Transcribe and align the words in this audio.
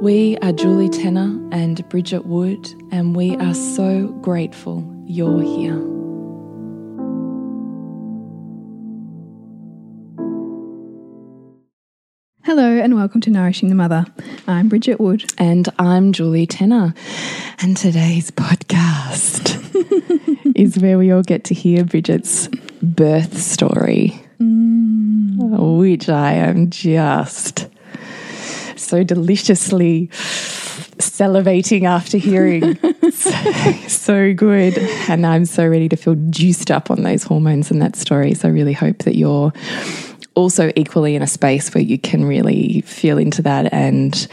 We 0.00 0.36
are 0.42 0.52
Julie 0.52 0.88
Tenner 0.88 1.40
and 1.50 1.86
Bridget 1.88 2.24
Wood, 2.24 2.72
and 2.92 3.16
we 3.16 3.34
are 3.34 3.52
so 3.52 4.06
grateful 4.22 4.88
you're 5.08 5.42
here. 5.42 5.74
Hello 12.44 12.78
and 12.78 12.94
welcome 12.94 13.20
to 13.22 13.30
Nourishing 13.30 13.70
the 13.70 13.74
Mother. 13.74 14.06
I'm 14.46 14.68
Bridget 14.68 15.00
Wood. 15.00 15.24
And 15.36 15.68
I'm 15.80 16.12
Julie 16.12 16.46
Tenner. 16.46 16.94
And 17.58 17.76
today's 17.76 18.30
podcast 18.30 19.58
is 20.54 20.78
where 20.78 20.96
we 20.96 21.10
all 21.10 21.22
get 21.22 21.42
to 21.46 21.54
hear 21.54 21.82
Bridget's 21.82 22.48
birth 22.82 23.36
story, 23.36 24.22
mm. 24.40 25.76
which 25.80 26.08
I 26.08 26.34
am 26.34 26.70
just 26.70 27.66
so 28.88 29.04
deliciously 29.04 30.08
salivating 30.98 31.84
after 31.84 32.18
hearing. 32.18 32.76
so, 33.10 33.30
so 33.88 34.34
good. 34.34 34.78
And 35.08 35.26
I'm 35.26 35.44
so 35.44 35.66
ready 35.66 35.88
to 35.88 35.96
feel 35.96 36.14
juiced 36.30 36.70
up 36.70 36.90
on 36.90 37.02
those 37.02 37.22
hormones 37.22 37.70
and 37.70 37.80
that 37.82 37.96
story. 37.96 38.34
So 38.34 38.48
I 38.48 38.50
really 38.52 38.72
hope 38.72 38.98
that 38.98 39.16
you're 39.16 39.52
also 40.34 40.72
equally 40.76 41.14
in 41.14 41.22
a 41.22 41.26
space 41.26 41.74
where 41.74 41.82
you 41.82 41.98
can 41.98 42.24
really 42.24 42.82
feel 42.82 43.18
into 43.18 43.42
that 43.42 43.72
and 43.72 44.28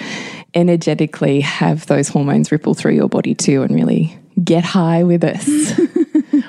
energetically 0.54 1.42
have 1.42 1.86
those 1.88 2.08
hormones 2.08 2.52
ripple 2.52 2.74
through 2.74 2.94
your 2.94 3.10
body 3.10 3.36
too 3.36 3.64
and 3.64 3.74
really 3.76 4.18
get 4.44 4.64
high 4.64 5.04
with 5.04 5.24
us. 5.24 5.80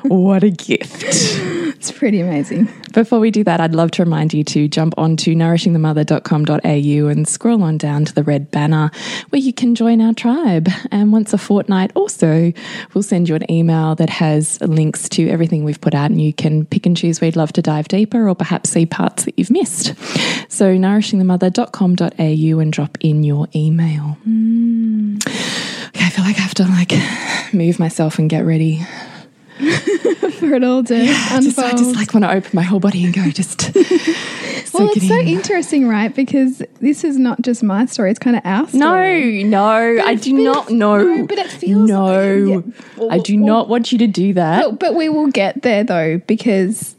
what 0.09 0.45
a 0.45 0.51
gift. 0.51 1.05
It's 1.77 1.93
pretty 1.93 2.21
amazing. 2.21 2.69
Before 2.95 3.21
we 3.21 3.31
do 3.31 3.45
that, 3.45 3.61
I'd 3.61 3.75
love 3.75 3.93
to 3.93 4.03
remind 4.03 4.35
you 4.35 4.43
to 4.43 4.67
jump 4.67 4.95
onto 4.97 5.35
nourishingthemother.com.au 5.35 7.09
and 7.09 7.29
scroll 7.29 7.63
on 7.63 7.79
down 7.79 8.05
to 8.07 8.15
the 8.15 8.25
red 8.25 8.51
banner 8.51 8.91
where 9.29 9.41
you 9.41 9.53
can 9.53 9.77
join 9.77 10.01
our 10.01 10.13
tribe. 10.13 10.69
And 10.91 11.13
once 11.13 11.33
a 11.33 11.39
fortnight 11.39 11.93
also, 11.95 12.53
we'll 12.93 13.05
send 13.05 13.29
you 13.29 13.37
an 13.37 13.49
email 13.49 13.95
that 13.97 14.11
has 14.11 14.61
links 14.63 15.09
to 15.11 15.29
everything 15.29 15.63
we've 15.63 15.81
put 15.81 15.95
out, 15.95 16.11
and 16.11 16.21
you 16.21 16.33
can 16.33 16.65
pick 16.65 16.87
and 16.87 16.97
choose 16.97 17.21
where 17.21 17.27
you'd 17.27 17.37
love 17.37 17.53
to 17.53 17.63
dive 17.63 17.87
deeper 17.89 18.29
or 18.29 18.35
perhaps 18.35 18.71
see 18.71 18.87
parts 18.87 19.25
that 19.25 19.39
you've 19.39 19.51
missed. 19.51 19.95
So, 20.51 20.77
nourishingthemother.com.au 20.77 22.59
and 22.59 22.73
drop 22.73 22.99
in 23.01 23.23
your 23.23 23.47
email. 23.55 24.19
Mm. 24.27 25.25
Okay, 25.89 26.05
I 26.05 26.11
feel 26.11 26.25
like 26.25 26.39
I 26.39 26.41
have 26.41 26.55
to 26.55 26.65
like 26.65 27.55
move 27.55 27.79
myself 27.79 28.19
and 28.19 28.29
get 28.29 28.45
ready 28.45 28.85
for 29.57 30.55
it 30.55 30.63
all 30.63 30.85
to 30.85 30.95
yeah, 30.95 31.41
just, 31.41 31.59
I 31.59 31.71
just 31.71 31.97
like 31.97 32.13
want 32.13 32.25
to 32.25 32.31
open 32.31 32.51
my 32.53 32.63
whole 32.63 32.81
body 32.81 33.05
and 33.05 33.15
go 33.15 33.31
just. 33.31 33.75
well, 33.75 34.91
it's 34.95 35.09
so 35.09 35.19
interesting, 35.19 35.89
right? 35.89 36.15
Because 36.15 36.63
this 36.81 37.05
is 37.05 37.19
not 37.19 37.41
just 37.41 37.63
my 37.63 37.87
story; 37.87 38.11
it's 38.11 38.19
kind 38.19 38.37
of 38.37 38.43
our 38.45 38.69
story. 38.69 39.45
No, 39.45 39.97
no, 39.97 40.05
I 40.05 40.15
do 40.15 40.33
not 40.35 40.71
know. 40.71 41.03
No, 41.03 41.27
but 41.27 41.39
it 41.39 41.51
feels 41.51 41.89
no. 41.89 42.37
Like, 42.37 42.65
yeah. 42.67 42.73
well, 42.97 43.11
I 43.11 43.19
do 43.19 43.37
well, 43.37 43.47
not 43.47 43.69
want 43.69 43.93
you 43.93 43.99
to 43.99 44.07
do 44.07 44.35
that. 44.35 44.63
But, 44.63 44.79
but 44.79 44.95
we 44.95 45.09
will 45.09 45.29
get 45.29 45.63
there 45.63 45.85
though, 45.85 46.19
because 46.27 46.95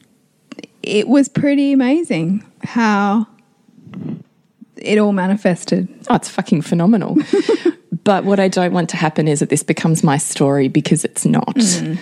it 0.82 1.08
was 1.08 1.30
pretty 1.30 1.74
amazing 1.74 2.44
how 2.64 3.28
it 4.78 4.98
all 4.98 5.14
manifested. 5.14 5.88
Oh, 6.10 6.16
it's 6.16 6.30
fucking 6.30 6.64
phenomenal. 6.64 7.18
but 8.08 8.24
what 8.24 8.40
I 8.40 8.48
don't 8.48 8.72
want 8.72 8.90
to 8.92 8.96
happen 8.96 9.28
is 9.28 9.42
that 9.42 9.50
this 9.50 9.64
becomes 9.64 10.02
my 10.02 10.18
story 10.18 10.70
because 10.70 11.04
it's 11.04 11.26
not. 11.26 11.58
Mm. 11.58 12.00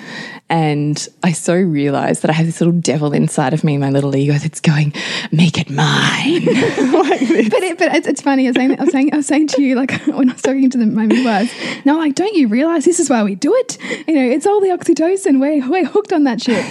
And 0.48 1.08
I 1.24 1.32
so 1.32 1.56
realize 1.56 2.20
that 2.20 2.30
I 2.30 2.34
have 2.34 2.46
this 2.46 2.62
little 2.62 2.80
devil 2.80 3.12
inside 3.12 3.56
of 3.56 3.64
me, 3.64 3.80
my 3.80 3.90
little 3.90 4.16
ego 4.16 4.34
that's 4.34 4.62
going, 4.62 4.94
make 5.32 5.58
it 5.58 5.68
mine. 5.72 6.46
like 6.46 7.50
but 7.50 7.64
it, 7.64 7.80
but 7.80 7.96
it's, 7.96 8.08
it's, 8.08 8.22
funny. 8.22 8.46
I 8.46 8.50
was, 8.50 8.56
saying, 8.56 8.80
I 8.80 8.84
was 8.84 8.92
saying, 8.92 9.14
I 9.14 9.18
was 9.18 9.26
saying 9.26 9.48
to 9.48 9.64
you, 9.64 9.74
like 9.74 9.94
when 10.06 10.30
I 10.30 10.34
was 10.34 10.44
talking 10.44 10.70
to 10.70 10.78
the, 10.78 10.86
my 10.86 11.08
midwives, 11.08 11.52
no, 11.86 11.98
like, 11.98 12.14
don't 12.14 12.36
you 12.36 12.48
realize 12.48 12.86
this 12.86 13.00
is 13.00 13.10
why 13.10 13.24
we 13.24 13.34
do 13.34 13.52
it? 13.56 13.80
You 14.08 14.14
know, 14.14 14.24
it's 14.24 14.46
all 14.46 14.62
the 14.62 14.68
oxytocin. 14.68 15.40
We're, 15.40 15.68
we're 15.68 15.86
hooked 15.86 16.14
on 16.14 16.26
that 16.26 16.40
shit. 16.40 16.64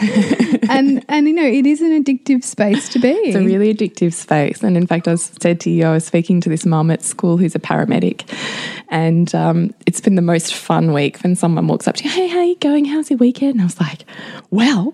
and, 0.71 1.05
and, 1.09 1.27
you 1.27 1.34
know, 1.34 1.45
it 1.45 1.66
is 1.66 1.81
an 1.81 2.05
addictive 2.05 2.45
space 2.45 2.89
to 2.91 3.01
be. 3.01 3.11
It's 3.11 3.37
a 3.37 3.41
really 3.41 3.75
addictive 3.75 4.12
space. 4.12 4.62
And 4.62 4.77
in 4.77 4.87
fact, 4.87 5.09
I 5.09 5.16
said 5.16 5.59
to 5.62 5.71
you, 5.71 5.87
I 5.87 5.93
was 5.93 6.05
speaking 6.05 6.41
to 6.43 6.49
this 6.49 6.65
mum 6.65 6.93
at 6.93 7.03
school 7.03 7.37
who's 7.37 7.56
a 7.56 7.61
paramedic. 7.61 8.22
And 8.89 9.24
um, 9.33 9.73
it's 9.87 10.01
been 10.01 10.17
the 10.17 10.23
most 10.23 10.55
fun 10.55 10.93
week 10.93 11.23
when 11.23 11.37
someone 11.37 11.69
walks 11.69 11.87
up 11.87 11.95
to 11.97 12.05
you, 12.05 12.11
hey, 12.11 12.27
how 12.27 12.39
are 12.39 12.45
you 12.45 12.57
going? 12.57 12.85
How's 12.85 13.11
your 13.11 13.19
weekend? 13.19 13.53
And 13.53 13.61
I 13.61 13.65
was 13.65 13.81
like, 13.81 14.05
well, 14.51 14.93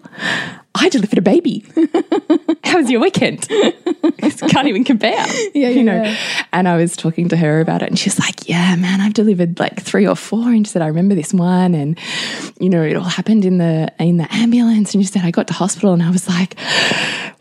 I 0.75 0.89
delivered 0.89 1.19
a 1.19 1.23
baby. 1.23 1.65
How 2.65 2.79
was 2.79 2.91
your 2.91 3.01
weekend? 3.01 3.49
Can't 4.49 4.69
even 4.69 4.85
compare. 4.85 5.27
Yeah, 5.55 5.69
you 5.69 5.83
know. 5.83 6.03
Yeah. 6.03 6.17
And 6.53 6.69
I 6.69 6.77
was 6.77 6.97
talking 6.97 7.29
to 7.31 7.37
her 7.37 7.61
about 7.61 7.83
it, 7.83 7.89
and 7.89 7.99
she's 7.99 8.19
like, 8.19 8.49
"Yeah, 8.49 8.77
man, 8.77 9.01
I've 9.01 9.15
delivered 9.15 9.59
like 9.59 9.83
three 9.83 10.07
or 10.07 10.15
four. 10.15 10.49
And 10.49 10.67
she 10.67 10.73
said, 10.73 10.83
"I 10.83 10.87
remember 10.87 11.17
this 11.17 11.35
one, 11.35 11.75
and 11.75 11.99
you 12.61 12.69
know, 12.69 12.83
it 12.83 12.95
all 12.95 13.03
happened 13.03 13.45
in 13.45 13.59
the 13.59 13.93
in 13.99 14.19
the 14.19 14.33
ambulance." 14.33 14.95
And 14.95 15.03
she 15.03 15.11
said, 15.11 15.25
"I 15.25 15.33
got 15.33 15.49
to 15.49 15.55
hospital, 15.55 15.93
and 15.93 16.03
I 16.03 16.11
was 16.11 16.29
like, 16.29 16.57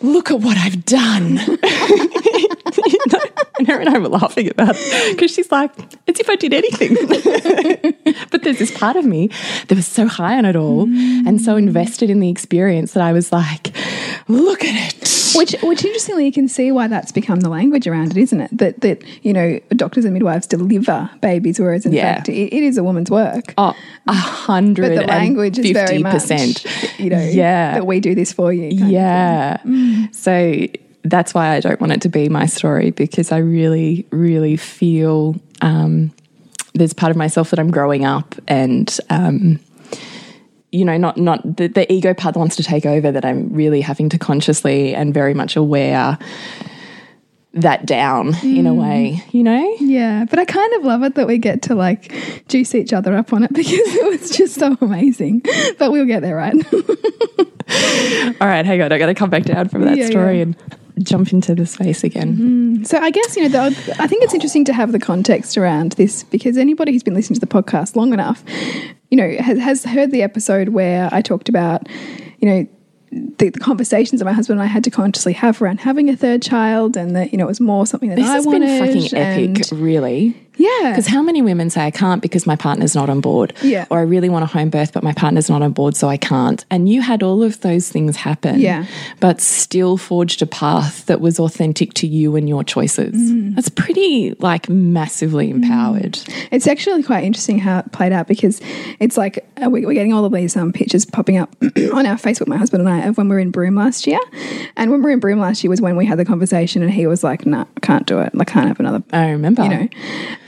look 0.02 0.32
at 0.32 0.40
what 0.40 0.58
I've 0.58 0.84
done." 0.86 1.38
and 3.60 3.68
her 3.68 3.80
and 3.80 3.90
I 3.90 3.98
were 4.00 4.10
laughing 4.10 4.50
about 4.50 4.76
it 4.78 5.16
because 5.16 5.32
she's 5.32 5.52
like, 5.52 5.72
it's 6.08 6.20
if 6.20 6.30
I 6.30 6.36
did 6.36 6.54
anything." 6.54 6.96
but 8.32 8.44
there's 8.44 8.60
this 8.60 8.76
part 8.76 8.96
of 8.96 9.06
me 9.06 9.30
that 9.68 9.76
was 9.76 9.88
so 9.88 10.08
high 10.08 10.38
on 10.38 10.46
it 10.46 10.56
all 10.56 10.88
mm. 10.88 11.28
and 11.28 11.40
so 11.42 11.56
invested 11.56 12.10
in 12.10 12.20
the 12.20 12.30
experience 12.30 12.94
that 12.94 13.04
I 13.04 13.14
was 13.14 13.32
like, 13.32 13.76
look 14.28 14.64
at 14.64 14.94
it. 14.94 15.20
Which, 15.36 15.56
which 15.62 15.86
interestingly, 15.86 16.26
you 16.26 16.32
can 16.32 16.48
see 16.48 16.72
why 16.72 16.88
that's 16.88 17.12
become 17.12 17.42
the 17.42 17.50
language 17.50 17.88
around 17.88 18.12
it, 18.12 18.18
isn't 18.18 18.42
it? 18.42 18.58
That 18.58 18.82
that 18.82 19.04
you 19.24 19.34
know, 19.34 19.60
doctors 19.70 20.06
and 20.06 20.14
midwives 20.14 20.48
deliver 20.48 21.10
babies, 21.22 21.60
whereas 21.60 21.86
in 21.86 21.94
yeah. 21.94 22.16
fact, 22.16 22.30
it, 22.30 22.54
it 22.54 22.64
is 22.64 22.78
a 22.78 22.84
woman's 22.84 23.12
work. 23.12 23.54
Oh, 23.58 23.76
a 24.08 24.14
hundred. 24.14 24.96
But 24.96 25.02
the 25.02 25.08
language 25.08 25.60
is 25.60 25.72
very 25.72 26.00
much, 26.00 26.30
you 27.00 27.10
know, 27.10 27.22
yeah, 27.22 27.76
that 27.76 27.86
we 27.86 28.00
do 28.00 28.16
this 28.16 28.34
for 28.34 28.52
you. 28.52 28.70
Yeah. 28.70 29.58
Mm. 29.58 30.16
So 30.16 30.68
that's 31.04 31.34
why 31.34 31.56
I 31.56 31.60
don't 31.60 31.80
want 31.80 31.94
it 31.94 32.02
to 32.02 32.10
be 32.10 32.30
my 32.30 32.46
story 32.46 32.92
because 32.92 33.32
I 33.32 33.38
really, 33.38 34.06
really 34.12 34.58
feel 34.58 35.36
um, 35.62 36.12
there's 36.74 36.94
part 36.94 37.12
of 37.12 37.18
myself 37.18 37.50
that 37.52 37.60
I'm 37.60 37.72
growing 37.72 38.06
up 38.06 38.36
and. 38.48 38.96
Um, 39.10 39.60
you 40.72 40.86
know, 40.86 40.98
not 40.98 41.18
not 41.18 41.58
the, 41.58 41.66
the 41.68 41.92
ego 41.92 42.14
part 42.14 42.36
that 42.36 42.40
wants 42.40 42.56
to 42.58 42.62
take 42.62 42.86
over. 42.86 43.12
That 43.12 43.26
I'm 43.26 43.52
really 43.52 43.82
having 43.82 44.08
to 44.10 44.20
consciously 44.20 44.94
and 44.94 45.12
very 45.12 45.34
much 45.34 45.56
aware 45.56 46.20
that 47.54 47.86
down 47.88 48.36
in 48.44 48.68
a 48.68 48.74
way, 48.74 49.24
you 49.32 49.44
know? 49.44 49.76
Yeah, 49.80 50.26
but 50.30 50.38
I 50.38 50.46
kind 50.46 50.72
of 50.76 50.84
love 50.84 51.02
it 51.04 51.16
that 51.16 51.28
we 51.28 51.40
get 51.40 51.64
to 51.64 51.76
like 51.76 52.14
juice 52.48 52.76
each 52.76 52.94
other 52.94 53.16
up 53.16 53.34
on 53.34 53.44
it 53.44 53.52
because 53.54 53.72
it 53.72 54.06
was 54.20 54.30
just 54.30 54.56
so 54.56 54.78
amazing. 54.82 55.42
But 55.80 55.92
we'll 55.92 56.06
get 56.06 56.22
there, 56.22 56.36
right? 56.36 56.54
All 58.42 58.48
right, 58.48 58.66
hang 58.66 58.82
on. 58.82 58.92
I 58.92 58.98
got 59.00 59.08
to 59.08 59.16
come 59.16 59.30
back 59.30 59.44
down 59.44 59.70
from 59.70 59.82
that 59.86 59.98
Yeah, 59.98 60.08
story 60.08 60.38
yeah. 60.38 60.44
and 60.44 60.56
jump 61.00 61.32
into 61.34 61.56
the 61.56 61.66
space 61.66 62.04
again. 62.04 62.34
Mm-hmm. 62.34 62.84
So 62.84 62.98
I 63.00 63.12
guess 63.12 63.36
you 63.36 63.48
know, 63.48 63.70
the, 63.70 63.96
I 64.00 64.08
think 64.08 64.24
it's 64.24 64.34
interesting 64.34 64.66
to 64.66 64.74
have 64.74 64.92
the 64.92 65.00
context 65.00 65.58
around 65.58 65.94
this 65.94 66.24
because 66.24 66.58
anybody 66.58 66.92
who's 66.92 67.04
been 67.04 67.14
listening 67.14 67.40
to 67.40 67.46
the 67.46 67.52
podcast 67.52 67.96
long 67.96 68.14
enough, 68.14 68.44
you 69.10 69.18
know, 69.18 69.30
has, 69.40 69.60
has 69.60 69.84
heard 69.86 70.12
the 70.12 70.22
episode 70.22 70.70
where 70.70 71.10
I 71.12 71.22
talked 71.22 71.50
about, 71.50 71.88
you 72.40 72.50
know. 72.50 72.68
The, 73.12 73.50
the 73.50 73.60
conversations 73.60 74.20
that 74.20 74.26
my 74.26 74.34
husband 74.34 74.60
and 74.60 74.70
I 74.70 74.72
had 74.72 74.84
to 74.84 74.92
consciously 74.92 75.34
have 75.34 75.64
around 75.64 75.80
having 75.80 76.10
a 76.12 76.16
third 76.16 76.44
child, 76.44 76.96
and 76.96 77.16
that 77.16 77.32
you 77.32 77.40
know 77.40 77.46
it 77.46 77.48
was 77.48 77.60
more 77.60 77.88
something 77.88 78.10
that 78.10 78.18
This 78.18 78.28
I 78.28 78.34
has 78.34 78.46
wanted. 78.46 78.68
been 78.68 79.02
fucking 79.02 79.18
epic, 79.18 79.66
really. 79.72 80.36
Yeah, 80.60 80.90
Because 80.92 81.08
how 81.08 81.22
many 81.24 81.42
women 81.42 81.70
say 81.70 81.82
I 81.86 81.90
can't 81.92 82.22
because 82.22 82.46
my 82.46 82.56
partner's 82.56 82.94
not 82.94 83.10
on 83.10 83.22
board? 83.22 83.54
Yeah. 83.64 83.86
Or 83.90 83.98
I 84.00 84.02
really 84.04 84.30
want 84.30 84.44
a 84.44 84.48
home 84.48 84.70
birth, 84.70 84.94
but 84.94 85.02
my 85.04 85.14
partner's 85.14 85.50
not 85.50 85.62
on 85.62 85.72
board, 85.72 85.96
so 85.96 86.08
I 86.10 86.18
can't. 86.18 86.64
And 86.70 86.88
you 86.88 87.02
had 87.02 87.24
all 87.24 87.42
of 87.42 87.62
those 87.62 87.90
things 87.90 88.18
happen. 88.18 88.60
Yeah. 88.60 88.86
But 89.20 89.42
still 89.42 89.98
forged 89.98 90.42
a 90.42 90.46
path 90.46 91.06
that 91.08 91.22
was 91.22 91.40
authentic 91.40 91.94
to 91.96 92.08
you 92.08 92.36
and 92.36 92.48
your 92.48 92.64
choices. 92.64 93.16
Mm. 93.16 93.56
That's 93.56 93.70
pretty 93.70 94.36
like 94.40 94.70
massively 94.70 95.50
empowered. 95.50 96.20
It's 96.52 96.68
actually 96.68 97.04
quite 97.04 97.24
interesting 97.24 97.58
how 97.60 97.80
it 97.80 97.92
played 97.92 98.12
out 98.12 98.28
because 98.28 98.60
it's 99.00 99.18
like 99.18 99.46
uh, 99.64 99.70
we- 99.70 99.86
we're 99.86 99.94
getting 99.94 100.14
all 100.14 100.26
of 100.26 100.34
these 100.34 100.56
um, 100.58 100.74
pictures 100.74 101.06
popping 101.06 101.38
up 101.38 101.56
on 101.62 102.06
our 102.06 102.18
Facebook, 102.18 102.48
my 102.48 102.58
husband 102.58 102.82
and 102.86 102.90
I, 102.90 103.08
of 103.08 103.18
when 103.18 103.30
we 103.30 103.36
were 103.36 103.40
in 103.40 103.52
Broome 103.52 103.76
last 103.76 104.06
year. 104.06 104.20
And 104.76 104.92
when 104.92 105.00
we 105.00 105.06
were 105.06 105.12
in 105.12 105.20
Broome 105.20 105.40
last 105.40 105.64
year 105.64 105.70
was 105.70 105.80
when 105.82 105.96
we 105.96 106.06
had 106.06 106.20
the 106.20 106.26
conversation, 106.26 106.82
and 106.82 106.92
he 106.92 107.08
was 107.08 107.24
like, 107.24 107.46
"No, 107.46 107.62
I 107.62 107.80
can't 107.80 108.06
do 108.06 108.20
it. 108.20 108.32
I 108.38 108.44
can't 108.44 108.68
have 108.68 108.80
another." 108.80 109.02
I 109.14 109.30
remember. 109.32 109.64
You 109.64 109.70
know, 109.70 109.88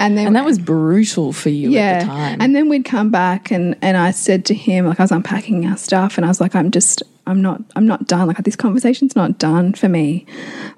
and 0.01 0.17
then 0.17 0.27
And 0.27 0.35
that 0.35 0.45
was 0.45 0.59
brutal 0.59 1.31
for 1.31 1.49
you 1.49 1.69
yeah, 1.69 1.81
at 1.81 1.99
the 2.01 2.05
time. 2.07 2.41
and 2.41 2.55
then 2.55 2.69
we'd 2.69 2.85
come 2.85 3.09
back, 3.09 3.51
and 3.51 3.77
and 3.81 3.97
I 3.97 4.11
said 4.11 4.45
to 4.45 4.53
him, 4.53 4.85
like 4.85 4.99
I 4.99 5.03
was 5.03 5.11
unpacking 5.11 5.65
our 5.65 5.77
stuff, 5.77 6.17
and 6.17 6.25
I 6.25 6.27
was 6.27 6.41
like, 6.41 6.55
"I'm 6.55 6.71
just." 6.71 7.03
I'm 7.27 7.39
not. 7.39 7.61
I'm 7.75 7.85
not 7.85 8.07
done. 8.07 8.27
Like 8.27 8.37
this 8.43 8.55
conversation's 8.55 9.15
not 9.15 9.37
done 9.37 9.73
for 9.73 9.87
me. 9.87 10.25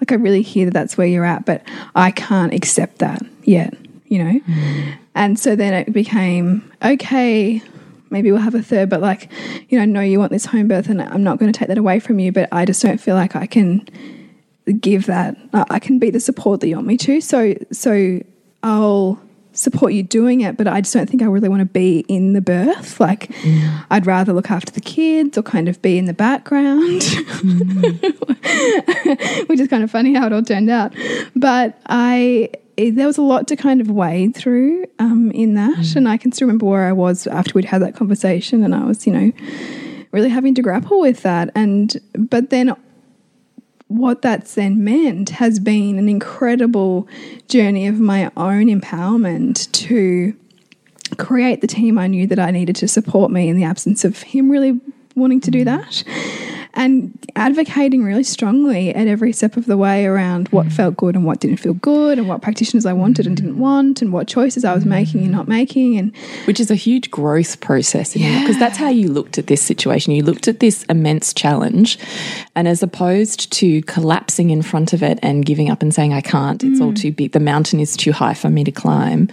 Like 0.01 0.11
I 0.11 0.15
really 0.15 0.41
hear 0.41 0.65
that 0.65 0.73
that's 0.73 0.97
where 0.97 1.07
you're 1.07 1.23
at, 1.23 1.45
but 1.45 1.63
I 1.95 2.11
can't 2.11 2.53
accept 2.53 2.99
that 2.99 3.21
yet. 3.43 3.73
You 4.07 4.23
know. 4.23 4.39
Hmm. 4.39 4.89
And 5.15 5.39
so 5.39 5.55
then 5.55 5.73
it 5.73 5.93
became 5.93 6.69
okay. 6.83 7.61
Maybe 8.09 8.29
we'll 8.29 8.41
have 8.41 8.55
a 8.55 8.61
third, 8.61 8.89
but 8.89 8.99
like, 8.99 9.31
you 9.69 9.79
know, 9.79 9.85
no, 9.85 10.01
you 10.01 10.19
want 10.19 10.33
this 10.33 10.45
home 10.45 10.67
birth, 10.67 10.89
and 10.89 11.01
I'm 11.01 11.23
not 11.23 11.39
going 11.39 11.51
to 11.51 11.57
take 11.57 11.69
that 11.69 11.77
away 11.77 11.99
from 11.99 12.19
you. 12.19 12.33
But 12.33 12.49
I 12.51 12.65
just 12.65 12.81
don't 12.81 12.99
feel 12.99 13.15
like 13.15 13.37
I 13.37 13.47
can 13.47 13.87
give 14.79 15.05
that. 15.07 15.37
I 15.53 15.79
can 15.79 15.97
be 15.97 16.09
the 16.09 16.19
support 16.19 16.59
that 16.59 16.67
you 16.67 16.75
want 16.75 16.87
me 16.87 16.97
to. 16.97 17.21
So, 17.21 17.55
so 17.71 18.19
I'll 18.63 19.21
support 19.53 19.93
you 19.93 20.03
doing 20.03 20.41
it, 20.41 20.57
but 20.57 20.67
I 20.67 20.81
just 20.81 20.93
don't 20.93 21.09
think 21.09 21.21
I 21.21 21.25
really 21.25 21.47
want 21.49 21.61
to 21.61 21.65
be 21.65 21.99
in 22.07 22.33
the 22.33 22.41
birth. 22.41 22.99
Like, 22.99 23.29
I'd 23.91 24.05
rather 24.05 24.33
look 24.33 24.51
after 24.51 24.71
the 24.71 24.81
kids 24.81 25.37
or 25.37 25.43
kind 25.43 25.69
of 25.69 25.81
be 25.81 25.97
in 25.97 26.05
the 26.05 26.13
background, 26.13 27.01
mm-hmm. 27.01 27.91
which 29.47 29.59
is 29.59 29.67
kind 29.67 29.83
of 29.83 29.91
funny 29.91 30.13
how 30.13 30.25
it 30.27 30.33
all 30.33 30.43
turned 30.43 30.69
out. 30.69 30.93
But 31.35 31.79
I. 31.85 32.49
Eh, 32.75 32.89
there 32.91 33.05
was 33.05 33.19
a 33.19 33.21
lot 33.21 33.47
to 33.49 33.55
kind 33.55 33.79
of 33.81 33.91
wade 33.91 34.35
through 34.35 34.85
um, 34.97 35.29
in 35.29 35.53
that, 35.53 35.77
mm. 35.77 35.95
and 35.95 36.09
I 36.09 36.17
can 36.17 36.31
still 36.31 36.47
remember 36.47 36.65
where 36.65 36.87
I 36.87 36.91
was 36.91 37.27
after 37.27 37.51
we'd 37.53 37.65
had 37.65 37.83
that 37.83 37.95
conversation, 37.95 38.63
and 38.63 38.73
I 38.73 38.83
was, 38.83 39.05
you 39.05 39.13
know, 39.13 39.31
really 40.11 40.29
having 40.29 40.55
to 40.55 40.63
grapple 40.63 40.99
with 40.99 41.21
that. 41.21 41.51
And 41.53 41.95
but 42.15 42.49
then 42.49 42.75
what 43.97 44.21
that's 44.21 44.55
then 44.55 44.83
meant 44.83 45.29
has 45.29 45.59
been 45.59 45.99
an 45.99 46.09
incredible 46.09 47.07
journey 47.47 47.87
of 47.87 47.99
my 47.99 48.31
own 48.35 48.65
empowerment 48.65 49.71
to 49.71 50.35
create 51.17 51.61
the 51.61 51.67
team 51.67 51.97
I 51.99 52.07
knew 52.07 52.25
that 52.27 52.39
I 52.39 52.51
needed 52.51 52.75
to 52.77 52.87
support 52.87 53.31
me 53.31 53.49
in 53.49 53.55
the 53.55 53.63
absence 53.63 54.03
of 54.03 54.21
him 54.23 54.49
really 54.49 54.79
wanting 55.15 55.41
to 55.41 55.51
do 55.51 55.63
that. 55.65 56.03
And 56.75 57.17
advocating 57.35 58.03
really 58.03 58.23
strongly 58.23 58.93
at 58.93 59.07
every 59.07 59.31
step 59.31 59.57
of 59.57 59.67
the 59.67 59.77
way 59.77 60.05
around 60.05 60.47
what 60.49 60.67
mm. 60.67 60.71
felt 60.71 60.97
good 60.97 61.15
and 61.15 61.23
what 61.23 61.39
didn't 61.39 61.57
feel 61.57 61.75
good, 61.75 62.17
and 62.17 62.27
what 62.27 62.41
practitioners 62.41 62.85
I 62.85 62.93
wanted 62.93 63.27
and 63.27 63.35
mm. 63.35 63.41
didn't 63.41 63.59
want, 63.59 64.01
and 64.01 64.11
what 64.11 64.27
choices 64.27 64.65
I 64.65 64.73
was 64.73 64.85
making 64.85 65.21
and 65.21 65.31
not 65.31 65.47
making. 65.47 65.97
And 65.97 66.15
Which 66.45 66.59
is 66.59 66.71
a 66.71 66.75
huge 66.75 67.11
growth 67.11 67.59
process 67.59 68.13
because 68.13 68.57
that's 68.57 68.77
how 68.77 68.89
you 68.89 69.09
looked 69.09 69.37
at 69.37 69.47
this 69.47 69.61
situation. 69.61 70.13
You 70.13 70.23
looked 70.23 70.47
at 70.47 70.59
this 70.59 70.83
immense 70.83 71.33
challenge, 71.33 71.99
and 72.55 72.67
as 72.67 72.81
opposed 72.81 73.51
to 73.53 73.81
collapsing 73.83 74.49
in 74.49 74.61
front 74.61 74.93
of 74.93 75.03
it 75.03 75.19
and 75.21 75.45
giving 75.45 75.69
up 75.69 75.81
and 75.81 75.93
saying, 75.93 76.13
I 76.13 76.21
can't, 76.21 76.63
it's 76.63 76.81
all 76.81 76.91
mm. 76.91 76.99
too 76.99 77.11
big, 77.11 77.31
the 77.33 77.39
mountain 77.39 77.79
is 77.79 77.95
too 77.95 78.11
high 78.11 78.33
for 78.33 78.49
me 78.49 78.63
to 78.63 78.71
climb, 78.71 79.29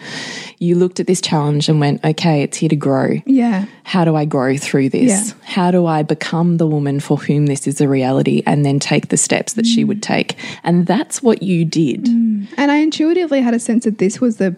you 0.59 0.77
looked 0.77 1.01
at 1.01 1.07
this 1.07 1.21
challenge 1.21 1.69
and 1.69 1.81
went, 1.81 2.05
okay, 2.05 2.43
it's 2.43 2.59
here 2.59 2.69
to 2.69 2.77
grow. 2.77 3.21
yeah, 3.27 3.67
How 3.85 4.05
do 4.05 4.15
I 4.15 4.25
grow 4.25 4.57
through 4.57 4.91
this? 4.91 5.31
Yeah. 5.31 5.35
How 5.43 5.71
do 5.71 5.87
I 5.87 6.03
become 6.03 6.59
the 6.59 6.67
woman 6.67 7.01
for 7.01 7.17
whom 7.31 7.47
this 7.47 7.67
is 7.67 7.81
a 7.81 7.89
reality 7.89 8.43
and 8.45 8.65
then 8.65 8.81
take 8.81 9.09
the 9.09 9.17
steps 9.17 9.53
that 9.53 9.67
she 9.67 9.85
would 9.85 9.99
mm. 9.99 10.03
take? 10.03 10.37
And 10.65 10.87
that's 10.87 11.23
what 11.23 11.43
you 11.43 11.65
did. 11.65 12.07
Mm. 12.07 12.49
and 12.57 12.71
I 12.71 12.79
intuitively 12.79 13.41
had 13.41 13.55
a 13.55 13.59
sense 13.59 13.85
that 13.85 13.99
this 13.99 14.21
was 14.21 14.39
the 14.39 14.57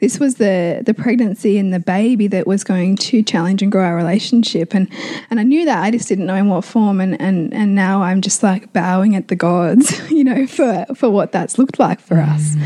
this 0.00 0.20
was 0.20 0.36
the 0.36 0.82
the 0.84 0.94
pregnancy 0.94 1.58
and 1.58 1.72
the 1.72 1.80
baby 1.80 2.26
that 2.28 2.46
was 2.46 2.62
going 2.64 2.96
to 2.96 3.22
challenge 3.22 3.62
and 3.62 3.72
grow 3.72 3.84
our 3.84 3.96
relationship. 3.96 4.74
And 4.74 4.88
and 5.30 5.40
I 5.40 5.42
knew 5.42 5.64
that. 5.64 5.82
I 5.82 5.90
just 5.90 6.08
didn't 6.08 6.26
know 6.26 6.36
in 6.36 6.48
what 6.48 6.64
form. 6.64 7.00
And 7.00 7.20
and 7.20 7.52
and 7.52 7.74
now 7.74 8.02
I'm 8.02 8.20
just 8.20 8.42
like 8.42 8.72
bowing 8.72 9.16
at 9.16 9.28
the 9.28 9.36
gods 9.36 10.00
you 10.10 10.24
know 10.24 10.46
for 10.46 10.86
for 10.94 11.10
what 11.10 11.32
that's 11.32 11.58
looked 11.58 11.78
like 11.78 12.00
for 12.00 12.16
mm. 12.16 12.28
us. 12.28 12.56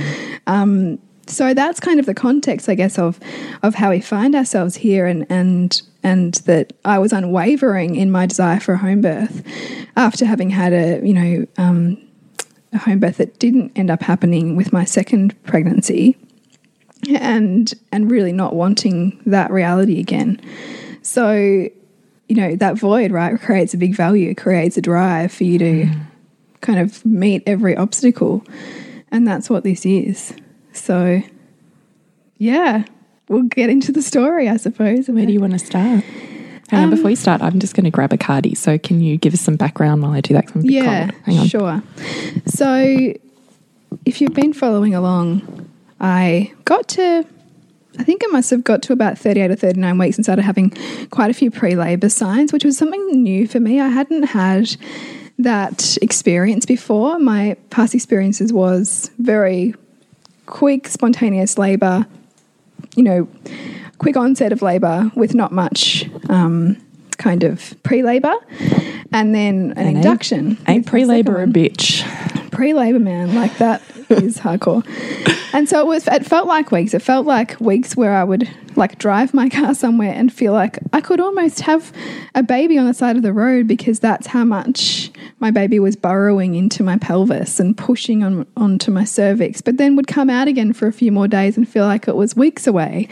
Um 0.46 0.98
so 1.26 1.52
that's 1.52 1.78
kind 1.78 2.00
of 2.00 2.06
the 2.06 2.14
context 2.14 2.68
I 2.68 2.74
guess 2.74 2.98
of 2.98 3.18
of 3.62 3.74
how 3.74 3.90
we 3.90 4.00
find 4.00 4.34
ourselves 4.34 4.76
here. 4.76 5.06
And 5.06 5.26
and 5.30 5.80
and 6.02 6.34
that 6.34 6.72
I 6.84 6.98
was 6.98 7.12
unwavering 7.12 7.96
in 7.96 8.10
my 8.10 8.26
desire 8.26 8.60
for 8.60 8.74
a 8.74 8.78
home 8.78 9.00
birth 9.00 9.42
after 9.96 10.24
having 10.24 10.50
had 10.50 10.72
a 10.72 11.06
you 11.06 11.14
know 11.14 11.46
um 11.56 11.98
a 12.72 12.78
home 12.78 13.00
birth 13.00 13.16
that 13.16 13.38
didn't 13.38 13.72
end 13.76 13.90
up 13.90 14.02
happening 14.02 14.56
with 14.56 14.72
my 14.72 14.84
second 14.84 15.40
pregnancy 15.44 16.16
and 17.14 17.74
and 17.92 18.10
really 18.10 18.32
not 18.32 18.54
wanting 18.54 19.20
that 19.26 19.50
reality 19.50 20.00
again. 20.00 20.40
So 21.02 21.32
you 21.32 22.36
know 22.36 22.56
that 22.56 22.76
void 22.76 23.10
right 23.10 23.40
creates 23.40 23.74
a 23.74 23.78
big 23.78 23.94
value 23.94 24.34
creates 24.34 24.76
a 24.76 24.82
drive 24.82 25.32
for 25.32 25.44
you 25.44 25.58
to 25.58 25.90
kind 26.60 26.78
of 26.78 27.04
meet 27.04 27.42
every 27.46 27.76
obstacle. 27.76 28.44
And 29.10 29.26
that's 29.26 29.48
what 29.48 29.64
this 29.64 29.86
is. 29.86 30.34
So 30.72 31.22
yeah 32.36 32.84
we'll 33.28 33.42
get 33.42 33.70
into 33.70 33.92
the 33.92 34.02
story 34.02 34.48
i 34.48 34.56
suppose 34.56 35.08
Where 35.08 35.26
do 35.26 35.32
you 35.32 35.40
want 35.40 35.52
to 35.54 35.58
start? 35.58 36.04
Hang 36.70 36.80
on, 36.80 36.84
um, 36.84 36.90
before 36.90 37.08
you 37.08 37.16
start, 37.16 37.40
I'm 37.40 37.58
just 37.60 37.74
going 37.74 37.84
to 37.84 37.90
grab 37.90 38.12
a 38.12 38.18
cardi. 38.18 38.54
So, 38.54 38.76
can 38.76 39.00
you 39.00 39.16
give 39.16 39.32
us 39.32 39.40
some 39.40 39.56
background 39.56 40.02
while 40.02 40.12
I 40.12 40.20
do 40.20 40.34
that? 40.34 40.50
I'm 40.54 40.60
a 40.60 40.62
bit 40.62 40.70
Yeah, 40.70 41.06
cold. 41.08 41.22
Hang 41.24 41.38
on. 41.38 41.46
sure. 41.48 41.82
So, 42.44 43.14
if 44.04 44.20
you've 44.20 44.34
been 44.34 44.52
following 44.52 44.94
along, 44.94 45.66
I 45.98 46.52
got 46.66 46.86
to, 46.88 47.24
I 47.98 48.04
think 48.04 48.20
I 48.22 48.26
must 48.26 48.50
have 48.50 48.64
got 48.64 48.82
to 48.82 48.92
about 48.92 49.16
38 49.16 49.50
or 49.50 49.56
39 49.56 49.96
weeks 49.96 50.16
and 50.18 50.26
started 50.26 50.42
having 50.42 50.76
quite 51.08 51.30
a 51.30 51.34
few 51.34 51.50
pre 51.50 51.74
labor 51.74 52.10
signs, 52.10 52.52
which 52.52 52.66
was 52.66 52.76
something 52.76 53.22
new 53.22 53.48
for 53.48 53.60
me. 53.60 53.80
I 53.80 53.88
hadn't 53.88 54.24
had 54.24 54.76
that 55.38 55.96
experience 56.02 56.66
before. 56.66 57.18
My 57.18 57.56
past 57.70 57.94
experiences 57.94 58.52
was 58.52 59.10
very 59.18 59.74
quick, 60.44 60.86
spontaneous 60.86 61.56
labor, 61.56 62.06
you 62.98 63.04
know, 63.04 63.28
quick 63.98 64.16
onset 64.16 64.52
of 64.52 64.60
labor 64.60 65.10
with 65.14 65.34
not 65.34 65.52
much 65.52 66.08
um, 66.28 66.76
kind 67.16 67.44
of 67.44 67.80
pre 67.84 68.02
labor, 68.02 68.34
and 69.12 69.32
then 69.34 69.72
an 69.76 69.86
ain't- 69.86 69.96
induction. 69.98 70.58
Ain't 70.66 70.84
the 70.84 70.90
pre 70.90 71.04
labor 71.04 71.40
a 71.40 71.46
bitch? 71.46 72.02
Pre 72.50 72.74
labor, 72.74 72.98
man, 72.98 73.36
like 73.36 73.56
that 73.58 73.80
is 74.10 74.38
hardcore. 74.38 74.84
And 75.54 75.68
so 75.68 75.80
it 75.80 75.86
was. 75.86 76.08
It 76.08 76.26
felt 76.26 76.48
like 76.48 76.72
weeks. 76.72 76.92
It 76.92 77.02
felt 77.02 77.24
like 77.24 77.58
weeks 77.60 77.96
where 77.96 78.14
I 78.14 78.24
would 78.24 78.50
like 78.76 78.98
drive 78.98 79.32
my 79.32 79.48
car 79.48 79.74
somewhere 79.74 80.12
and 80.12 80.32
feel 80.32 80.52
like 80.52 80.78
I 80.92 81.00
could 81.00 81.20
almost 81.20 81.60
have 81.60 81.92
a 82.34 82.42
baby 82.42 82.76
on 82.78 82.86
the 82.86 82.94
side 82.94 83.16
of 83.16 83.22
the 83.22 83.32
road 83.32 83.66
because 83.68 84.00
that's 84.00 84.26
how 84.28 84.44
much 84.44 85.10
my 85.40 85.50
baby 85.50 85.78
was 85.78 85.94
burrowing 85.94 86.54
into 86.54 86.82
my 86.82 86.98
pelvis 86.98 87.60
and 87.60 87.76
pushing 87.76 88.24
on 88.24 88.46
onto 88.56 88.90
my 88.90 89.04
cervix. 89.04 89.60
But 89.60 89.76
then 89.76 89.94
would 89.96 90.06
come 90.06 90.28
out 90.28 90.48
again 90.48 90.72
for 90.72 90.86
a 90.86 90.92
few 90.92 91.12
more 91.12 91.28
days 91.28 91.56
and 91.56 91.68
feel 91.68 91.84
like 91.84 92.08
it 92.08 92.16
was 92.16 92.34
weeks 92.34 92.66
away. 92.66 93.08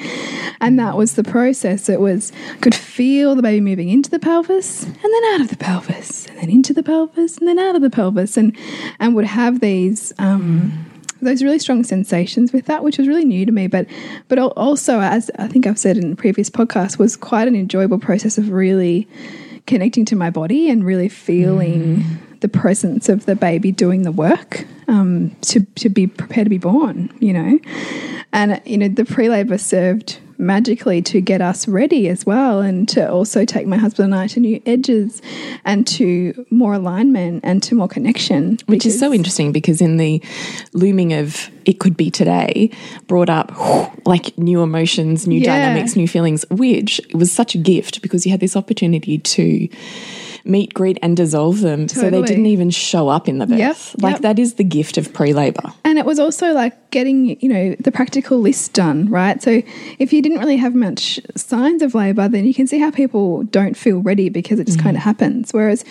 And 0.61 0.79
that 0.79 0.97
was 0.97 1.15
the 1.15 1.25
process. 1.25 1.89
It 1.89 2.01
was 2.01 2.33
could 2.61 2.75
feel 2.75 3.35
the 3.35 3.43
baby 3.43 3.61
moving 3.61 3.89
into 3.89 4.11
the 4.11 4.19
pelvis 4.19 4.85
and 4.85 4.97
then 4.97 5.25
out 5.35 5.41
of 5.41 5.49
the 5.49 5.57
pelvis 5.57 6.27
and 6.27 6.39
then 6.39 6.51
into 6.51 6.73
the 6.73 6.83
pelvis 6.83 7.39
and 7.39 7.47
then 7.47 7.59
out 7.59 7.77
of 7.77 7.83
the 7.83 7.91
pelvis 7.91 8.37
and 8.37 8.57
and 8.99 9.15
would 9.15 9.27
have 9.27 9.61
these 9.61 10.13
um, 10.19 10.87
those 11.23 11.43
really 11.43 11.59
strong 11.59 11.83
sensations 11.83 12.53
with 12.53 12.67
that, 12.67 12.83
which 12.83 12.99
was 12.99 13.09
really 13.09 13.25
new 13.25 13.47
to 13.47 13.53
me. 13.53 13.67
But 13.67 13.87
but 14.29 14.39
also, 14.39 15.01
as 15.01 15.31
I 15.39 15.49
think 15.49 15.67
I've 15.67 15.79
said 15.79 15.97
in 15.97 16.17
previous 16.17 16.51
podcasts, 16.51 16.99
was 16.99 17.17
quite 17.17 17.49
an 17.49 17.55
enjoyable 17.55 17.99
process 17.99 18.39
of 18.39 18.51
really 18.51 19.07
connecting 19.67 20.05
to 20.07 20.17
my 20.17 20.31
body 20.31 20.71
and 20.71 20.85
really 20.85 21.09
feeling 21.09 22.05
the 22.41 22.49
presence 22.49 23.09
of 23.09 23.27
the 23.27 23.37
baby 23.37 23.73
doing 23.73 24.03
the 24.03 24.13
work 24.13 24.65
um, 24.89 25.35
to 25.43 25.61
to 25.77 25.89
be 25.89 26.07
prepared 26.07 26.47
to 26.47 26.51
be 26.51 26.59
born. 26.59 27.13
You 27.19 27.33
know, 27.33 27.59
and 28.33 28.61
you 28.65 28.79
know 28.79 28.89
the 28.89 29.05
pre 29.05 29.29
labor 29.29 29.59
served 29.59 30.19
magically 30.39 31.03
to 31.03 31.21
get 31.21 31.41
us 31.41 31.67
ready 31.69 32.09
as 32.09 32.25
well 32.27 32.61
and 32.61 32.89
to 32.91 33.11
also 33.11 33.45
take 33.45 33.67
my 33.67 33.77
husband 33.77 34.13
and 34.13 34.23
I 34.23 34.27
to 34.29 34.41
new 34.41 34.61
edges 34.67 35.23
and 35.65 35.87
to 35.89 36.47
more 36.51 36.75
alignment 36.75 37.41
and 37.45 37.63
to 37.65 37.75
more 37.75 37.89
connection. 37.89 38.59
Which 38.67 38.87
is 38.87 38.99
so 38.99 39.13
interesting 39.13 39.53
because 39.53 39.81
in 39.81 39.97
the 39.97 40.23
looming 40.73 41.13
of 41.13 41.51
it 41.65 41.79
could 41.81 41.97
be 41.97 42.11
today 42.11 42.71
brought 43.07 43.29
up 43.31 43.53
like 44.07 44.37
new 44.39 44.63
emotions, 44.63 45.27
new 45.27 45.41
Yeah. 45.41 45.47
dynamics, 45.59 45.97
new 45.97 46.09
feelings, 46.09 46.45
which 46.51 47.01
was 47.15 47.33
such 47.33 47.55
a 47.55 47.59
gift 47.59 48.03
because 48.03 48.25
you 48.25 48.31
had 48.31 48.41
this 48.41 48.57
opportunity 48.57 49.19
to 49.19 49.69
meet, 50.47 50.75
greet, 50.75 50.99
and 51.03 51.17
dissolve 51.17 51.61
them. 51.61 51.89
So 51.89 52.11
they 52.11 52.23
didn't 52.23 52.47
even 52.47 52.71
show 52.71 53.09
up 53.09 53.29
in 53.29 53.39
the 53.39 53.47
birth. 53.47 53.59
Yep, 53.59 53.77
Like 54.03 54.13
yep. 54.15 54.23
that 54.23 54.39
is 54.39 54.55
the 54.55 54.65
gift 54.65 54.99
of 54.99 55.13
pre 55.13 55.33
labor. 55.33 55.73
And 55.85 55.99
it 55.99 56.07
was 56.07 56.19
also 56.19 56.53
like 56.53 56.91
getting, 56.91 57.39
you 57.41 57.49
know, 57.49 57.77
the 57.81 57.93
practical 57.93 58.39
list 58.39 58.73
done, 58.73 59.09
right? 59.11 59.43
So 59.43 59.63
if 59.99 60.13
you 60.13 60.23
didn't 60.23 60.39
really 60.39 60.57
have 60.57 60.75
much 60.75 61.21
signs 61.37 61.83
of 61.83 61.95
labor, 61.95 62.29
then 62.29 62.47
you 62.47 62.55
can 62.55 62.67
see 62.67 62.79
how 62.79 62.91
people 62.91 63.43
don't 63.45 63.77
feel 63.77 63.99
ready 64.01 64.29
because 64.29 64.59
it 64.59 64.67
just 64.67 64.81
kind 64.81 64.97
of 64.97 65.03
mm. 65.03 65.07
happens. 65.07 65.53
Whereas 65.53 65.85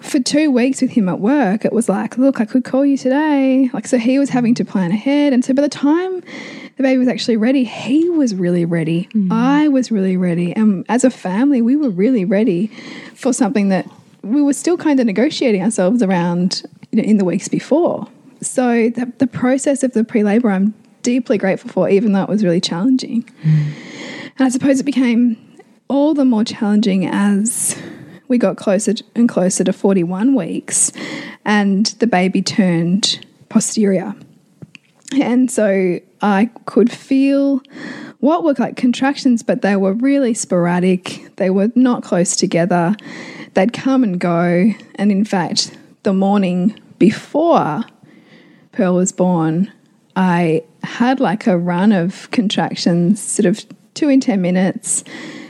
for 0.00 0.20
two 0.20 0.50
weeks 0.50 0.82
with 0.82 0.90
him 0.90 1.08
at 1.08 1.20
work, 1.20 1.64
it 1.64 1.72
was 1.72 1.88
like, 1.88 2.18
look, 2.18 2.40
I 2.40 2.44
could 2.44 2.64
call 2.64 2.84
you 2.84 2.96
today. 2.96 3.70
Like, 3.72 3.86
so 3.86 3.98
he 3.98 4.18
was 4.18 4.30
having 4.30 4.54
to 4.56 4.64
plan 4.64 4.90
ahead. 4.90 5.32
And 5.32 5.44
so 5.44 5.54
by 5.54 5.62
the 5.62 5.68
time 5.68 6.22
the 6.82 6.88
baby 6.88 6.98
was 6.98 7.08
actually 7.08 7.36
ready, 7.36 7.62
he 7.62 8.10
was 8.10 8.34
really 8.34 8.64
ready. 8.64 9.08
Mm. 9.14 9.30
I 9.30 9.68
was 9.68 9.92
really 9.92 10.16
ready. 10.16 10.52
And 10.54 10.84
as 10.88 11.04
a 11.04 11.10
family, 11.10 11.62
we 11.62 11.76
were 11.76 11.90
really 11.90 12.24
ready 12.24 12.66
for 13.14 13.32
something 13.32 13.68
that 13.68 13.88
we 14.22 14.42
were 14.42 14.52
still 14.52 14.76
kind 14.76 14.98
of 14.98 15.06
negotiating 15.06 15.62
ourselves 15.62 16.02
around 16.02 16.62
you 16.90 17.00
know, 17.00 17.08
in 17.08 17.18
the 17.18 17.24
weeks 17.24 17.48
before. 17.48 18.08
So 18.40 18.90
the, 18.90 19.12
the 19.18 19.28
process 19.28 19.84
of 19.84 19.92
the 19.92 20.02
pre-labor, 20.02 20.50
I'm 20.50 20.74
deeply 21.02 21.38
grateful 21.38 21.70
for, 21.70 21.88
even 21.88 22.12
though 22.12 22.22
it 22.22 22.28
was 22.28 22.42
really 22.44 22.60
challenging. 22.60 23.22
Mm. 23.42 23.72
And 24.38 24.46
I 24.46 24.48
suppose 24.48 24.80
it 24.80 24.84
became 24.84 25.36
all 25.88 26.14
the 26.14 26.24
more 26.24 26.42
challenging 26.44 27.06
as 27.06 27.80
we 28.26 28.38
got 28.38 28.56
closer 28.56 28.94
and 29.14 29.28
closer 29.28 29.62
to 29.62 29.72
41 29.72 30.34
weeks, 30.34 30.90
and 31.44 31.86
the 31.98 32.06
baby 32.06 32.42
turned 32.42 33.24
posterior. 33.50 34.14
And 35.20 35.50
so 35.50 36.00
I 36.20 36.50
could 36.66 36.90
feel 36.90 37.62
what 38.20 38.44
were 38.44 38.54
like 38.58 38.76
contractions, 38.76 39.42
but 39.42 39.62
they 39.62 39.76
were 39.76 39.92
really 39.94 40.34
sporadic. 40.34 41.36
They 41.36 41.50
were 41.50 41.70
not 41.74 42.02
close 42.02 42.36
together. 42.36 42.94
They'd 43.54 43.72
come 43.72 44.04
and 44.04 44.18
go. 44.18 44.72
And 44.94 45.10
in 45.10 45.24
fact, 45.24 45.76
the 46.04 46.12
morning 46.12 46.78
before 46.98 47.82
Pearl 48.72 48.94
was 48.94 49.12
born, 49.12 49.72
I 50.14 50.62
had 50.82 51.20
like 51.20 51.46
a 51.46 51.58
run 51.58 51.92
of 51.92 52.30
contractions, 52.30 53.20
sort 53.20 53.46
of 53.46 53.64
two 53.94 54.08
in 54.08 54.20
10 54.20 54.40
minutes, 54.40 55.04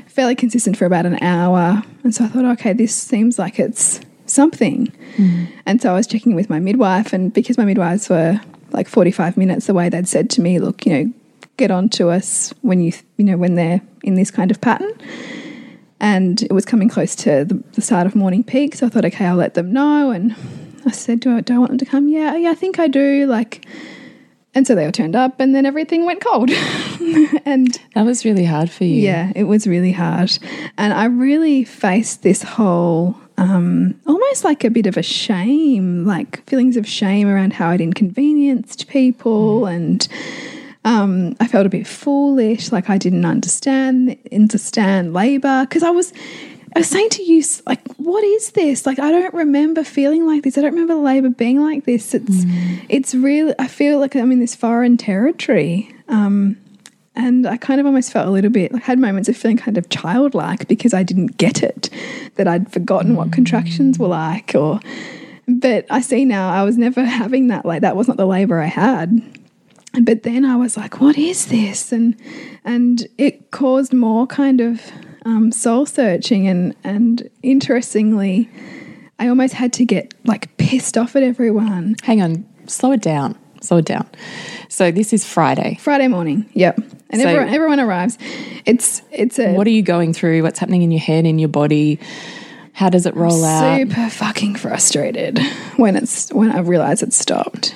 fairly 0.06 0.34
consistent 0.34 0.76
for 0.76 0.86
about 0.86 1.06
an 1.06 1.22
hour. 1.22 1.82
And 2.04 2.14
so 2.14 2.24
I 2.24 2.28
thought, 2.28 2.44
okay, 2.44 2.72
this 2.72 2.94
seems 2.94 3.38
like 3.38 3.58
it's 3.58 4.00
something. 4.26 4.92
Mm. 5.16 5.48
And 5.66 5.82
so 5.82 5.90
I 5.90 5.94
was 5.94 6.06
checking 6.06 6.34
with 6.34 6.48
my 6.50 6.58
midwife, 6.58 7.12
and 7.12 7.32
because 7.32 7.58
my 7.58 7.64
midwives 7.64 8.08
were 8.08 8.40
like 8.72 8.88
45 8.88 9.36
minutes 9.36 9.68
away, 9.68 9.88
they'd 9.88 10.08
said 10.08 10.30
to 10.30 10.40
me, 10.40 10.58
look, 10.58 10.86
you 10.86 10.92
know, 10.92 11.12
get 11.56 11.70
on 11.70 11.88
to 11.90 12.08
us 12.08 12.52
when 12.62 12.80
you, 12.82 12.92
you 13.16 13.24
know, 13.24 13.36
when 13.36 13.54
they're 13.54 13.80
in 14.02 14.14
this 14.14 14.30
kind 14.30 14.50
of 14.50 14.60
pattern. 14.60 14.92
And 16.00 16.42
it 16.42 16.52
was 16.52 16.64
coming 16.64 16.88
close 16.88 17.14
to 17.16 17.44
the, 17.44 17.62
the 17.74 17.80
start 17.80 18.06
of 18.06 18.16
morning 18.16 18.42
peak. 18.42 18.74
So 18.74 18.86
I 18.86 18.88
thought, 18.88 19.04
okay, 19.04 19.26
I'll 19.26 19.36
let 19.36 19.54
them 19.54 19.72
know. 19.72 20.10
And 20.10 20.34
I 20.84 20.90
said, 20.90 21.20
do 21.20 21.36
I, 21.36 21.40
do 21.42 21.54
I 21.54 21.58
want 21.58 21.70
them 21.70 21.78
to 21.78 21.84
come? 21.84 22.08
Yeah, 22.08 22.34
yeah, 22.34 22.50
I 22.50 22.54
think 22.54 22.78
I 22.80 22.88
do. 22.88 23.26
Like, 23.26 23.64
and 24.54 24.66
so 24.66 24.74
they 24.74 24.84
all 24.84 24.92
turned 24.92 25.16
up, 25.16 25.40
and 25.40 25.54
then 25.54 25.64
everything 25.64 26.04
went 26.04 26.20
cold. 26.22 26.50
and 27.46 27.78
That 27.94 28.04
was 28.04 28.24
really 28.24 28.44
hard 28.44 28.70
for 28.70 28.84
you. 28.84 28.96
yeah, 28.96 29.32
it 29.34 29.44
was 29.44 29.66
really 29.66 29.92
hard. 29.92 30.36
And 30.76 30.92
I 30.92 31.04
really 31.04 31.64
faced 31.64 32.22
this 32.22 32.42
whole 32.42 33.16
um, 33.42 34.00
almost 34.06 34.44
like 34.44 34.62
a 34.62 34.70
bit 34.70 34.86
of 34.86 34.96
a 34.96 35.02
shame, 35.02 36.04
like 36.04 36.48
feelings 36.48 36.76
of 36.76 36.86
shame 36.86 37.26
around 37.28 37.54
how 37.54 37.70
I'd 37.70 37.80
inconvenienced 37.80 38.88
people. 38.88 39.66
And 39.66 40.06
um, 40.84 41.34
I 41.40 41.48
felt 41.48 41.66
a 41.66 41.68
bit 41.68 41.86
foolish, 41.86 42.70
like 42.70 42.88
I 42.88 42.98
didn't 42.98 43.24
understand 43.24 44.16
understand 44.32 45.12
labor 45.12 45.66
because 45.66 45.82
I 45.82 45.90
was. 45.90 46.12
I 46.74 46.78
was 46.78 46.88
saying 46.88 47.10
to 47.10 47.22
you, 47.22 47.44
like, 47.66 47.86
what 47.98 48.24
is 48.24 48.52
this? 48.52 48.86
Like, 48.86 48.98
I 48.98 49.10
don't 49.10 49.34
remember 49.34 49.84
feeling 49.84 50.26
like 50.26 50.42
this. 50.42 50.56
I 50.56 50.62
don't 50.62 50.72
remember 50.72 50.94
labor 50.94 51.28
being 51.28 51.60
like 51.60 51.84
this. 51.84 52.14
It's, 52.14 52.46
it's 52.88 53.14
really. 53.14 53.54
I 53.58 53.66
feel 53.66 53.98
like 53.98 54.16
I'm 54.16 54.32
in 54.32 54.40
this 54.40 54.54
foreign 54.54 54.96
territory. 54.96 55.94
Um, 56.08 56.56
and 57.14 57.46
I 57.46 57.56
kind 57.58 57.78
of 57.78 57.86
almost 57.86 58.12
felt 58.12 58.26
a 58.26 58.30
little 58.30 58.50
bit, 58.50 58.74
I 58.74 58.78
had 58.78 58.98
moments 58.98 59.28
of 59.28 59.36
feeling 59.36 59.58
kind 59.58 59.76
of 59.76 59.88
childlike 59.90 60.66
because 60.66 60.94
I 60.94 61.02
didn't 61.02 61.36
get 61.36 61.62
it, 61.62 61.90
that 62.36 62.48
I'd 62.48 62.72
forgotten 62.72 63.16
what 63.16 63.32
contractions 63.32 63.98
were 63.98 64.08
like. 64.08 64.54
Or, 64.54 64.80
but 65.46 65.84
I 65.90 66.00
see 66.00 66.24
now 66.24 66.50
I 66.50 66.62
was 66.62 66.78
never 66.78 67.04
having 67.04 67.48
that. 67.48 67.66
Like 67.66 67.82
that 67.82 67.96
was 67.96 68.08
not 68.08 68.16
the 68.16 68.26
labor 68.26 68.60
I 68.60 68.66
had. 68.66 69.20
But 70.00 70.22
then 70.22 70.46
I 70.46 70.56
was 70.56 70.78
like, 70.78 71.02
what 71.02 71.18
is 71.18 71.46
this? 71.46 71.92
And 71.92 72.16
and 72.64 73.06
it 73.18 73.50
caused 73.50 73.92
more 73.92 74.26
kind 74.26 74.62
of 74.62 74.90
um, 75.26 75.52
soul 75.52 75.84
searching 75.84 76.48
and 76.48 76.74
and 76.82 77.28
interestingly, 77.42 78.48
I 79.18 79.28
almost 79.28 79.52
had 79.52 79.74
to 79.74 79.84
get 79.84 80.14
like 80.24 80.56
pissed 80.56 80.96
off 80.96 81.14
at 81.14 81.22
everyone. 81.22 81.96
Hang 82.04 82.22
on, 82.22 82.46
slow 82.66 82.92
it 82.92 83.02
down. 83.02 83.38
Slow 83.62 83.78
it 83.78 83.84
down. 83.84 84.06
So 84.68 84.90
this 84.90 85.12
is 85.12 85.24
Friday. 85.24 85.78
Friday 85.80 86.08
morning, 86.08 86.46
yep, 86.54 86.76
and 87.10 87.20
So- 87.22 87.28
everyone 87.28 87.54
everyone 87.54 87.80
arrives. 87.80 88.18
It's 88.66 89.02
it's 89.12 89.38
a 89.38 89.54
What 89.54 89.66
are 89.66 89.70
you 89.70 89.82
going 89.82 90.12
through? 90.12 90.42
What's 90.42 90.58
happening 90.58 90.82
in 90.82 90.90
your 90.90 91.00
head, 91.00 91.24
in 91.26 91.38
your 91.38 91.48
body? 91.48 91.98
How 92.74 92.88
does 92.88 93.04
it 93.06 93.14
roll 93.14 93.44
out? 93.44 93.76
super 93.78 94.08
fucking 94.08 94.54
frustrated 94.56 95.38
when 95.76 95.94
it's 95.96 96.32
when 96.32 96.50
I 96.50 96.60
realized 96.60 97.02
it 97.02 97.12
stopped 97.12 97.74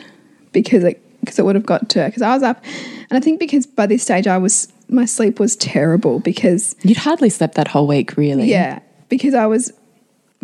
because 0.52 0.84
it 0.84 1.02
because 1.20 1.38
it 1.38 1.44
would 1.44 1.54
have 1.54 1.66
got 1.66 1.88
to 1.90 2.04
because 2.06 2.22
I 2.22 2.32
was 2.34 2.42
up 2.42 2.64
and 3.10 3.16
I 3.16 3.20
think 3.20 3.38
because 3.38 3.66
by 3.66 3.86
this 3.86 4.02
stage 4.02 4.26
I 4.26 4.38
was 4.38 4.72
my 4.88 5.04
sleep 5.04 5.38
was 5.38 5.54
terrible 5.56 6.18
because 6.20 6.74
You'd 6.82 6.96
hardly 6.98 7.28
slept 7.28 7.56
that 7.56 7.68
whole 7.68 7.86
week, 7.86 8.16
really. 8.16 8.48
yeah 8.48 8.78
because 9.08 9.34
I 9.34 9.46
was 9.46 9.72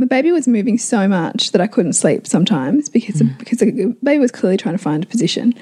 my 0.02 0.06
baby 0.06 0.32
was 0.32 0.48
moving 0.48 0.78
so 0.78 1.06
much 1.06 1.52
that 1.52 1.60
I 1.60 1.68
couldn't 1.68 1.92
sleep 1.92 2.26
sometimes 2.26 2.88
because 2.88 3.22
because 3.38 3.58
the 3.60 3.96
baby 4.02 4.18
was 4.18 4.32
clearly 4.32 4.56
trying 4.56 4.76
to 4.76 4.82
find 4.82 5.04
a 5.04 5.06
position 5.06 5.54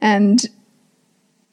and 0.00 0.44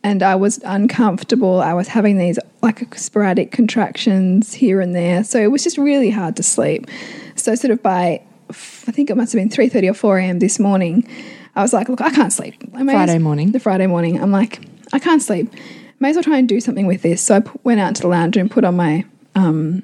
and 0.04 0.22
I 0.24 0.36
was 0.36 0.60
uncomfortable. 0.66 1.62
I 1.62 1.74
was 1.74 1.88
having 1.88 2.18
these 2.18 2.40
like 2.64 2.96
sporadic 2.96 3.52
contractions 3.52 4.56
here 4.56 4.82
and 4.82 4.96
there, 4.96 5.24
so 5.24 5.40
it 5.40 5.52
was 5.52 5.64
just 5.64 5.78
really 5.78 6.10
hard 6.10 6.36
to 6.38 6.44
sleep. 6.44 6.88
So 7.36 7.54
sort 7.54 7.70
of 7.70 7.84
by 7.84 8.24
I 8.50 8.92
think 8.92 9.12
it 9.12 9.18
must 9.18 9.32
have 9.34 9.40
been 9.40 9.52
three 9.52 9.70
thirty 9.70 9.88
or 9.88 9.94
four 9.94 10.18
a.m. 10.18 10.40
this 10.40 10.58
morning, 10.58 11.08
I 11.56 11.62
was 11.62 11.74
like, 11.74 11.90
look, 11.90 12.02
I 12.02 12.10
can't 12.10 12.34
sleep. 12.34 12.56
I 12.74 12.84
Friday 12.84 13.20
morning. 13.20 13.52
the 13.52 13.60
Friday 13.60 13.86
morning, 13.86 14.20
I'm 14.20 14.32
like, 14.32 14.68
I 14.94 14.98
can't 14.98 15.22
sleep. 15.22 15.54
May 16.00 16.10
as 16.10 16.16
well 16.16 16.24
try 16.24 16.40
and 16.40 16.50
do 16.50 16.60
something 16.60 16.88
with 16.88 17.04
this. 17.04 17.22
So 17.22 17.36
I 17.36 17.44
went 17.64 17.80
out 17.80 17.96
to 17.98 18.02
the 18.02 18.08
lounge 18.08 18.36
and 18.36 18.50
put 18.50 18.64
on 18.64 18.76
my 18.76 19.06
um, 19.36 19.84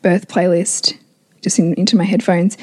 birth 0.00 0.28
playlist 0.28 0.98
just 1.44 1.58
in, 1.58 1.74
into 1.74 1.96
my 1.96 2.04
headphones 2.04 2.56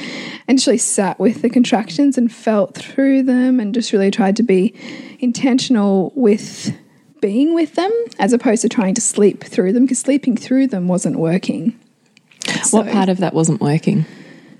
and 0.47 0.57
just 0.57 0.67
really 0.67 0.77
sat 0.77 1.19
with 1.19 1.41
the 1.41 1.49
contractions 1.49 2.17
and 2.17 2.33
felt 2.33 2.75
through 2.75 3.23
them 3.23 3.59
and 3.59 3.73
just 3.73 3.93
really 3.93 4.11
tried 4.11 4.35
to 4.35 4.43
be 4.43 4.73
intentional 5.19 6.11
with 6.15 6.75
being 7.21 7.53
with 7.53 7.75
them 7.75 7.91
as 8.19 8.33
opposed 8.33 8.63
to 8.63 8.69
trying 8.69 8.95
to 8.95 9.01
sleep 9.01 9.43
through 9.43 9.71
them 9.71 9.85
because 9.85 9.99
sleeping 9.99 10.35
through 10.35 10.67
them 10.67 10.87
wasn't 10.87 11.17
working. 11.17 11.79
What 12.71 12.91
part 12.91 13.07
of 13.09 13.19
that 13.19 13.33
wasn't 13.33 13.61
working? 13.61 14.05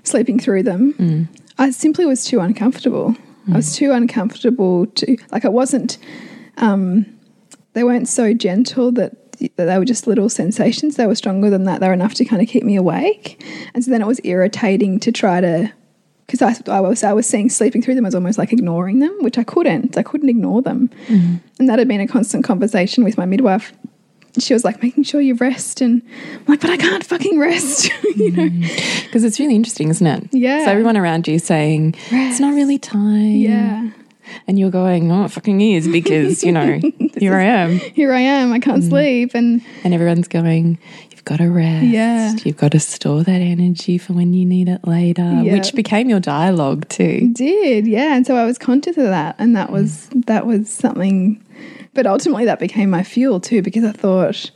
sleeping 0.04 0.38
through 0.38 0.62
them. 0.62 1.28
I 1.58 1.70
simply 1.70 2.06
was 2.06 2.24
too 2.24 2.40
uncomfortable. 2.40 3.14
I 3.48 3.56
was 3.56 3.76
too 3.76 3.92
uncomfortable 3.92 4.86
to 4.86 5.16
like. 5.30 5.44
I 5.44 5.48
wasn't. 5.48 5.98
Um, 6.56 7.06
they 7.72 7.84
weren't 7.84 8.08
so 8.08 8.34
gentle 8.34 8.92
that 8.92 9.16
they 9.56 9.78
were 9.78 9.84
just 9.84 10.06
little 10.06 10.28
sensations. 10.28 10.96
They 10.96 11.06
were 11.06 11.14
stronger 11.14 11.50
than 11.50 11.64
that. 11.64 11.80
They 11.80 11.88
were 11.88 11.92
enough 11.92 12.14
to 12.14 12.24
kind 12.24 12.42
of 12.42 12.48
keep 12.48 12.62
me 12.64 12.76
awake. 12.76 13.44
And 13.74 13.84
so 13.84 13.90
then 13.90 14.02
it 14.02 14.06
was 14.06 14.20
irritating 14.24 15.00
to 15.00 15.12
try 15.12 15.40
to. 15.40 15.72
Because 16.26 16.68
I, 16.68 16.72
I 16.72 16.80
was 16.80 17.02
I 17.02 17.12
was 17.12 17.26
seeing 17.26 17.50
sleeping 17.50 17.82
through 17.82 17.96
them 17.96 18.06
as 18.06 18.14
almost 18.14 18.38
like 18.38 18.52
ignoring 18.52 19.00
them, 19.00 19.14
which 19.20 19.36
I 19.36 19.44
couldn't. 19.44 19.98
I 19.98 20.02
couldn't 20.02 20.30
ignore 20.30 20.62
them, 20.62 20.88
mm-hmm. 21.06 21.36
and 21.58 21.68
that 21.68 21.78
had 21.78 21.88
been 21.88 22.00
a 22.00 22.06
constant 22.06 22.44
conversation 22.44 23.04
with 23.04 23.18
my 23.18 23.26
midwife. 23.26 23.72
She 24.38 24.54
was 24.54 24.64
like, 24.64 24.82
making 24.82 25.02
sure 25.02 25.20
you 25.20 25.34
rest, 25.34 25.82
and 25.82 26.00
I'm 26.34 26.44
like, 26.46 26.60
but 26.60 26.70
I 26.70 26.78
can't 26.78 27.04
fucking 27.04 27.38
rest, 27.38 27.90
you 28.16 28.30
know. 28.30 28.44
Mm-hmm. 28.44 29.04
Because 29.04 29.24
it's 29.24 29.38
really 29.38 29.56
interesting, 29.56 29.90
isn't 29.90 30.06
it? 30.06 30.28
Yeah. 30.32 30.64
So 30.64 30.70
everyone 30.70 30.96
around 30.96 31.28
you 31.28 31.38
saying, 31.38 31.96
it's 32.10 32.40
not 32.40 32.54
really 32.54 32.78
time. 32.78 33.36
Yeah. 33.36 33.90
And 34.46 34.58
you're 34.58 34.70
going, 34.70 35.10
oh, 35.10 35.24
it 35.24 35.30
fucking 35.30 35.60
is 35.60 35.88
because, 35.88 36.42
you 36.42 36.52
know, 36.52 36.80
here 37.18 37.34
I 37.34 37.44
am. 37.44 37.78
Here 37.78 38.12
I 38.12 38.20
am. 38.20 38.52
I 38.52 38.58
can't 38.58 38.82
mm. 38.82 38.88
sleep. 38.88 39.34
And 39.34 39.62
And 39.84 39.94
everyone's 39.94 40.28
going, 40.28 40.78
you've 41.10 41.24
got 41.24 41.38
to 41.38 41.48
rest. 41.50 41.86
Yeah. 41.86 42.34
You've 42.44 42.56
got 42.56 42.72
to 42.72 42.80
store 42.80 43.22
that 43.22 43.40
energy 43.40 43.98
for 43.98 44.12
when 44.12 44.32
you 44.32 44.44
need 44.44 44.68
it 44.68 44.86
later, 44.86 45.22
Yeah. 45.42 45.52
which 45.52 45.74
became 45.74 46.08
your 46.08 46.20
dialogue 46.20 46.88
too. 46.88 47.32
did 47.32 47.86
yeah 47.86 48.14
and 48.16 48.26
so 48.26 48.36
i 48.36 48.44
was 48.44 48.58
conscious 48.58 48.96
of 48.96 49.04
that 49.04 49.34
and 49.38 49.54
that 49.56 49.68
mm. 49.68 49.72
was 49.72 50.08
that 50.26 50.46
was 50.46 50.68
something 50.68 51.42
but 51.94 52.06
ultimately 52.06 52.44
that 52.44 52.58
became 52.58 52.90
my 52.90 53.02
fuel 53.02 53.40
too 53.40 53.62
because 53.62 53.84
i 53.84 53.92
thought 53.92 54.50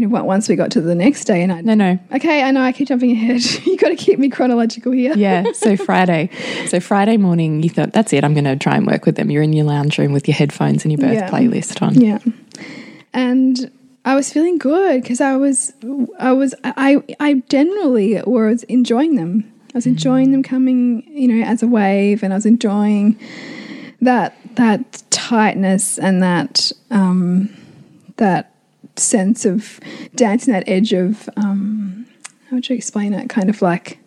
you 0.00 0.06
know 0.08 0.24
once 0.24 0.48
we 0.48 0.56
got 0.56 0.70
to 0.70 0.80
the 0.80 0.94
next 0.94 1.24
day 1.24 1.42
and 1.42 1.52
i 1.52 1.60
No, 1.60 1.74
no. 1.74 1.98
okay 2.14 2.42
i 2.42 2.50
know 2.50 2.62
i 2.62 2.72
keep 2.72 2.88
jumping 2.88 3.10
ahead 3.12 3.42
you 3.66 3.76
got 3.76 3.88
to 3.88 3.96
keep 3.96 4.18
me 4.18 4.28
chronological 4.30 4.92
here 4.92 5.14
Yeah. 5.16 5.52
So 5.52 5.76
Friday. 5.88 6.30
So 6.68 6.80
Friday 6.80 7.16
morning, 7.16 7.62
you 7.62 7.68
thought, 7.68 7.92
that's 7.92 8.12
it. 8.12 8.24
I'm 8.24 8.32
going 8.34 8.44
to 8.44 8.56
try 8.56 8.76
and 8.76 8.86
work 8.86 9.04
with 9.06 9.16
them. 9.16 9.30
You're 9.30 9.42
in 9.42 9.52
your 9.52 9.66
lounge 9.66 9.98
room 9.98 10.12
with 10.12 10.26
your 10.28 10.34
headphones 10.36 10.84
and 10.84 10.92
your 10.92 10.98
birth 11.00 11.14
Yeah. 11.14 11.30
playlist 11.30 11.82
on. 11.82 11.94
yeah 12.00 12.18
and 13.12 13.70
i 14.04 14.14
was 14.14 14.32
feeling 14.32 14.56
good 14.58 15.02
because 15.02 15.20
i 15.20 15.36
was 15.36 15.72
i 16.18 16.32
was 16.32 16.54
i 16.64 17.02
i 17.18 17.34
generally 17.48 18.20
was 18.22 18.62
enjoying 18.64 19.16
them 19.16 19.44
i 19.74 19.76
was 19.78 19.86
enjoying 19.86 20.30
them 20.32 20.42
coming 20.42 21.02
you 21.08 21.26
know 21.28 21.44
as 21.44 21.62
a 21.62 21.66
wave 21.66 22.22
and 22.22 22.32
i 22.32 22.36
was 22.36 22.46
enjoying 22.46 23.18
that 24.00 24.34
that 24.54 25.02
tightness 25.10 25.98
and 25.98 26.22
that 26.22 26.72
um 26.90 27.50
that 28.16 28.49
sense 28.96 29.44
of 29.44 29.80
dancing 30.14 30.52
that 30.52 30.68
edge 30.68 30.92
of 30.92 31.28
um 31.36 32.06
how 32.48 32.56
would 32.56 32.68
you 32.68 32.74
explain 32.74 33.14
it? 33.14 33.28
Kind 33.28 33.48
of 33.48 33.62
like 33.62 33.98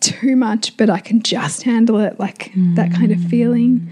too 0.00 0.34
much 0.34 0.76
but 0.78 0.88
i 0.88 0.98
can 0.98 1.22
just 1.22 1.64
handle 1.64 2.00
it 2.00 2.18
like 2.18 2.52
that 2.74 2.90
kind 2.92 3.12
of 3.12 3.20
feeling. 3.24 3.90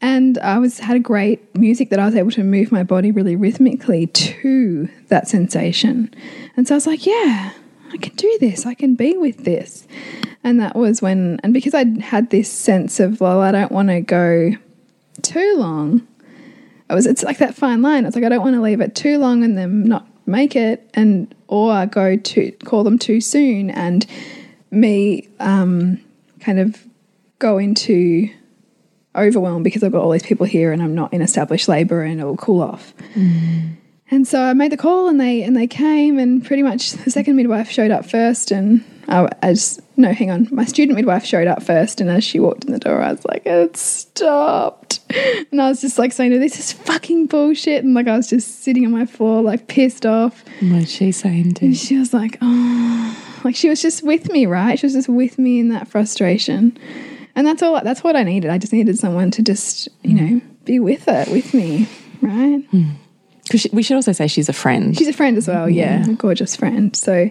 And 0.00 0.38
i 0.38 0.58
was 0.58 0.78
had 0.78 0.96
a 0.96 1.00
great 1.00 1.54
music 1.56 1.90
that 1.90 1.98
i 1.98 2.06
was 2.06 2.14
able 2.14 2.30
to 2.32 2.44
move 2.44 2.70
my 2.70 2.84
body 2.84 3.10
really 3.10 3.34
rhythmically 3.34 4.06
to 4.06 4.88
that 5.08 5.26
sensation. 5.26 6.14
And 6.56 6.68
so 6.68 6.74
i 6.74 6.76
was 6.76 6.86
like 6.86 7.04
yeah 7.04 7.52
i 7.92 7.96
can 7.96 8.14
do 8.14 8.38
this 8.40 8.64
i 8.64 8.74
can 8.74 8.94
be 8.94 9.16
with 9.16 9.44
this. 9.44 9.88
And 10.44 10.60
that 10.60 10.76
was 10.76 11.02
when 11.02 11.40
and 11.42 11.52
because 11.52 11.74
i 11.74 11.84
had 12.00 12.30
this 12.30 12.48
sense 12.50 13.00
of 13.00 13.20
well 13.20 13.40
i 13.40 13.50
don't 13.50 13.72
want 13.72 13.88
to 13.88 14.00
go 14.00 14.52
too 15.22 15.56
long 15.56 16.06
I 16.90 16.94
was 16.94 17.06
it's 17.06 17.22
like 17.22 17.38
that 17.38 17.54
fine 17.54 17.82
line. 17.82 18.04
It's 18.04 18.16
like 18.16 18.24
I 18.24 18.28
don't 18.28 18.42
want 18.42 18.56
to 18.56 18.60
leave 18.60 18.80
it 18.80 18.96
too 18.96 19.18
long 19.18 19.44
and 19.44 19.56
then 19.56 19.84
not 19.84 20.06
make 20.26 20.56
it 20.56 20.90
and 20.92 21.32
or 21.46 21.86
go 21.86 22.16
to 22.16 22.50
call 22.64 22.82
them 22.84 22.98
too 22.98 23.20
soon 23.20 23.70
and 23.70 24.04
me 24.70 25.28
um, 25.38 26.00
kind 26.40 26.58
of 26.58 26.84
go 27.38 27.58
into 27.58 28.28
overwhelm 29.14 29.62
because 29.62 29.82
I've 29.82 29.92
got 29.92 30.02
all 30.02 30.10
these 30.10 30.22
people 30.22 30.46
here 30.46 30.72
and 30.72 30.82
I'm 30.82 30.94
not 30.94 31.12
in 31.12 31.22
established 31.22 31.68
labour 31.68 32.02
and 32.02 32.20
it 32.20 32.24
will 32.24 32.36
cool 32.36 32.60
off. 32.60 32.92
And 34.10 34.26
so 34.26 34.42
I 34.42 34.54
made 34.54 34.72
the 34.72 34.76
call 34.76 35.08
and 35.08 35.20
they 35.20 35.42
and 35.42 35.56
they 35.56 35.66
came 35.66 36.18
and 36.18 36.44
pretty 36.44 36.62
much 36.62 36.92
the 36.92 37.10
second 37.10 37.36
midwife 37.36 37.70
showed 37.70 37.90
up 37.90 38.04
first 38.04 38.50
and 38.50 38.84
I, 39.08 39.28
as 39.42 39.80
no 39.96 40.12
hang 40.12 40.30
on. 40.30 40.48
My 40.50 40.64
student 40.64 40.96
midwife 40.96 41.24
showed 41.24 41.46
up 41.46 41.62
first 41.62 42.00
and 42.00 42.10
as 42.10 42.24
she 42.24 42.40
walked 42.40 42.64
in 42.64 42.72
the 42.72 42.78
door 42.78 43.00
I 43.00 43.12
was 43.12 43.24
like 43.24 43.46
it 43.46 43.76
stopped. 43.76 45.00
And 45.52 45.60
I 45.60 45.68
was 45.68 45.80
just 45.80 45.98
like 45.98 46.12
saying 46.12 46.30
to 46.30 46.36
her, 46.36 46.42
this 46.42 46.58
is 46.58 46.72
fucking 46.72 47.26
bullshit. 47.26 47.84
And 47.84 47.94
like 47.94 48.08
I 48.08 48.16
was 48.16 48.28
just 48.28 48.62
sitting 48.62 48.84
on 48.84 48.92
my 48.92 49.06
floor 49.06 49.42
like 49.42 49.68
pissed 49.68 50.04
off. 50.04 50.44
What's 50.60 50.90
she 50.90 51.12
saying 51.12 51.54
to 51.54 51.66
and 51.66 51.76
she 51.76 51.96
was 51.96 52.12
like 52.12 52.38
oh 52.42 53.40
like 53.44 53.54
she 53.54 53.68
was 53.68 53.80
just 53.80 54.02
with 54.02 54.30
me 54.32 54.46
right? 54.46 54.78
She 54.78 54.86
was 54.86 54.94
just 54.94 55.08
with 55.08 55.38
me 55.38 55.60
in 55.60 55.68
that 55.68 55.86
frustration. 55.86 56.76
And 57.36 57.46
that's 57.46 57.62
all 57.62 57.80
that's 57.84 58.02
what 58.02 58.16
I 58.16 58.24
needed. 58.24 58.50
I 58.50 58.58
just 58.58 58.72
needed 58.72 58.98
someone 58.98 59.30
to 59.32 59.42
just 59.42 59.88
you 60.02 60.14
know 60.14 60.40
be 60.64 60.80
with 60.80 61.06
it 61.06 61.28
with 61.28 61.54
me 61.54 61.88
right 62.20 62.62
hmm. 62.70 62.90
Because 63.50 63.66
we 63.72 63.82
should 63.82 63.96
also 63.96 64.12
say 64.12 64.28
she's 64.28 64.48
a 64.48 64.52
friend. 64.52 64.96
She's 64.96 65.08
a 65.08 65.12
friend 65.12 65.36
as 65.36 65.48
well, 65.48 65.68
yeah, 65.68 66.08
a 66.08 66.14
gorgeous 66.14 66.54
friend. 66.54 66.94
So, 66.94 67.28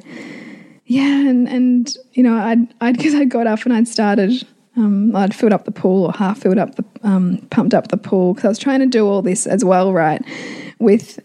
yeah, 0.85 1.29
and 1.29 1.47
and 1.47 1.95
you 2.11 2.23
know, 2.23 2.35
I'd 2.35 2.67
I'd 2.81 2.97
because 2.97 3.15
I 3.15 3.23
got 3.23 3.47
up 3.47 3.63
and 3.63 3.73
I'd 3.73 3.87
started, 3.87 4.45
um, 4.75 5.15
I'd 5.15 5.33
filled 5.33 5.53
up 5.53 5.63
the 5.63 5.71
pool 5.71 6.05
or 6.05 6.11
half 6.11 6.39
filled 6.39 6.57
up 6.57 6.75
the, 6.75 6.83
um, 7.03 7.37
pumped 7.49 7.73
up 7.73 7.87
the 7.87 7.97
pool 7.97 8.33
because 8.33 8.45
I 8.45 8.49
was 8.49 8.59
trying 8.59 8.81
to 8.81 8.85
do 8.85 9.07
all 9.07 9.21
this 9.21 9.47
as 9.47 9.63
well, 9.63 9.93
right, 9.93 10.21
with 10.77 11.19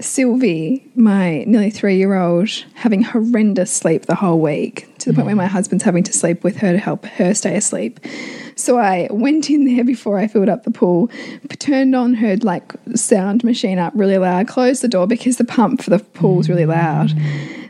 Sylvie, 0.00 0.90
my 0.94 1.44
nearly 1.44 1.70
three 1.70 1.96
year 1.96 2.14
old, 2.14 2.48
having 2.74 3.02
horrendous 3.02 3.70
sleep 3.70 4.06
the 4.06 4.14
whole 4.14 4.40
week 4.40 4.88
to 4.98 5.10
the 5.10 5.14
point 5.14 5.26
where 5.26 5.36
my 5.36 5.46
husband's 5.46 5.84
having 5.84 6.04
to 6.04 6.12
sleep 6.12 6.44
with 6.44 6.56
her 6.58 6.72
to 6.72 6.78
help 6.78 7.04
her 7.04 7.34
stay 7.34 7.56
asleep. 7.56 8.00
So 8.58 8.76
I 8.76 9.06
went 9.10 9.50
in 9.50 9.64
there 9.64 9.84
before 9.84 10.18
I 10.18 10.26
filled 10.26 10.48
up 10.48 10.64
the 10.64 10.72
pool, 10.72 11.10
turned 11.60 11.94
on 11.94 12.14
her 12.14 12.36
like 12.38 12.72
sound 12.94 13.44
machine 13.44 13.78
up 13.78 13.92
really 13.94 14.18
loud, 14.18 14.48
closed 14.48 14.82
the 14.82 14.88
door 14.88 15.06
because 15.06 15.36
the 15.36 15.44
pump 15.44 15.80
for 15.82 15.90
the 15.90 16.00
pool's 16.00 16.48
really 16.48 16.66
loud. 16.66 17.12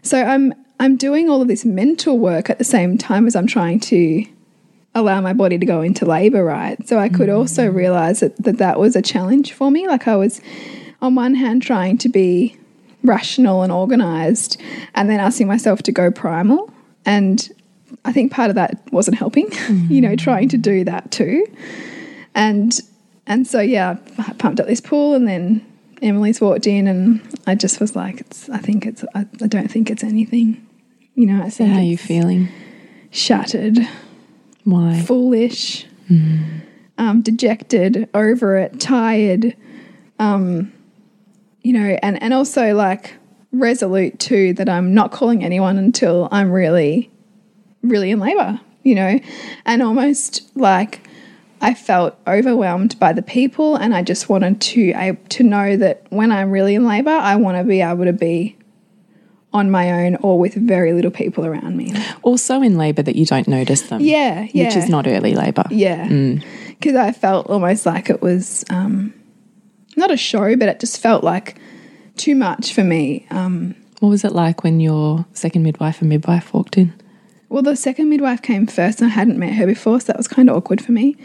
So 0.03 0.23
I'm 0.23 0.55
I'm 0.81 0.97
doing 0.97 1.29
all 1.29 1.43
of 1.43 1.49
this 1.49 1.65
mental 1.65 2.19
work 2.19 2.49
at 2.49 2.59
the 2.59 2.65
same 2.65 2.97
time 2.97 3.27
as 3.27 3.37
I'm 3.37 3.47
trying 3.47 3.81
to 3.81 4.25
allow 4.95 5.21
my 5.21 5.35
body 5.35 5.59
to 5.59 5.67
go 5.67 5.83
into 5.83 6.07
labor, 6.07 6.43
right? 6.43 6.87
So 6.89 6.99
I 6.99 7.11
could 7.11 7.29
mm. 7.29 7.37
also 7.37 7.69
realize 7.69 8.21
that, 8.21 8.43
that 8.43 8.57
that 8.59 8.79
was 8.79 8.97
a 8.97 9.03
challenge 9.03 9.53
for 9.53 9.71
me. 9.71 9.87
Like 9.87 10.09
I 10.09 10.17
was 10.17 10.41
on 11.03 11.15
one 11.15 11.35
hand 11.35 11.63
trying 11.63 11.99
to 11.99 12.09
be 12.09 12.57
rational 13.03 13.63
and 13.63 13.71
organized 13.71 14.59
and 14.95 15.11
then 15.11 15.21
asking 15.21 15.49
myself 15.49 15.83
to 15.83 15.93
go 15.93 16.11
primal 16.11 16.73
and 17.05 17.51
I 18.05 18.13
think 18.13 18.33
part 18.33 18.49
of 18.51 18.57
that 18.57 18.83
wasn't 18.93 19.19
helping, 19.19 19.49
you 19.89 20.01
know, 20.01 20.17
trying 20.17 20.49
to 20.51 20.59
do 20.59 20.85
that 20.85 21.11
too. 21.11 21.47
And 22.35 22.79
and 23.27 23.47
so 23.47 23.61
yeah, 23.61 23.97
I 24.19 24.33
pumped 24.35 24.61
up 24.61 24.67
this 24.67 24.81
pool 24.81 25.15
and 25.15 25.27
then 25.29 25.65
Emily's 26.01 26.41
walked 26.41 26.67
in 26.67 26.87
and 26.87 27.21
I 27.47 27.55
just 27.55 27.81
was 27.81 27.95
like, 27.97 28.21
it's 28.21 28.49
I 28.49 28.59
think 28.59 28.87
it's 28.87 29.05
I, 29.15 29.27
I 29.43 29.47
don't 29.47 29.71
think 29.71 29.91
it's 29.91 30.05
anything. 30.05 30.65
You 31.15 31.27
know, 31.27 31.43
I 31.43 31.49
So 31.49 31.59
think 31.65 31.73
how 31.73 31.79
are 31.81 31.83
you 31.83 31.99
feeling? 31.99 32.49
shattered, 33.11 33.79
Why? 34.65 35.03
foolish, 35.03 35.87
um, 36.99 37.23
dejected, 37.23 38.09
over 38.15 38.57
it, 38.57 38.79
tired, 38.81 39.57
um, 40.19 40.73
you 41.63 41.73
know, 41.73 41.99
and, 42.03 42.23
and 42.23 42.33
also 42.35 42.75
like 42.75 43.15
resolute 43.51 44.19
too 44.21 44.53
that 44.55 44.69
I'm 44.69 44.95
not 44.95 45.11
calling 45.11 45.43
anyone 45.43 45.77
until 45.79 46.29
I'm 46.31 46.51
really, 46.53 47.11
really 47.89 48.11
in 48.11 48.21
labor, 48.21 48.61
you 48.83 48.95
know, 48.95 49.19
and 49.65 49.83
almost 49.83 50.51
like 50.57 51.07
I 51.61 51.75
felt 51.75 52.17
overwhelmed 52.27 52.99
by 52.99 53.13
the 53.13 53.23
people 53.23 53.77
and 53.77 53.95
I 53.95 54.03
just 54.03 54.29
wanted 54.29 54.61
to, 54.61 54.93
I, 54.95 55.13
to 55.31 55.43
know 55.43 55.77
that 55.77 56.07
when 56.11 56.31
I'm 56.31 56.51
really 56.51 56.75
in 56.75 56.87
labor, 56.87 57.11
I 57.11 57.37
want 57.37 57.59
to 57.59 57.65
be 57.65 57.81
able 57.81 58.05
to 58.05 58.13
be 58.13 58.57
on 59.53 59.71
my 59.71 60.05
own 60.05 60.17
or 60.17 60.39
with 60.39 60.55
very 60.55 60.93
little 60.93 61.11
people 61.11 61.45
around 61.47 61.77
me. 61.77 61.93
Also 62.23 62.61
in 62.61 62.77
labour 62.77 63.03
that 63.03 63.17
you 63.17 63.25
don't 63.25 63.49
notice 63.49 63.83
them. 63.83 64.01
Yeah, 64.01 64.47
yeah. 64.53 64.67
Which 64.67 64.77
is 64.77 64.89
not 64.89 65.07
early 65.07 65.35
labour. 65.35 65.65
Yeah. 65.71 66.07
Because 66.69 66.95
I 66.95 67.13
felt 67.13 67.47
almost 67.49 67.87
like 67.87 68.11
it 68.11 68.21
was 68.21 68.65
um, 68.71 69.15
not 69.97 70.11
a 70.11 70.17
show, 70.17 70.55
but 70.55 70.69
it 70.69 70.81
just 70.81 71.01
felt 71.01 71.25
like 71.25 71.59
too 72.17 72.35
much 72.35 72.75
for 72.75 72.85
me. 72.85 73.27
Um, 73.31 73.75
What 74.01 74.11
was 74.11 74.23
it 74.25 74.33
like 74.33 74.63
when 74.63 74.81
your 74.81 75.25
second 75.33 75.63
midwife 75.63 76.01
and 76.03 76.09
midwife 76.11 76.53
walked 76.53 76.77
in? 76.77 76.93
Well, 77.49 77.63
the 77.63 77.77
second 77.77 78.09
midwife 78.09 78.43
came 78.43 78.67
first, 78.67 79.01
and 79.01 79.11
I 79.11 79.15
hadn't 79.15 79.39
met 79.39 79.55
her 79.55 79.67
before, 79.67 80.01
so 80.01 80.07
that 80.09 80.17
was 80.17 80.29
kind 80.29 80.51
of 80.51 80.57
awkward 80.57 80.85
for 80.85 80.93
me 80.93 81.17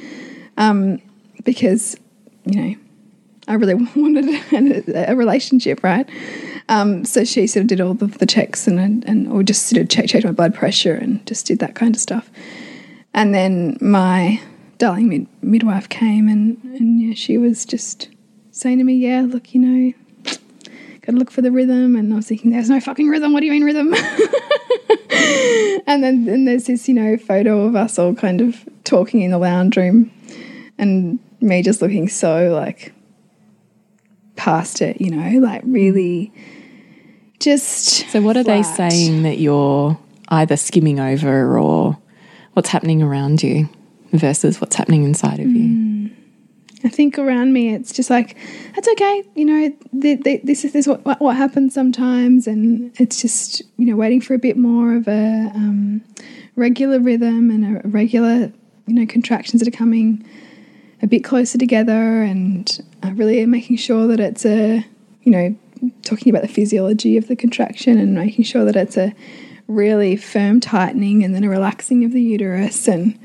um, 0.57 1.01
because, 1.43 1.97
you 2.45 2.61
know, 2.61 2.75
I 3.47 3.55
really 3.55 3.73
wanted 3.95 4.25
a, 4.53 5.11
a 5.11 5.15
relationship, 5.15 5.83
right? 5.83 6.09
Um, 6.69 7.03
so 7.03 7.23
she 7.23 7.45
sort 7.47 7.61
of 7.61 7.67
did 7.67 7.81
all 7.81 7.93
the, 7.93 8.07
the 8.07 8.25
checks 8.25 8.67
and 8.67 9.03
and 9.05 9.27
or 9.27 9.43
just 9.43 9.67
sort 9.67 9.81
of 9.81 9.89
check, 9.89 10.07
checked 10.07 10.25
my 10.25 10.31
blood 10.31 10.55
pressure 10.55 10.95
and 10.95 11.25
just 11.27 11.45
did 11.45 11.59
that 11.59 11.75
kind 11.75 11.95
of 11.95 12.01
stuff. 12.01 12.29
And 13.13 13.35
then 13.35 13.77
my 13.81 14.41
darling 14.77 15.09
mid, 15.09 15.27
midwife 15.41 15.89
came 15.89 16.29
and 16.29 16.57
and 16.63 17.01
yeah, 17.01 17.13
she 17.15 17.37
was 17.37 17.65
just 17.65 18.09
saying 18.51 18.77
to 18.77 18.83
me, 18.83 18.93
"Yeah, 18.93 19.25
look, 19.27 19.53
you 19.53 19.59
know, 19.59 19.93
got 21.01 21.11
to 21.11 21.17
look 21.17 21.31
for 21.31 21.41
the 21.41 21.51
rhythm." 21.51 21.97
And 21.97 22.13
I 22.13 22.15
was 22.15 22.27
thinking, 22.27 22.51
"There's 22.51 22.69
no 22.69 22.79
fucking 22.79 23.09
rhythm. 23.09 23.33
What 23.33 23.41
do 23.41 23.45
you 23.47 23.51
mean 23.51 23.65
rhythm?" 23.65 23.93
and 25.87 26.03
then 26.03 26.27
and 26.27 26.47
there's 26.47 26.65
this 26.65 26.87
you 26.87 26.93
know 26.93 27.17
photo 27.17 27.65
of 27.65 27.75
us 27.75 27.99
all 27.99 28.15
kind 28.15 28.41
of 28.41 28.67
talking 28.83 29.21
in 29.21 29.31
the 29.31 29.37
lounge 29.37 29.77
room, 29.77 30.11
and 30.77 31.19
me 31.41 31.61
just 31.61 31.81
looking 31.81 32.07
so 32.07 32.49
like 32.53 32.93
past 34.35 34.81
it, 34.81 34.99
you 34.99 35.09
know, 35.09 35.39
like 35.39 35.61
really 35.65 36.31
just. 37.39 38.09
So 38.09 38.21
what 38.21 38.37
are 38.37 38.43
they 38.43 38.63
saying 38.63 39.23
that 39.23 39.39
you're 39.39 39.97
either 40.29 40.57
skimming 40.57 40.99
over 40.99 41.57
or 41.57 41.97
what's 42.53 42.69
happening 42.69 43.01
around 43.01 43.43
you 43.43 43.69
versus 44.11 44.59
what's 44.59 44.75
happening 44.75 45.03
inside 45.03 45.39
of 45.39 45.47
you? 45.47 45.67
Hmm. 45.67 45.92
I 46.83 46.89
think 46.97 47.17
around 47.17 47.53
me, 47.53 47.73
it's 47.73 47.91
just 47.91 48.09
like 48.09 48.37
that's 48.75 48.87
okay. 48.89 49.23
You 49.35 49.45
know, 49.45 49.73
th 50.01 50.23
th 50.23 50.41
this 50.43 50.65
is 50.65 50.73
this 50.73 50.85
is 50.85 50.87
what, 50.87 51.05
what 51.05 51.19
what 51.21 51.35
happens 51.35 51.73
sometimes, 51.73 52.47
and 52.47 52.91
it's 52.99 53.21
just 53.21 53.61
you 53.77 53.85
know 53.85 53.95
waiting 53.95 54.21
for 54.21 54.33
a 54.33 54.39
bit 54.39 54.57
more 54.57 54.95
of 54.95 55.07
a 55.07 55.51
um, 55.55 56.01
regular 56.55 56.99
rhythm 56.99 57.49
and 57.49 57.77
a 57.77 57.87
regular 57.87 58.51
you 58.87 58.93
know, 58.93 59.05
contractions 59.05 59.61
that 59.61 59.67
are 59.67 59.77
coming 59.77 60.25
a 61.01 61.07
bit 61.07 61.23
closer 61.23 61.57
together 61.57 62.21
and 62.21 62.81
uh, 63.03 63.11
really 63.13 63.45
making 63.45 63.77
sure 63.77 64.07
that 64.07 64.19
it's 64.19 64.45
a, 64.45 64.85
you 65.23 65.31
know, 65.31 65.55
talking 66.03 66.29
about 66.29 66.41
the 66.41 66.53
physiology 66.53 67.17
of 67.17 67.27
the 67.27 67.35
contraction 67.35 67.97
and 67.97 68.15
making 68.15 68.45
sure 68.45 68.63
that 68.65 68.75
it's 68.75 68.97
a 68.97 69.13
really 69.67 70.15
firm 70.15 70.59
tightening 70.59 71.23
and 71.23 71.33
then 71.33 71.43
a 71.43 71.49
relaxing 71.49 72.03
of 72.03 72.11
the 72.11 72.21
uterus 72.21 72.87
and 72.87 73.17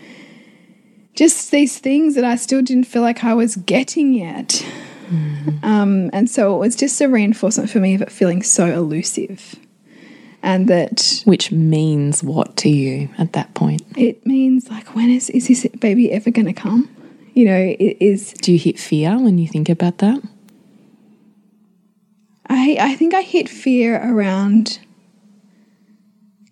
just 1.18 1.50
these 1.50 1.78
things 1.78 2.14
that 2.14 2.22
I 2.22 2.36
still 2.36 2.62
didn't 2.62 2.84
feel 2.84 3.02
like 3.02 3.24
I 3.24 3.34
was 3.34 3.56
getting 3.56 4.14
yet. 4.14 4.64
Mm. 5.10 5.64
Um, 5.64 6.10
and 6.12 6.30
so 6.30 6.54
it 6.54 6.58
was 6.58 6.76
just 6.76 7.00
a 7.00 7.08
reinforcement 7.08 7.68
for 7.70 7.80
me 7.80 7.94
of 7.96 8.02
it 8.02 8.12
feeling 8.12 8.40
so 8.40 8.66
elusive. 8.66 9.56
And 10.44 10.68
that. 10.68 11.22
Which 11.24 11.50
means 11.50 12.22
what 12.22 12.56
to 12.58 12.68
you 12.68 13.08
at 13.18 13.32
that 13.32 13.52
point? 13.54 13.82
It 13.96 14.24
means, 14.24 14.70
like, 14.70 14.94
when 14.94 15.10
is, 15.10 15.28
is 15.30 15.48
this 15.48 15.66
baby 15.80 16.12
ever 16.12 16.30
going 16.30 16.46
to 16.46 16.52
come? 16.52 16.88
You 17.34 17.46
know, 17.46 17.58
it 17.58 17.96
is. 18.00 18.32
Do 18.34 18.52
you 18.52 18.58
hit 18.58 18.78
fear 18.78 19.18
when 19.18 19.38
you 19.38 19.48
think 19.48 19.68
about 19.68 19.98
that? 19.98 20.22
I, 22.46 22.76
I 22.80 22.94
think 22.94 23.12
I 23.14 23.22
hit 23.22 23.48
fear 23.48 24.00
around 24.00 24.78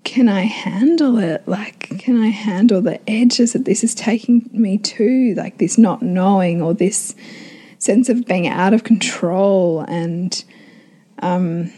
can 0.07 0.29
I 0.29 0.42
handle 0.42 1.19
it? 1.19 1.47
Like, 1.49 1.99
can 1.99 2.23
I 2.23 2.29
handle 2.29 2.81
the 2.81 3.01
edges 3.11 3.55
that 3.55 3.64
this 3.64 3.83
is 3.83 3.92
taking 3.92 4.49
me 4.53 4.79
to? 4.79 5.35
Like, 5.35 5.59
this 5.59 5.77
not 5.77 6.01
knowing 6.01 6.62
or 6.62 6.75
this 6.75 7.16
sense 7.81 8.09
of 8.09 8.25
being 8.25 8.47
out 8.47 8.73
of 8.73 8.85
control 8.85 9.85
and, 9.88 10.45
um, 11.19 11.73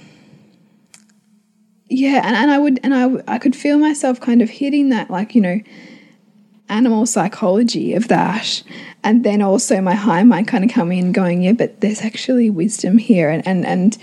yeah, 1.88 2.20
and, 2.22 2.36
and 2.36 2.50
I 2.50 2.58
would, 2.58 2.78
and 2.82 2.94
I, 2.94 3.34
I 3.34 3.38
could 3.38 3.56
feel 3.56 3.78
myself 3.78 4.20
kind 4.20 4.42
of 4.42 4.50
hitting 4.50 4.90
that, 4.90 5.08
like, 5.08 5.34
you 5.34 5.40
know, 5.40 5.60
animal 6.68 7.06
psychology 7.06 7.94
of 7.94 8.08
that. 8.08 8.62
And 9.02 9.24
then 9.24 9.40
also 9.40 9.80
my 9.80 9.94
high 9.94 10.22
mind 10.22 10.48
kind 10.48 10.64
of 10.64 10.70
coming 10.70 11.02
and 11.02 11.14
going, 11.14 11.42
yeah, 11.42 11.52
but 11.52 11.80
there's 11.80 12.02
actually 12.02 12.50
wisdom 12.50 12.98
here. 12.98 13.30
And, 13.30 13.46
and, 13.48 13.64
and 13.64 13.96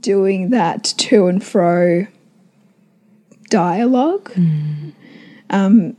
doing 0.00 0.50
that 0.50 0.84
to 0.84 1.26
and 1.26 1.42
fro 1.42 2.06
dialogue, 3.52 4.32
mm. 4.32 4.92
um, 5.50 5.94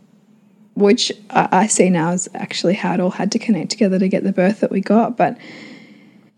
which 0.73 1.11
I, 1.29 1.47
I, 1.51 1.67
see 1.67 1.91
now 1.91 2.09
as 2.09 2.27
actually 2.33 2.73
how 2.73 2.95
it 2.95 2.99
all 2.99 3.11
had 3.11 3.31
to 3.33 3.39
connect 3.39 3.69
together 3.69 3.99
to 3.99 4.09
get 4.09 4.23
the 4.23 4.33
birth 4.33 4.61
that 4.61 4.71
we 4.71 4.81
got. 4.81 5.15
But 5.15 5.37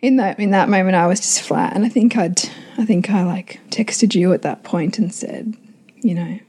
in 0.02 0.18
that 0.18 0.38
in 0.40 0.52
that 0.52 0.68
moment, 0.68 0.98
I 0.98 1.08
was 1.08 1.22
just 1.22 1.42
flat, 1.42 1.74
and 1.74 1.86
I 1.86 1.90
think 1.90 2.18
I'd 2.18 2.42
I 2.78 2.86
think 2.86 3.10
I 3.10 3.24
like 3.24 3.62
texted 3.70 4.14
you 4.14 4.34
at 4.34 4.42
that 4.42 4.64
point 4.64 5.00
and 5.00 5.14
said, 5.14 5.56
you 6.02 6.14
know, 6.14 6.40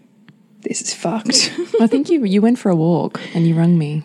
this 0.62 0.82
is 0.82 0.92
fucked. 0.92 1.54
I 1.80 1.86
think 1.86 2.10
you 2.10 2.24
you 2.24 2.42
went 2.42 2.58
for 2.58 2.70
a 2.70 2.76
walk 2.76 3.20
and 3.34 3.46
you 3.46 3.54
rung 3.54 3.78
me. 3.78 4.02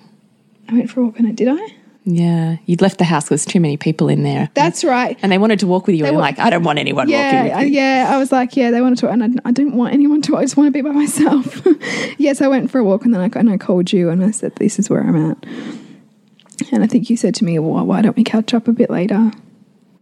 I 0.69 0.75
went 0.75 0.91
for 0.91 1.01
a 1.01 1.05
walk 1.05 1.17
and 1.17 1.27
I 1.27 1.31
did 1.31 1.47
I. 1.49 1.75
Yeah, 2.03 2.57
you'd 2.65 2.81
left 2.81 2.97
the 2.97 3.03
house. 3.03 3.29
There 3.29 3.35
was 3.35 3.45
too 3.45 3.59
many 3.59 3.77
people 3.77 4.09
in 4.09 4.23
there. 4.23 4.49
That's 4.55 4.83
right. 4.83 5.19
And 5.21 5.31
they 5.31 5.37
wanted 5.37 5.59
to 5.59 5.67
walk 5.67 5.85
with 5.85 5.95
you. 5.95 6.03
They 6.03 6.09
and 6.09 6.17
like, 6.17 6.39
I 6.39 6.49
don't 6.49 6.63
want 6.63 6.79
anyone 6.79 7.07
yeah, 7.07 7.43
walking 7.43 7.57
with 7.57 7.67
you. 7.67 7.79
Yeah, 7.79 8.09
I 8.11 8.17
was 8.17 8.31
like, 8.31 8.55
yeah, 8.55 8.71
they 8.71 8.81
wanted 8.81 8.97
to, 8.99 9.09
and 9.09 9.23
I, 9.23 9.49
I 9.49 9.51
didn't 9.51 9.75
want 9.75 9.93
anyone 9.93 10.21
to. 10.23 10.37
I 10.37 10.41
just 10.41 10.57
want 10.57 10.67
to 10.67 10.71
be 10.71 10.81
by 10.81 10.91
myself. 10.91 11.65
yes, 12.17 12.41
I 12.41 12.47
went 12.47 12.71
for 12.71 12.79
a 12.79 12.83
walk, 12.83 13.05
and 13.05 13.13
then 13.13 13.21
I 13.21 13.39
and 13.39 13.49
I 13.49 13.57
called 13.57 13.93
you, 13.93 14.09
and 14.09 14.23
I 14.23 14.31
said, 14.31 14.55
this 14.55 14.79
is 14.79 14.89
where 14.89 15.01
I'm 15.01 15.31
at. 15.31 15.45
And 16.71 16.83
I 16.83 16.87
think 16.87 17.09
you 17.09 17.17
said 17.17 17.35
to 17.35 17.45
me, 17.45 17.59
well, 17.59 17.85
why 17.85 18.01
don't 18.01 18.17
we 18.17 18.23
catch 18.23 18.53
up 18.53 18.67
a 18.67 18.71
bit 18.71 18.89
later? 18.89 19.31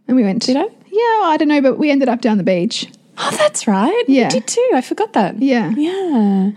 And 0.08 0.16
we 0.16 0.22
went. 0.22 0.42
Did 0.42 0.56
I? 0.56 0.64
Yeah, 0.64 1.26
I 1.28 1.36
don't 1.38 1.48
know, 1.48 1.60
but 1.60 1.78
we 1.78 1.90
ended 1.90 2.08
up 2.08 2.20
down 2.20 2.38
the 2.38 2.44
beach. 2.44 2.88
Oh, 3.22 3.36
that's 3.36 3.66
right. 3.66 4.04
Yeah. 4.08 4.24
You 4.24 4.30
did 4.30 4.46
too. 4.46 4.70
I 4.74 4.80
forgot 4.80 5.12
that. 5.12 5.42
Yeah. 5.42 5.70
Yeah. 5.76 6.52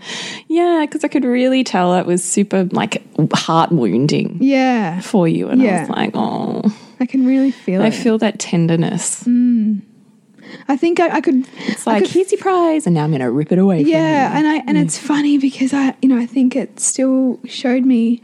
Yeah. 0.48 0.86
Because 0.86 1.04
I 1.04 1.08
could 1.08 1.24
really 1.24 1.62
tell 1.62 1.94
it 1.94 2.06
was 2.06 2.24
super 2.24 2.64
like 2.72 3.02
heart 3.34 3.70
wounding. 3.70 4.38
Yeah. 4.40 5.00
For 5.00 5.28
you. 5.28 5.48
And 5.48 5.60
yeah. 5.60 5.76
I 5.76 5.80
was 5.80 5.90
like, 5.90 6.10
oh. 6.14 6.62
I 7.00 7.06
can 7.06 7.26
really 7.26 7.50
feel 7.50 7.82
I 7.82 7.86
it. 7.86 7.88
I 7.88 7.90
feel 7.90 8.16
that 8.18 8.38
tenderness. 8.38 9.24
Mm. 9.24 9.82
I 10.68 10.76
think 10.76 11.00
I, 11.00 11.16
I 11.16 11.20
could. 11.20 11.46
It's 11.66 11.86
like, 11.86 12.04
could, 12.04 12.12
here's 12.12 12.32
your 12.32 12.40
prize, 12.40 12.86
and 12.86 12.94
now 12.94 13.04
I'm 13.04 13.10
going 13.10 13.20
to 13.20 13.30
rip 13.30 13.50
it 13.52 13.58
away 13.58 13.82
yeah, 13.82 14.36
and 14.36 14.46
I 14.46 14.56
and 14.58 14.76
mm. 14.76 14.82
it's 14.82 14.98
funny 14.98 15.38
because 15.38 15.72
I, 15.72 15.96
you 16.00 16.08
know, 16.08 16.18
I 16.18 16.26
think 16.26 16.54
it 16.54 16.80
still 16.80 17.40
showed 17.44 17.84
me 17.84 18.22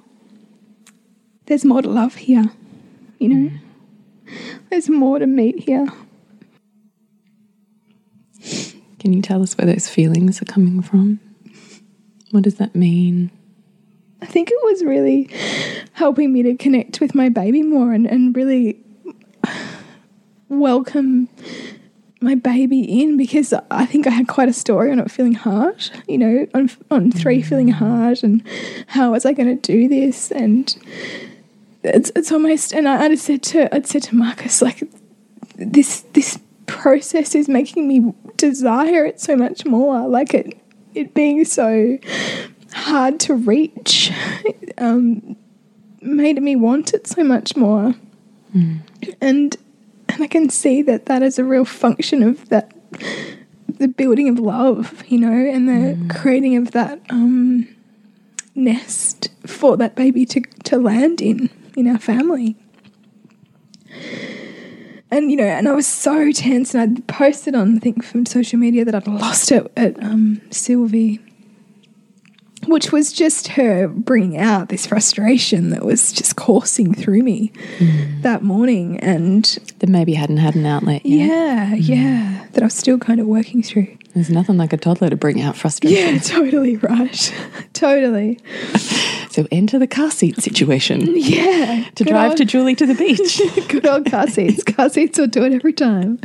there's 1.46 1.64
more 1.64 1.82
to 1.82 1.88
love 1.88 2.14
here. 2.14 2.44
You 3.18 3.28
know, 3.28 3.50
mm. 3.50 4.40
there's 4.70 4.88
more 4.88 5.18
to 5.18 5.26
meet 5.26 5.60
here. 5.60 5.88
Can 9.00 9.14
you 9.14 9.22
tell 9.22 9.42
us 9.42 9.56
where 9.56 9.66
those 9.66 9.88
feelings 9.88 10.42
are 10.42 10.44
coming 10.44 10.82
from? 10.82 11.18
What 12.30 12.44
does 12.44 12.56
that 12.56 12.76
mean? 12.76 13.30
I 14.20 14.26
think 14.26 14.50
it 14.50 14.58
was 14.62 14.84
really 14.84 15.30
helping 15.94 16.32
me 16.32 16.42
to 16.42 16.54
connect 16.56 17.00
with 17.00 17.14
my 17.14 17.30
baby 17.30 17.62
more 17.62 17.92
and, 17.92 18.06
and 18.06 18.36
really 18.36 18.78
welcome 20.50 21.30
my 22.20 22.34
baby 22.34 23.02
in 23.02 23.16
because 23.16 23.54
I 23.70 23.86
think 23.86 24.06
I 24.06 24.10
had 24.10 24.28
quite 24.28 24.50
a 24.50 24.52
story 24.52 24.92
on 24.92 24.98
it 24.98 25.10
feeling 25.10 25.32
hard, 25.32 25.90
you 26.06 26.18
know, 26.18 26.46
on, 26.52 26.70
on 26.90 27.10
three 27.10 27.40
feeling 27.40 27.68
mm. 27.68 27.74
hard 27.74 28.22
and 28.22 28.46
how 28.88 29.12
was 29.12 29.24
I 29.24 29.32
going 29.32 29.58
to 29.58 29.72
do 29.72 29.88
this? 29.88 30.30
And 30.30 30.76
it's, 31.82 32.12
it's 32.14 32.30
almost, 32.30 32.74
and 32.74 32.86
I, 32.86 33.06
I 33.06 33.14
said 33.14 33.42
to, 33.44 33.74
I'd 33.74 33.86
said 33.86 34.02
to 34.04 34.14
Marcus, 34.14 34.60
like, 34.60 34.82
this, 35.56 36.02
this 36.12 36.38
process 36.70 37.34
is 37.34 37.48
making 37.48 37.88
me 37.88 38.14
desire 38.36 39.04
it 39.04 39.20
so 39.20 39.36
much 39.36 39.66
more. 39.66 40.06
Like 40.08 40.32
it, 40.32 40.56
it 40.94 41.14
being 41.14 41.44
so 41.44 41.98
hard 42.72 43.18
to 43.20 43.34
reach, 43.34 44.12
um, 44.78 45.36
made 46.00 46.40
me 46.40 46.54
want 46.56 46.94
it 46.94 47.06
so 47.08 47.24
much 47.24 47.56
more. 47.56 47.94
Mm. 48.54 48.80
And 49.20 49.56
and 50.08 50.22
I 50.22 50.26
can 50.26 50.48
see 50.48 50.82
that 50.82 51.06
that 51.06 51.22
is 51.22 51.38
a 51.38 51.44
real 51.44 51.64
function 51.64 52.22
of 52.22 52.48
that, 52.48 52.72
the 53.68 53.86
building 53.86 54.28
of 54.28 54.38
love, 54.38 55.04
you 55.06 55.18
know, 55.18 55.32
and 55.32 55.68
the 55.68 55.94
mm. 55.94 56.10
creating 56.20 56.56
of 56.56 56.72
that 56.72 57.00
um, 57.10 57.68
nest 58.54 59.28
for 59.46 59.76
that 59.76 59.94
baby 59.96 60.24
to 60.26 60.40
to 60.64 60.78
land 60.78 61.20
in 61.20 61.50
in 61.76 61.88
our 61.88 61.98
family 61.98 62.56
and 65.10 65.30
you 65.30 65.36
know, 65.36 65.44
and 65.44 65.68
I 65.68 65.72
was 65.72 65.86
so 65.86 66.30
tense, 66.32 66.74
and 66.74 66.82
I'd 66.82 67.06
posted 67.06 67.54
on 67.54 67.76
I 67.76 67.78
think 67.78 68.04
from 68.04 68.26
social 68.26 68.58
media 68.58 68.84
that 68.84 68.94
I'd 68.94 69.06
lost 69.06 69.50
it 69.52 69.70
at 69.76 70.00
um, 70.02 70.40
Sylvie, 70.50 71.20
which 72.66 72.92
was 72.92 73.12
just 73.12 73.48
her 73.48 73.88
bringing 73.88 74.38
out 74.38 74.68
this 74.68 74.86
frustration 74.86 75.70
that 75.70 75.84
was 75.84 76.12
just 76.12 76.36
coursing 76.36 76.94
through 76.94 77.22
me 77.22 77.52
mm. 77.78 78.22
that 78.22 78.42
morning, 78.42 79.00
and 79.00 79.44
that 79.78 79.88
maybe 79.88 80.14
hadn't 80.14 80.38
had 80.38 80.54
an 80.54 80.66
outlet. 80.66 81.04
Yet. 81.04 81.28
Yeah, 81.28 81.70
mm. 81.72 81.88
yeah, 81.88 82.46
that 82.52 82.62
I 82.62 82.66
was 82.66 82.74
still 82.74 82.98
kind 82.98 83.20
of 83.20 83.26
working 83.26 83.62
through. 83.62 83.96
There's 84.14 84.30
nothing 84.30 84.56
like 84.56 84.72
a 84.72 84.76
toddler 84.76 85.10
to 85.10 85.16
bring 85.16 85.40
out 85.40 85.56
frustration. 85.56 86.14
Yeah, 86.14 86.18
totally 86.22 86.76
right, 86.76 87.34
totally. 87.72 88.38
So 89.30 89.46
enter 89.52 89.78
the 89.78 89.86
car 89.86 90.10
seat 90.10 90.40
situation. 90.42 91.16
Yeah. 91.20 91.84
To 91.94 92.04
drive 92.04 92.30
old, 92.30 92.38
to 92.38 92.44
Julie 92.44 92.74
to 92.74 92.86
the 92.86 92.94
beach. 92.94 93.40
good 93.68 93.86
old 93.86 94.10
car 94.10 94.26
seats. 94.26 94.64
Car 94.64 94.88
seats 94.88 95.18
will 95.18 95.26
do 95.26 95.44
it 95.44 95.52
every 95.52 95.72
time. 95.72 96.18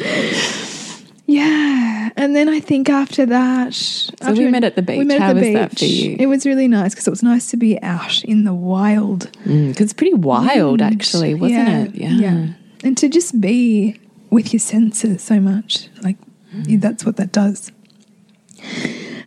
Yeah. 1.27 2.09
And 2.15 2.35
then 2.35 2.49
I 2.49 2.59
think 2.59 2.89
after 2.89 3.25
that. 3.25 3.73
So 3.73 4.33
we 4.33 4.47
met 4.47 4.63
at 4.63 4.75
the 4.75 4.81
beach. 4.81 4.97
We 4.97 5.05
met 5.05 5.21
How 5.21 5.29
at 5.29 5.33
the 5.33 5.39
was 5.41 5.47
beach. 5.47 5.55
that 5.55 5.79
for 5.79 5.85
you? 5.85 6.15
It 6.19 6.27
was 6.27 6.45
really 6.45 6.67
nice 6.67 6.93
because 6.93 7.07
it 7.07 7.11
was 7.11 7.23
nice 7.23 7.49
to 7.51 7.57
be 7.57 7.81
out 7.81 8.23
in 8.23 8.45
the 8.45 8.53
wild. 8.53 9.31
Because 9.31 9.47
mm, 9.47 9.81
it's 9.81 9.93
pretty 9.93 10.13
wild, 10.15 10.81
Wind. 10.81 10.93
actually, 10.93 11.33
wasn't 11.35 11.67
yeah. 11.67 11.83
it? 11.83 11.95
Yeah. 11.95 12.09
yeah. 12.09 12.47
And 12.83 12.97
to 12.97 13.09
just 13.09 13.39
be 13.39 13.99
with 14.29 14.53
your 14.53 14.59
senses 14.59 15.21
so 15.21 15.39
much. 15.39 15.89
Like, 16.01 16.17
mm. 16.53 16.79
that's 16.81 17.05
what 17.05 17.17
that 17.17 17.31
does. 17.31 17.71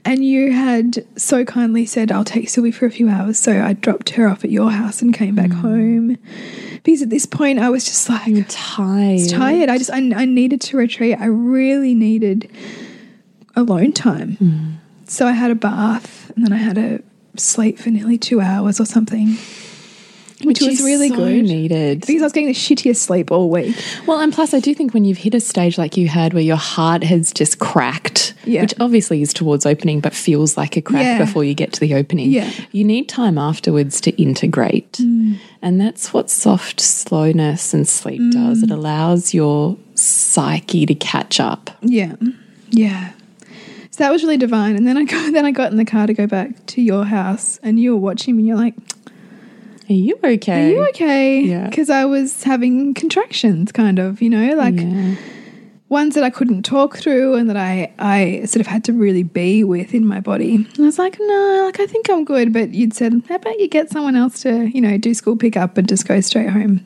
And 0.05 0.25
you 0.25 0.53
had 0.53 1.07
so 1.17 1.45
kindly 1.45 1.85
said, 1.87 2.11
I'll 2.11 2.25
take 2.25 2.49
Sylvie 2.49 2.71
for 2.71 2.87
a 2.87 2.91
few 2.91 3.09
hours. 3.09 3.39
So 3.39 3.63
I 3.63 3.75
dropped 3.75 4.11
her 4.11 4.29
off 4.29 4.45
at 4.45 4.51
your 4.51 4.71
house 4.71 5.03
and 5.03 5.13
came 5.13 5.35
back 5.35 5.51
mm. 5.51 5.61
home. 5.61 6.19
Because 6.83 7.03
at 7.03 7.11
this 7.11 7.27
point, 7.27 7.59
I 7.59 7.69
was 7.69 7.85
just 7.85 8.09
like, 8.09 8.29
You're 8.29 8.45
tired. 8.45 9.29
tired. 9.29 9.69
I 9.69 9.79
just, 9.79 9.91
I, 9.91 9.97
I, 9.97 10.25
needed 10.25 10.61
to 10.63 10.77
retreat. 10.77 11.19
I 11.19 11.27
really 11.27 11.95
needed 11.95 12.51
alone 13.57 13.93
time. 13.93 14.37
Mm. 14.37 14.77
So 15.11 15.27
I 15.27 15.33
had 15.33 15.51
a 15.51 15.57
bath 15.57 16.31
and 16.35 16.45
then 16.45 16.53
I 16.53 16.59
had 16.59 16.79
a 16.79 17.03
sleep 17.37 17.79
for 17.79 17.91
nearly 17.91 18.19
two 18.19 18.41
hours 18.41 18.81
or 18.81 18.85
something 18.85 19.37
which, 20.44 20.61
was 20.61 20.81
really 20.83 21.09
so 21.09 21.16
good. 21.16 21.44
Needed 21.44 22.01
because 22.01 22.22
I 22.22 22.27
was 22.27 22.33
getting 22.33 22.48
the 22.48 22.55
shittiest 22.55 22.96
sleep 22.96 23.31
all 23.31 23.51
week. 23.51 23.77
Well, 24.07 24.20
and 24.20 24.33
plus, 24.33 24.55
I 24.55 24.61
do 24.61 24.74
think 24.74 24.94
when 24.94 25.05
you've 25.05 25.18
hit 25.18 25.35
a 25.35 25.40
stage 25.40 25.79
like 25.79 25.96
you 25.96 26.09
had, 26.09 26.33
where 26.33 26.42
your 26.42 26.57
heart 26.57 27.03
has 27.03 27.33
just 27.33 27.59
cracked, 27.59 28.35
yeah. 28.44 28.62
which 28.62 28.74
obviously 28.81 29.22
is 29.22 29.33
towards 29.33 29.66
opening, 29.66 30.01
but 30.01 30.14
feels 30.14 30.57
like 30.57 30.77
a 30.77 30.83
crack 30.83 31.03
yeah. 31.03 31.18
before 31.18 31.44
you 31.44 31.55
get 31.55 31.72
to 31.74 31.81
the 31.81 31.94
opening. 31.94 32.31
Yeah. 32.31 32.51
you 32.72 32.85
need 32.85 33.09
time 33.09 33.38
afterwards 33.38 34.01
to 34.03 34.11
integrate, 34.20 34.92
mm. 34.92 35.38
and 35.61 35.81
that's 35.81 36.12
what 36.12 36.31
soft 36.31 36.81
slowness 36.81 37.74
and 37.74 37.88
sleep 37.88 38.20
mm. 38.20 38.33
does. 38.33 38.62
It 38.62 38.70
allows 38.70 39.35
your 39.35 39.77
psyche 39.94 40.87
to 40.87 40.94
catch 40.94 41.40
up. 41.40 41.70
Yeah, 41.81 42.14
yeah. 42.70 43.12
So 43.98 44.05
that 44.05 44.12
was 44.12 44.22
really 44.22 44.37
divine. 44.37 44.77
And 44.77 44.87
then 44.87 44.96
I 44.96 45.03
got 45.03 45.33
then 45.33 45.44
I 45.44 45.51
got 45.51 45.72
in 45.72 45.77
the 45.77 45.85
car 45.85 46.07
to 46.07 46.14
go 46.14 46.29
back 46.29 46.66
to 46.66 46.81
your 46.81 47.05
house, 47.05 47.59
and 47.62 47.81
you 47.81 47.92
were 47.92 48.01
watching 48.01 48.37
me. 48.37 48.42
and 48.42 48.46
You're 48.48 48.57
like 48.57 48.74
Are 49.88 49.92
you 49.94 50.18
okay? 50.22 50.66
Are 50.66 50.70
you 50.70 50.88
okay? 50.90 51.40
Yeah. 51.40 51.68
Because 51.68 51.88
I 51.90 52.05
was 52.05 52.42
having 52.42 52.92
contractions, 52.94 53.72
kind 53.72 53.98
of, 53.98 54.20
you 54.20 54.29
know, 54.31 54.55
like 54.55 54.74
Yeah. 54.77 55.14
ones 55.88 56.14
that 56.14 56.22
I 56.24 56.29
couldn't 56.31 56.62
talk 56.64 56.96
through 56.98 57.35
and 57.35 57.48
that 57.48 57.57
I, 57.57 57.92
I 57.98 58.44
sort 58.44 58.61
of 58.61 58.66
had 58.66 58.85
to 58.85 58.92
really 58.92 59.22
be 59.22 59.64
with 59.64 59.94
in 59.94 60.05
my 60.07 60.20
body. 60.20 60.57
And 60.57 60.68
I 60.79 60.83
was 60.83 60.98
like, 60.98 61.16
no, 61.18 61.62
like 61.64 61.81
I 61.81 61.87
think 61.87 62.11
I'm 62.11 62.24
good. 62.24 62.53
But 62.53 62.74
you'd 62.74 62.92
said, 62.92 63.22
how 63.29 63.37
about 63.37 63.59
you 63.59 63.68
get 63.68 63.90
someone 63.90 64.14
else 64.14 64.42
to, 64.42 64.66
you 64.68 64.81
know, 64.83 64.98
do 64.98 65.14
school 65.14 65.37
pickup 65.37 65.79
and 65.79 65.88
just 65.88 66.07
go 66.07 66.20
straight 66.20 66.51
home? 66.51 66.85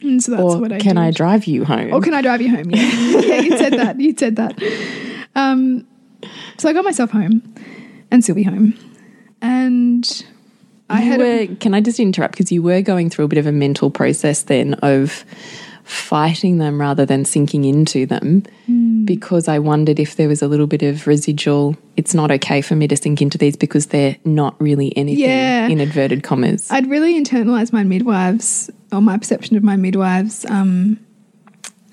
And 0.00 0.22
so 0.22 0.32
that's 0.32 0.42
Or 0.42 0.58
what 0.58 0.72
I 0.72 0.78
can 0.78 0.96
did. 0.96 1.02
I 1.02 1.10
drive 1.10 1.44
you 1.44 1.64
home? 1.66 1.92
Or 1.92 2.00
can 2.00 2.14
I 2.14 2.22
drive 2.22 2.40
you 2.40 2.48
home? 2.50 2.70
Yeah, 2.70 2.80
yeah, 3.20 3.40
you 3.40 3.58
said 3.58 3.74
that. 3.74 4.00
You 4.00 4.14
said 4.16 4.36
that. 4.36 4.58
Um, 5.36 5.86
so 6.58 6.68
I 6.68 6.72
got 6.72 6.84
myself 6.84 7.10
home 7.10 7.42
and 8.10 8.24
Sylvie 8.24 8.42
home, 8.42 8.74
and 9.40 10.24
I 10.92 11.02
you 11.02 11.10
had 11.10 11.20
a- 11.20 11.46
can 11.56 11.74
I 11.74 11.80
just 11.80 11.98
interrupt 12.00 12.32
because 12.32 12.52
you 12.52 12.62
were 12.62 12.82
going 12.82 13.10
through 13.10 13.24
a 13.24 13.28
bit 13.28 13.38
of 13.38 13.46
a 13.46 13.52
mental 13.52 13.90
process 13.90 14.42
then 14.42 14.74
of 14.74 15.24
fighting 15.84 16.58
them 16.58 16.80
rather 16.80 17.04
than 17.04 17.24
sinking 17.24 17.64
into 17.64 18.06
them 18.06 18.44
Hmm. 18.66 19.04
because 19.04 19.48
I 19.48 19.58
wondered 19.58 19.98
if 19.98 20.14
there 20.14 20.28
was 20.28 20.40
a 20.40 20.46
little 20.46 20.68
bit 20.68 20.82
of 20.84 21.08
residual 21.08 21.76
it's 21.96 22.14
not 22.14 22.30
okay 22.30 22.60
for 22.60 22.76
me 22.76 22.86
to 22.88 22.96
sink 22.96 23.20
into 23.20 23.36
these 23.36 23.56
because 23.56 23.86
they're 23.86 24.16
not 24.24 24.54
really 24.60 24.96
anything 24.96 25.24
Yeah. 25.24 25.66
in 25.66 25.80
inverted 25.80 26.22
commas. 26.22 26.68
I'd 26.70 26.88
really 26.88 27.20
internalized 27.20 27.72
my 27.72 27.82
midwives 27.82 28.70
or 28.92 29.02
my 29.02 29.18
perception 29.18 29.56
of 29.56 29.64
my 29.64 29.76
midwives. 29.76 30.46
Um, 30.48 30.98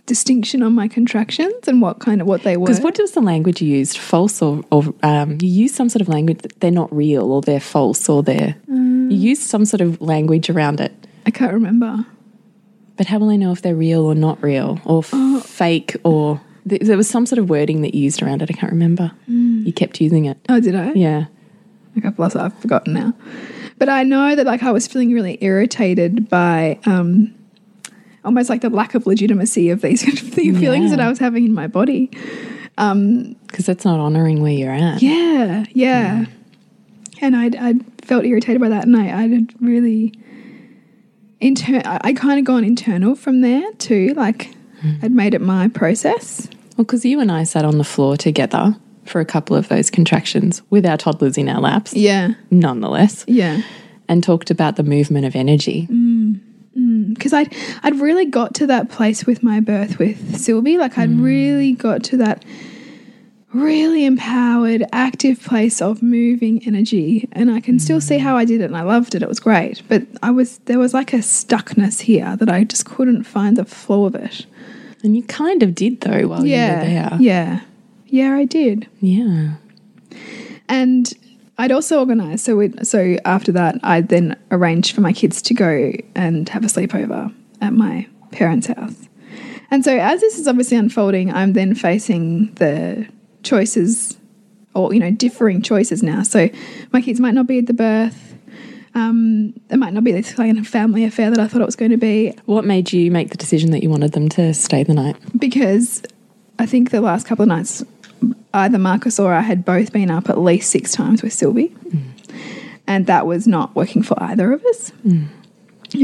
distinction 0.06 0.64
on 0.64 0.74
my 0.74 0.88
contractions 0.88 1.68
and 1.68 1.82
what 1.84 2.00
kind 2.00 2.20
of 2.20 2.26
what 2.26 2.42
they 2.42 2.58
were 2.58 2.66
Because 2.66 2.82
what 2.82 2.98
was 2.98 3.12
the 3.12 3.22
language 3.22 3.62
you 3.62 3.78
used? 3.78 3.96
False 3.98 4.42
or, 4.42 4.64
or 4.72 4.84
um, 5.04 5.38
you 5.40 5.48
used 5.50 5.76
some 5.76 5.88
sort 5.88 6.02
of 6.02 6.10
language 6.10 6.40
that 6.40 6.60
they're 6.62 6.72
not 6.72 6.92
real 6.96 7.32
or 7.32 7.42
they're 7.44 7.60
false 7.60 8.10
or 8.10 8.24
they're. 8.24 8.56
Mm. 8.68 8.89
You 9.10 9.18
used 9.18 9.42
some 9.44 9.66
sort 9.66 9.82
of 9.82 10.00
language 10.02 10.50
around 10.50 10.80
it. 10.80 10.94
I 11.26 11.32
can't 11.32 11.54
remember. 11.54 12.06
But 12.98 13.08
how 13.08 13.18
will 13.20 13.30
I 13.30 13.36
know 13.38 13.52
if 13.52 13.62
they're 13.62 13.76
real 13.76 14.02
or 14.06 14.16
not 14.16 14.42
real 14.44 14.80
or 14.86 15.00
f- 15.00 15.10
Oh. 15.14 15.40
fake 15.40 15.96
or. 16.04 16.42
th- 16.68 16.82
There 16.82 16.98
was 16.98 17.10
some 17.10 17.26
sort 17.26 17.40
of 17.40 17.50
wording 17.50 17.82
that 17.82 17.94
you 17.96 18.04
used 18.04 18.22
around 18.22 18.42
it. 18.42 18.50
I 18.50 18.54
can't 18.54 18.72
remember. 18.74 19.12
Mm. 19.30 19.66
You 19.66 19.72
kept 19.74 20.02
using 20.02 20.26
it. 20.26 20.38
Oh, 20.50 20.60
did 20.60 20.76
I? 20.76 20.92
Yeah. 20.94 21.26
Okay, 21.98 22.12
plus 22.12 22.36
I've 22.36 22.54
forgotten 22.60 22.94
now. 22.94 23.14
But 23.78 23.90
I 23.90 24.04
know 24.04 24.36
that 24.36 24.46
like 24.46 24.64
I 24.64 24.72
was 24.72 24.86
feeling 24.88 25.14
really 25.14 25.38
irritated 25.42 26.28
by 26.30 26.80
um, 26.86 27.34
almost 28.26 28.50
like 28.50 28.62
the 28.62 28.70
lack 28.70 28.94
of 28.96 29.08
legitimacy 29.08 29.70
of 29.70 29.82
these 29.82 30.02
the 30.36 30.52
feelings 30.52 30.92
Yeah. 30.92 30.98
that 30.98 31.00
I 31.00 31.10
was 31.10 31.20
having 31.20 31.46
in 31.46 31.54
my 31.54 31.68
body. 31.68 32.12
Because 32.76 33.66
that's 33.66 33.84
not 33.86 34.00
honoring 34.00 34.42
where 34.42 34.52
you're 34.54 34.72
at. 34.74 35.02
Yeah, 35.02 35.66
yeah. 35.74 36.26
And 37.22 37.36
I'd, 37.36 37.56
I'd 37.58 37.89
felt 38.10 38.26
irritated 38.26 38.60
by 38.60 38.70
that, 38.70 38.86
and 38.86 38.98
I, 38.98 39.24
I'd 39.24 39.62
really 39.62 40.14
inter- 41.40 41.84
I, 41.86 42.00
I 42.06 42.14
kind 42.14 42.40
of 42.40 42.44
gone 42.44 42.64
internal 42.64 43.16
from 43.16 43.42
there 43.42 43.72
too. 43.74 44.14
Like 44.16 44.54
hmm. 44.82 44.96
I'd 45.04 45.12
made 45.12 45.34
it 45.36 45.42
my 45.42 45.68
process. 45.70 46.50
Well, 46.76 46.86
because 46.86 47.06
you 47.06 47.20
and 47.20 47.32
I 47.32 47.44
sat 47.44 47.66
on 47.66 47.78
the 47.78 47.84
floor 47.84 48.18
together 48.18 48.76
for 49.06 49.22
a 49.22 49.26
couple 49.26 49.56
of 49.56 49.68
those 49.70 49.92
contractions 49.92 50.62
with 50.70 50.86
our 50.86 50.98
toddlers 50.98 51.38
in 51.38 51.48
our 51.48 51.62
laps, 51.62 51.94
Yeah, 51.94 52.34
nonetheless, 52.50 53.26
yeah. 53.28 53.62
and 54.08 54.24
talked 54.24 54.50
about 54.50 54.76
the 54.76 54.84
movement 54.84 55.26
of 55.26 55.36
energy. 55.36 55.88
Mm, 55.92 56.40
mm. 56.78 57.14
because 57.14 57.32
I'd 57.32 57.56
I'd 57.84 58.00
really 58.00 58.26
got 58.26 58.56
to 58.56 58.68
that 58.68 58.90
place 58.90 59.26
with 59.28 59.44
my 59.44 59.60
birth 59.60 60.00
with 60.00 60.40
Sylvie. 60.40 60.80
Like 60.80 60.98
I'd 60.98 61.10
mm. 61.10 61.24
really 61.24 61.74
got 61.74 62.04
to 62.06 62.18
that 62.18 62.44
really 63.54 64.06
empowered, 64.06 64.84
active 64.94 65.42
place 65.42 65.82
of 65.82 66.04
moving 66.04 66.66
energy, 66.66 67.28
and 67.32 67.50
I 67.52 67.60
can 67.60 67.80
still 67.80 68.02
see 68.02 68.18
mm. 68.18 68.22
how 68.22 68.38
I 68.38 68.46
did 68.46 68.62
it, 68.62 68.66
and 68.66 68.78
I 68.78 68.84
loved 68.84 69.16
it. 69.16 69.24
It 69.24 69.30
was 69.30 69.40
great, 69.40 69.82
but 69.88 70.04
I 70.22 70.32
was 70.32 70.60
there 70.60 70.80
was 70.80 70.94
like 70.94 71.14
a 71.14 71.18
stuckness 71.18 72.02
here 72.02 72.36
that 72.38 72.50
I 72.50 72.64
just 72.64 72.86
couldn't 72.86 73.24
find 73.24 73.58
the 73.58 73.66
flow 73.66 74.06
of 74.06 74.16
it. 74.16 74.46
And 75.04 75.16
you 75.16 75.24
kind 75.24 75.64
of 75.64 75.74
did, 75.74 76.02
though, 76.02 76.28
while 76.28 76.46
yeah, 76.46 76.68
you 76.68 76.74
were 76.74 76.86
there. 76.86 77.18
yeah, 77.22 77.62
yeah. 78.06 78.36
I 78.36 78.46
did. 78.46 78.88
Yeah. 79.00 79.56
And 80.68 81.12
I'd 81.58 81.72
also 81.72 82.00
organised. 82.00 82.46
So 82.46 82.58
we, 82.58 82.74
so 82.84 83.18
after 83.26 83.52
that, 83.54 83.80
I 83.82 84.02
then 84.02 84.38
arranged 84.52 84.94
for 84.94 85.02
my 85.02 85.14
kids 85.14 85.42
to 85.44 85.54
go 85.54 85.92
and 86.16 86.48
have 86.50 86.64
a 86.64 86.68
sleepover 86.68 87.34
at 87.62 87.74
my 87.74 88.08
parents' 88.32 88.68
house. 88.68 89.08
And 89.72 89.84
so 89.84 89.98
as 89.98 90.20
this 90.22 90.38
is 90.38 90.48
obviously 90.48 90.78
unfolding, 90.78 91.34
I'm 91.34 91.54
then 91.54 91.76
facing 91.76 92.54
the 92.56 93.08
choices, 93.44 94.18
or 94.74 94.94
you 94.94 95.00
know, 95.00 95.12
differing 95.12 95.62
choices 95.62 96.04
now. 96.04 96.24
So 96.24 96.50
my 96.92 97.02
kids 97.02 97.20
might 97.20 97.34
not 97.34 97.48
be 97.48 97.60
at 97.60 97.66
the 97.68 97.74
birth. 97.74 98.26
Um, 98.96 99.54
it 99.70 99.78
might 99.78 99.94
not 99.94 100.04
be 100.04 100.12
this 100.12 100.34
kind 100.34 100.58
of 100.58 100.68
family 100.68 101.04
affair 101.06 101.30
that 101.30 101.40
I 101.40 101.48
thought 101.48 101.62
it 101.62 101.66
was 101.66 101.76
going 101.76 101.92
to 101.92 101.98
be 101.98 102.34
What 102.46 102.66
made 102.66 102.92
you 102.92 103.12
make 103.12 103.30
the 103.30 103.38
decision 103.38 103.70
that 103.72 103.84
you 103.84 103.90
wanted 103.90 104.14
them 104.14 104.30
to 104.30 104.54
stay 104.54 104.84
the 104.84 104.96
night? 104.96 105.16
because 105.38 106.02
I 106.58 106.66
think 106.66 106.90
the 106.90 107.00
last 107.00 107.28
couple 107.28 107.44
of 107.44 107.50
nights, 107.50 107.84
either 108.54 108.80
Marcus 108.80 109.20
or 109.20 109.32
I 109.32 109.42
had 109.42 109.64
both 109.64 109.94
been 109.94 110.10
up 110.10 110.28
at 110.28 110.40
least 110.40 110.72
six 110.72 110.92
times 110.92 111.22
with 111.22 111.34
Sylvie, 111.34 111.74
and 112.88 113.06
that 113.06 113.28
was 113.28 113.48
not 113.48 113.76
working 113.76 114.02
for 114.02 114.22
either 114.22 114.52
of 114.52 114.66
us. 114.66 114.92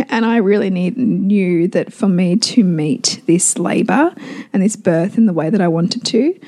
And 0.09 0.25
I 0.25 0.37
really 0.37 0.69
need, 0.69 0.95
knew 0.97 1.67
that 1.69 1.91
for 1.91 2.07
me 2.07 2.37
to 2.37 2.63
meet 2.63 3.21
this 3.27 3.57
labour 3.59 4.13
and 4.53 4.63
this 4.63 4.75
birth 4.75 5.17
in 5.17 5.25
the 5.25 5.33
way 5.33 5.49
that 5.49 5.59
I 5.61 5.67
wanted 5.67 6.05
to, 6.05 6.39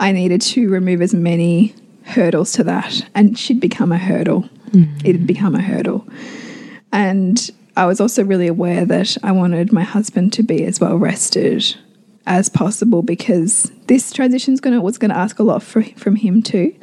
I 0.00 0.12
needed 0.12 0.40
to 0.40 0.68
remove 0.68 1.02
as 1.02 1.14
many 1.14 1.74
hurdles 2.04 2.52
to 2.52 2.64
that, 2.64 3.06
and 3.14 3.38
she'd 3.38 3.60
become 3.60 3.92
a 3.92 3.98
hurdle. 3.98 4.48
Mm. 4.70 5.04
It 5.04 5.12
had 5.14 5.26
become 5.26 5.54
a 5.54 5.60
hurdle. 5.60 6.08
And 6.92 7.50
I 7.76 7.86
was 7.86 8.00
also 8.00 8.24
really 8.24 8.46
aware 8.46 8.84
that 8.86 9.16
I 9.22 9.32
wanted 9.32 9.72
my 9.72 9.82
husband 9.84 10.32
to 10.34 10.42
be 10.42 10.64
as 10.64 10.80
well 10.80 10.96
rested 10.96 11.76
as 12.26 12.48
possible 12.48 13.02
because 13.02 13.70
this 13.86 14.10
transition's 14.12 14.60
gonna 14.60 14.80
was 14.80 14.98
gonna 14.98 15.14
ask 15.14 15.38
a 15.38 15.42
lot 15.42 15.62
for, 15.62 15.82
from 15.82 16.16
him 16.16 16.42
too. 16.42 16.74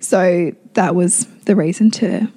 So 0.00 0.52
that 0.74 0.94
was 0.94 1.26
the 1.44 1.56
reason 1.56 1.90
to 1.92 2.28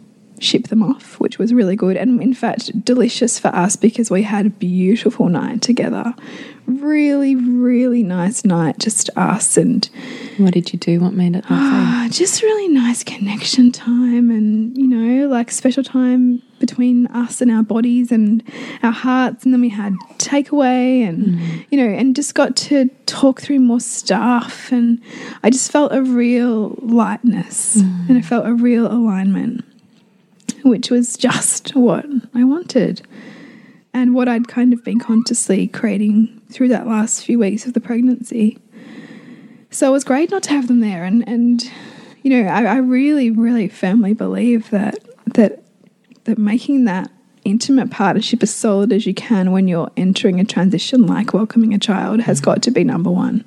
ship 0.41 0.67
them 0.67 0.83
off, 0.83 1.19
which 1.19 1.37
was 1.37 1.53
really 1.53 1.75
good 1.75 1.97
and 1.97 2.21
in 2.21 2.33
fact 2.33 2.83
delicious 2.85 3.39
for 3.39 3.49
us 3.49 3.75
because 3.75 4.09
we 4.11 4.23
had 4.23 4.45
a 4.45 4.49
beautiful 4.49 5.29
night 5.29 5.61
together. 5.61 6.13
Really, 6.67 7.35
really 7.35 8.03
nice 8.03 8.45
night, 8.45 8.77
just 8.77 9.09
us 9.15 9.57
and 9.57 9.89
What 10.39 10.53
did 10.53 10.71
you 10.71 10.79
do? 10.79 11.01
What 11.01 11.13
made 11.13 11.35
it? 11.35 11.43
Ah, 11.49 12.07
just 12.09 12.41
really 12.41 12.69
nice 12.69 13.03
connection 13.03 13.71
time 13.71 14.29
and, 14.29 14.77
you 14.77 14.87
know, 14.87 15.27
like 15.27 15.51
special 15.51 15.83
time 15.83 16.41
between 16.59 17.07
us 17.07 17.41
and 17.41 17.51
our 17.51 17.61
bodies 17.61 18.11
and 18.11 18.41
our 18.81 18.91
hearts. 18.91 19.43
And 19.43 19.53
then 19.53 19.59
we 19.59 19.69
had 19.69 19.93
takeaway 20.17 21.07
and, 21.07 21.65
you 21.69 21.77
know, 21.77 21.87
and 21.87 22.15
just 22.15 22.35
got 22.35 22.55
to 22.57 22.89
talk 23.05 23.41
through 23.41 23.59
more 23.59 23.81
stuff. 23.81 24.71
And 24.71 25.01
I 25.43 25.49
just 25.49 25.71
felt 25.71 25.93
a 25.93 26.01
real 26.01 26.75
lightness 26.81 27.75
and 27.75 28.17
I 28.17 28.21
felt 28.21 28.47
a 28.47 28.53
real 28.53 28.89
alignment, 28.89 29.65
which 30.63 30.89
was 30.89 31.17
just 31.17 31.75
what 31.75 32.05
I 32.33 32.43
wanted 32.43 33.01
and 33.93 34.13
what 34.13 34.27
I'd 34.27 34.47
kind 34.47 34.73
of 34.73 34.83
been 34.83 34.99
consciously 34.99 35.67
creating 35.67 36.41
through 36.51 36.69
that 36.69 36.87
last 36.87 37.23
few 37.23 37.39
weeks 37.39 37.65
of 37.65 37.73
the 37.73 37.79
pregnancy. 37.79 38.57
So 39.71 39.87
it 39.87 39.91
was 39.91 40.03
great 40.03 40.31
not 40.31 40.43
to 40.43 40.51
have 40.51 40.67
them 40.67 40.79
there, 40.79 41.03
and 41.03 41.27
and 41.27 41.69
you 42.23 42.31
know 42.31 42.49
I, 42.49 42.63
I 42.63 42.77
really 42.77 43.29
really 43.29 43.67
firmly 43.67 44.13
believe 44.13 44.69
that 44.71 44.97
that 45.33 45.63
that 46.23 46.37
making 46.37 46.85
that 46.85 47.11
intimate 47.45 47.89
partnership 47.89 48.43
as 48.43 48.53
solid 48.53 48.91
as 48.91 49.05
you 49.05 49.13
can 49.13 49.51
when 49.51 49.67
you're 49.67 49.89
entering 49.95 50.39
a 50.39 50.43
transition 50.43 51.07
like 51.07 51.33
welcoming 51.33 51.73
a 51.73 51.79
child 51.79 52.19
has 52.21 52.41
got 52.41 52.61
to 52.63 52.71
be 52.71 52.83
number 52.83 53.09
one. 53.09 53.45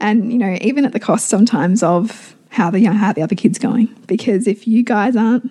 And 0.00 0.32
you 0.32 0.38
know 0.38 0.58
even 0.60 0.84
at 0.84 0.92
the 0.92 1.00
cost 1.00 1.28
sometimes 1.28 1.82
of 1.82 2.36
how 2.50 2.70
the 2.70 2.84
how 2.84 3.12
the 3.12 3.22
other 3.22 3.34
kid's 3.34 3.58
going, 3.58 3.94
because 4.06 4.46
if 4.46 4.66
you 4.66 4.82
guys 4.82 5.16
aren't 5.16 5.50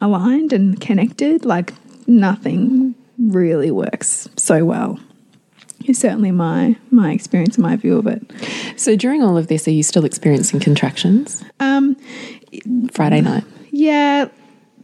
aligned 0.00 0.52
and 0.52 0.80
connected, 0.80 1.44
like 1.44 1.72
nothing 2.06 2.94
really 3.18 3.70
works 3.70 4.28
so 4.36 4.64
well. 4.64 4.98
Is 5.86 5.98
certainly 5.98 6.32
my 6.32 6.76
my 6.90 7.12
experience 7.12 7.58
my 7.58 7.76
view 7.76 7.96
of 7.96 8.06
it. 8.06 8.22
So 8.76 8.96
during 8.96 9.22
all 9.22 9.36
of 9.36 9.46
this, 9.46 9.68
are 9.68 9.72
you 9.72 9.82
still 9.82 10.04
experiencing 10.04 10.58
contractions? 10.58 11.44
Um, 11.60 11.96
Friday 12.92 13.20
night. 13.20 13.44
yeah, 13.70 14.28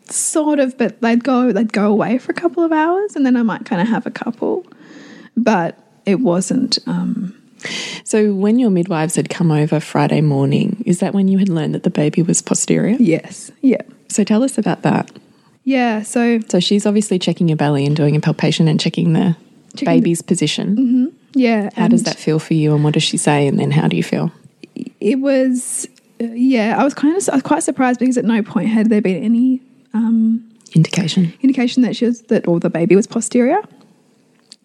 sort 0.04 0.60
of, 0.60 0.76
but 0.78 1.00
they'd 1.00 1.24
go 1.24 1.50
they'd 1.52 1.72
go 1.72 1.90
away 1.90 2.18
for 2.18 2.30
a 2.30 2.34
couple 2.34 2.62
of 2.62 2.72
hours, 2.72 3.16
and 3.16 3.26
then 3.26 3.36
I 3.36 3.42
might 3.42 3.64
kind 3.64 3.82
of 3.82 3.88
have 3.88 4.06
a 4.06 4.10
couple, 4.10 4.64
but 5.36 5.78
it 6.06 6.20
wasn't. 6.20 6.78
Um, 6.86 7.41
So 8.04 8.32
when 8.34 8.58
your 8.58 8.70
midwives 8.70 9.16
had 9.16 9.28
come 9.30 9.50
over 9.50 9.80
Friday 9.80 10.20
morning, 10.20 10.82
is 10.86 11.00
that 11.00 11.14
when 11.14 11.28
you 11.28 11.38
had 11.38 11.48
learned 11.48 11.74
that 11.74 11.82
the 11.82 11.90
baby 11.90 12.22
was 12.22 12.42
posterior? 12.42 12.96
yes, 12.98 13.50
yeah, 13.62 13.82
So 14.08 14.24
tell 14.24 14.42
us 14.42 14.58
about 14.58 14.82
that. 14.82 15.10
yeah. 15.64 16.02
So 16.02 16.40
So 16.48 16.60
she's 16.60 16.86
obviously 16.86 17.18
checking 17.18 17.48
your 17.48 17.56
belly 17.56 17.86
and 17.86 17.94
doing 17.96 18.16
a 18.16 18.20
palpation 18.20 18.68
and 18.68 18.78
checking 18.80 19.12
the 19.12 19.36
Checking 19.74 19.86
baby's 19.86 20.20
position. 20.22 21.12
yeah, 21.34 21.70
How 21.76 21.88
does 21.88 22.02
that 22.02 22.16
feel 22.18 22.38
for 22.38 22.52
you, 22.54 22.74
and 22.74 22.84
what 22.84 22.92
does 22.94 23.02
she 23.02 23.16
say, 23.16 23.46
and 23.46 23.58
then 23.58 23.70
how 23.70 23.88
do 23.88 23.96
you 23.96 24.02
feel? 24.02 24.30
It 25.00 25.18
was, 25.20 25.86
uh, 26.20 26.24
yeah. 26.26 26.76
I 26.78 26.84
was 26.84 26.92
kind 26.94 27.16
of 27.16 27.26
I 27.30 27.34
was 27.36 27.42
quite 27.42 27.62
surprised 27.62 27.98
because 28.00 28.18
at 28.18 28.24
no 28.26 28.42
point 28.42 28.68
had 28.68 28.90
there 28.90 29.00
been 29.00 29.22
any 29.24 29.60
um, 29.94 30.44
Indication. 30.74 31.32
indication 31.42 31.82
that 31.84 31.96
she 31.96 32.04
was 32.06 32.22
that 32.22 32.46
all 32.46 32.58
the 32.58 32.70
baby 32.70 32.96
was 32.96 33.06
posterior. 33.06 33.60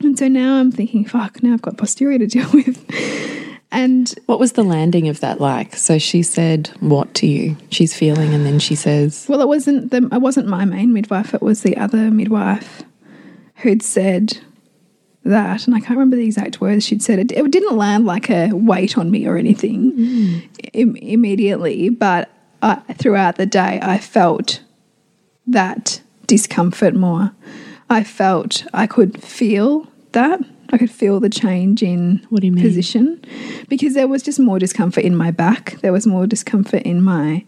And 0.02 0.18
so 0.18 0.28
now 0.28 0.60
I'm 0.60 0.72
thinking, 0.72 1.06
fuck, 1.06 1.42
now 1.42 1.54
I've 1.54 1.62
got 1.62 1.78
posterior 1.78 2.20
to 2.20 2.28
deal 2.28 2.50
with. 2.54 2.78
And 3.72 4.14
What 4.28 4.40
was 4.40 4.54
the 4.54 4.64
landing 4.64 5.10
of 5.10 5.20
that 5.20 5.42
like? 5.42 5.76
So 5.76 5.98
she 5.98 6.24
said 6.24 6.70
what 6.80 7.14
to 7.16 7.28
you? 7.28 7.58
She's 7.70 7.94
feeling, 7.94 8.34
and 8.34 8.46
then 8.46 8.60
she 8.60 8.76
says, 8.76 9.26
well, 9.28 9.42
it 9.42 9.48
wasn't 9.48 9.92
the 9.92 10.08
it 10.12 10.22
wasn't 10.22 10.48
my 10.48 10.64
main 10.66 10.94
midwife, 10.94 11.34
it 11.34 11.42
was 11.42 11.64
the 11.64 11.76
other 11.78 12.10
midwife 12.10 12.84
who'd 13.58 13.84
said 13.84 14.38
that, 15.26 15.68
and 15.68 15.76
I 15.76 15.80
can't 15.80 15.92
remember 15.92 16.16
the 16.16 16.26
exact 16.26 16.62
words 16.62 16.86
she'd 16.86 17.04
said. 17.04 17.20
It, 17.20 17.32
it 17.34 17.52
didn't 17.52 17.76
land 17.76 18.06
like 18.06 18.30
a 18.30 18.54
weight 18.54 18.98
on 18.98 19.12
me 19.12 19.28
or 19.28 19.36
anything 19.36 19.92
mm. 19.92 20.50
im- 20.74 20.96
immediately, 20.96 21.90
but 21.90 22.30
I, 22.62 22.76
throughout 22.94 23.36
the 23.36 23.46
day, 23.46 23.80
I 23.82 23.98
felt 23.98 24.62
that 25.46 26.02
discomfort 26.26 26.96
more. 26.96 27.34
I 27.89 28.04
felt 28.04 28.65
I 28.73 28.88
could 28.88 29.21
feel 29.23 29.88
that. 30.12 30.41
I 30.69 30.78
could 30.78 30.91
feel 30.91 31.21
the 31.21 31.30
change 31.30 31.82
in 31.82 32.26
What 32.30 32.41
do 32.41 32.47
you 32.47 32.52
mean? 32.52 32.63
position 32.63 33.23
because 33.69 33.93
there 33.93 34.08
was 34.08 34.21
just 34.21 34.38
more 34.39 34.60
discomfort 34.60 35.06
in 35.06 35.15
my 35.15 35.32
back. 35.32 35.78
There 35.82 35.93
was 35.93 36.06
more 36.06 36.28
discomfort 36.28 36.82
in 36.84 37.02
my 37.02 37.45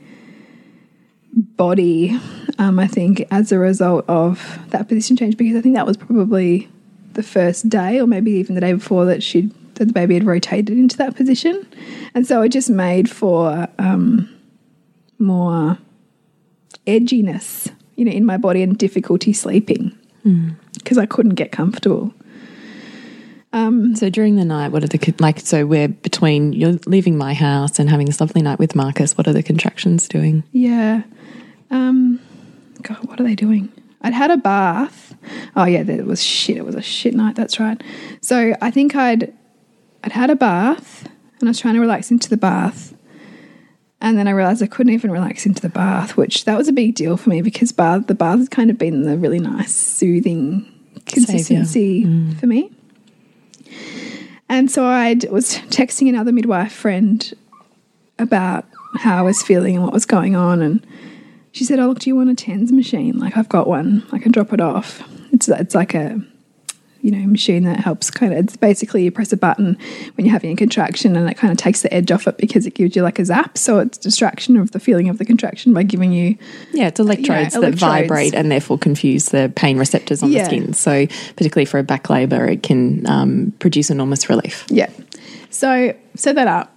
body, 1.34 2.18
um, 2.58 2.80
I 2.80 2.88
think, 2.88 3.26
as 3.30 3.52
a 3.52 3.60
result 3.60 4.06
of 4.08 4.60
that 4.70 4.88
position 4.88 5.18
change. 5.18 5.36
Because 5.36 5.58
I 5.58 5.62
think 5.62 5.76
that 5.76 5.86
was 5.86 5.98
probably 5.98 6.70
the 7.14 7.24
first 7.24 7.68
day, 7.68 8.00
or 8.00 8.08
maybe 8.08 8.32
even 8.32 8.56
the 8.56 8.62
day 8.62 8.72
before, 8.74 9.04
that 9.06 9.22
she 9.22 9.52
that 9.76 9.86
the 9.88 9.94
baby 9.94 10.14
had 10.14 10.26
rotated 10.26 10.78
into 10.78 10.96
that 10.98 11.16
position, 11.16 11.68
and 12.14 12.26
so 12.26 12.42
it 12.42 12.50
just 12.50 12.70
made 12.70 13.10
for 13.10 13.68
um, 13.80 14.30
more 15.20 15.78
edginess, 16.88 17.72
you 17.96 18.06
know, 18.06 18.12
in 18.12 18.26
my 18.26 18.38
body 18.38 18.62
and 18.64 18.78
difficulty 18.78 19.34
sleeping 19.34 19.98
because 20.24 20.98
I 20.98 21.06
couldn't 21.06 21.36
get 21.36 21.52
comfortable. 21.52 22.14
So 23.52 24.10
during 24.10 24.36
the 24.36 24.46
night, 24.46 24.72
what 24.72 24.84
are 24.84 24.88
the 24.88 25.14
like? 25.20 25.40
So 25.40 25.66
we're 25.66 25.88
between 25.88 26.54
you're 26.54 26.80
leaving 26.86 27.18
my 27.18 27.34
house 27.34 27.80
and 27.80 27.90
having 27.90 28.06
this 28.06 28.22
lovely 28.22 28.42
night 28.42 28.60
with 28.60 28.76
Marcus. 28.76 29.18
What 29.18 29.28
are 29.28 29.34
the 29.34 29.44
contractions 29.44 30.08
doing? 30.08 30.44
Yeah. 30.52 31.02
Um, 31.72 32.20
God, 32.82 32.98
what 33.08 33.20
are 33.20 33.24
they 33.24 33.36
doing? 33.36 33.72
I'd 34.02 34.14
had 34.14 34.32
a 34.32 34.38
bath. 34.38 35.16
Oh 35.56 35.66
yeah, 35.66 35.82
it 35.82 36.06
was 36.06 36.24
shit. 36.24 36.58
It 36.58 36.66
was 36.66 36.76
a 36.76 36.82
shit 36.82 37.14
night. 37.16 37.36
That's 37.36 37.60
right. 37.60 37.82
So 38.22 38.54
I 38.62 38.72
think 38.72 38.96
I'd 38.96 39.34
I'd 40.04 40.12
had 40.12 40.30
a 40.30 40.36
bath 40.36 41.10
and 41.40 41.50
I 41.50 41.52
was 41.52 41.60
trying 41.60 41.74
to 41.74 41.82
relax 41.82 42.12
into 42.12 42.30
the 42.30 42.38
bath. 42.38 42.94
And 44.02 44.18
then 44.18 44.28
I 44.28 44.32
realized 44.32 44.64
I 44.64 44.68
couldn't 44.68 44.94
even 44.94 45.12
relax 45.12 45.46
into 45.46 45.62
the 45.62 45.70
bath, 45.70 46.16
which 46.16 46.46
that 46.46 46.58
was 46.58 46.68
a 46.68 46.74
big 46.74 46.96
deal 46.96 47.18
for 47.18 47.30
me 47.30 47.42
because 47.42 47.72
bath 47.72 48.08
the 48.08 48.16
bath 48.16 48.40
has 48.40 48.50
kind 48.50 48.70
of 48.70 48.78
been 48.78 49.04
the 49.04 49.18
really 49.18 49.40
nice, 49.40 49.74
soothing 49.74 50.72
consistency 51.06 52.06
mm. 52.06 52.40
for 52.40 52.48
me. 52.48 52.72
And 54.48 54.72
so 54.72 54.86
I 54.86 55.16
was 55.30 55.56
texting 55.70 56.10
another 56.10 56.32
midwife 56.32 56.72
friend 56.72 57.34
about 58.18 58.66
how 58.96 59.18
I 59.18 59.22
was 59.22 59.44
feeling 59.44 59.76
and 59.76 59.84
what 59.84 59.94
was 59.94 60.06
going 60.06 60.36
on. 60.36 60.62
And 60.62 60.86
she 61.52 61.66
said, 61.66 61.80
"Oh, 61.80 61.88
look, 61.88 62.00
do 62.00 62.10
you 62.10 62.16
want 62.16 62.30
a 62.30 62.36
TENS 62.36 62.72
machine? 62.72 63.20
Like 63.20 63.38
I've 63.38 63.50
got 63.50 63.68
one. 63.68 64.06
I 64.12 64.18
can 64.20 64.32
drop 64.32 64.54
it 64.54 64.62
off. 64.62 65.04
It's 65.32 65.48
it's 65.50 65.76
like 65.76 65.94
a 65.94 66.22
you 67.02 67.12
know 67.12 67.26
machine 67.28 67.64
that 67.64 67.80
helps 67.80 68.10
kind 68.12 68.34
of. 68.34 68.40
It's 68.40 68.58
basically 68.58 69.04
you 69.04 69.12
press 69.12 69.32
a 69.32 69.38
button 69.38 69.78
when 70.16 70.26
you're 70.26 70.34
having 70.34 70.52
a 70.52 70.56
contraction, 70.56 71.16
and 71.16 71.30
it 71.30 71.36
kind 71.36 71.52
of 71.52 71.58
takes 71.58 71.82
the 71.82 71.94
edge 71.94 72.12
off 72.12 72.28
it 72.28 72.38
because 72.38 72.66
it 72.66 72.74
gives 72.74 72.96
you 72.96 73.02
like 73.04 73.20
a 73.20 73.26
zap. 73.26 73.58
So 73.58 73.80
it's 73.80 73.98
distraction 73.98 74.58
of 74.58 74.72
the 74.72 74.80
feeling 74.80 75.10
of 75.10 75.18
the 75.18 75.26
contraction 75.26 75.74
by 75.74 75.84
giving 75.84 76.12
you 76.12 76.38
Yeah, 76.74 76.88
it's 76.88 77.00
electrodes 77.00 77.54
that 77.54 77.60
electrodes. 77.60 77.80
vibrate 77.82 78.34
and 78.36 78.52
therefore 78.52 78.78
confuse 78.78 79.26
the 79.26 79.52
pain 79.56 79.78
receptors 79.78 80.22
on 80.24 80.32
Yeah. 80.32 80.40
the 80.40 80.46
skin. 80.46 80.74
So 80.74 81.08
particularly 81.36 81.66
for 81.66 81.80
a 81.80 81.84
back 81.84 82.10
labour, 82.10 82.46
it 82.46 82.64
can 82.64 83.06
um, 83.08 83.54
produce 83.60 83.90
enormous 83.90 84.30
relief. 84.30 84.66
Yeah. 84.70 84.90
So 85.50 85.94
set 86.16 86.36
that 86.36 86.48
up 86.48 86.76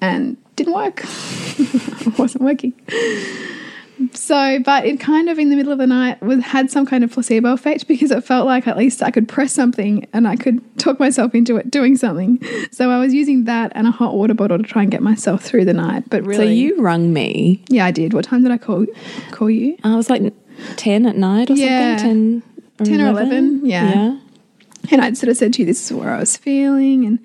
and 0.00 0.36
didn't 0.56 0.74
work. 0.74 1.02
it 1.04 2.18
wasn't 2.18 2.44
working. 2.44 2.72
So, 4.12 4.58
but 4.60 4.84
it 4.86 5.00
kind 5.00 5.28
of 5.28 5.38
in 5.38 5.50
the 5.50 5.56
middle 5.56 5.72
of 5.72 5.78
the 5.78 5.86
night 5.86 6.20
was 6.22 6.42
had 6.42 6.70
some 6.70 6.86
kind 6.86 7.04
of 7.04 7.12
placebo 7.12 7.52
effect 7.52 7.86
because 7.88 8.10
it 8.10 8.22
felt 8.24 8.46
like 8.46 8.66
at 8.66 8.76
least 8.76 9.02
I 9.02 9.10
could 9.10 9.28
press 9.28 9.52
something 9.52 10.06
and 10.12 10.26
I 10.28 10.36
could 10.36 10.60
talk 10.78 10.98
myself 11.00 11.34
into 11.34 11.56
it 11.56 11.70
doing 11.70 11.96
something. 11.96 12.40
So 12.70 12.90
I 12.90 12.98
was 12.98 13.12
using 13.14 13.44
that 13.44 13.72
and 13.74 13.86
a 13.86 13.90
hot 13.90 14.14
water 14.14 14.34
bottle 14.34 14.58
to 14.58 14.64
try 14.64 14.82
and 14.82 14.90
get 14.90 15.02
myself 15.02 15.42
through 15.42 15.64
the 15.64 15.74
night. 15.74 16.04
But 16.10 16.24
really, 16.24 16.36
So 16.46 16.50
you 16.50 16.80
rung 16.80 17.12
me. 17.12 17.62
yeah, 17.68 17.86
I 17.86 17.90
did. 17.90 18.12
What 18.14 18.24
time 18.24 18.42
did 18.42 18.52
I 18.52 18.58
call 18.58 18.86
call 19.30 19.50
you? 19.50 19.76
Uh, 19.84 19.94
I 19.94 19.96
was 19.96 20.10
like 20.10 20.32
ten 20.76 21.06
at 21.06 21.16
night 21.16 21.50
or 21.50 21.54
Yeah. 21.54 21.96
something. 21.96 22.42
10 22.78 22.80
or 22.80 22.84
10 22.84 23.00
or 23.00 23.10
11, 23.10 23.66
yeah. 23.66 23.94
Yeah. 23.94 24.18
And 24.90 25.00
I'd 25.00 25.16
sort 25.16 25.28
of 25.30 25.36
said 25.36 25.52
to 25.54 25.62
you, 25.62 25.66
this 25.66 25.84
is 25.90 25.96
where 25.96 26.10
I 26.10 26.18
was 26.18 26.36
feeling. 26.36 27.04
And 27.04 27.18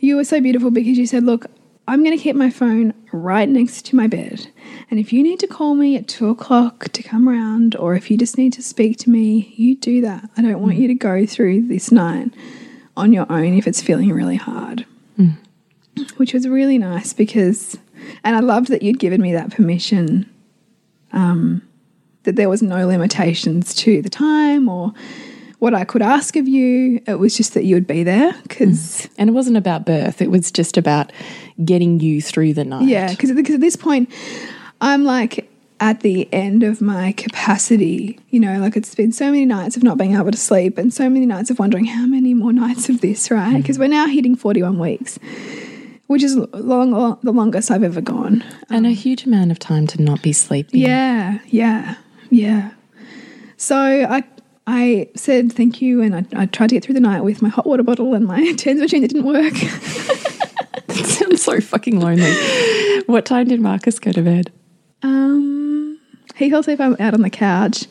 you 0.00 0.16
were 0.16 0.24
so 0.24 0.40
beautiful 0.40 0.70
because 0.70 0.98
you 0.98 1.06
said, 1.06 1.22
look, 1.24 1.46
I'm 1.88 2.04
going 2.04 2.14
to 2.16 2.22
keep 2.22 2.36
my 2.36 2.50
phone 2.50 2.92
right 3.12 3.48
next 3.48 3.86
to 3.86 3.96
my 3.96 4.06
bed. 4.06 4.48
And 4.90 4.98
if 4.98 5.12
you 5.12 5.22
need 5.22 5.38
to 5.40 5.46
call 5.46 5.74
me 5.74 5.96
at 5.96 6.08
two 6.08 6.28
o'clock 6.28 6.88
to 6.90 7.02
come 7.02 7.28
around, 7.28 7.76
or 7.76 7.94
if 7.94 8.10
you 8.10 8.16
just 8.16 8.38
need 8.38 8.52
to 8.54 8.62
speak 8.62 8.98
to 8.98 9.10
me, 9.10 9.54
you 9.56 9.76
do 9.76 10.00
that. 10.00 10.28
I 10.36 10.42
don't 10.42 10.60
want 10.60 10.74
mm. 10.74 10.78
you 10.78 10.88
to 10.88 10.94
go 10.94 11.26
through 11.26 11.68
this 11.68 11.92
night 11.92 12.30
on 12.96 13.12
your 13.12 13.30
own 13.30 13.54
if 13.54 13.66
it's 13.66 13.82
feeling 13.82 14.10
really 14.10 14.36
hard. 14.36 14.86
Mm. 15.18 15.36
Which 16.16 16.32
was 16.32 16.48
really 16.48 16.78
nice 16.78 17.12
because, 17.12 17.76
and 18.24 18.34
I 18.34 18.40
loved 18.40 18.68
that 18.68 18.82
you'd 18.82 18.98
given 18.98 19.20
me 19.20 19.32
that 19.32 19.50
permission 19.50 20.28
um, 21.12 21.62
that 22.22 22.36
there 22.36 22.48
was 22.48 22.62
no 22.62 22.86
limitations 22.86 23.74
to 23.74 24.00
the 24.00 24.10
time 24.10 24.68
or 24.68 24.92
what 25.62 25.74
I 25.74 25.84
could 25.84 26.02
ask 26.02 26.34
of 26.34 26.48
you. 26.48 27.00
It 27.06 27.20
was 27.20 27.36
just 27.36 27.54
that 27.54 27.62
you 27.62 27.76
would 27.76 27.86
be 27.86 28.02
there 28.02 28.32
because, 28.42 29.06
mm. 29.06 29.10
And 29.16 29.30
it 29.30 29.32
wasn't 29.32 29.56
about 29.56 29.86
birth. 29.86 30.20
It 30.20 30.28
was 30.28 30.50
just 30.50 30.76
about 30.76 31.12
getting 31.64 32.00
you 32.00 32.20
through 32.20 32.54
the 32.54 32.64
night. 32.64 32.88
yeah, 32.88 33.10
because 33.10 33.30
at 33.30 33.60
this 33.60 33.76
point, 33.76 34.10
I'm 34.80 35.04
like 35.04 35.48
at 35.78 36.00
the 36.00 36.28
end 36.32 36.64
of 36.64 36.80
my 36.80 37.12
capacity. 37.12 38.18
You 38.30 38.40
know, 38.40 38.58
like 38.58 38.76
it's 38.76 38.92
been 38.96 39.12
so 39.12 39.26
many 39.26 39.46
nights 39.46 39.76
of 39.76 39.84
not 39.84 39.98
being 39.98 40.16
able 40.16 40.32
to 40.32 40.36
sleep 40.36 40.78
and 40.78 40.92
so 40.92 41.08
many 41.08 41.26
nights 41.26 41.48
of 41.48 41.60
wondering 41.60 41.84
how 41.84 42.06
many 42.06 42.34
more 42.34 42.52
nights 42.52 42.88
of 42.88 43.00
this, 43.00 43.30
right? 43.30 43.54
Mm. 43.54 43.58
Because 43.58 43.78
we're 43.78 43.86
now 43.86 44.08
hitting 44.08 44.34
41 44.34 44.80
weeks. 44.80 45.20
Which 46.08 46.24
is 46.24 46.36
long, 46.36 46.90
long, 46.90 47.20
the 47.22 47.32
longest 47.32 47.70
I've 47.70 47.84
ever 47.84 48.00
gone. 48.00 48.44
And 48.68 48.84
a 48.84 48.88
um, 48.88 48.94
huge 48.96 49.26
amount 49.26 49.52
of 49.52 49.60
time 49.60 49.86
to 49.86 50.02
not 50.02 50.22
be 50.22 50.32
sleeping. 50.32 50.80
Yeah, 50.80 51.38
yeah, 51.46 51.94
yeah. 52.30 52.72
So 53.56 53.76
I 53.76 54.24
I 54.66 55.10
said 55.16 55.52
thank 55.52 55.82
you, 55.82 56.02
and 56.02 56.14
I, 56.14 56.24
I 56.34 56.46
tried 56.46 56.68
to 56.68 56.76
get 56.76 56.84
through 56.84 56.94
the 56.94 57.00
night 57.00 57.22
with 57.22 57.42
my 57.42 57.48
hot 57.48 57.66
water 57.66 57.82
bottle 57.82 58.14
and 58.14 58.26
my 58.26 58.52
TENS 58.56 58.80
machine 58.80 59.02
that 59.02 59.08
didn't 59.08 59.26
work. 59.26 59.54
It 59.54 61.06
sounds 61.06 61.42
so 61.42 61.60
fucking 61.60 61.98
lonely. 62.00 62.32
what 63.06 63.24
time 63.24 63.48
did 63.48 63.60
Marcus 63.60 63.98
go 63.98 64.12
to 64.12 64.22
bed? 64.22 64.52
Um, 65.02 65.98
he 66.36 66.48
fell 66.50 66.60
asleep 66.60 66.80
out 66.80 67.00
on 67.00 67.22
the 67.22 67.30
couch, 67.30 67.86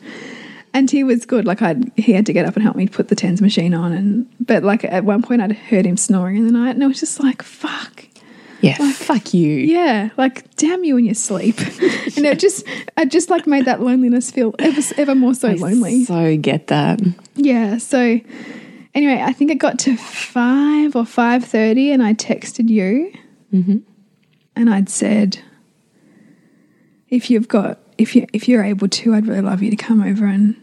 and 0.72 0.90
he 0.90 1.04
was 1.04 1.26
good. 1.26 1.44
Like 1.44 1.60
I, 1.60 1.76
he 1.96 2.12
had 2.14 2.24
to 2.26 2.32
get 2.32 2.46
up 2.46 2.54
and 2.54 2.62
help 2.62 2.76
me 2.76 2.88
put 2.88 3.08
the 3.08 3.16
TENS 3.16 3.42
machine 3.42 3.74
on, 3.74 3.92
and 3.92 4.26
but 4.40 4.62
like 4.62 4.84
at 4.84 5.04
one 5.04 5.22
point 5.22 5.42
I'd 5.42 5.52
heard 5.52 5.84
him 5.84 5.98
snoring 5.98 6.36
in 6.36 6.46
the 6.46 6.52
night, 6.52 6.74
and 6.74 6.82
I 6.82 6.86
was 6.86 7.00
just 7.00 7.22
like, 7.22 7.42
fuck. 7.42 8.06
Yeah, 8.62 8.92
fuck 8.92 9.34
you. 9.34 9.50
Yeah, 9.50 10.10
like 10.16 10.54
damn 10.56 10.84
you 10.84 10.96
in 10.96 11.04
your 11.04 11.14
sleep, 11.14 11.58
and 12.16 12.24
it 12.26 12.38
just, 12.38 12.64
I 12.96 13.04
just 13.04 13.28
like 13.28 13.46
made 13.46 13.64
that 13.64 13.80
loneliness 13.80 14.30
feel 14.30 14.54
ever, 14.58 14.80
ever 14.96 15.14
more 15.14 15.34
so 15.34 15.48
lonely. 15.48 16.04
So 16.04 16.36
get 16.36 16.68
that. 16.68 17.00
Yeah. 17.34 17.78
So 17.78 18.20
anyway, 18.94 19.20
I 19.22 19.32
think 19.32 19.50
it 19.50 19.56
got 19.58 19.78
to 19.80 19.96
five 19.96 20.94
or 20.96 21.04
five 21.04 21.44
thirty, 21.44 21.90
and 21.90 22.02
I 22.02 22.14
texted 22.14 22.68
you, 22.68 23.12
and 24.56 24.70
I'd 24.72 24.88
said, 24.88 25.40
if 27.08 27.30
you've 27.30 27.48
got, 27.48 27.80
if 27.98 28.14
you 28.16 28.26
if 28.32 28.48
you're 28.48 28.64
able 28.64 28.88
to, 28.88 29.14
I'd 29.14 29.26
really 29.26 29.42
love 29.42 29.62
you 29.62 29.70
to 29.70 29.76
come 29.76 30.02
over 30.02 30.24
and 30.26 30.56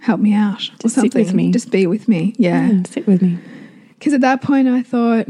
help 0.00 0.20
me 0.20 0.32
out 0.34 0.68
or 0.70 0.76
Just 0.88 0.94
sit 0.96 1.14
with 1.14 1.34
me. 1.34 1.52
Just 1.52 1.70
be 1.70 1.86
with 1.86 2.08
me. 2.08 2.34
Yeah. 2.38 2.68
Mm, 2.68 2.86
sit 2.86 3.06
with 3.06 3.22
me. 3.22 3.38
Because 3.98 4.14
at 4.14 4.22
that 4.22 4.42
point, 4.42 4.66
I 4.68 4.82
thought 4.82 5.26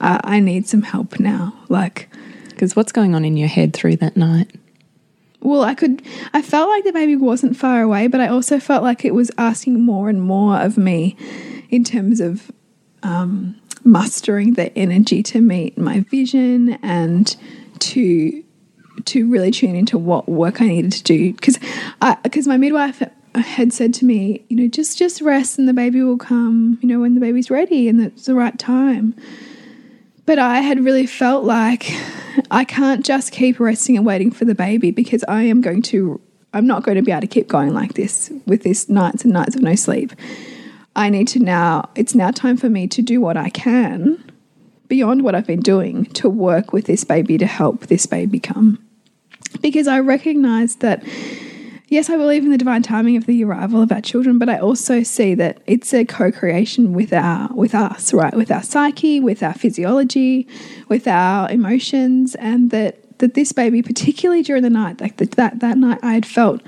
I, 0.00 0.20
I 0.24 0.40
need 0.40 0.66
some 0.66 0.82
help 0.82 1.18
now. 1.20 1.54
Like. 1.68 2.08
Because 2.50 2.76
what's 2.76 2.92
going 2.92 3.14
on 3.14 3.24
in 3.24 3.36
your 3.36 3.48
head 3.48 3.72
through 3.72 3.96
that 3.96 4.16
night? 4.16 4.50
Well, 5.40 5.62
I 5.62 5.74
could, 5.74 6.02
I 6.32 6.40
felt 6.40 6.70
like 6.70 6.84
the 6.84 6.92
baby 6.92 7.16
wasn't 7.16 7.56
far 7.56 7.82
away, 7.82 8.06
but 8.06 8.20
I 8.20 8.28
also 8.28 8.58
felt 8.58 8.82
like 8.82 9.04
it 9.04 9.12
was 9.12 9.30
asking 9.36 9.80
more 9.80 10.08
and 10.08 10.22
more 10.22 10.58
of 10.58 10.78
me 10.78 11.16
in 11.68 11.84
terms 11.84 12.20
of 12.20 12.50
um, 13.02 13.60
mustering 13.84 14.54
the 14.54 14.76
energy 14.76 15.22
to 15.22 15.40
meet 15.40 15.76
my 15.76 16.00
vision 16.00 16.78
and 16.82 17.36
to 17.80 18.42
to 19.04 19.28
really 19.28 19.50
tune 19.50 19.74
into 19.74 19.98
what 19.98 20.28
work 20.28 20.62
I 20.62 20.66
needed 20.66 20.92
to 20.92 21.02
do 21.02 21.32
because 21.32 21.58
because 22.22 22.46
my 22.46 22.56
midwife 22.56 23.02
had 23.34 23.72
said 23.72 23.92
to 23.94 24.04
me, 24.04 24.44
you 24.48 24.56
know, 24.56 24.68
just 24.68 24.96
just 24.96 25.20
rest 25.20 25.58
and 25.58 25.68
the 25.68 25.72
baby 25.72 26.02
will 26.02 26.16
come, 26.16 26.78
you 26.80 26.88
know, 26.88 27.00
when 27.00 27.14
the 27.14 27.20
baby's 27.20 27.50
ready 27.50 27.88
and 27.88 28.00
it's 28.00 28.26
the 28.26 28.34
right 28.34 28.58
time. 28.58 29.14
But 30.26 30.38
I 30.38 30.60
had 30.60 30.84
really 30.84 31.06
felt 31.06 31.44
like 31.44 31.90
I 32.50 32.64
can't 32.64 33.04
just 33.04 33.32
keep 33.32 33.60
resting 33.60 33.96
and 33.96 34.06
waiting 34.06 34.30
for 34.30 34.44
the 34.44 34.54
baby 34.54 34.90
because 34.90 35.24
I 35.28 35.42
am 35.42 35.60
going 35.60 35.82
to 35.82 36.20
I'm 36.54 36.68
not 36.68 36.84
going 36.84 36.94
to 36.96 37.02
be 37.02 37.10
able 37.10 37.22
to 37.22 37.26
keep 37.26 37.48
going 37.48 37.74
like 37.74 37.94
this 37.94 38.30
with 38.46 38.62
this 38.62 38.88
nights 38.88 39.24
and 39.24 39.32
nights 39.32 39.56
of 39.56 39.62
no 39.62 39.74
sleep. 39.74 40.12
I 40.94 41.10
need 41.10 41.26
to 41.28 41.40
now, 41.40 41.90
it's 41.96 42.14
now 42.14 42.30
time 42.30 42.56
for 42.56 42.70
me 42.70 42.86
to 42.86 43.02
do 43.02 43.20
what 43.20 43.36
I 43.36 43.50
can 43.50 44.22
beyond 44.86 45.24
what 45.24 45.34
I've 45.34 45.46
been 45.46 45.60
doing 45.60 46.04
to 46.06 46.28
work 46.28 46.72
with 46.72 46.84
this 46.84 47.02
baby 47.02 47.36
to 47.38 47.46
help 47.46 47.88
this 47.88 48.06
baby 48.06 48.38
come. 48.38 48.78
Because 49.60 49.88
I 49.88 49.98
recognize 49.98 50.76
that, 50.76 51.02
yes, 51.88 52.10
I 52.10 52.16
believe 52.16 52.44
in 52.44 52.50
the 52.50 52.58
divine 52.58 52.82
timing 52.82 53.16
of 53.16 53.26
the 53.26 53.44
arrival 53.44 53.82
of 53.82 53.92
our 53.92 54.00
children, 54.00 54.38
but 54.38 54.48
I 54.48 54.58
also 54.58 55.02
see 55.02 55.34
that 55.34 55.60
it's 55.66 55.92
a 55.92 56.04
co-creation 56.04 56.92
with 56.92 57.12
our 57.12 57.48
with 57.54 57.74
us, 57.74 58.12
right? 58.12 58.34
With 58.34 58.50
our 58.50 58.62
psyche, 58.62 59.20
with 59.20 59.42
our 59.42 59.54
physiology, 59.54 60.46
with 60.88 61.06
our 61.06 61.50
emotions, 61.50 62.34
and 62.36 62.70
that 62.70 63.18
that 63.18 63.34
this 63.34 63.52
baby, 63.52 63.82
particularly 63.82 64.42
during 64.42 64.62
the 64.62 64.70
night, 64.70 65.00
like 65.00 65.16
the, 65.16 65.26
that 65.26 65.60
that 65.60 65.78
night, 65.78 65.98
I 66.02 66.14
had 66.14 66.26
felt 66.26 66.62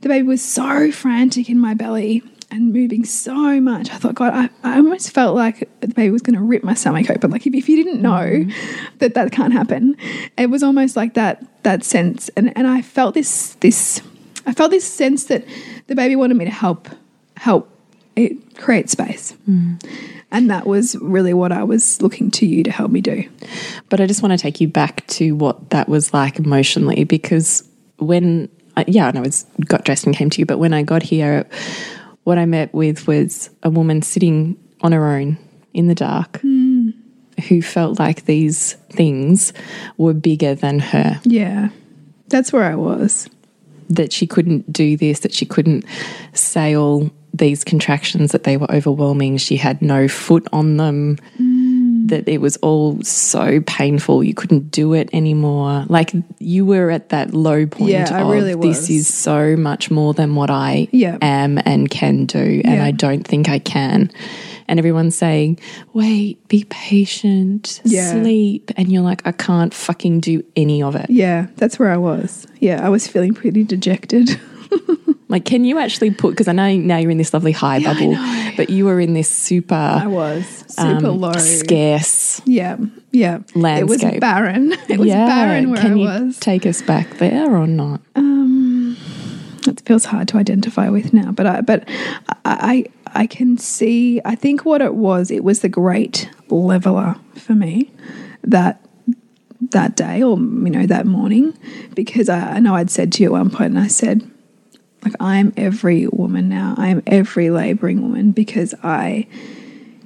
the 0.00 0.08
baby 0.08 0.26
was 0.26 0.42
so 0.42 0.90
frantic 0.92 1.48
in 1.48 1.58
my 1.58 1.74
belly 1.74 2.22
and 2.50 2.72
moving 2.72 3.04
so 3.04 3.60
much. 3.60 3.90
I 3.90 3.96
thought, 3.96 4.14
God, 4.14 4.32
I, 4.32 4.48
I 4.62 4.76
almost 4.76 5.10
felt 5.10 5.34
like 5.34 5.68
the 5.80 5.88
baby 5.88 6.10
was 6.10 6.22
going 6.22 6.36
to 6.36 6.42
rip 6.42 6.62
my 6.62 6.74
stomach 6.74 7.10
open. 7.10 7.30
Like 7.30 7.44
if, 7.46 7.54
if 7.54 7.68
you 7.68 7.82
didn't 7.82 8.00
know 8.00 8.24
mm 8.24 8.48
-hmm. 8.48 8.98
that 8.98 9.14
that 9.14 9.32
can't 9.32 9.52
happen, 9.52 9.96
it 10.38 10.50
was 10.50 10.62
almost 10.62 10.96
like 10.96 11.14
that 11.14 11.42
that 11.62 11.84
sense. 11.84 12.30
And 12.36 12.56
and 12.56 12.66
I 12.78 12.82
felt 12.82 13.14
this 13.14 13.56
this 13.60 14.02
I 14.46 14.52
felt 14.52 14.70
this 14.70 14.84
sense 14.84 15.24
that 15.24 15.44
the 15.88 15.94
baby 15.94 16.16
wanted 16.16 16.36
me 16.36 16.44
to 16.44 16.50
help 16.50 16.88
help 17.36 17.68
it 18.14 18.56
create 18.56 18.88
space. 18.88 19.36
Mm. 19.48 19.84
And 20.30 20.50
that 20.50 20.66
was 20.66 20.96
really 20.96 21.34
what 21.34 21.52
I 21.52 21.62
was 21.64 22.00
looking 22.00 22.30
to 22.32 22.46
you 22.46 22.62
to 22.64 22.70
help 22.70 22.90
me 22.90 23.00
do. 23.00 23.28
But 23.88 24.00
I 24.00 24.06
just 24.06 24.22
want 24.22 24.32
to 24.32 24.38
take 24.38 24.60
you 24.60 24.68
back 24.68 25.06
to 25.08 25.32
what 25.32 25.70
that 25.70 25.88
was 25.88 26.14
like 26.14 26.38
emotionally 26.38 27.04
because 27.04 27.68
when 27.98 28.48
I, 28.76 28.84
yeah, 28.88 29.08
and 29.08 29.18
I 29.18 29.20
was 29.20 29.44
got 29.66 29.84
dressed 29.84 30.06
and 30.06 30.16
came 30.16 30.30
to 30.30 30.40
you, 30.40 30.46
but 30.46 30.58
when 30.58 30.72
I 30.72 30.82
got 30.82 31.02
here 31.02 31.46
what 32.26 32.38
I 32.38 32.44
met 32.44 32.74
with 32.74 33.06
was 33.06 33.50
a 33.62 33.70
woman 33.70 34.02
sitting 34.02 34.56
on 34.80 34.90
her 34.90 35.06
own 35.06 35.38
in 35.72 35.86
the 35.86 35.94
dark 35.94 36.40
mm. 36.42 36.92
who 37.48 37.62
felt 37.62 38.00
like 38.00 38.24
these 38.24 38.72
things 38.90 39.52
were 39.96 40.12
bigger 40.12 40.56
than 40.56 40.80
her. 40.80 41.20
Yeah, 41.22 41.68
that's 42.26 42.52
where 42.52 42.64
I 42.64 42.74
was. 42.74 43.30
That 43.88 44.12
she 44.12 44.26
couldn't 44.26 44.72
do 44.72 44.96
this, 44.96 45.20
that 45.20 45.32
she 45.32 45.46
couldn't 45.46 45.84
say 46.32 46.76
all 46.76 47.10
these 47.32 47.64
contractions, 47.64 48.32
that 48.32 48.44
they 48.44 48.56
were 48.56 48.70
overwhelming. 48.70 49.36
She 49.36 49.56
had 49.56 49.82
no 49.82 50.08
foot 50.08 50.46
on 50.52 50.76
them. 50.76 51.18
That 52.08 52.28
it 52.28 52.40
was 52.40 52.56
all 52.58 53.02
so 53.02 53.60
painful. 53.66 54.22
You 54.22 54.34
couldn't 54.34 54.70
do 54.70 54.92
it 54.94 55.10
anymore. 55.12 55.84
Like 55.88 56.12
you 56.38 56.64
were 56.64 56.90
at 56.90 57.10
that 57.10 57.34
low 57.34 57.66
point 57.66 57.90
yeah, 57.90 58.08
I 58.10 58.30
really 58.30 58.54
was. 58.54 58.88
this 58.88 58.90
is 58.90 59.12
so 59.12 59.56
much 59.56 59.90
more 59.90 60.14
than 60.14 60.34
what 60.34 60.50
I 60.50 60.88
yeah. 60.92 61.18
am 61.20 61.58
and 61.64 61.90
can 61.90 62.26
do. 62.26 62.38
And 62.64 62.76
yeah. 62.76 62.84
I 62.84 62.90
don't 62.90 63.26
think 63.26 63.48
I 63.48 63.58
can. 63.58 64.10
And 64.68 64.78
everyone's 64.78 65.16
saying, 65.16 65.60
wait, 65.92 66.46
be 66.48 66.64
patient, 66.68 67.80
yeah. 67.84 68.10
sleep. 68.12 68.70
And 68.76 68.90
you're 68.90 69.02
like, 69.02 69.22
I 69.24 69.32
can't 69.32 69.72
fucking 69.72 70.20
do 70.20 70.44
any 70.56 70.82
of 70.82 70.96
it. 70.96 71.08
Yeah, 71.08 71.46
that's 71.56 71.78
where 71.78 71.90
I 71.90 71.96
was. 71.96 72.46
Yeah, 72.58 72.84
I 72.84 72.88
was 72.88 73.06
feeling 73.06 73.32
pretty 73.32 73.62
dejected. 73.62 74.40
Like, 75.28 75.44
can 75.44 75.64
you 75.64 75.78
actually 75.78 76.12
put? 76.12 76.30
Because 76.30 76.46
I 76.46 76.52
know 76.52 76.76
now 76.76 76.98
you're 76.98 77.10
in 77.10 77.18
this 77.18 77.34
lovely 77.34 77.50
high 77.50 77.78
yeah, 77.78 77.92
bubble, 77.92 78.14
but 78.56 78.70
you 78.70 78.84
were 78.84 79.00
in 79.00 79.12
this 79.12 79.28
super. 79.28 79.74
I 79.74 80.06
was 80.06 80.46
super 80.68 81.08
um, 81.08 81.20
low, 81.20 81.32
scarce. 81.32 82.40
Yeah, 82.44 82.76
yeah. 83.10 83.40
Landscape. 83.54 84.02
It 84.02 84.12
was 84.12 84.20
barren. 84.20 84.72
It 84.88 84.98
was 85.00 85.08
yeah. 85.08 85.26
barren 85.26 85.70
where 85.70 85.80
can 85.80 85.94
I 85.94 85.96
was. 85.96 86.38
take 86.38 86.64
us 86.64 86.80
back 86.80 87.18
there 87.18 87.56
or 87.56 87.66
not? 87.66 88.00
Um, 88.14 88.96
it 89.66 89.80
feels 89.80 90.04
hard 90.04 90.28
to 90.28 90.36
identify 90.36 90.88
with 90.90 91.12
now, 91.12 91.32
but 91.32 91.46
I, 91.46 91.60
but 91.60 91.88
I, 92.44 92.84
I 93.06 93.26
can 93.26 93.58
see. 93.58 94.20
I 94.24 94.36
think 94.36 94.64
what 94.64 94.80
it 94.80 94.94
was, 94.94 95.32
it 95.32 95.42
was 95.42 95.60
the 95.60 95.68
great 95.68 96.30
leveler 96.50 97.16
for 97.34 97.54
me. 97.54 97.90
That 98.44 98.80
that 99.70 99.96
day 99.96 100.22
or 100.22 100.36
you 100.38 100.70
know 100.70 100.86
that 100.86 101.06
morning 101.06 101.58
because 101.94 102.28
I, 102.28 102.56
I 102.56 102.58
know 102.60 102.74
I'd 102.74 102.90
said 102.90 103.10
to 103.14 103.22
you 103.22 103.30
at 103.30 103.32
one 103.32 103.50
point 103.50 103.70
and 103.70 103.78
I 103.78 103.88
said 103.88 104.30
like, 105.06 105.14
I 105.20 105.36
am 105.36 105.52
every 105.56 106.06
woman 106.08 106.48
now. 106.48 106.74
I 106.76 106.88
am 106.88 107.02
every 107.06 107.50
laboring 107.50 108.02
woman 108.02 108.32
because 108.32 108.74
I 108.82 109.26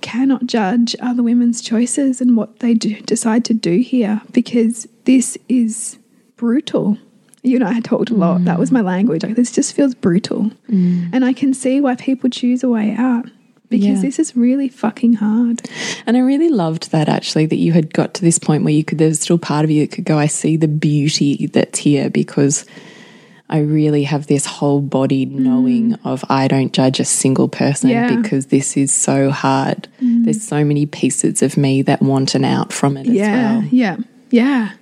cannot 0.03 0.47
judge 0.47 0.95
other 1.01 1.23
women's 1.23 1.61
choices 1.63 2.21
and 2.21 2.37
what 2.37 2.61
they 2.61 2.75
do, 2.75 3.01
decide 3.03 3.45
to 3.47 3.55
do 3.55 3.79
here 3.79 4.21
because 4.33 4.87
this 5.05 5.39
is 5.49 5.99
brutal. 6.37 6.99
You 7.43 7.57
and 7.57 7.65
I 7.65 7.73
had 7.73 7.85
talked 7.85 8.11
a 8.11 8.15
lot. 8.15 8.43
Mm. 8.43 8.45
That 8.45 8.59
was 8.59 8.71
my 8.71 8.83
language. 8.83 9.23
Like, 9.23 9.37
this 9.37 9.53
just 9.53 9.75
feels 9.75 9.95
brutal. 9.95 10.51
Mm. 10.69 11.11
And 11.13 11.25
I 11.25 11.33
can 11.33 11.55
see 11.55 11.81
why 11.81 11.95
people 11.95 12.29
choose 12.29 12.63
a 12.63 12.69
way 12.69 12.95
out 12.99 13.27
because 13.71 13.87
yeah. 13.87 14.03
this 14.03 14.19
is 14.19 14.37
really 14.37 14.69
fucking 14.69 15.15
hard. 15.15 15.63
And 16.05 16.17
I 16.17 16.21
really 16.21 16.51
loved 16.51 16.91
that 16.91 17.09
actually 17.09 17.47
that 17.47 17.57
you 17.57 17.73
had 17.73 17.95
got 17.95 18.13
to 18.15 18.23
this 18.23 18.39
point 18.39 18.65
where 18.65 18.75
you 18.75 18.85
could 18.85 18.99
there's 18.99 19.21
still 19.21 19.39
part 19.39 19.65
of 19.65 19.71
you 19.71 19.87
that 19.87 19.95
could 19.95 20.05
go, 20.05 20.19
I 20.19 20.27
see 20.27 20.57
the 20.57 20.69
beauty 20.69 21.47
that's 21.47 21.79
here 21.79 22.11
because 22.11 22.67
I 23.51 23.59
really 23.59 24.05
have 24.05 24.29
this 24.29 24.47
whole 24.47 24.81
body 24.81 25.27
knowing 25.27 25.93
mm. 25.93 25.99
of 26.05 26.25
I 26.31 26.47
don't 26.47 26.73
judge 26.73 27.01
a 27.01 27.05
single 27.05 27.49
person 27.49 27.91
yeah. 27.91 28.15
because 28.15 28.47
this 28.47 28.77
is 28.77 28.93
so 28.93 29.31
hard. 29.31 29.89
Mm. 30.01 30.25
There's 30.25 30.43
so 30.43 30.65
many 30.65 30.87
pieces 30.87 31.43
of 31.43 31.57
me 31.57 31.83
that 31.83 32.01
want 32.01 32.37
an 32.37 32.45
out 32.45 32.73
from 32.73 32.97
it 32.97 33.07
yeah, 33.07 33.59
well. 33.59 33.65
Yeah. 33.73 33.97
Yeah. 34.31 34.73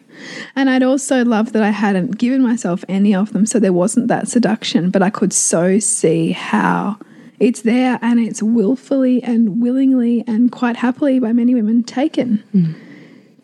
And 0.55 0.69
I'd 0.69 0.83
also 0.83 1.25
love 1.25 1.53
that 1.53 1.63
I 1.63 1.71
hadn't 1.71 2.19
given 2.19 2.43
myself 2.43 2.85
any 2.89 3.15
of 3.15 3.33
them. 3.33 3.47
So 3.47 3.59
there 3.59 3.73
wasn't 3.73 4.09
that 4.09 4.29
seduction, 4.29 4.91
but 4.91 5.03
I 5.03 5.11
could 5.11 5.33
so 5.33 5.79
see 5.79 6.33
how 6.33 6.99
it's 7.41 7.63
there 7.63 7.99
and 8.03 8.21
it's 8.21 8.43
willfully 8.43 9.23
and 9.23 9.63
willingly 9.63 10.25
and 10.27 10.51
quite 10.51 10.77
happily 10.77 11.21
by 11.21 11.33
many 11.33 11.55
women 11.55 11.85
taken. 11.85 12.43
Mm. 12.55 12.75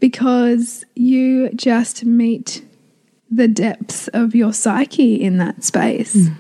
Because 0.01 0.85
you 0.95 1.51
just 1.51 2.05
meet 2.05 2.64
the 3.35 3.49
depths 3.49 4.09
of 4.09 4.35
your 4.35 4.53
psyche 4.53 5.15
in 5.15 5.39
that 5.39 5.65
space. 5.65 6.15
Mm. 6.15 6.37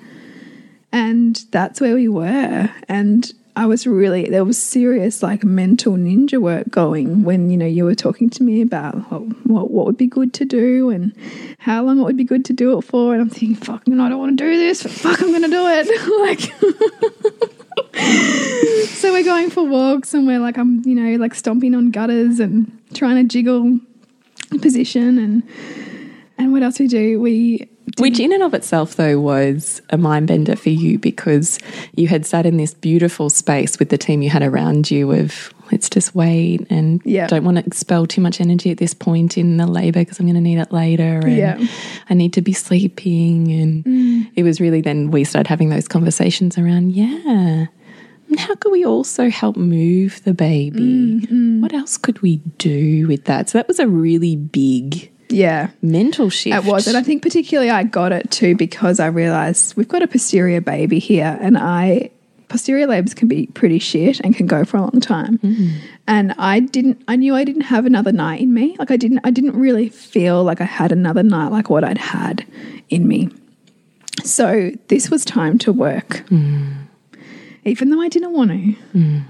And 0.92 1.44
that's 1.50 1.80
where 1.80 1.94
we 1.94 2.06
were. 2.08 2.70
And 2.88 3.32
I 3.56 3.66
was 3.66 3.86
really, 3.86 4.28
there 4.28 4.44
was 4.44 4.60
serious 4.60 5.22
like 5.22 5.42
mental 5.44 5.94
ninja 5.94 6.40
work 6.40 6.70
going 6.70 7.24
when, 7.24 7.50
you 7.50 7.56
know, 7.56 7.66
you 7.66 7.84
were 7.84 7.96
talking 7.96 8.30
to 8.30 8.42
me 8.44 8.62
about 8.62 8.94
what, 9.10 9.22
what, 9.46 9.70
what 9.70 9.86
would 9.86 9.96
be 9.96 10.06
good 10.06 10.32
to 10.34 10.44
do 10.44 10.90
and 10.90 11.12
how 11.58 11.82
long 11.82 11.98
it 11.98 12.02
would 12.04 12.16
be 12.16 12.24
good 12.24 12.44
to 12.46 12.52
do 12.52 12.78
it 12.78 12.82
for. 12.82 13.12
And 13.12 13.22
I'm 13.22 13.30
thinking, 13.30 13.56
fuck, 13.56 13.88
no, 13.88 14.04
I 14.04 14.08
don't 14.08 14.18
want 14.18 14.38
to 14.38 14.44
do 14.44 14.56
this, 14.56 14.84
but 14.84 14.92
fuck, 14.92 15.20
I'm 15.20 15.30
going 15.30 15.42
to 15.42 15.48
do 15.48 15.66
it. 15.66 15.86
like, 16.20 16.40
so 18.88 19.12
we're 19.12 19.24
going 19.24 19.50
for 19.50 19.64
walks 19.64 20.14
and 20.14 20.28
we're 20.28 20.40
like, 20.40 20.58
I'm, 20.58 20.82
you 20.84 20.94
know, 20.94 21.16
like 21.16 21.34
stomping 21.34 21.74
on 21.74 21.90
gutters 21.90 22.38
and 22.38 22.70
trying 22.94 23.16
to 23.16 23.24
jiggle 23.24 23.80
position 24.60 25.18
and, 25.18 25.42
and 26.38 26.52
what 26.52 26.62
else 26.62 26.78
we 26.78 26.88
do? 26.88 27.20
We 27.20 27.68
which, 27.98 28.18
in 28.18 28.32
and 28.32 28.42
of 28.42 28.54
itself, 28.54 28.96
though, 28.96 29.20
was 29.20 29.80
a 29.90 29.98
mind 29.98 30.26
bender 30.26 30.56
for 30.56 30.70
you 30.70 30.98
because 30.98 31.58
you 31.94 32.08
had 32.08 32.26
sat 32.26 32.46
in 32.46 32.56
this 32.56 32.74
beautiful 32.74 33.30
space 33.30 33.78
with 33.78 33.90
the 33.90 33.98
team 33.98 34.22
you 34.22 34.30
had 34.30 34.42
around 34.42 34.90
you 34.90 35.12
of 35.12 35.52
let's 35.70 35.88
just 35.88 36.14
wait 36.14 36.66
and 36.70 37.00
yeah. 37.04 37.26
don't 37.26 37.44
want 37.44 37.58
to 37.58 37.64
expel 37.64 38.06
too 38.06 38.20
much 38.20 38.40
energy 38.40 38.70
at 38.70 38.78
this 38.78 38.94
point 38.94 39.38
in 39.38 39.58
the 39.58 39.66
labor 39.66 40.00
because 40.00 40.18
I'm 40.18 40.26
going 40.26 40.34
to 40.34 40.40
need 40.40 40.58
it 40.58 40.72
later. 40.72 41.20
And 41.22 41.36
yeah. 41.36 41.66
I 42.10 42.14
need 42.14 42.32
to 42.34 42.42
be 42.42 42.52
sleeping. 42.52 43.52
And 43.52 43.84
mm. 43.84 44.30
it 44.34 44.42
was 44.42 44.60
really 44.60 44.80
then 44.80 45.10
we 45.10 45.24
started 45.24 45.48
having 45.48 45.68
those 45.68 45.86
conversations 45.86 46.58
around, 46.58 46.92
yeah. 46.92 47.66
How 48.38 48.54
could 48.56 48.72
we 48.72 48.84
also 48.84 49.30
help 49.30 49.56
move 49.56 50.22
the 50.24 50.34
baby? 50.34 50.80
Mm, 50.80 51.26
mm. 51.26 51.60
What 51.60 51.72
else 51.72 51.96
could 51.96 52.20
we 52.20 52.38
do 52.58 53.06
with 53.06 53.24
that? 53.26 53.50
So 53.50 53.58
that 53.58 53.68
was 53.68 53.78
a 53.78 53.86
really 53.86 54.34
big 54.34 55.12
yeah 55.34 55.70
mental 55.82 56.30
shift. 56.30 56.56
It 56.56 56.70
was, 56.70 56.86
and 56.86 56.96
I 56.96 57.02
think 57.02 57.22
particularly 57.22 57.70
I 57.70 57.82
got 57.82 58.12
it 58.12 58.30
too 58.30 58.56
because 58.56 59.00
I 59.00 59.06
realized 59.06 59.76
we've 59.76 59.88
got 59.88 60.02
a 60.02 60.08
posterior 60.08 60.60
baby 60.60 60.98
here, 60.98 61.38
and 61.40 61.58
I 61.58 62.10
posterior 62.48 62.86
labors 62.86 63.14
can 63.14 63.26
be 63.26 63.46
pretty 63.48 63.78
shit 63.78 64.20
and 64.20 64.36
can 64.36 64.46
go 64.46 64.64
for 64.64 64.76
a 64.76 64.80
long 64.80 65.00
time. 65.00 65.38
Mm. 65.38 65.72
And 66.06 66.34
I 66.38 66.60
didn't 66.60 67.02
I 67.08 67.16
knew 67.16 67.34
I 67.34 67.44
didn't 67.44 67.62
have 67.62 67.86
another 67.86 68.12
night 68.12 68.40
in 68.40 68.54
me. 68.54 68.76
Like 68.78 68.90
I 68.90 68.96
didn't 68.96 69.20
I 69.24 69.30
didn't 69.30 69.58
really 69.58 69.88
feel 69.88 70.44
like 70.44 70.60
I 70.60 70.64
had 70.64 70.92
another 70.92 71.22
night 71.22 71.48
like 71.48 71.68
what 71.68 71.84
I'd 71.84 71.98
had 71.98 72.46
in 72.90 73.08
me. 73.08 73.28
So 74.22 74.70
this 74.88 75.10
was 75.10 75.24
time 75.24 75.58
to 75.58 75.72
work. 75.72 76.24
Mm. 76.28 76.86
Even 77.64 77.90
though 77.90 78.00
I 78.00 78.08
didn't 78.08 78.32
want 78.32 78.50
to. 78.50 78.76
Mm. 78.96 79.24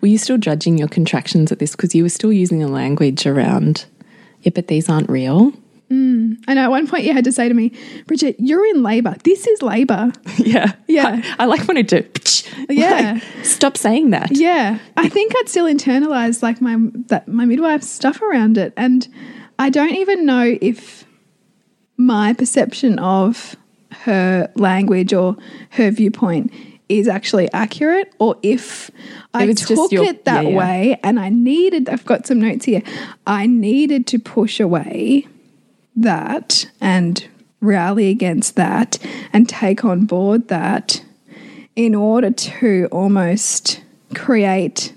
Were 0.00 0.08
you 0.08 0.18
still 0.18 0.38
judging 0.38 0.78
your 0.78 0.88
contractions 0.88 1.52
at 1.52 1.58
this 1.58 1.72
because 1.72 1.94
you 1.94 2.02
were 2.02 2.10
still 2.10 2.32
using 2.32 2.62
a 2.62 2.68
language 2.68 3.26
around 3.26 3.86
yeah, 4.46 4.52
but 4.54 4.68
these 4.68 4.88
aren't 4.88 5.10
real. 5.10 5.52
Mm. 5.90 6.36
I 6.46 6.54
know 6.54 6.62
at 6.62 6.70
one 6.70 6.86
point 6.86 7.02
you 7.02 7.12
had 7.12 7.24
to 7.24 7.32
say 7.32 7.48
to 7.48 7.54
me, 7.54 7.72
Bridget, 8.06 8.36
you're 8.38 8.64
in 8.66 8.84
labor. 8.84 9.16
This 9.24 9.46
is 9.46 9.60
labor. 9.60 10.12
Yeah. 10.38 10.74
Yeah. 10.86 11.22
I, 11.38 11.42
I 11.42 11.46
like 11.46 11.66
when 11.66 11.76
I 11.76 11.82
do. 11.82 12.04
Yeah. 12.70 13.14
Like, 13.14 13.44
stop 13.44 13.76
saying 13.76 14.10
that. 14.10 14.34
Yeah. 14.34 14.78
I 14.96 15.08
think 15.08 15.32
I'd 15.36 15.48
still 15.48 15.66
internalize 15.66 16.42
like 16.42 16.60
my 16.60 16.76
that 17.08 17.28
my 17.28 17.44
midwife's 17.44 17.88
stuff 17.88 18.22
around 18.22 18.56
it. 18.56 18.72
And 18.76 19.06
I 19.58 19.68
don't 19.68 19.94
even 19.94 20.24
know 20.24 20.56
if 20.60 21.04
my 21.96 22.32
perception 22.32 22.98
of 22.98 23.56
her 23.90 24.50
language 24.54 25.12
or 25.12 25.36
her 25.70 25.90
viewpoint 25.90 26.52
is 26.88 27.08
actually 27.08 27.50
accurate 27.52 28.12
or 28.18 28.36
if 28.42 28.90
I 29.34 29.46
was 29.46 29.60
took 29.60 29.90
your- 29.90 30.04
it 30.04 30.24
that 30.24 30.44
yeah, 30.44 30.50
yeah. 30.50 30.56
way 30.56 31.00
and 31.02 31.18
I 31.18 31.28
needed 31.30 31.88
I've 31.88 32.04
got 32.04 32.26
some 32.26 32.40
notes 32.40 32.64
here. 32.64 32.82
I 33.26 33.46
needed 33.46 34.06
to 34.08 34.18
push 34.18 34.60
away 34.60 35.26
that 35.96 36.70
and 36.80 37.26
rally 37.60 38.08
against 38.10 38.54
that 38.56 38.98
and 39.32 39.48
take 39.48 39.84
on 39.84 40.04
board 40.04 40.48
that 40.48 41.02
in 41.74 41.94
order 41.94 42.30
to 42.30 42.88
almost 42.92 43.80
create 44.14 44.92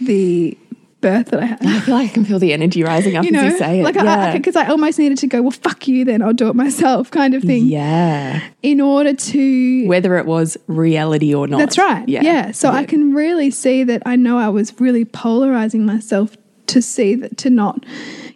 the 0.00 0.56
birth 1.04 1.26
that 1.26 1.40
I 1.40 1.44
had. 1.44 1.66
I 1.66 1.80
feel 1.80 1.94
like 1.94 2.10
I 2.10 2.14
can 2.14 2.24
feel 2.24 2.38
the 2.38 2.54
energy 2.54 2.82
rising 2.82 3.14
up 3.14 3.26
You 3.26 3.30
know, 3.30 3.42
as 3.42 3.52
you 3.52 3.58
say 3.58 3.80
it. 3.80 3.84
like 3.84 3.94
yeah. 3.94 4.32
because 4.32 4.56
I, 4.56 4.68
almost 4.68 4.98
needed 4.98 5.18
to 5.18 5.26
go. 5.26 5.42
Well, 5.42 5.50
fuck 5.50 5.86
you, 5.86 6.02
then 6.06 6.22
I'll 6.22 6.32
do 6.32 6.48
it 6.48 6.56
myself, 6.56 7.10
kind 7.10 7.34
of 7.34 7.42
thing. 7.42 7.66
yeah. 7.66 8.42
In 8.62 8.80
order 8.80 9.12
to 9.12 9.86
Whether 9.86 10.16
it 10.16 10.24
was 10.24 10.56
reality 10.66 11.34
or 11.34 11.46
not. 11.46 11.58
That's 11.58 11.76
right. 11.76 12.08
Yeah. 12.08 12.52
So 12.52 12.70
I 12.70 12.84
can 12.86 13.12
really 13.12 13.50
see 13.50 13.84
that 13.84 14.02
I 14.06 14.16
know 14.16 14.38
I 14.38 14.48
was 14.48 14.80
really 14.80 15.04
polarizing 15.04 15.84
myself 15.84 16.38
to 16.68 16.80
see 16.80 17.14
that 17.16 17.36
to 17.36 17.50
not, 17.50 17.84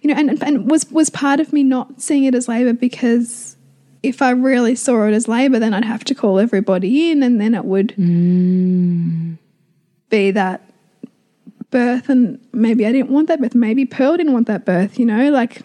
you 0.03 0.13
know, 0.13 0.21
and 0.21 0.43
and 0.43 0.71
was 0.71 0.91
was 0.91 1.09
part 1.09 1.41
of 1.41 1.55
me 1.55 1.65
not 1.65 2.03
seeing 2.03 2.25
it 2.25 2.35
as 2.35 2.47
labor 2.49 2.75
because 2.75 3.57
if 4.03 4.21
I 4.21 4.31
really 4.31 4.75
saw 4.75 5.07
it 5.07 5.15
as 5.15 5.27
labor, 5.27 5.59
then 5.59 5.73
I'd 5.73 5.87
have 5.87 6.05
to 6.05 6.15
call 6.15 6.39
everybody 6.39 7.11
in, 7.11 7.23
and 7.23 7.41
then 7.41 7.55
it 7.55 7.65
would 7.65 7.95
mm. 7.97 9.39
be 10.11 10.31
that 10.33 10.68
birth, 11.71 12.09
and 12.09 12.39
maybe 12.53 12.87
I 12.87 12.93
didn't 12.93 13.11
want 13.11 13.29
that 13.29 13.41
birth. 13.41 13.55
Maybe 13.55 13.85
Pearl 13.85 14.17
didn't 14.17 14.33
want 14.33 14.47
that 14.49 14.65
birth. 14.65 14.99
You 14.99 15.05
know, 15.07 15.31
like 15.31 15.63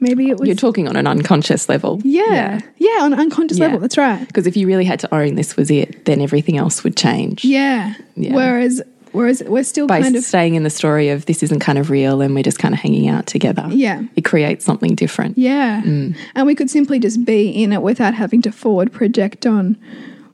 maybe 0.00 0.28
it 0.30 0.38
was. 0.38 0.46
You're 0.46 0.56
talking 0.56 0.88
on 0.88 0.96
an 0.96 1.06
unconscious 1.06 1.68
level. 1.68 2.00
yeah, 2.04 2.60
yeah, 2.78 2.98
on 3.02 3.12
an 3.12 3.20
unconscious 3.20 3.58
Yeah. 3.58 3.64
level. 3.66 3.80
That's 3.80 3.98
right. 3.98 4.26
Because 4.26 4.46
if 4.46 4.56
you 4.56 4.66
really 4.66 4.84
had 4.84 5.00
to 5.00 5.14
own 5.14 5.34
this 5.34 5.56
was 5.56 5.70
it, 5.70 6.04
then 6.04 6.20
everything 6.20 6.56
else 6.56 6.84
would 6.84 6.96
change. 6.96 7.44
Yeah. 7.44 7.94
Yeah. 8.14 8.34
Whereas, 8.34 8.80
whereas 9.12 9.42
we're 9.46 9.64
still 9.64 9.86
By 9.86 10.00
kind 10.00 10.14
of 10.16 10.22
staying 10.22 10.54
in 10.54 10.62
the 10.62 10.70
story 10.70 11.08
of 11.08 11.26
this 11.26 11.42
isn't 11.42 11.60
kind 11.60 11.78
of 11.78 11.90
real 11.90 12.20
and 12.20 12.34
we're 12.34 12.42
just 12.44 12.58
kind 12.58 12.72
of 12.74 12.80
hanging 12.80 13.08
out 13.08 13.26
together. 13.26 13.66
Yeah. 13.70 14.02
It 14.16 14.24
creates 14.24 14.64
something 14.64 14.94
different. 14.94 15.36
Yeah. 15.36 15.82
Mm. 15.82 16.16
And 16.34 16.46
we 16.46 16.54
could 16.54 16.70
simply 16.70 16.98
just 17.00 17.24
be 17.24 17.50
in 17.50 17.72
it 17.72 17.82
without 17.82 18.14
having 18.14 18.40
to 18.42 18.52
forward 18.52 18.92
project 18.92 19.46
on 19.46 19.76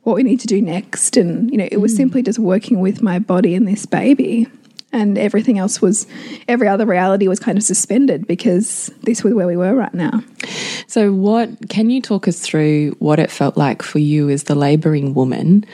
what 0.08 0.16
we 0.16 0.22
need 0.22 0.40
to 0.40 0.46
do 0.46 0.60
next. 0.62 1.16
And, 1.16 1.50
you 1.50 1.58
know, 1.58 1.68
it 1.70 1.80
was 1.80 1.92
Mm. 1.92 1.96
simply 1.98 2.22
just 2.22 2.38
working 2.38 2.80
with 2.80 3.02
my 3.02 3.18
body 3.18 3.54
and 3.54 3.68
this 3.68 3.86
baby. 3.86 4.46
And 4.90 5.18
everything 5.18 5.58
else 5.58 5.82
was, 5.82 6.06
every 6.48 6.66
other 6.66 6.86
reality 6.86 7.28
was 7.28 7.38
kind 7.38 7.58
of 7.58 7.62
suspended 7.62 8.26
because 8.26 8.90
this 9.02 9.22
was 9.22 9.34
where 9.34 9.46
we 9.46 9.54
were 9.56 9.74
right 9.74 9.92
now. 9.92 10.22
So, 10.86 11.12
what 11.12 11.68
can 11.68 11.90
you 11.90 12.00
talk 12.00 12.26
us 12.26 12.40
through 12.40 12.96
what 12.98 13.18
it 13.18 13.30
felt 13.30 13.58
like 13.58 13.82
for 13.82 13.98
you 13.98 14.30
as 14.30 14.44
the 14.44 14.54
labouring 14.54 15.12
woman? 15.12 15.66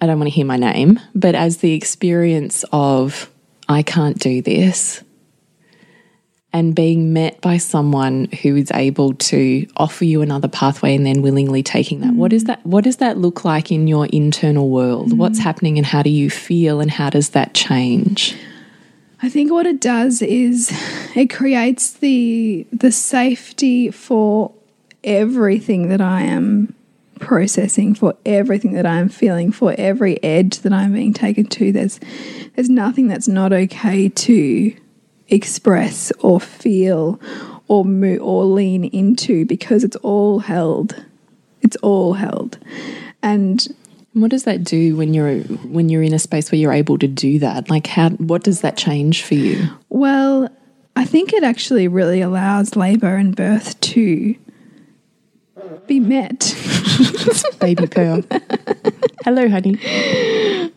I 0.00 0.06
don't 0.06 0.18
want 0.18 0.28
to 0.30 0.34
hear 0.34 0.46
my 0.46 0.56
name, 0.56 0.98
but 1.14 1.34
as 1.34 1.58
the 1.58 1.74
experience 1.74 2.64
of, 2.72 3.30
I 3.68 3.82
can't 3.82 4.18
do 4.18 4.40
this, 4.40 5.02
and 6.52 6.74
being 6.74 7.12
met 7.12 7.40
by 7.40 7.56
someone 7.56 8.26
who 8.42 8.56
is 8.56 8.70
able 8.74 9.14
to 9.14 9.66
offer 9.76 10.04
you 10.04 10.20
another 10.20 10.48
pathway 10.48 10.96
and 10.96 11.06
then 11.06 11.22
willingly 11.22 11.62
taking 11.62 12.00
that. 12.00 12.14
What 12.14 12.32
is 12.32 12.44
mm. 12.44 12.48
that 12.48 12.66
what 12.66 12.84
does 12.84 12.96
that 12.96 13.18
look 13.18 13.44
like 13.44 13.70
in 13.70 13.86
your 13.86 14.06
internal 14.06 14.68
world? 14.68 15.10
Mm. 15.10 15.16
What's 15.16 15.38
happening 15.38 15.78
and 15.78 15.86
how 15.86 16.02
do 16.02 16.10
you 16.10 16.30
feel 16.30 16.80
and 16.80 16.90
how 16.90 17.10
does 17.10 17.30
that 17.30 17.54
change? 17.54 18.36
I 19.22 19.28
think 19.28 19.52
what 19.52 19.66
it 19.66 19.80
does 19.80 20.22
is 20.22 20.70
it 21.14 21.30
creates 21.30 21.92
the 21.94 22.66
the 22.72 22.90
safety 22.90 23.90
for 23.90 24.52
everything 25.04 25.88
that 25.88 26.00
I 26.00 26.22
am 26.22 26.74
processing, 27.20 27.94
for 27.94 28.16
everything 28.24 28.72
that 28.72 28.86
I 28.86 28.96
am 28.96 29.08
feeling, 29.08 29.52
for 29.52 29.74
every 29.78 30.22
edge 30.24 30.60
that 30.60 30.72
I'm 30.72 30.94
being 30.94 31.12
taken 31.12 31.46
to. 31.46 31.70
There's 31.70 32.00
there's 32.56 32.70
nothing 32.70 33.06
that's 33.06 33.28
not 33.28 33.52
okay 33.52 34.08
to 34.08 34.74
express 35.30 36.12
or 36.20 36.40
feel 36.40 37.20
or 37.68 37.84
move 37.84 38.20
or 38.22 38.44
lean 38.44 38.84
into 38.84 39.44
because 39.46 39.84
it's 39.84 39.96
all 39.96 40.40
held. 40.40 41.04
It's 41.62 41.76
all 41.76 42.14
held. 42.14 42.58
And 43.22 43.66
What 44.12 44.30
does 44.32 44.42
that 44.44 44.64
do 44.64 44.96
when 44.96 45.14
you're 45.14 45.38
when 45.70 45.88
you're 45.88 46.02
in 46.02 46.12
a 46.14 46.18
space 46.18 46.50
where 46.50 46.58
you're 46.58 46.72
able 46.72 46.98
to 46.98 47.06
do 47.06 47.38
that? 47.38 47.70
Like 47.70 47.86
how 47.86 48.10
what 48.10 48.42
does 48.42 48.60
that 48.62 48.76
change 48.76 49.22
for 49.22 49.34
you? 49.34 49.68
Well, 49.88 50.48
I 50.96 51.04
think 51.04 51.32
it 51.32 51.44
actually 51.44 51.86
really 51.86 52.20
allows 52.20 52.74
labour 52.74 53.14
and 53.14 53.36
birth 53.36 53.78
to 53.80 54.34
be 55.86 56.00
met. 56.00 56.54
Baby 57.60 57.86
Pearl. 57.86 58.22
Hello, 59.24 59.48
honey. 59.48 59.78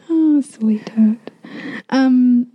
oh, 0.10 0.42
sweetheart. 0.42 1.18
Um, 1.90 2.48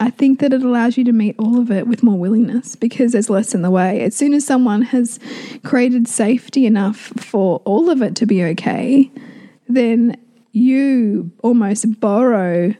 I 0.00 0.10
think 0.10 0.40
that 0.40 0.52
it 0.52 0.62
allows 0.62 0.96
you 0.96 1.04
to 1.04 1.12
meet 1.12 1.36
all 1.38 1.58
of 1.58 1.70
it 1.70 1.86
with 1.86 2.02
more 2.02 2.18
willingness 2.18 2.76
because 2.76 3.12
there's 3.12 3.30
less 3.30 3.54
in 3.54 3.62
the 3.62 3.70
way. 3.70 4.02
As 4.02 4.16
soon 4.16 4.34
as 4.34 4.46
someone 4.46 4.82
has 4.82 5.18
created 5.64 6.08
safety 6.08 6.66
enough 6.66 7.12
for 7.16 7.60
all 7.64 7.90
of 7.90 8.02
it 8.02 8.16
to 8.16 8.26
be 8.26 8.42
okay, 8.44 9.10
then 9.68 10.16
you 10.52 11.30
almost 11.42 12.00
borrow 12.00 12.74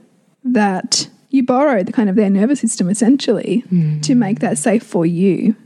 that. 0.45 1.09
You 1.31 1.45
borrow 1.45 1.83
the 1.83 1.93
kind 1.93 2.09
of 2.09 2.15
their 2.15 2.31
nervous 2.31 2.61
system 2.61 2.89
essentially 2.89 3.61
hmm. 3.69 4.01
to 4.03 4.15
make 4.15 4.39
that 4.39 4.57
safe 4.57 4.85
for 4.85 5.05
you. 5.05 5.57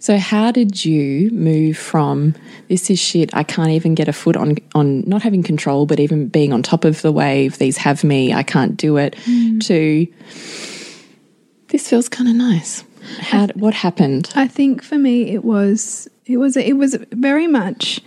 So 0.00 0.18
how 0.18 0.50
did 0.50 0.84
you 0.84 1.30
move 1.30 1.76
from 1.76 2.34
this 2.68 2.90
is 2.90 2.98
shit, 2.98 3.34
I 3.34 3.42
can't 3.42 3.70
even 3.70 3.94
get 3.94 4.08
a 4.08 4.12
foot 4.12 4.36
on 4.36 4.56
on 4.74 5.02
not 5.08 5.22
having 5.22 5.42
control, 5.42 5.86
but 5.86 6.00
even 6.00 6.28
being 6.28 6.52
on 6.52 6.62
top 6.62 6.84
of 6.84 7.02
the 7.02 7.12
wave, 7.12 7.58
these 7.58 7.76
have 7.78 8.04
me, 8.04 8.32
I 8.32 8.42
can't 8.42 8.76
do 8.76 8.96
it, 8.96 9.14
hmm. 9.24 9.58
to 9.60 10.06
this 11.74 11.88
feels 11.88 12.08
kind 12.08 12.28
of 12.28 12.36
nice. 12.36 12.84
How 13.18 13.48
what 13.48 13.74
happened? 13.74 14.30
I 14.36 14.46
think 14.46 14.80
for 14.80 14.96
me 14.96 15.34
it 15.34 15.44
was 15.44 16.08
it 16.24 16.36
was 16.36 16.56
it 16.56 16.74
was 16.74 16.96
very 17.10 17.48
much 17.48 18.00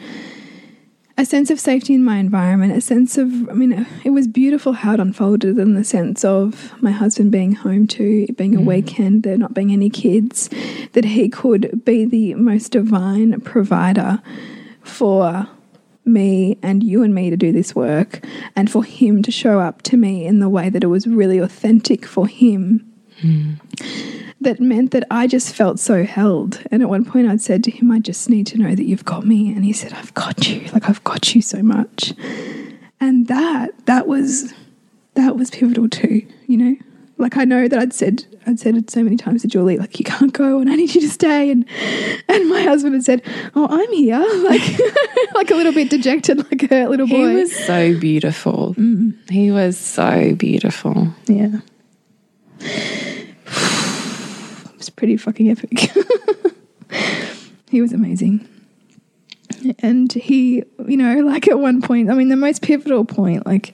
a 1.18 1.26
sense 1.26 1.51
of 1.51 1.59
safety 1.59 1.93
in 1.93 2.01
my 2.01 2.15
environment, 2.15 2.72
a 2.72 2.80
sense 2.80 3.18
of 3.18 3.28
I 3.49 3.53
mean 3.53 3.86
it 4.05 4.11
was 4.11 4.26
beautiful 4.26 4.72
how 4.72 4.93
it 4.93 5.01
unfolded 5.01 5.57
in 5.57 5.74
the 5.74 5.84
sense 5.84 6.24
of 6.24 6.82
my 6.82 6.91
husband 6.91 7.34
being 7.34 7.55
home 7.55 7.88
too, 7.88 8.26
it 8.30 8.38
being 8.38 8.53
mm. 8.53 8.61
a 8.61 8.61
weekend, 8.61 9.24
there 9.24 9.38
not 9.38 9.53
being 9.53 9.74
any 9.74 9.89
kids, 9.89 10.49
that 10.93 11.03
he 11.03 11.28
could 11.28 11.84
be 11.84 12.05
the 12.05 12.36
most 12.36 12.72
divine 12.72 13.41
provider 13.41 14.22
for 14.82 15.45
me 16.05 16.57
and 16.63 16.84
you 16.84 17.03
and 17.03 17.13
me 17.13 17.30
to 17.30 17.36
do 17.36 17.51
this 17.51 17.76
work 17.76 18.24
and 18.55 18.72
for 18.72 18.86
him 18.86 19.22
to 19.24 19.30
show 19.30 19.59
up 19.59 19.82
to 19.82 19.97
me 19.97 20.26
in 20.26 20.39
the 20.39 20.47
way 20.47 20.70
that 20.70 20.86
it 20.86 20.88
was 20.88 21.05
really 21.05 21.38
authentic 21.38 22.05
for 22.05 22.28
him 22.28 22.86
that 24.41 24.59
meant 24.59 24.91
that 24.91 25.05
I 25.09 25.28
just 25.28 25.53
felt 25.55 25.80
so 25.80 26.03
held. 26.03 26.63
And 26.72 26.82
at 26.82 26.89
one 26.89 27.05
point, 27.05 27.28
I'd 27.28 27.41
said 27.41 27.63
to 27.65 27.72
him, 27.72 27.91
I 27.91 27.99
just 27.99 28.30
need 28.30 28.47
to 28.47 28.57
know 28.57 28.76
that 28.76 28.84
you've 28.84 29.05
got 29.05 29.26
me. 29.26 29.51
And 29.53 29.65
he 29.65 29.74
said, 29.74 29.93
I've 29.93 30.13
got 30.13 30.47
you. 30.47 30.70
Like, 30.72 30.89
I've 30.89 31.03
got 31.03 31.34
you 31.36 31.41
so 31.41 31.61
much. 31.63 32.13
And 32.99 33.28
that, 33.28 33.86
that 33.86 34.07
was, 34.07 34.53
that 35.15 35.36
was 35.36 35.49
pivotal 35.49 35.89
too, 35.89 36.26
you 36.47 36.57
know? 36.57 36.76
Like 37.20 37.36
I 37.36 37.45
know 37.45 37.68
that 37.68 37.80
I'd 37.80 37.93
said 37.93 38.26
I'd 38.45 38.59
said 38.59 38.76
it 38.76 38.91
so 38.91 39.03
many 39.03 39.18
times 39.18 39.41
to 39.41 39.47
Julie, 39.47 39.78
like 39.78 39.97
you 39.97 40.05
can't 40.05 40.32
go 40.34 40.59
and 40.59 40.70
I 40.70 40.76
need 40.76 40.93
you 40.93 41.01
to 41.01 41.09
stay 41.09 41.49
and 41.49 41.65
and 42.28 42.49
my 42.49 42.61
husband 42.61 42.93
had 42.93 43.03
said, 43.03 43.24
Oh, 43.55 43.68
I'm 43.70 43.91
here. 43.91 44.18
Like 44.47 44.61
like 45.34 45.51
a 45.51 45.55
little 45.55 45.74
bit 45.74 45.89
dejected, 45.89 46.38
like 46.38 46.72
a 46.72 46.88
little 46.88 47.07
boy. 47.07 47.30
He 47.30 47.36
was 47.36 47.55
so 47.55 47.99
beautiful. 47.99 48.76
Mm. 48.76 49.30
He 49.30 49.51
was 49.51 49.78
so 49.78 50.36
beautiful. 50.36 51.07
Yeah. 51.26 51.59
It's 54.75 54.91
pretty 54.91 55.17
fucking 55.17 55.49
epic. 55.49 55.91
he 57.69 57.81
was 57.81 57.91
amazing. 57.93 58.47
And 59.79 60.13
he, 60.13 60.63
you 60.87 60.97
know, 60.97 61.21
like 61.21 61.47
at 61.47 61.59
one 61.59 61.81
point, 61.81 62.11
I 62.11 62.13
mean, 62.13 62.29
the 62.29 62.35
most 62.35 62.61
pivotal 62.61 63.03
point, 63.03 63.45
like, 63.47 63.73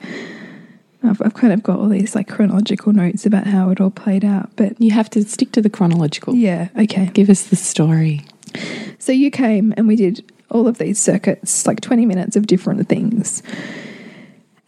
I've, 1.02 1.20
I've 1.20 1.34
kind 1.34 1.52
of 1.52 1.62
got 1.62 1.78
all 1.78 1.88
these 1.90 2.14
like 2.14 2.26
chronological 2.26 2.94
notes 2.94 3.26
about 3.26 3.46
how 3.46 3.68
it 3.68 3.80
all 3.82 3.90
played 3.90 4.24
out. 4.24 4.50
But 4.56 4.80
You 4.80 4.92
have 4.92 5.10
to 5.10 5.22
stick 5.24 5.52
to 5.52 5.60
the 5.60 5.68
chronological. 5.70 6.34
yeah, 6.34 6.68
okay. 6.78 7.10
Give 7.12 7.28
us 7.28 7.42
the 7.44 7.56
story. 7.56 8.22
So 8.98 9.12
you 9.12 9.30
came 9.30 9.74
and 9.76 9.86
we 9.86 9.96
did 9.96 10.32
all 10.50 10.66
of 10.66 10.78
these 10.78 10.98
circuits, 10.98 11.66
like 11.66 11.80
20 11.82 12.06
minutes 12.06 12.34
of 12.34 12.46
different 12.46 12.88
things. 12.88 13.42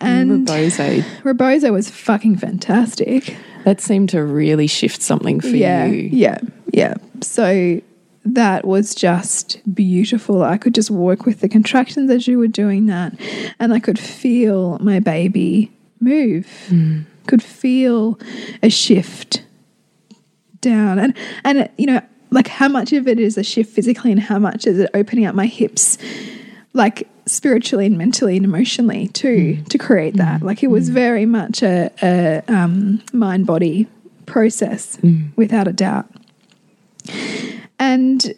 And 0.00 0.30
Rebozo. 0.46 1.02
Rebozo 1.24 1.72
was 1.72 1.88
fucking 1.90 2.36
fantastic. 2.36 3.36
That 3.66 3.80
seemed 3.80 4.10
to 4.10 4.22
really 4.22 4.68
shift 4.68 5.02
something 5.02 5.40
for 5.40 5.48
yeah, 5.48 5.86
you. 5.86 6.08
Yeah, 6.12 6.38
yeah. 6.72 6.94
So 7.20 7.82
that 8.24 8.64
was 8.64 8.94
just 8.94 9.60
beautiful. 9.74 10.44
I 10.44 10.56
could 10.56 10.72
just 10.72 10.88
work 10.88 11.26
with 11.26 11.40
the 11.40 11.48
contractions 11.48 12.08
as 12.08 12.28
you 12.28 12.38
were 12.38 12.46
doing 12.46 12.86
that, 12.86 13.14
and 13.58 13.74
I 13.74 13.80
could 13.80 13.98
feel 13.98 14.78
my 14.78 15.00
baby 15.00 15.72
move. 15.98 16.46
Mm. 16.68 17.06
Could 17.26 17.42
feel 17.42 18.20
a 18.62 18.70
shift 18.70 19.42
down, 20.60 21.00
and 21.00 21.16
and 21.42 21.68
you 21.76 21.86
know, 21.86 22.00
like 22.30 22.46
how 22.46 22.68
much 22.68 22.92
of 22.92 23.08
it 23.08 23.18
is 23.18 23.36
a 23.36 23.42
shift 23.42 23.74
physically, 23.74 24.12
and 24.12 24.20
how 24.20 24.38
much 24.38 24.64
is 24.68 24.78
it 24.78 24.90
opening 24.94 25.26
up 25.26 25.34
my 25.34 25.46
hips. 25.46 25.98
like 26.72 27.08
spiritually 27.26 27.86
and 27.86 27.98
mentally 27.98 28.36
and 28.36 28.44
emotionally 28.44 29.08
too 29.08 29.58
mm. 29.58 29.68
to 29.68 29.78
create 29.78 30.16
that. 30.16 30.40
Mm. 30.40 30.44
Like 30.44 30.62
it 30.62 30.68
was 30.68 30.90
mm. 30.90 30.94
very 30.94 31.26
much 31.26 31.62
a, 31.62 31.90
a 32.02 32.42
um, 32.48 33.02
mind 33.12 33.46
body 33.46 33.88
process 34.26 34.98
without 35.36 35.68
a 35.68 35.72
doubt. 35.72 36.06
And 37.78 38.34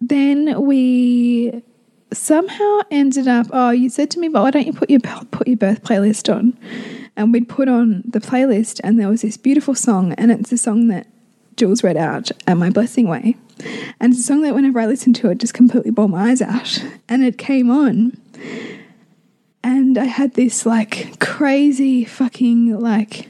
then 0.00 0.62
we 0.62 1.62
somehow 2.12 2.80
ended 2.90 3.28
up. 3.28 3.46
Oh, 3.52 3.70
you 3.70 3.88
said 3.88 4.10
to 4.12 4.18
me, 4.20 4.28
"But 4.28 4.42
why 4.42 4.50
don't 4.50 4.66
you 4.66 4.72
put 4.72 4.90
your 4.90 5.00
put 5.00 5.46
your 5.46 5.56
birth 5.56 5.82
playlist 5.82 6.32
on?" 6.34 6.56
And 7.16 7.32
we'd 7.32 7.48
put 7.48 7.68
on 7.68 8.02
the 8.06 8.20
playlist, 8.20 8.80
and 8.82 8.98
there 8.98 9.08
was 9.08 9.22
this 9.22 9.36
beautiful 9.36 9.74
song, 9.74 10.12
and 10.14 10.30
it's 10.30 10.50
a 10.52 10.58
song 10.58 10.88
that 10.88 11.06
Jules 11.56 11.84
read 11.84 11.96
out 11.96 12.30
at 12.46 12.56
my 12.56 12.70
blessing 12.70 13.08
way, 13.08 13.36
and 14.00 14.12
it's 14.12 14.20
a 14.20 14.24
song 14.24 14.42
that 14.42 14.54
whenever 14.54 14.80
I 14.80 14.86
listened 14.86 15.16
to 15.16 15.30
it, 15.30 15.38
just 15.38 15.54
completely 15.54 15.90
bawled 15.90 16.10
my 16.10 16.30
eyes 16.30 16.42
out. 16.42 16.84
And 17.08 17.24
it 17.24 17.38
came 17.38 17.70
on, 17.70 18.16
and 19.62 19.98
I 19.98 20.04
had 20.04 20.34
this 20.34 20.66
like 20.66 21.18
crazy 21.20 22.04
fucking 22.04 22.78
like. 22.78 23.28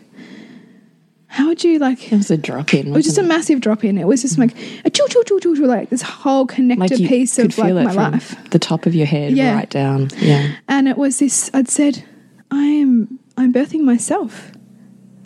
How 1.27 1.47
would 1.49 1.65
you 1.65 1.79
like? 1.79 2.13
It 2.13 2.17
was 2.19 2.31
a 2.31 2.37
drop 2.37 2.75
in. 2.75 2.89
It 2.89 2.91
was 2.91 3.07
just 3.07 3.17
a 3.17 3.23
massive 3.23 3.63
drop 3.63 3.85
in. 3.85 3.97
It 3.97 4.07
was 4.07 4.21
just 4.21 4.37
like 4.37 4.55
a 4.85 4.91
choo 4.91 5.07
choo 5.09 5.23
choo 5.27 5.41
choo 5.41 5.57
choo, 5.57 5.65
like 5.65 5.89
this 5.89 6.03
whole 6.03 6.45
connected 6.47 7.01
you 7.01 7.09
piece 7.09 7.39
of 7.39 7.57
like 7.57 7.71
it 7.71 7.75
my 7.75 7.85
from 7.95 8.13
life. 8.13 8.51
The 8.51 8.59
top 8.59 8.85
of 8.85 8.95
your 8.95 9.07
head 9.07 9.33
Yeah. 9.33 9.55
right 9.55 9.71
down. 9.71 10.11
Yeah. 10.19 10.55
And 10.69 10.89
it 10.89 10.99
was 10.99 11.21
this 11.21 11.51
I'd 11.55 11.69
said, 11.71 12.05
I 12.51 12.65
am 12.65 13.19
I'm 13.39 13.51
birthing 13.51 13.81
myself. 13.81 14.53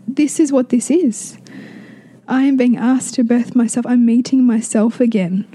This 0.07 0.39
is 0.39 0.53
what 0.53 0.69
this 0.69 0.93
is. 0.93 1.39
I 2.29 2.43
am 2.45 2.57
being 2.57 2.77
asked 2.77 3.15
to 3.15 3.25
birth 3.25 3.55
myself. 3.55 3.87
I'm 3.87 4.05
meeting 4.05 4.45
myself 4.45 5.01
again 5.01 5.47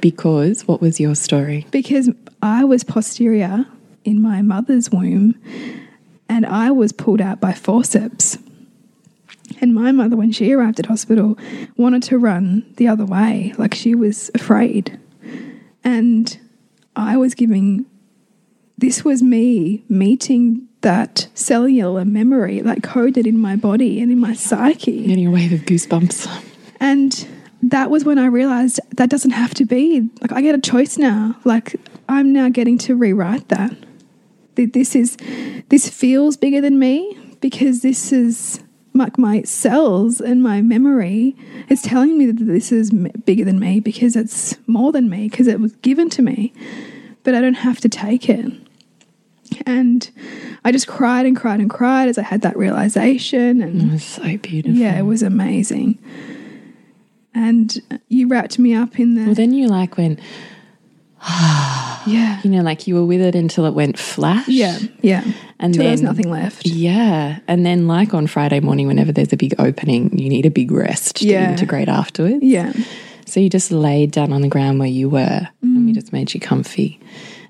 Because 0.00 0.66
what 0.66 0.80
was 0.80 0.98
your 1.00 1.14
story? 1.14 1.66
because 1.70 2.10
I 2.42 2.64
was 2.64 2.84
posterior 2.84 3.66
in 4.04 4.20
my 4.20 4.42
mother's 4.42 4.90
womb 4.90 5.34
and 6.28 6.44
I 6.46 6.70
was 6.70 6.92
pulled 6.92 7.20
out 7.20 7.40
by 7.40 7.52
forceps. 7.52 8.38
And 9.60 9.74
my 9.74 9.92
mother, 9.92 10.16
when 10.16 10.32
she 10.32 10.52
arrived 10.52 10.80
at 10.80 10.86
hospital, 10.86 11.38
wanted 11.76 12.02
to 12.04 12.18
run 12.18 12.64
the 12.76 12.88
other 12.88 13.06
way, 13.06 13.54
like 13.58 13.74
she 13.74 13.94
was 13.94 14.30
afraid. 14.34 14.98
And 15.84 16.36
I 16.96 17.16
was 17.16 17.34
giving, 17.34 17.86
this 18.76 19.04
was 19.04 19.22
me 19.22 19.84
meeting 19.88 20.65
that 20.86 21.26
cellular 21.34 22.04
memory, 22.04 22.62
like 22.62 22.80
coded 22.80 23.26
in 23.26 23.36
my 23.36 23.56
body 23.56 24.00
and 24.00 24.12
in 24.12 24.20
my 24.20 24.32
psyche. 24.32 25.04
Getting 25.04 25.26
a 25.26 25.32
wave 25.32 25.52
of 25.52 25.62
goosebumps. 25.62 26.44
And 26.78 27.26
that 27.60 27.90
was 27.90 28.04
when 28.04 28.20
I 28.20 28.26
realized 28.26 28.78
that 28.94 29.10
doesn't 29.10 29.32
have 29.32 29.52
to 29.54 29.64
be. 29.64 30.08
Like, 30.20 30.30
I 30.30 30.42
get 30.42 30.54
a 30.54 30.60
choice 30.60 30.96
now. 30.96 31.34
Like, 31.44 31.74
I'm 32.08 32.32
now 32.32 32.50
getting 32.50 32.78
to 32.78 32.94
rewrite 32.94 33.48
that. 33.48 33.76
That 34.54 34.74
This 34.74 34.94
is, 34.94 35.16
this 35.70 35.88
feels 35.88 36.36
bigger 36.36 36.60
than 36.60 36.78
me 36.78 37.18
because 37.40 37.82
this 37.82 38.12
is 38.12 38.60
like 38.94 39.18
my 39.18 39.42
cells 39.42 40.20
and 40.20 40.40
my 40.40 40.62
memory. 40.62 41.34
is 41.68 41.82
telling 41.82 42.16
me 42.16 42.26
that 42.26 42.46
this 42.46 42.70
is 42.70 42.92
bigger 43.24 43.44
than 43.44 43.58
me 43.58 43.80
because 43.80 44.14
it's 44.14 44.56
more 44.68 44.92
than 44.92 45.10
me 45.10 45.28
because 45.28 45.48
it 45.48 45.58
was 45.58 45.74
given 45.82 46.08
to 46.10 46.22
me. 46.22 46.52
But 47.24 47.34
I 47.34 47.40
don't 47.40 47.54
have 47.54 47.80
to 47.80 47.88
take 47.88 48.28
it. 48.28 48.52
And 49.66 50.08
I 50.64 50.72
just 50.72 50.86
cried 50.86 51.26
and 51.26 51.36
cried 51.36 51.60
and 51.60 51.70
cried 51.70 52.08
as 52.08 52.18
I 52.18 52.22
had 52.22 52.40
that 52.42 52.56
realization. 52.56 53.60
And 53.62 53.82
It 53.82 53.92
was 53.92 54.04
so 54.04 54.36
beautiful. 54.38 54.76
yeah, 54.78 54.98
it 54.98 55.02
was 55.02 55.22
amazing. 55.22 55.98
And 57.34 57.80
you 58.08 58.28
wrapped 58.28 58.58
me 58.58 58.74
up 58.74 58.98
in 58.98 59.14
the. 59.14 59.26
Well, 59.26 59.34
then 59.34 59.52
you 59.52 59.68
like 59.68 59.98
went, 59.98 60.20
yeah, 62.06 62.40
you 62.44 62.50
know, 62.50 62.62
like 62.62 62.86
you 62.86 62.94
were 62.94 63.04
with 63.04 63.20
it 63.20 63.34
until 63.34 63.66
it 63.66 63.74
went 63.74 63.98
flash. 63.98 64.48
yeah, 64.48 64.78
yeah. 65.02 65.22
And 65.58 65.72
Till 65.74 65.82
then 65.82 65.86
there 65.86 65.90
was 65.92 66.02
nothing 66.02 66.30
left. 66.30 66.66
Yeah. 66.66 67.38
And 67.48 67.64
then, 67.64 67.86
like 67.86 68.12
on 68.14 68.26
Friday 68.26 68.60
morning, 68.60 68.86
whenever 68.86 69.10
there's 69.12 69.32
a 69.32 69.36
big 69.36 69.54
opening, 69.58 70.16
you 70.18 70.28
need 70.28 70.46
a 70.46 70.50
big 70.50 70.70
rest 70.70 71.16
to 71.16 71.26
Yeah. 71.26 71.50
integrate 71.50 71.88
afterwards. 71.88 72.42
Yeah, 72.42 72.72
So 73.24 73.40
you 73.40 73.48
just 73.50 73.72
laid 73.72 74.10
down 74.12 74.32
on 74.32 74.42
the 74.42 74.48
ground 74.48 74.78
where 74.78 74.88
you 74.88 75.08
were 75.08 75.48
and 75.62 75.86
we 75.86 75.92
mm. 75.92 75.94
just 75.94 76.12
made 76.12 76.32
you 76.34 76.40
comfy. 76.40 77.00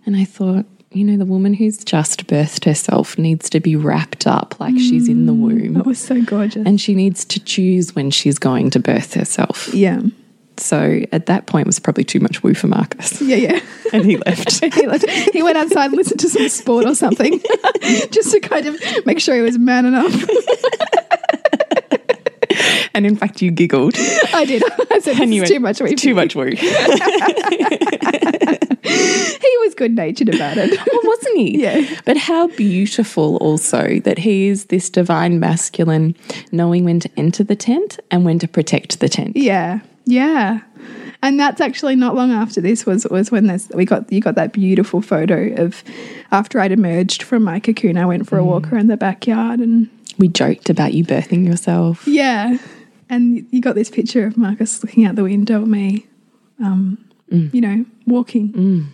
And 0.07 0.17
I 0.17 0.25
thought, 0.25 0.67
you 0.97 1.05
know, 1.05 1.17
the 1.17 1.25
woman 1.27 1.55
who's 1.55 1.79
just 1.85 2.27
birthed 2.27 2.65
herself 2.65 3.19
needs 3.19 3.51
to 3.51 3.61
be 3.61 3.77
wrapped 3.77 4.27
up 4.27 4.59
like 4.59 4.77
she's 4.79 5.09
in 5.09 5.27
the 5.27 5.33
mm, 5.33 5.41
womb. 5.41 5.77
it 5.77 5.87
was 5.87 5.99
so 5.99 6.23
gorgeous. 6.23 6.67
And 6.67 6.81
she 6.81 6.95
needs 6.95 7.25
to 7.27 7.41
choose 7.41 7.95
when 7.95 8.11
she's 8.11 8.39
going 8.39 8.71
to 8.71 8.81
birth 8.81 9.15
herself. 9.15 9.73
yeah, 9.75 10.01
So 10.57 11.03
at 11.13 11.27
that 11.27 11.47
point, 11.47 11.67
it 11.67 11.69
was 11.69 11.79
probably 11.79 12.05
too 12.05 12.21
much 12.21 12.43
woo 12.43 12.55
for 12.55 12.67
Marcus. 12.69 13.21
yeah, 13.21 13.37
yeah. 13.37 13.61
And 13.93 14.05
he 14.05 14.17
left. 14.17 14.65
he, 14.75 14.87
left. 14.87 15.09
he 15.09 15.43
went 15.43 15.57
outside 15.57 15.87
and 15.87 15.97
listened 15.97 16.19
to 16.21 16.29
some 16.29 16.49
sport 16.49 16.87
or 16.87 16.95
something, 16.97 17.41
just 18.11 18.33
to 18.33 18.41
kind 18.41 18.67
of 18.67 18.81
make 19.07 19.21
sure 19.21 19.37
he 19.37 19.43
was 19.43 19.59
man 19.59 19.87
enough. 19.87 20.13
and 22.95 23.07
in 23.07 23.15
fact, 23.17 23.43
you 23.43 23.53
giggled. 23.53 23.95
I 24.35 24.45
did. 24.45 24.63
I 24.91 24.99
said, 24.99 25.21
And 25.21 25.33
you 25.33 25.43
went, 25.43 25.53
too 25.53 25.61
much." 25.61 25.81
Wee 25.81 25.95
Too 25.95 26.15
much 26.17 26.35
woo. 26.35 26.51
He 29.59 29.67
was 29.67 29.75
good 29.75 29.95
natured 29.95 30.29
about 30.35 30.57
it. 30.59 30.71
Well, 30.93 31.01
wasn't 31.05 31.37
he? 31.39 31.63
Yeah. 31.63 32.01
But 32.05 32.17
how 32.17 32.49
beautiful 32.49 33.37
also 33.37 34.01
that 34.01 34.19
he 34.19 34.49
is 34.49 34.67
this 34.67 34.91
divine 34.91 35.41
masculine, 35.41 36.15
knowing 36.53 36.85
when 36.85 37.01
to 37.01 37.11
enter 37.17 37.43
the 37.45 37.57
tent 37.57 37.99
and 38.11 38.25
when 38.25 38.39
to 38.41 38.49
protect 38.49 39.01
the 39.01 39.09
tent. 39.09 39.37
Yeah, 39.37 39.81
yeah. 40.05 40.61
And 41.23 41.41
that's 41.41 41.61
actually 41.61 41.97
not 41.97 42.15
long 42.15 42.31
after 42.31 42.61
this 42.61 42.85
was 42.87 43.07
was 43.11 43.31
when 43.31 43.47
this 43.47 43.69
we 43.75 43.85
got 43.85 44.13
you 44.13 44.21
got 44.21 44.35
that 44.35 44.53
beautiful 44.53 45.01
photo 45.01 45.55
of 45.65 45.83
after 46.31 46.61
I'd 46.61 46.73
emerged 46.73 47.23
from 47.23 47.43
my 47.43 47.59
cocoon. 47.61 47.97
I 47.97 48.05
went 48.07 48.29
for 48.29 48.37
a 48.39 48.45
walk 48.45 48.71
around 48.73 48.89
the 48.89 48.97
backyard 48.99 49.61
and 49.61 49.89
We 50.19 50.29
joked 50.29 50.69
about 50.71 50.93
you 50.95 51.05
birthing 51.05 51.47
yourself. 51.47 52.07
yeah, 52.07 52.59
and 53.09 53.47
you 53.51 53.61
got 53.61 53.75
this 53.75 53.91
picture 53.91 54.27
of 54.27 54.37
Marcus 54.37 54.83
looking 54.85 55.05
out 55.07 55.17
the 55.17 55.25
window 55.25 55.63
at 55.63 55.69
me, 55.69 56.07
um, 56.63 56.99
Mm. 57.33 57.53
you 57.53 57.61
know, 57.61 57.85
walking, 58.07 58.53
mm. 58.53 58.87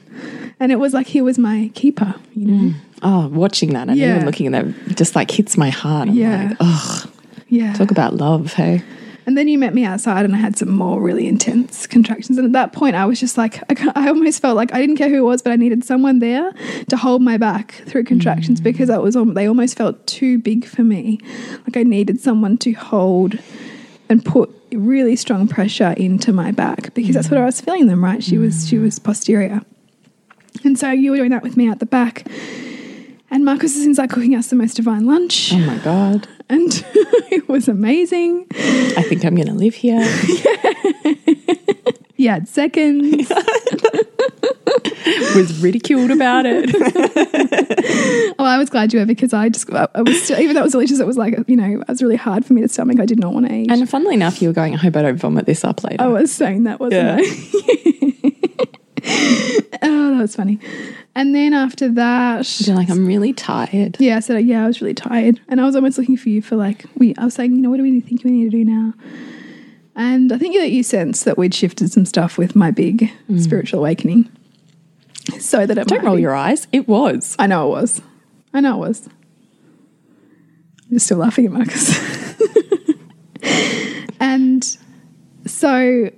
and 0.58 0.72
it 0.72 0.76
was 0.76 0.94
like 0.94 1.06
he 1.06 1.20
was 1.20 1.38
my 1.38 1.70
keeper, 1.74 2.14
you 2.34 2.46
know. 2.46 2.70
Mm. 2.70 2.74
Oh, 3.02 3.28
watching 3.28 3.74
that 3.74 3.88
and 3.88 3.98
Yeah. 3.98 4.14
even 4.14 4.26
looking 4.26 4.46
at 4.54 4.64
that 4.64 4.96
just 4.96 5.14
like 5.14 5.30
hits 5.30 5.58
my 5.58 5.68
heart. 5.68 6.08
I'm 6.08 6.14
Yeah. 6.14 6.48
like, 6.48 6.56
oh, 6.60 7.04
Yeah. 7.48 7.74
talk 7.74 7.90
about 7.90 8.14
love, 8.16 8.54
hey? 8.54 8.82
And 9.26 9.36
then 9.38 9.46
you 9.48 9.58
met 9.58 9.74
me 9.74 9.84
outside, 9.84 10.24
and 10.24 10.34
I 10.34 10.38
had 10.38 10.56
some 10.56 10.70
more 10.70 11.00
really 11.00 11.28
intense 11.28 11.86
contractions. 11.86 12.38
And 12.38 12.46
at 12.46 12.52
that 12.52 12.72
point, 12.72 12.96
I 12.96 13.04
was 13.04 13.20
just 13.20 13.36
like, 13.38 13.62
I, 13.70 13.92
I 13.94 14.08
almost 14.08 14.40
felt 14.40 14.56
like 14.56 14.72
I 14.74 14.80
didn't 14.80 14.96
care 14.96 15.08
who 15.10 15.16
it 15.18 15.28
was, 15.28 15.42
but 15.42 15.52
I 15.52 15.56
needed 15.56 15.84
someone 15.84 16.18
there 16.18 16.52
to 16.88 16.96
hold 16.96 17.20
my 17.22 17.36
back 17.36 17.72
through 17.86 18.04
contractions 18.04 18.60
because 18.60 18.88
I 18.90 18.98
was 18.98 19.14
they 19.34 19.46
almost 19.46 19.76
felt 19.76 20.06
too 20.06 20.38
big 20.38 20.64
for 20.64 20.82
me. 20.82 21.20
Like 21.66 21.76
I 21.76 21.82
needed 21.82 22.18
someone 22.20 22.56
to 22.58 22.72
hold 22.72 23.38
and 24.08 24.24
put 24.24 24.50
really 24.74 25.16
strong 25.16 25.48
pressure 25.48 25.94
into 25.96 26.32
my 26.32 26.50
back 26.50 26.92
because 26.94 27.14
that's 27.14 27.30
what 27.30 27.38
mm. 27.38 27.42
I 27.42 27.46
was 27.46 27.60
feeling 27.60 27.86
them. 27.86 28.04
Right? 28.04 28.22
She 28.22 28.38
was 28.38 28.68
she 28.68 28.78
was 28.78 28.98
posterior, 28.98 29.62
and 30.64 30.78
so 30.78 30.90
you 30.90 31.10
were 31.10 31.16
doing 31.16 31.30
that 31.30 31.42
with 31.42 31.56
me 31.56 31.70
at 31.70 31.78
the 31.78 31.86
back. 31.86 32.26
And 33.30 33.46
Marcus 33.46 33.76
is 33.76 33.86
inside 33.86 34.10
cooking 34.10 34.34
us 34.34 34.50
the 34.50 34.56
most 34.56 34.74
divine 34.74 35.06
lunch, 35.06 35.54
Oh 35.54 35.58
my 35.58 35.78
God. 35.78 36.28
and 36.50 36.84
it 37.30 37.48
was 37.48 37.66
amazing. 37.66 38.46
I 38.50 39.02
think 39.08 39.24
I'm 39.24 39.34
going 39.34 39.48
to 39.48 39.54
live 39.54 39.74
here. 39.74 40.02
He 42.22 42.28
had 42.28 42.46
seconds. 42.46 43.28
Was 45.34 45.60
ridiculed 45.60 46.12
about 46.12 46.44
it. 46.46 46.70
Well, 48.38 48.48
I 48.48 48.58
was 48.58 48.70
glad 48.70 48.92
you 48.92 49.00
were 49.00 49.06
because 49.06 49.32
I 49.32 49.48
just, 49.48 49.72
I 49.72 49.88
I 49.94 50.02
was 50.02 50.22
still, 50.22 50.38
even 50.40 50.54
though 50.54 50.60
it 50.60 50.64
was 50.64 50.72
delicious, 50.72 51.00
it 51.00 51.06
was 51.06 51.16
like, 51.16 51.36
you 51.46 51.56
know, 51.56 51.80
it 51.80 51.88
was 51.88 52.02
really 52.02 52.16
hard 52.16 52.44
for 52.44 52.52
me 52.52 52.62
to 52.62 52.68
stomach. 52.68 53.00
I 53.00 53.06
did 53.06 53.18
not 53.18 53.32
want 53.32 53.48
to 53.48 53.54
eat. 53.54 53.70
and 53.70 53.88
funnily 53.88 54.14
enough, 54.14 54.42
you 54.42 54.48
were 54.48 54.54
going, 54.54 54.74
I 54.74 54.78
hope 54.78 54.96
I 54.96 55.02
don't 55.02 55.16
vomit 55.16 55.46
this 55.46 55.64
up 55.64 55.82
later. 55.84 56.02
I 56.02 56.06
was 56.08 56.32
saying 56.32 56.64
that, 56.64 56.80
wasn't 56.80 57.02
Yeah. 57.02 57.16
I? 57.20 58.22
oh, 59.82 60.10
that 60.10 60.18
was 60.20 60.36
funny. 60.36 60.58
And 61.14 61.34
then 61.34 61.52
after 61.52 61.88
that, 61.90 62.60
You're 62.66 62.76
like, 62.76 62.90
I'm 62.90 63.06
really 63.06 63.32
tired. 63.32 63.96
yeah, 63.98 64.16
I 64.16 64.20
said, 64.20 64.44
yeah, 64.44 64.64
I 64.64 64.66
was 64.66 64.80
really 64.80 64.94
tired. 64.94 65.40
And 65.48 65.60
I 65.60 65.64
was 65.64 65.76
almost 65.76 65.98
looking 65.98 66.16
for 66.16 66.28
you 66.28 66.40
for 66.40 66.56
like, 66.56 66.86
we, 66.96 67.14
I 67.16 67.24
was 67.24 67.34
saying, 67.34 67.54
you 67.54 67.60
know, 67.60 67.70
what 67.70 67.76
do 67.76 67.82
we 67.82 68.00
think 68.00 68.24
we 68.24 68.30
need 68.30 68.50
to 68.50 68.50
do 68.50 68.64
now? 68.64 68.94
And 69.94 70.32
I 70.32 70.38
think 70.38 70.56
that 70.56 70.70
you 70.70 70.82
sensed 70.82 71.24
that 71.26 71.36
we'd 71.36 71.54
shifted 71.54 71.92
some 71.92 72.06
stuff 72.06 72.38
with 72.38 72.56
my 72.56 72.70
big 72.70 73.12
mm. 73.28 73.40
spiritual 73.40 73.80
awakening. 73.80 74.30
So 75.38 75.66
that 75.66 75.78
it 75.78 75.86
Mm. 75.86 75.88
Don't 75.88 76.04
roll 76.04 76.16
be- 76.16 76.22
your 76.22 76.34
eyes. 76.34 76.66
It 76.72 76.88
was. 76.88 77.36
I 77.38 77.46
know 77.46 77.66
it 77.68 77.70
was. 77.70 78.00
I 78.54 78.60
know 78.60 78.76
it 78.82 78.88
was. 78.88 79.08
You're 80.90 80.98
still 81.00 81.18
laughing 81.18 81.46
at 81.46 81.52
Marcus. 81.52 81.98
and 84.20 84.76
so 85.46 86.10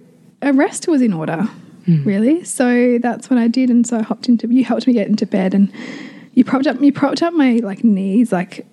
a 0.43 0.53
rest 0.53 0.89
was 0.89 1.01
in 1.03 1.13
order, 1.13 1.49
really. 1.87 2.45
So 2.45 2.99
that's 2.99 3.31
what 3.31 3.39
I 3.39 3.49
did. 3.49 3.71
And 3.71 3.87
so 3.87 3.99
I 3.99 4.03
hopped 4.03 4.29
into 4.29 4.49
you 4.49 4.65
helped 4.65 4.87
me 4.87 4.93
get 4.93 5.07
into 5.09 5.27
bed 5.27 5.55
and 5.55 5.73
you 6.35 6.45
propped 6.45 6.67
up 6.67 6.81
you 6.81 6.93
propped 6.93 7.23
up 7.23 7.33
my 7.35 7.61
like 7.63 7.85
knees 7.85 8.33
like 8.33 8.67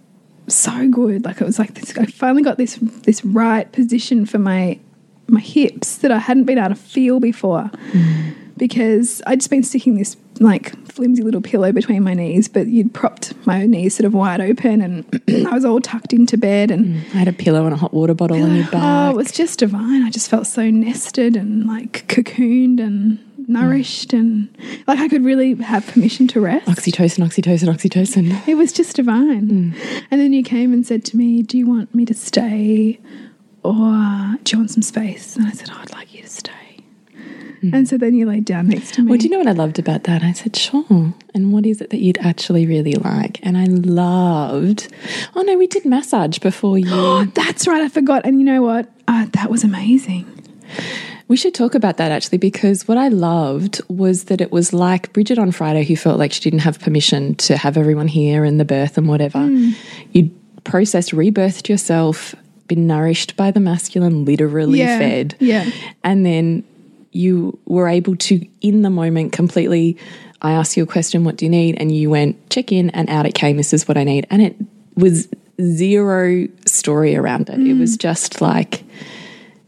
so 0.48 0.88
good. 0.90 1.24
Like 1.24 1.40
it 1.40 1.46
was 1.46 1.60
like 1.60 1.76
this 1.76 1.96
I 1.98 2.06
finally 2.08 2.44
got 2.44 2.58
this 2.58 2.78
this 3.04 3.24
right 3.24 3.72
position 3.72 4.26
for 4.26 4.40
my 4.40 4.80
my 5.28 5.40
hips 5.40 5.98
that 6.00 6.12
I 6.12 6.18
hadn't 6.18 6.46
been 6.46 6.58
able 6.58 6.70
to 6.70 6.76
feel 6.76 7.20
before. 7.20 7.70
Because 8.58 9.22
I'd 9.28 9.40
just 9.40 9.50
been 9.50 9.64
sticking 9.64 9.96
this 9.96 10.18
like 10.40 10.76
flimsy 10.88 11.22
little 11.24 11.42
pillow 11.42 11.72
between 11.72 12.04
my 12.04 12.14
knees, 12.14 12.48
but 12.48 12.68
you'd 12.68 12.94
propped 12.94 13.34
my 13.46 13.66
knees 13.66 13.96
sort 13.96 14.06
of 14.06 14.14
wide 14.14 14.42
open 14.42 14.82
and 14.82 15.22
I 15.48 15.54
was 15.54 15.66
all 15.66 15.80
tucked 15.80 16.14
into 16.14 16.38
bed 16.38 16.72
and 16.72 16.86
mm, 16.86 17.16
I 17.16 17.20
had 17.20 17.28
a 17.28 17.34
pillow 17.34 17.66
and 17.66 17.74
a 17.74 17.78
hot 17.78 17.94
water 17.94 18.14
bottle 18.14 18.42
on 18.42 18.56
your 18.56 18.68
oh, 18.74 19.12
it 19.12 19.16
was 19.16 19.32
just 19.32 19.60
divine. 19.60 20.04
I 20.04 20.10
just 20.10 20.30
felt 20.30 20.48
so 20.48 20.70
nested 20.70 21.36
and 21.36 21.68
like 21.68 22.08
cocooned 22.08 22.80
and 22.80 23.20
nourished 23.48 24.14
and 24.14 24.56
like 24.88 25.00
I 25.00 25.08
could 25.08 25.24
really 25.24 25.56
have 25.56 25.86
permission 25.88 26.28
to 26.30 26.42
rest. 26.42 26.68
oxytocin, 26.68 27.26
oxytocin, 27.26 27.74
oxytocin. 27.74 28.48
It 28.48 28.56
was 28.56 28.72
just 28.72 28.96
divine. 28.96 29.48
Mm. 29.48 30.06
And 30.10 30.22
then 30.22 30.34
you 30.34 30.44
came 30.44 30.74
and 30.74 30.86
said 30.86 31.06
to 31.06 31.18
me, 31.18 31.42
Do 31.42 31.58
you 31.58 31.68
want 31.68 31.94
me 31.94 32.06
to 32.06 32.14
stay 32.14 33.00
or 33.64 34.38
do 34.44 34.52
you 34.52 34.58
want 34.60 34.72
some 34.72 34.82
space? 34.82 35.36
And 35.36 35.48
I 35.48 35.52
said, 35.52 35.70
oh, 35.72 35.80
I'd 35.80 35.92
like 35.92 36.14
you 36.14 36.24
to 36.24 36.30
stay. 36.30 36.52
And 37.62 37.88
so 37.88 37.98
then 37.98 38.16
you 38.16 38.26
laid 38.26 38.46
down 38.46 38.68
next 38.70 38.96
to 38.96 39.04
me. 39.04 39.10
Well, 39.10 39.18
do 39.20 39.26
you 39.26 39.30
know 39.32 39.38
what 39.38 39.48
I 39.48 39.52
loved 39.52 39.78
about 39.78 40.04
that? 40.06 40.24
I 40.24 40.32
said, 40.34 40.56
sure. 40.56 41.14
And 41.36 41.54
what 41.54 41.66
is 41.66 41.80
it 41.80 41.92
that 41.92 42.00
you'd 42.00 42.18
actually 42.18 42.66
really 42.66 42.96
like? 42.96 43.40
And 43.44 43.58
I 43.58 43.66
loved, 43.66 44.88
oh 45.36 45.42
no, 45.44 45.58
we 45.58 45.68
did 45.68 45.86
massage 45.86 46.40
before 46.40 46.78
you. 46.80 47.26
That's 47.34 47.68
right, 47.68 47.82
I 47.84 47.90
forgot. 47.90 48.26
And 48.26 48.40
you 48.40 48.46
know 48.46 48.62
what? 48.62 48.90
Uh, 49.08 49.28
that 49.34 49.50
was 49.52 49.64
amazing. 49.64 50.26
We 51.28 51.38
should 51.38 51.54
talk 51.54 51.76
about 51.76 51.98
that 51.98 52.12
actually, 52.12 52.40
because 52.40 52.88
what 52.88 52.98
I 52.98 53.08
loved 53.08 53.80
was 53.90 54.26
that 54.26 54.42
it 54.42 54.52
was 54.52 54.74
like 54.74 55.14
Bridget 55.14 55.38
on 55.40 55.52
Friday, 55.52 55.84
who 55.86 55.96
felt 55.96 56.20
like 56.20 56.34
she 56.34 56.42
didn't 56.42 56.60
have 56.60 56.80
permission 56.80 57.36
to 57.36 57.56
have 57.58 57.78
everyone 57.78 58.08
here 58.10 58.44
and 58.44 58.60
the 58.60 58.66
birth 58.66 58.98
and 58.98 59.08
whatever. 59.08 59.46
You'd 60.12 60.32
processed, 60.64 61.12
rebirthed 61.12 61.70
yourself, 61.70 62.36
been 62.68 62.86
nourished 62.88 63.36
by 63.38 63.52
the 63.52 63.60
masculine, 63.62 64.26
literally 64.26 64.80
Yeah. 64.80 64.98
fed. 65.00 65.36
Yeah. 65.40 65.70
And 66.04 66.26
then 66.26 66.64
you 67.12 67.60
were 67.66 67.88
able 67.88 68.16
to, 68.16 68.46
in 68.62 68.82
the 68.82 68.90
moment, 68.90 69.32
completely. 69.32 69.98
I 70.42 70.54
asked 70.54 70.76
you 70.76 70.84
a 70.84 70.88
question, 70.88 71.24
what 71.24 71.36
do 71.36 71.46
you 71.46 71.52
need? 71.52 71.76
And 71.80 71.96
you 71.96 72.10
went, 72.10 72.50
check 72.50 72.72
in, 72.72 72.90
and 72.92 73.10
out 73.10 73.26
it 73.26 73.34
came, 73.34 73.58
this 73.58 73.74
is 73.74 73.88
what 73.88 73.98
I 73.98 74.04
need. 74.04 74.26
And 74.30 74.42
it 74.42 74.56
was 74.96 75.28
zero 75.62 76.48
story 76.66 77.16
around 77.16 77.50
it. 77.50 77.60
It 77.60 77.74
was 77.78 77.96
mm. 77.96 78.02
just 78.02 78.42
like 78.42 78.84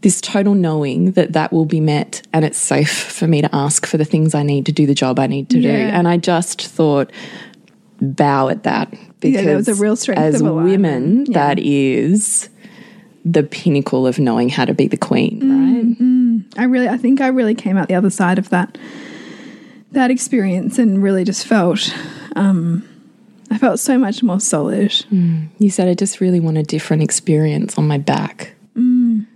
this 0.01 0.19
total 0.19 0.53
knowing 0.53 1.13
that 1.13 1.33
that 1.33 1.53
will 1.53 1.65
be 1.65 1.79
met 1.79 2.21
and 2.33 2.43
it's 2.43 2.57
safe 2.57 2.91
for 2.91 3.25
me 3.25 3.41
to 3.41 3.55
ask 3.55 3.85
for 3.85 3.97
the 3.97 4.05
things 4.05 4.35
I 4.35 4.43
need 4.43 4.65
to 4.65 4.71
do 4.71 4.85
the 4.85 4.93
job 4.93 5.17
I 5.17 5.27
need 5.27 5.49
to 5.51 5.61
do. 5.61 5.69
And 5.69 6.07
I 6.07 6.17
just 6.17 6.61
thought, 6.61 7.09
bow 8.01 8.49
at 8.49 8.63
that. 8.63 8.91
Because 9.21 9.45
Yeah, 9.45 9.51
that 9.51 9.55
was 9.55 9.67
a 9.69 9.75
real 9.75 9.95
strength 9.95 10.19
as 10.19 10.43
women, 10.43 11.25
Yeah. 11.27 11.33
that 11.33 11.59
is 11.59 12.49
the 13.23 13.43
pinnacle 13.43 14.05
of 14.05 14.19
knowing 14.19 14.49
how 14.49 14.65
to 14.65 14.73
be 14.73 14.87
the 14.87 14.97
queen, 14.97 15.39
mm-hmm. 15.39 15.73
right? 15.73 16.12
I 16.57 16.65
really, 16.65 16.87
I 16.87 16.97
think 16.97 17.21
I 17.21 17.27
really 17.27 17.55
came 17.55 17.77
out 17.77 17.87
the 17.87 17.95
other 17.95 18.09
side 18.09 18.39
of 18.39 18.49
that 18.49 18.77
that 19.91 20.09
experience 20.09 20.79
and 20.79 21.03
really 21.03 21.23
just 21.23 21.45
felt, 21.45 21.95
um, 22.35 22.87
I 23.51 23.59
felt 23.59 23.79
so 23.79 23.97
much 23.97 24.23
more 24.23 24.39
solid. 24.39 24.91
You 25.59 25.69
said, 25.69 25.87
I 25.87 25.93
just 25.93 26.19
really 26.19 26.39
want 26.39 26.57
a 26.57 26.63
different 26.63 27.03
experience 27.03 27.77
on 27.77 27.87
my 27.87 27.99
back. 27.99 28.55
Mm. 28.75 29.27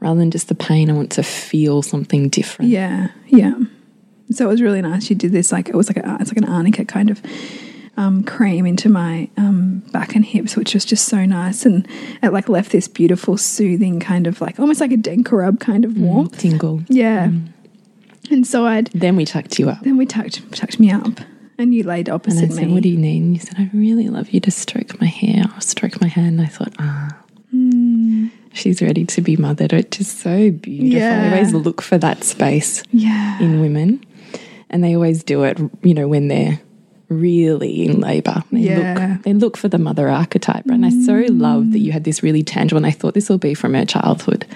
Rather 0.00 0.18
than 0.18 0.30
just 0.30 0.48
the 0.48 0.54
pain, 0.54 0.88
I 0.88 0.94
want 0.94 1.12
to 1.12 1.22
feel 1.22 1.82
something 1.82 2.30
different. 2.30 2.70
Yeah, 2.70 3.08
yeah. 3.26 3.52
So 4.30 4.46
it 4.46 4.48
was 4.48 4.62
really 4.62 4.80
nice. 4.80 5.10
You 5.10 5.16
did 5.16 5.32
this 5.32 5.52
like 5.52 5.68
it 5.68 5.74
was 5.74 5.88
like 5.88 5.98
a, 5.98 6.16
it's 6.20 6.30
like 6.30 6.38
an 6.38 6.48
arnica 6.48 6.84
kind 6.84 7.10
of 7.10 7.20
um, 7.98 8.22
cream 8.22 8.64
into 8.64 8.88
my 8.88 9.28
um, 9.36 9.80
back 9.92 10.14
and 10.14 10.24
hips, 10.24 10.56
which 10.56 10.72
was 10.72 10.84
just 10.84 11.06
so 11.06 11.26
nice, 11.26 11.66
and 11.66 11.86
it 12.22 12.32
like 12.32 12.48
left 12.48 12.70
this 12.70 12.86
beautiful, 12.86 13.36
soothing 13.36 13.98
kind 13.98 14.28
of 14.28 14.40
like 14.40 14.58
almost 14.60 14.80
like 14.80 14.92
a 14.92 14.96
denka 14.96 15.32
rub 15.32 15.58
kind 15.58 15.84
of 15.84 15.98
warmth. 15.98 16.38
Tingle. 16.38 16.80
Yeah. 16.88 17.32
And 18.30 18.46
so 18.46 18.66
I'd 18.66 18.86
Then 18.94 19.16
we 19.16 19.24
tucked 19.24 19.58
you 19.58 19.68
up. 19.68 19.82
then 19.82 19.96
we 19.96 20.06
tucked 20.06 20.50
tucked 20.52 20.78
me 20.78 20.92
up, 20.92 21.20
and 21.58 21.74
you 21.74 21.82
laid 21.82 22.08
And 22.08 22.14
opposite 22.14 22.52
I 22.52 22.54
said, 22.54 22.68
me. 22.68 22.74
What 22.74 22.84
do 22.84 22.88
you 22.88 22.96
need? 22.96 23.20
And 23.20 23.34
you 23.34 23.40
said, 23.40 23.56
I 23.58 23.68
really 23.74 24.08
love 24.08 24.30
you 24.30 24.40
to 24.40 24.50
stroke 24.52 25.00
my 25.00 25.08
hair 25.08 25.44
or 25.56 25.60
stroke 25.60 26.00
my 26.00 26.06
hand. 26.08 26.38
And 26.38 26.42
I 26.42 26.46
thought, 26.46 26.72
ah, 26.78 27.18
she's 28.52 28.80
ready 28.80 29.06
to 29.06 29.20
be 29.20 29.36
mothered. 29.36 29.72
It's 29.72 29.98
just 29.98 30.20
so 30.20 30.52
beautiful. 30.52 31.02
I 31.02 31.30
always 31.32 31.52
look 31.52 31.82
for 31.82 31.98
that 31.98 32.22
space 32.22 32.84
yeah, 32.92 33.40
in 33.40 33.60
women. 33.60 34.04
And 34.70 34.84
they 34.84 34.94
always 34.94 35.24
do 35.24 35.42
it, 35.44 35.58
you 35.82 35.94
know, 35.94 36.06
when 36.06 36.28
they're 36.28 36.60
really 37.08 37.86
in 37.86 38.00
labor. 38.00 38.42
They 38.52 38.60
Yeah. 38.60 39.12
look 39.12 39.22
they 39.22 39.32
look 39.32 39.56
for 39.56 39.68
the 39.68 39.78
mother 39.78 40.08
archetype. 40.08 40.66
And 40.66 40.84
I 40.84 40.90
so 40.90 41.14
mm. 41.14 41.40
love 41.40 41.72
that 41.72 41.78
you 41.78 41.92
had 41.92 42.04
this 42.04 42.22
really 42.22 42.42
tangible 42.42 42.76
and 42.78 42.86
I 42.86 42.90
thought 42.90 43.14
this 43.14 43.28
will 43.28 43.38
be 43.38 43.54
from 43.54 43.74
her 43.74 43.84
childhood. 43.84 44.46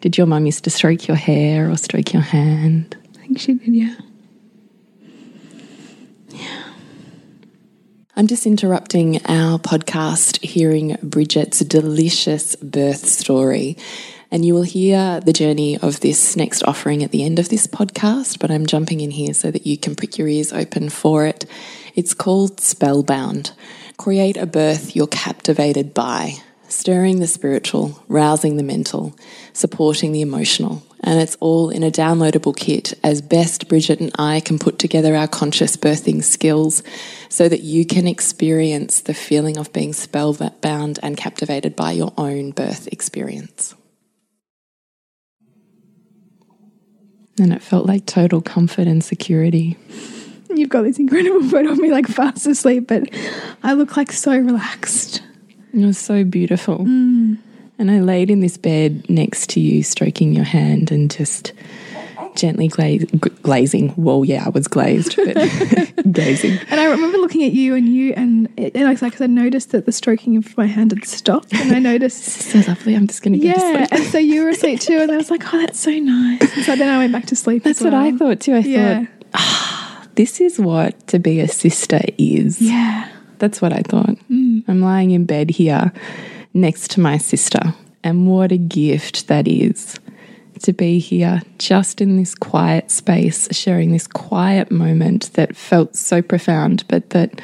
Did 0.00 0.18
your 0.18 0.26
mum 0.26 0.46
used 0.46 0.64
to 0.64 0.70
stroke 0.70 1.06
your 1.06 1.16
hair 1.16 1.70
or 1.70 1.76
stroke 1.76 2.12
your 2.12 2.22
hand? 2.22 2.96
I 3.14 3.26
think 3.26 3.38
she 3.38 3.54
did. 3.54 3.68
Yeah. 3.68 3.94
I'm 8.14 8.26
just 8.26 8.44
interrupting 8.44 9.24
our 9.26 9.58
podcast, 9.58 10.44
hearing 10.44 10.98
Bridget's 11.02 11.60
delicious 11.60 12.56
birth 12.56 13.06
story. 13.06 13.78
And 14.30 14.44
you 14.44 14.54
will 14.54 14.62
hear 14.62 15.20
the 15.20 15.32
journey 15.32 15.78
of 15.78 16.00
this 16.00 16.36
next 16.36 16.62
offering 16.64 17.02
at 17.02 17.10
the 17.10 17.24
end 17.24 17.38
of 17.38 17.48
this 17.48 17.66
podcast, 17.66 18.38
but 18.38 18.50
I'm 18.50 18.66
jumping 18.66 19.00
in 19.00 19.10
here 19.10 19.32
so 19.34 19.50
that 19.50 19.66
you 19.66 19.78
can 19.78 19.94
prick 19.94 20.18
your 20.18 20.28
ears 20.28 20.52
open 20.52 20.90
for 20.90 21.26
it. 21.26 21.46
It's 21.94 22.14
called 22.14 22.58
Spellbound. 22.60 23.52
Create 23.98 24.38
a 24.38 24.46
birth 24.46 24.96
you're 24.96 25.06
captivated 25.06 25.92
by, 25.92 26.36
stirring 26.66 27.20
the 27.20 27.26
spiritual, 27.26 28.02
rousing 28.08 28.56
the 28.56 28.62
mental, 28.62 29.14
supporting 29.52 30.12
the 30.12 30.22
emotional. 30.22 30.82
And 31.00 31.20
it's 31.20 31.36
all 31.40 31.68
in 31.68 31.82
a 31.82 31.90
downloadable 31.90 32.56
kit 32.56 32.94
as 33.04 33.20
best 33.20 33.68
Bridget 33.68 34.00
and 34.00 34.10
I 34.18 34.40
can 34.40 34.58
put 34.58 34.78
together 34.78 35.14
our 35.14 35.28
conscious 35.28 35.76
birthing 35.76 36.24
skills 36.24 36.82
so 37.28 37.46
that 37.48 37.60
you 37.60 37.84
can 37.84 38.06
experience 38.06 39.00
the 39.00 39.12
feeling 39.12 39.58
of 39.58 39.72
being 39.72 39.92
spellbound 39.92 40.98
and 41.02 41.16
captivated 41.16 41.76
by 41.76 41.92
your 41.92 42.14
own 42.16 42.52
birth 42.52 42.88
experience. 42.90 43.74
And 47.38 47.52
it 47.52 47.62
felt 47.62 47.86
like 47.86 48.06
total 48.06 48.40
comfort 48.40 48.86
and 48.86 49.04
security. 49.04 49.76
You've 50.56 50.68
got 50.68 50.82
this 50.82 50.98
incredible 50.98 51.42
photo 51.48 51.72
of 51.72 51.78
me 51.78 51.90
like 51.90 52.06
fast 52.06 52.46
asleep, 52.46 52.88
but 52.88 53.08
I 53.62 53.72
look 53.74 53.96
like 53.96 54.12
so 54.12 54.36
relaxed. 54.36 55.22
It 55.74 55.84
was 55.84 55.98
so 55.98 56.24
beautiful. 56.24 56.78
Mm. 56.78 57.38
And 57.78 57.90
I 57.90 58.00
laid 58.00 58.30
in 58.30 58.40
this 58.40 58.56
bed 58.56 59.08
next 59.08 59.48
to 59.50 59.60
you, 59.60 59.82
stroking 59.82 60.32
your 60.34 60.44
hand 60.44 60.92
and 60.92 61.10
just 61.10 61.52
gently 62.36 62.68
gla- 62.68 62.98
glazing. 63.42 63.92
Well, 63.96 64.24
yeah, 64.24 64.44
I 64.46 64.50
was 64.50 64.68
glazed, 64.68 65.16
but 65.16 65.34
gazing. 66.12 66.58
And 66.70 66.78
I 66.80 66.84
remember 66.86 67.18
looking 67.18 67.42
at 67.44 67.52
you 67.52 67.74
and 67.74 67.88
you, 67.88 68.12
and, 68.14 68.48
it, 68.56 68.74
and 68.76 68.86
I 68.86 68.90
was 68.90 69.02
like, 69.02 69.20
I 69.20 69.26
noticed 69.26 69.72
that 69.72 69.86
the 69.86 69.92
stroking 69.92 70.36
of 70.36 70.56
my 70.56 70.66
hand 70.66 70.92
had 70.92 71.04
stopped, 71.06 71.52
and 71.54 71.72
I 71.72 71.78
noticed, 71.78 72.22
So 72.24 72.58
lovely. 72.68 72.94
I'm 72.94 73.06
just 73.06 73.22
going 73.22 73.38
to 73.40 73.46
go 73.46 73.52
to 73.52 73.58
yeah, 73.58 73.76
sleep. 73.86 73.88
and 73.92 74.04
so 74.12 74.18
you 74.18 74.44
were 74.44 74.50
asleep 74.50 74.80
too, 74.80 74.98
and 74.98 75.10
I 75.10 75.16
was 75.16 75.30
like, 75.30 75.42
oh, 75.52 75.58
that's 75.58 75.80
so 75.80 75.90
nice. 75.90 76.40
And 76.56 76.64
so 76.64 76.76
then 76.76 76.88
I 76.88 76.98
went 76.98 77.12
back 77.12 77.26
to 77.26 77.36
sleep. 77.36 77.64
That's 77.64 77.80
as 77.80 77.84
what 77.84 77.94
I 77.94 78.12
thought 78.16 78.40
too. 78.40 78.54
I 78.54 78.58
Yeah, 78.58 78.98
thought, 79.00 79.08
ah, 79.34 79.81
this 80.14 80.40
is 80.40 80.58
what 80.58 81.06
to 81.08 81.18
be 81.18 81.40
a 81.40 81.48
sister 81.48 82.00
is. 82.18 82.60
yeah, 82.60 83.08
That's 83.38 83.60
what 83.62 83.72
I 83.72 83.82
thought. 83.82 84.16
Mm. 84.30 84.64
I'm 84.68 84.80
lying 84.80 85.10
in 85.10 85.24
bed 85.24 85.50
here 85.50 85.92
next 86.54 86.90
to 86.92 87.00
my 87.00 87.18
sister. 87.18 87.74
And 88.04 88.26
what 88.26 88.52
a 88.52 88.58
gift 88.58 89.28
that 89.28 89.46
is 89.46 89.98
to 90.62 90.72
be 90.72 90.98
here 90.98 91.42
just 91.58 92.00
in 92.00 92.16
this 92.16 92.34
quiet 92.34 92.90
space, 92.90 93.48
sharing 93.52 93.92
this 93.92 94.06
quiet 94.06 94.70
moment 94.70 95.32
that 95.34 95.56
felt 95.56 95.96
so 95.96 96.22
profound, 96.22 96.84
but 96.88 97.10
that 97.10 97.40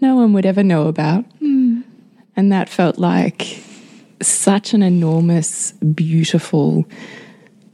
no 0.00 0.14
one 0.16 0.32
would 0.32 0.46
ever 0.46 0.62
know 0.62 0.88
about. 0.88 1.24
Mm. 1.40 1.84
And 2.36 2.52
that 2.52 2.68
felt 2.68 2.98
like 2.98 3.62
such 4.22 4.74
an 4.74 4.82
enormous, 4.82 5.72
beautiful, 5.72 6.84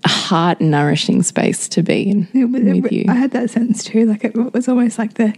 heart 0.05 0.61
nourishing 0.61 1.23
space 1.23 1.69
to 1.71 1.83
be 1.83 2.11
in 2.11 2.29
It 2.35 2.45
with 2.83 2.93
you. 2.93 3.07
I 3.09 3.15
had 3.15 3.31
that 3.33 3.51
sense 3.51 3.85
too. 3.85 4.07
Like 4.07 4.25
it 4.25 4.35
was 4.35 4.69
almost 4.69 4.99
like 4.99 5.15
the 5.15 5.35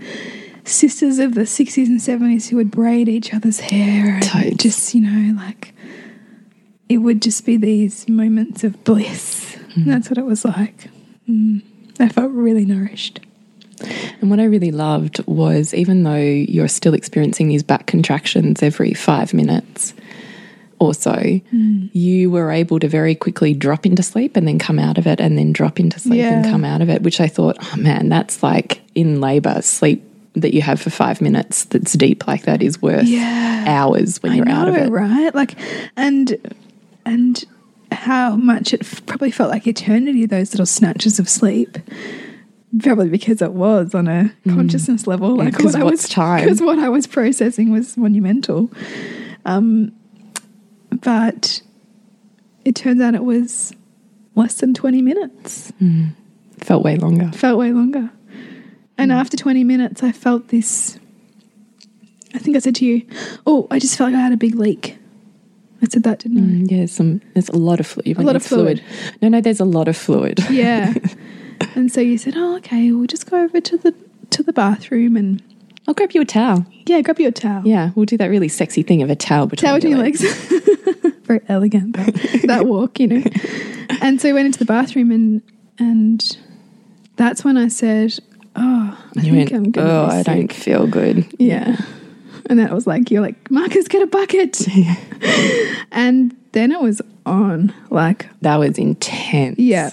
sisters 0.64 1.18
of 1.18 1.34
the 1.34 1.46
sixties 1.46 1.88
and 1.88 2.00
seventies 2.00 2.48
who 2.48 2.56
would 2.56 2.70
braid 2.70 3.08
each 3.08 3.32
other's 3.32 3.60
hair, 3.60 4.16
and 4.16 4.22
Totes. 4.22 4.62
just 4.62 4.94
you 4.94 5.00
know, 5.00 5.34
like 5.34 5.74
it 6.88 6.98
would 6.98 7.22
just 7.22 7.44
be 7.44 7.56
these 7.56 8.08
moments 8.08 8.64
of 8.64 8.82
bliss. 8.84 9.56
Mm-hmm. 9.56 9.90
That's 9.90 10.10
what 10.10 10.18
it 10.18 10.24
was 10.24 10.44
like. 10.44 10.88
Mm. 11.28 11.62
I 12.00 12.08
felt 12.08 12.30
really 12.30 12.64
nourished. 12.64 13.20
And 14.20 14.30
what 14.30 14.40
I 14.40 14.44
really 14.44 14.72
loved 14.72 15.24
was 15.26 15.72
even 15.72 16.02
though 16.02 16.16
you're 16.16 16.68
still 16.68 16.94
experiencing 16.94 17.48
these 17.48 17.62
back 17.62 17.86
contractions 17.86 18.62
every 18.62 18.92
five 18.92 19.32
minutes 19.32 19.94
or 20.80 20.94
so, 20.94 21.40
you 21.92 22.30
were 22.30 22.50
able 22.50 22.78
to 22.80 22.88
very 22.88 23.14
quickly 23.14 23.52
drop 23.54 23.84
into 23.84 24.02
sleep 24.02 24.36
and 24.36 24.46
then 24.46 24.58
come 24.58 24.78
out 24.78 24.96
of 24.98 25.06
it 25.06 25.20
and 25.20 25.36
then 25.36 25.52
drop 25.52 25.80
into 25.80 25.98
sleep 25.98 26.22
and 26.22 26.44
come 26.44 26.64
out 26.64 26.80
of 26.82 26.88
it, 26.88 27.02
which 27.02 27.20
I 27.20 27.26
thought, 27.28 27.56
oh 27.60 27.76
man, 27.76 28.08
that's 28.08 28.42
like 28.42 28.80
in 28.94 29.20
labor, 29.20 29.60
sleep 29.62 30.04
that 30.34 30.54
you 30.54 30.62
have 30.62 30.80
for 30.80 30.90
five 30.90 31.20
minutes 31.20 31.64
that's 31.64 31.94
deep 31.94 32.26
like 32.28 32.42
that 32.44 32.62
is 32.62 32.80
worth 32.80 33.06
Yeah. 33.08 33.64
hours 33.66 34.22
when 34.22 34.32
I 34.32 34.36
you're 34.36 34.44
know, 34.44 34.54
out 34.54 34.68
of 34.68 34.76
it. 34.76 34.88
right? 34.90 35.34
Like, 35.34 35.54
and 35.96 36.36
and 37.04 37.44
how 37.90 38.36
much 38.36 38.72
it 38.72 38.82
f- 38.82 39.04
probably 39.06 39.30
felt 39.32 39.50
like 39.50 39.66
eternity. 39.66 40.26
Those 40.26 40.52
little 40.52 40.66
snatches 40.66 41.18
of 41.18 41.28
sleep. 41.28 41.76
probably 42.80 43.08
because 43.08 43.40
it 43.42 43.52
was 43.54 43.94
on 43.94 44.06
a 44.06 44.30
consciousness 44.46 45.06
level. 45.06 45.34
Like 45.34 45.54
'cause 45.54 45.72
what 45.72 45.76
I 45.76 45.84
what's 45.84 46.02
was, 46.02 46.08
time? 46.10 46.44
because 46.44 46.60
what 46.60 46.78
I 46.78 46.88
was 46.90 47.06
processing 47.06 47.72
was 47.72 47.96
monumental. 47.96 48.70
Um, 49.46 49.92
but 51.00 51.62
it 52.64 52.74
turns 52.74 53.00
out 53.00 53.14
it 53.14 53.24
was 53.24 53.72
less 54.34 54.54
than 54.54 54.74
twenty 54.74 55.02
minutes. 55.02 55.72
Felt 56.58 56.84
way 56.84 56.96
longer. 56.96 57.30
Felt 57.32 57.58
way 57.58 57.72
longer. 57.72 58.10
And 58.96 59.12
after 59.12 59.36
twenty 59.36 59.64
minutes, 59.64 60.02
I 60.02 60.12
felt 60.12 60.48
this. 60.48 60.98
I 62.34 62.38
think 62.38 62.56
I 62.56 62.60
said 62.60 62.74
to 62.76 62.84
you, 62.84 63.06
"Oh, 63.46 63.66
I 63.70 63.78
just 63.78 63.96
felt 63.96 64.12
like 64.12 64.18
I 64.18 64.22
had 64.22 64.32
a 64.32 64.36
big 64.36 64.54
leak." 64.54 64.98
I 65.80 65.86
said 65.86 66.02
that, 66.02 66.18
didn't 66.18 66.38
I? 66.38 66.40
Mm, 66.40 66.70
yeah, 66.70 66.86
some 66.86 67.20
there's 67.34 67.48
a 67.48 67.56
lot 67.56 67.78
of 67.78 67.86
fluid. 67.86 68.18
A 68.18 68.22
lot 68.22 68.36
of 68.36 68.42
fluid. 68.42 68.82
No, 69.22 69.28
no, 69.28 69.40
there's 69.40 69.60
a 69.60 69.64
lot 69.64 69.86
of 69.86 69.96
fluid. 69.96 70.40
Yeah. 70.50 70.94
and 71.74 71.92
so 71.92 72.00
you 72.00 72.18
said, 72.18 72.34
"Oh, 72.36 72.56
okay, 72.56 72.90
we'll 72.90 73.06
just 73.06 73.30
go 73.30 73.40
over 73.42 73.60
to 73.60 73.76
the 73.78 73.94
to 74.30 74.42
the 74.42 74.52
bathroom 74.52 75.16
and 75.16 75.42
I'll 75.88 75.94
grab 75.94 76.12
you 76.12 76.20
a 76.20 76.24
towel. 76.24 76.64
yeah, 76.86 77.00
grab 77.00 77.18
you 77.18 77.28
a 77.28 77.32
towel." 77.32 77.62
Yeah, 77.66 77.90
we'll 77.96 78.04
do 78.06 78.16
that 78.18 78.26
really 78.26 78.48
sexy 78.48 78.82
thing 78.82 79.02
of 79.02 79.10
a 79.10 79.16
towel 79.16 79.46
between, 79.46 79.66
Towel 79.68 79.76
between 79.78 79.92
your 79.96 80.02
legs. 80.04 80.22
Very 81.24 81.40
elegant 81.48 81.96
that, 81.96 82.42
that 82.46 82.66
walk, 82.72 83.00
you 83.00 83.06
know. 83.08 83.22
And 84.00 84.20
so 84.20 84.28
we 84.28 84.32
went 84.34 84.46
into 84.46 84.58
the 84.58 84.64
bathroom 84.64 85.10
and 85.10 85.42
and 85.78 86.36
that's 87.16 87.44
when 87.44 87.56
I 87.56 87.68
said, 87.68 88.18
"Oh, 88.54 88.98
I 89.16 89.20
You 89.20 89.32
think 89.32 89.50
went, 89.50 89.52
I'm 89.52 89.70
gonna 89.72 89.88
oh, 89.90 90.06
be 90.08 90.12
I 90.14 90.22
don't 90.22 90.52
feel 90.52 90.86
good. 90.86 91.26
Yeah. 91.38 91.76
And 92.46 92.58
that 92.60 92.72
was 92.72 92.86
like, 92.86 93.10
"You're 93.10 93.20
like, 93.22 93.50
Marcus, 93.50 93.88
get 93.88 94.00
a 94.02 94.06
bucket." 94.06 94.66
and 95.92 96.34
then 96.52 96.72
it 96.72 96.80
was 96.80 97.02
on. 97.26 97.74
Like, 97.90 98.26
That 98.40 98.56
was 98.56 98.78
intense. 98.78 99.58
yeah, 99.58 99.90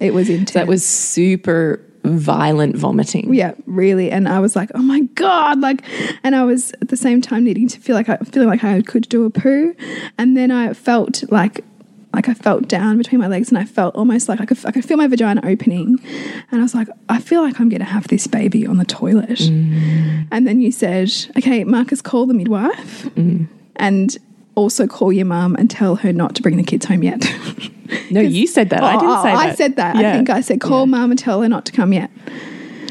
it 0.00 0.14
was 0.14 0.30
intense. 0.30 0.52
That 0.52 0.66
was 0.66 0.86
super 0.86 1.80
violent 2.04 2.76
vomiting. 2.76 3.32
Yeah, 3.34 3.54
really. 3.66 4.10
And 4.10 4.28
I 4.28 4.40
was 4.40 4.56
like, 4.56 4.70
oh 4.74 4.82
my 4.82 5.00
God. 5.14 5.60
Like, 5.60 5.82
and 6.22 6.34
I 6.34 6.44
was 6.44 6.72
at 6.80 6.88
the 6.88 6.96
same 6.96 7.20
time 7.20 7.44
needing 7.44 7.68
to 7.68 7.80
feel 7.80 7.94
like 7.94 8.08
I 8.08 8.16
feeling 8.18 8.48
like 8.48 8.64
I 8.64 8.82
could 8.82 9.08
do 9.08 9.24
a 9.24 9.30
poo. 9.30 9.74
And 10.18 10.36
then 10.36 10.50
I 10.50 10.72
felt 10.72 11.30
like, 11.30 11.64
like 12.12 12.28
I 12.28 12.34
felt 12.34 12.68
down 12.68 12.98
between 12.98 13.20
my 13.20 13.28
legs 13.28 13.50
and 13.50 13.58
I 13.58 13.64
felt 13.64 13.94
almost 13.94 14.28
like 14.28 14.40
I 14.40 14.46
could, 14.46 14.58
I 14.64 14.72
could 14.72 14.84
feel 14.84 14.96
my 14.96 15.06
vagina 15.06 15.40
opening. 15.44 15.98
And 16.50 16.60
I 16.60 16.62
was 16.62 16.74
like, 16.74 16.88
I 17.08 17.20
feel 17.20 17.42
like 17.42 17.60
I'm 17.60 17.68
going 17.68 17.80
to 17.80 17.86
have 17.86 18.08
this 18.08 18.26
baby 18.26 18.66
on 18.66 18.78
the 18.78 18.84
toilet. 18.84 19.38
Mm. 19.38 20.26
And 20.30 20.46
then 20.46 20.60
you 20.60 20.72
said, 20.72 21.12
okay, 21.36 21.64
Marcus, 21.64 22.02
call 22.02 22.26
the 22.26 22.34
midwife 22.34 23.04
mm. 23.14 23.46
and 23.76 24.18
also 24.54 24.86
call 24.86 25.12
your 25.12 25.26
mum 25.26 25.56
and 25.56 25.70
tell 25.70 25.96
her 25.96 26.12
not 26.12 26.34
to 26.36 26.42
bring 26.42 26.56
the 26.56 26.62
kids 26.62 26.86
home 26.86 27.02
yet. 27.02 27.24
No, 28.10 28.20
you 28.20 28.46
said 28.46 28.70
that. 28.70 28.82
I 28.82 28.94
oh, 28.96 29.00
didn't 29.00 29.16
Oh, 29.16 29.22
say 29.22 29.32
oh, 29.32 29.36
that. 29.36 29.46
I 29.48 29.54
said 29.54 29.76
that. 29.76 29.96
I 29.96 30.12
think 30.12 30.30
I 30.30 30.40
said, 30.40 30.60
call 30.60 30.80
Yeah. 30.80 30.84
mum 30.86 31.10
and 31.10 31.18
tell 31.18 31.42
her 31.42 31.48
not 31.48 31.64
to 31.66 31.72
come 31.72 31.92
yet. 31.92 32.10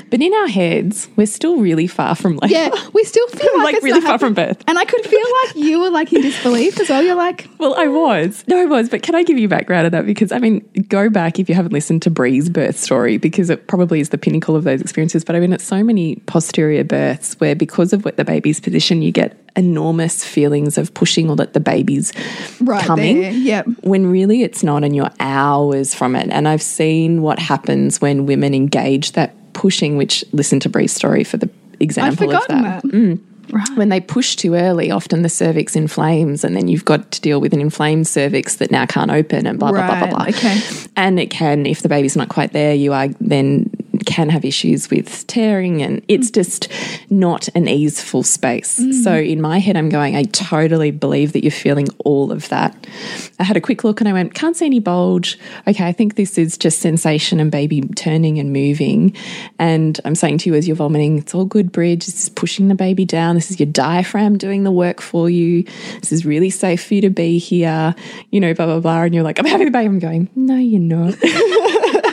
But 0.10 0.22
in 0.22 0.34
our 0.34 0.47
heads, 0.47 1.07
we're 1.16 1.28
still 1.28 1.57
really 1.57 1.88
far 1.88 2.16
from 2.16 2.38
like, 2.38 2.51
Yeah, 2.51 2.70
we 2.93 3.03
still 3.03 3.28
feel 3.28 3.51
like, 3.57 3.64
like 3.66 3.76
it's 3.76 3.84
really 3.84 4.01
far 4.01 4.18
from 4.18 4.34
birth. 4.34 4.64
And 4.68 4.78
I 4.78 4.86
could 4.86 5.05
feel 5.05 5.26
like 5.45 5.55
you 5.55 5.80
were 5.80 5.89
like 5.89 6.12
in 6.14 6.22
disbelief 6.22 6.80
as 6.80 6.89
well. 6.89 7.01
You're 7.01 7.16
like, 7.16 7.47
Well, 7.60 7.76
I 7.76 7.88
was. 7.88 8.43
No, 8.47 8.60
I 8.60 8.66
was. 8.66 8.89
But 8.89 9.03
can 9.03 9.16
I 9.16 9.24
give 9.24 9.38
you 9.38 9.47
background 9.47 9.86
on 9.86 9.91
that? 9.91 10.05
Because, 10.05 10.32
I 10.32 10.39
mean, 10.39 10.60
go 10.88 11.10
back 11.10 11.39
if 11.39 11.49
you 11.49 11.55
haven't 11.55 11.74
listened 11.74 12.01
to 12.03 12.10
Bree's 12.10 12.49
birth 12.49 12.78
story, 12.78 13.18
because 13.18 13.49
it 13.49 13.68
probably 13.68 13.99
is 13.99 14.10
the 14.10 14.18
pinnacle 14.18 14.55
of 14.55 14.64
those 14.64 14.82
experiences. 14.82 15.24
But 15.24 15.36
I 15.36 15.39
mean, 15.39 15.53
it's 15.53 15.64
so 15.64 15.84
many 15.84 16.16
posterior 16.26 16.84
births 16.84 17.39
where, 17.39 17.55
because 17.55 17.93
of 17.93 18.05
what 18.05 18.18
the 18.18 18.26
baby's 18.26 18.60
position, 18.60 19.01
you 19.01 19.12
get 19.12 19.38
enormous 19.55 20.24
feelings 20.24 20.78
of 20.78 20.93
pushing 20.93 21.30
or 21.30 21.36
that 21.36 21.53
the 21.53 21.60
baby's 21.60 22.14
right 22.62 22.84
coming. 22.84 23.22
there. 23.22 23.32
Yep. 23.32 23.68
When 23.82 24.07
really 24.07 24.43
it's 24.43 24.64
not, 24.64 24.84
and 24.84 24.95
you're 24.95 25.12
hours 25.20 25.93
from 25.93 26.16
it. 26.16 26.30
And 26.30 26.47
I've 26.47 26.62
seen 26.62 27.22
what 27.22 27.39
happens 27.39 27.99
when 27.99 28.26
women 28.26 28.53
engage 28.53 29.14
that 29.14 29.36
pushing, 29.60 29.97
which 29.97 30.24
listen 30.32 30.57
to 30.62 30.70
Bree's 30.70 30.93
story 30.93 31.26
for 31.26 31.36
the 31.36 31.49
example 31.82 32.34
of 32.34 32.47
that. 32.47 32.82
that. 32.82 32.84
Mm. 32.86 33.20
Right. 33.51 33.68
When 33.76 33.89
they 33.89 33.99
push 33.99 34.38
too 34.38 34.53
early, 34.53 34.89
often 34.89 35.22
the 35.22 35.30
cervix 35.30 35.76
inflames, 35.76 36.45
and 36.45 36.55
then 36.55 36.70
you've 36.70 36.86
got 36.86 37.12
to 37.12 37.20
deal 37.20 37.41
with 37.41 37.51
an 37.51 37.60
inflamed 37.60 38.07
cervix 38.07 38.55
that 38.57 38.72
now 38.72 38.86
can't 38.86 39.12
open, 39.12 39.45
and 39.45 39.60
blah 39.60 39.72
blah 39.72 39.86
blah 39.86 39.99
blah 39.99 40.16
blah. 40.16 40.26
okay. 40.30 40.62
And 40.95 41.20
it 41.20 41.30
can, 41.30 41.66
if 41.66 41.82
the 41.82 41.89
baby's 41.89 42.16
not 42.16 42.30
quite 42.30 42.53
there, 42.53 42.74
you 42.74 42.93
are 42.93 43.10
then 43.20 43.70
can 44.10 44.30
have 44.30 44.43
issues 44.43 44.89
with 44.89 45.26
tearing, 45.28 45.84
and 45.84 46.03
it's 46.07 46.32
just 46.32 46.68
not 47.12 47.47
an 47.49 47.68
easeful 47.68 48.24
space. 48.24 48.80
Mm. 48.80 49.03
So 49.03 49.14
in 49.14 49.39
my 49.39 49.60
head, 49.60 49.78
I'm 49.78 49.89
going, 49.89 50.16
I 50.16 50.24
totally 50.24 50.89
believe 50.89 51.34
that 51.34 51.43
you're 51.43 51.51
feeling 51.51 51.88
all 51.99 52.32
of 52.32 52.49
that. 52.49 52.88
I 53.39 53.43
had 53.43 53.55
a 53.55 53.62
quick 53.62 53.84
look, 53.84 54.01
and 54.01 54.10
I 54.10 54.14
went, 54.14 54.34
can't 54.34 54.57
see 54.57 54.66
any 54.66 54.80
bulge. 54.80 55.38
Okay, 55.68 55.86
I 55.86 55.91
think 55.91 56.16
this 56.16 56.39
is 56.39 56.57
just 56.57 56.80
sensation 56.80 57.39
and 57.39 57.51
baby 57.51 57.82
turning 57.82 58.39
and 58.39 58.51
moving. 58.51 59.16
And 59.60 59.99
I'm 60.03 60.16
saying 60.16 60.39
to 60.39 60.49
you 60.49 60.55
as 60.55 60.68
you're 60.68 60.76
vomiting, 60.76 61.20
it's 61.20 61.36
all 61.36 61.45
good, 61.45 61.72
Bridge. 61.72 62.07
This 62.07 62.24
is 62.24 62.30
pushing 62.30 62.68
the 62.68 62.76
baby 62.76 63.05
down. 63.05 63.36
This 63.36 63.51
is 63.51 63.60
your 63.60 63.68
diaphragm 63.68 64.39
doing 64.39 64.64
the 64.64 64.72
work 64.72 65.01
for 65.01 65.30
you. 65.30 65.64
This 65.99 66.12
is 66.12 66.26
really 66.26 66.49
safe 66.49 66.84
for 66.84 66.95
you 66.95 67.01
to 67.01 67.12
be 67.12 67.38
here. 67.38 67.93
You 68.32 68.39
know, 68.39 68.55
blah 68.55 68.66
blah 68.66 68.80
blah. 68.80 69.03
And 69.03 69.14
you're 69.14 69.24
like, 69.24 69.38
I'm 69.38 69.45
having 69.45 69.66
the 69.66 69.72
baby. 69.72 69.86
I'm 69.86 69.99
going, 69.99 70.30
no, 70.36 70.55
you're 70.55 70.80
not. 70.80 71.14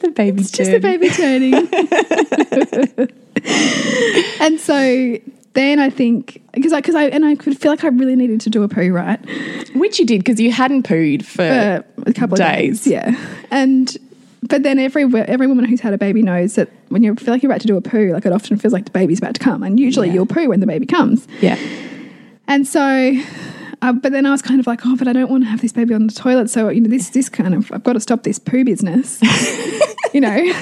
just 0.00 0.02
the 0.02 0.10
baby. 0.10 0.40
It's 0.40 0.50
just 0.50 0.70
the 0.70 0.80
baby 0.80 1.08
turning. 1.10 1.54
and 4.40 4.60
so 4.60 5.18
then 5.54 5.78
I 5.78 5.90
think 5.90 6.42
because 6.52 6.72
I 6.72 6.80
because 6.80 6.94
I 6.94 7.04
and 7.06 7.24
I 7.24 7.34
could 7.34 7.58
feel 7.58 7.72
like 7.72 7.84
I 7.84 7.88
really 7.88 8.16
needed 8.16 8.40
to 8.42 8.50
do 8.50 8.62
a 8.62 8.68
poo 8.68 8.92
right 8.92 9.18
Which 9.74 9.98
you 9.98 10.06
did 10.06 10.18
because 10.24 10.40
you 10.40 10.52
hadn't 10.52 10.86
pooed 10.86 11.24
for. 11.24 11.36
for 11.36 11.84
a 12.10 12.14
couple 12.14 12.34
of 12.34 12.38
days. 12.38 12.84
days. 12.84 12.92
Yeah, 12.92 13.16
and 13.50 13.96
but 14.42 14.62
then 14.62 14.78
every 14.78 15.04
every 15.26 15.46
woman 15.46 15.64
who's 15.64 15.80
had 15.80 15.92
a 15.92 15.98
baby 15.98 16.22
knows 16.22 16.54
that 16.54 16.70
when 16.88 17.02
you 17.02 17.14
feel 17.16 17.34
like 17.34 17.42
you're 17.42 17.50
about 17.52 17.60
to 17.62 17.66
do 17.66 17.76
a 17.76 17.80
poo, 17.80 18.12
like 18.12 18.26
it 18.26 18.32
often 18.32 18.56
feels 18.56 18.72
like 18.72 18.84
the 18.86 18.90
baby's 18.90 19.18
about 19.18 19.34
to 19.34 19.40
come, 19.40 19.62
and 19.62 19.78
usually 19.78 20.08
Yeah. 20.08 20.14
you'll 20.14 20.26
poo 20.26 20.48
when 20.48 20.60
the 20.60 20.66
baby 20.66 20.86
comes. 20.86 21.26
yeah. 21.40 21.58
And 22.48 22.66
so, 22.66 22.80
uh, 23.82 23.92
but 23.92 24.12
then 24.12 24.26
I 24.26 24.30
was 24.30 24.42
kind 24.42 24.60
of 24.60 24.66
like, 24.66 24.80
oh, 24.86 24.96
but 24.96 25.08
I 25.08 25.12
don't 25.12 25.30
want 25.30 25.44
to 25.44 25.48
have 25.50 25.60
this 25.60 25.72
baby 25.72 25.94
on 25.94 26.06
the 26.06 26.12
toilet. 26.12 26.50
So 26.50 26.68
you 26.68 26.80
know, 26.80 26.88
this 26.90 27.10
this 27.10 27.28
kind 27.28 27.54
of 27.54 27.70
I've 27.72 27.82
got 27.84 27.94
to 27.94 28.00
stop 28.00 28.22
this 28.22 28.38
poo 28.38 28.64
business. 28.64 29.18
you 30.14 30.20
know. 30.20 30.52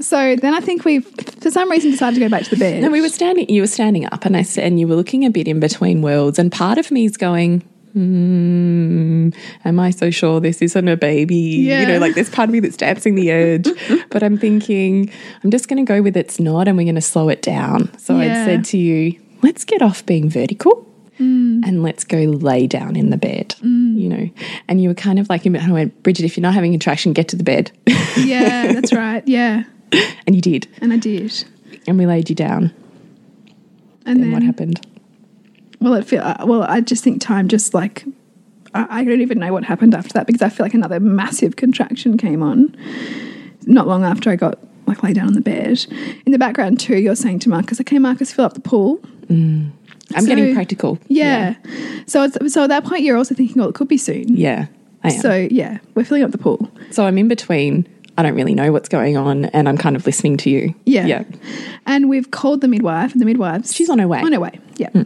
so 0.00 0.36
then 0.36 0.54
I 0.54 0.60
think 0.60 0.84
we, 0.84 1.00
for 1.00 1.50
some 1.50 1.70
reason, 1.70 1.90
decided 1.90 2.14
to 2.14 2.20
go 2.20 2.28
back 2.28 2.44
to 2.44 2.50
the 2.50 2.56
bed. 2.56 2.82
No, 2.82 2.90
we 2.90 3.00
were 3.00 3.08
standing. 3.08 3.48
You 3.48 3.62
were 3.62 3.66
standing 3.66 4.06
up, 4.06 4.24
and 4.24 4.36
I 4.36 4.42
said, 4.42 4.64
and 4.64 4.78
you 4.78 4.86
were 4.88 4.94
looking 4.96 5.24
a 5.24 5.30
bit 5.30 5.48
in 5.48 5.58
between 5.60 6.02
worlds. 6.02 6.38
And 6.38 6.50
part 6.52 6.78
of 6.78 6.90
me 6.90 7.04
is 7.04 7.16
going, 7.16 7.62
hmm, 7.92 9.30
"Am 9.64 9.78
I 9.80 9.90
so 9.90 10.10
sure 10.10 10.40
this 10.40 10.62
isn't 10.62 10.88
a 10.88 10.96
baby?" 10.96 11.36
Yeah. 11.36 11.80
You 11.80 11.86
know, 11.86 11.98
like 11.98 12.14
there's 12.14 12.30
part 12.30 12.48
of 12.48 12.52
me 12.52 12.60
that's 12.60 12.76
dancing 12.76 13.14
the 13.14 13.30
edge. 13.30 13.68
but 14.10 14.22
I'm 14.22 14.38
thinking, 14.38 15.10
I'm 15.42 15.50
just 15.50 15.68
going 15.68 15.84
to 15.84 15.88
go 15.90 16.02
with 16.02 16.16
it's 16.16 16.38
not, 16.40 16.68
and 16.68 16.76
we're 16.76 16.84
going 16.84 16.94
to 16.94 17.00
slow 17.00 17.28
it 17.28 17.42
down. 17.42 17.96
So 17.98 18.16
I 18.16 18.26
Yeah. 18.26 18.44
said 18.44 18.64
to 18.66 18.78
you, 18.78 19.20
"Let's 19.42 19.64
get 19.64 19.82
off 19.82 20.04
being 20.06 20.28
vertical." 20.30 20.86
Mm. 21.20 21.66
And 21.66 21.82
let's 21.82 22.04
go 22.04 22.18
lay 22.18 22.66
down 22.66 22.96
in 22.96 23.10
the 23.10 23.16
bed, 23.16 23.54
mm. 23.60 23.98
you 23.98 24.08
know. 24.08 24.30
And 24.68 24.82
you 24.82 24.88
were 24.88 24.94
kind 24.94 25.18
of 25.18 25.28
like, 25.28 25.44
and 25.44 25.56
I 25.56 25.70
went, 25.70 26.02
Bridget, 26.02 26.24
if 26.24 26.36
you're 26.36 26.42
not 26.42 26.54
having 26.54 26.72
a 26.72 26.74
contraction, 26.74 27.12
get 27.12 27.28
to 27.28 27.36
the 27.36 27.44
bed. 27.44 27.70
yeah, 28.16 28.72
that's 28.72 28.92
right. 28.92 29.22
Yeah, 29.26 29.64
and 30.26 30.34
you 30.34 30.40
did. 30.40 30.66
and 30.80 30.92
I 30.92 30.96
did. 30.96 31.44
And 31.86 31.98
we 31.98 32.06
laid 32.06 32.28
you 32.28 32.34
down. 32.34 32.72
And 34.06 34.16
And 34.16 34.22
then 34.24 34.32
what 34.32 34.42
happened? 34.42 34.86
Well, 35.80 35.94
it 35.94 36.06
feel 36.06 36.22
uh, 36.22 36.44
well. 36.44 36.62
I 36.62 36.80
just 36.80 37.04
think 37.04 37.20
time 37.20 37.48
just 37.48 37.74
like 37.74 38.04
I, 38.74 39.00
I 39.00 39.04
don't 39.04 39.20
even 39.20 39.38
know 39.38 39.52
what 39.52 39.64
happened 39.64 39.94
after 39.94 40.12
that 40.14 40.26
because 40.26 40.42
I 40.42 40.48
feel 40.48 40.64
like 40.64 40.74
another 40.74 41.00
massive 41.00 41.56
contraction 41.56 42.16
came 42.16 42.42
on 42.42 42.76
not 43.66 43.86
long 43.86 44.04
after 44.04 44.30
I 44.30 44.36
got 44.36 44.58
like 44.86 45.02
lay 45.02 45.12
down 45.12 45.28
on 45.28 45.32
the 45.34 45.40
bed. 45.40 45.86
In 46.26 46.32
the 46.32 46.38
background 46.38 46.80
too, 46.80 46.96
you're 46.96 47.14
saying 47.14 47.40
to 47.40 47.48
Marcus, 47.48 47.80
"Okay, 47.80 47.98
Marcus, 47.98 48.32
fill 48.32 48.44
up 48.44 48.54
the 48.54 48.60
pool." 48.60 48.98
Mm. 49.28 49.70
I'm 50.14 50.22
So- 50.22 50.28
getting 50.28 50.54
practical. 50.54 50.98
Yeah. 51.08 51.54
So 52.06 52.24
it's, 52.24 52.52
so 52.52 52.64
at 52.64 52.68
that 52.68 52.84
point, 52.84 53.02
you're 53.02 53.16
also 53.16 53.34
thinking, 53.34 53.60
"Oh, 53.62 53.68
it 53.68 53.74
could 53.74 53.88
be 53.88 53.96
soon." 53.98 54.24
Yeah, 54.36 54.66
I 55.04 55.08
am. 55.08 55.14
So, 55.14 55.20
So 55.20 55.48
yeah, 55.50 55.78
we're 55.94 56.04
filling 56.04 56.22
up 56.24 56.30
the 56.32 56.38
pool. 56.38 56.70
So 56.90 57.04
I'm 57.04 57.16
in 57.18 57.28
between. 57.28 57.86
I 58.18 58.22
don't 58.22 58.34
really 58.34 58.54
know 58.54 58.70
what's 58.72 58.88
going 58.88 59.16
on, 59.16 59.46
and 59.46 59.68
I'm 59.68 59.78
kind 59.78 59.96
of 59.96 60.04
listening 60.04 60.36
to 60.38 60.50
you. 60.50 60.74
Yeah. 60.84 61.06
Yeah. 61.06 61.24
And 61.86 62.08
we've 62.10 62.30
called 62.30 62.60
the 62.60 62.68
midwife, 62.68 63.12
and 63.12 63.20
the 63.20 63.24
midwives 63.24 63.72
She's 63.74 63.88
on 63.88 63.98
her 63.98 64.06
way. 64.08 64.20
On 64.20 64.32
her 64.32 64.40
way. 64.40 64.58
Yeah. 64.76 64.90
Hmm. 64.90 65.02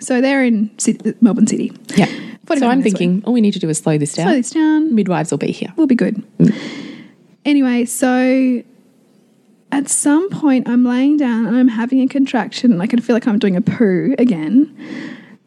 So 0.00 0.20
they're 0.20 0.44
in 0.44 0.70
Syd- 0.78 1.16
Melbourne 1.22 1.46
City. 1.46 1.72
Yeah. 1.96 2.06
So 2.56 2.66
I'm 2.66 2.82
thinking, 2.82 3.22
all 3.26 3.32
we 3.34 3.40
need 3.42 3.52
to 3.52 3.58
do 3.58 3.68
is 3.68 3.78
slow 3.78 3.96
this 3.98 4.14
down. 4.14 4.26
Slow 4.28 4.34
this 4.36 4.50
down. 4.50 4.94
Midwives 4.94 5.30
will 5.30 5.38
be 5.38 5.50
here. 5.52 5.72
We'll 5.76 5.86
be 5.86 5.94
good. 5.94 6.16
Hmm. 6.40 6.48
Anyway, 7.44 7.84
so 7.84 8.62
at 9.70 9.88
some 9.88 10.30
point 10.30 10.68
I'm 10.68 10.84
laying 10.84 11.16
down 11.16 11.46
and 11.46 11.56
I'm 11.56 11.68
having 11.68 12.00
a 12.00 12.08
contraction 12.08 12.72
and 12.72 12.82
I 12.82 12.86
can 12.86 13.00
feel 13.00 13.14
like 13.14 13.26
I'm 13.26 13.38
doing 13.38 13.56
a 13.56 13.60
poo 13.60 14.14
again. 14.18 14.74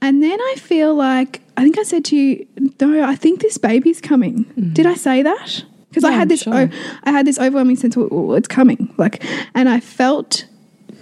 And 0.02 0.22
then 0.24 0.40
I 0.40 0.56
feel 0.58 0.96
like 0.96 1.42
I 1.58 1.64
think 1.64 1.78
I 1.78 1.84
said 1.84 2.06
to 2.06 2.16
you, 2.16 2.48
no, 2.80 3.04
I 3.04 3.16
think 3.16 3.42
this 3.42 3.58
baby's 3.58 4.02
coming. 4.02 4.44
Did 4.74 4.86
I 4.86 4.96
say 4.96 5.22
that? 5.22 5.64
Because 5.90 6.04
I 6.04 6.12
Mm-hmm. 6.12 6.20
Had 6.20 6.30
this 6.30 6.42
sure. 6.42 6.70
I 7.04 7.12
had 7.12 7.26
this 7.28 7.40
overwhelming 7.40 7.76
sense 7.76 7.96
of 7.96 8.12
oh, 8.12 8.34
it's 8.34 8.48
coming. 8.48 8.94
Like 8.98 9.24
and 9.56 9.68
I 9.70 9.80
felt 9.80 10.46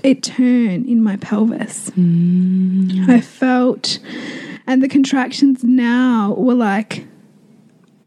it 0.03 0.23
turn 0.23 0.85
in 0.85 1.03
my 1.03 1.17
pelvis. 1.17 1.89
Mm. 1.91 3.09
I 3.09 3.21
felt 3.21 3.99
and 4.65 4.81
the 4.81 4.87
contractions 4.87 5.63
now 5.63 6.33
were 6.37 6.55
like 6.55 7.05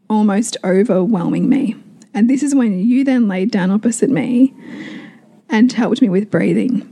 almost 0.09 0.57
overwhelming 0.63 1.49
me. 1.49 1.75
And 2.13 2.29
this 2.29 2.43
is 2.43 2.53
when 2.53 2.79
you 2.79 3.03
then 3.03 3.27
laid 3.27 3.51
down 3.51 3.71
opposite 3.71 4.09
me 4.09 4.53
and 5.53 5.71
helped 5.71 6.01
me 6.01 6.09
with 6.09 6.29
breathing. 6.29 6.89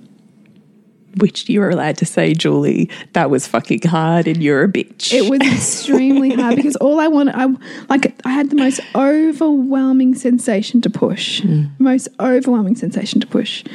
Which 1.18 1.49
you 1.49 1.59
were 1.59 1.70
allowed 1.70 1.97
to 1.97 2.05
say, 2.05 2.34
Julie, 2.34 2.89
that 3.12 3.30
was 3.30 3.45
fucking 3.45 3.82
hard 3.82 4.28
and 4.28 4.41
you're 4.41 4.64
a 4.64 4.70
bitch. 4.70 5.12
It 5.12 5.30
was 5.30 5.41
extremely 5.53 6.30
hard 6.30 6.55
because 6.55 6.78
all 6.78 7.01
I 7.01 7.07
wanted, 7.09 7.36
I 7.36 7.47
like, 7.89 8.16
I 8.24 8.30
had 8.30 8.49
the 8.49 8.55
most 8.55 8.80
overwhelming 8.95 10.16
sensation 10.16 10.80
to 10.82 10.89
push, 10.89 11.41
mm. 11.41 11.70
most 11.80 12.07
overwhelming 12.22 12.78
sensation 12.78 13.20
to 13.20 13.28
push, 13.28 13.66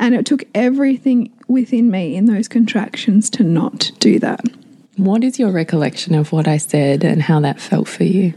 and 0.00 0.16
it 0.16 0.26
took 0.26 0.42
everything 0.56 1.30
within 1.46 1.88
me 1.88 2.16
in 2.16 2.24
those 2.24 2.48
contractions 2.48 3.30
to 3.30 3.44
not 3.44 3.92
do 4.00 4.18
that. 4.18 4.40
What 4.96 5.22
is 5.22 5.38
your 5.38 5.52
recollection 5.52 6.14
of 6.14 6.32
what 6.32 6.48
I 6.48 6.56
said 6.56 7.04
and 7.04 7.22
how 7.22 7.38
that 7.40 7.60
felt 7.60 7.86
for 7.86 8.04
you? 8.04 8.34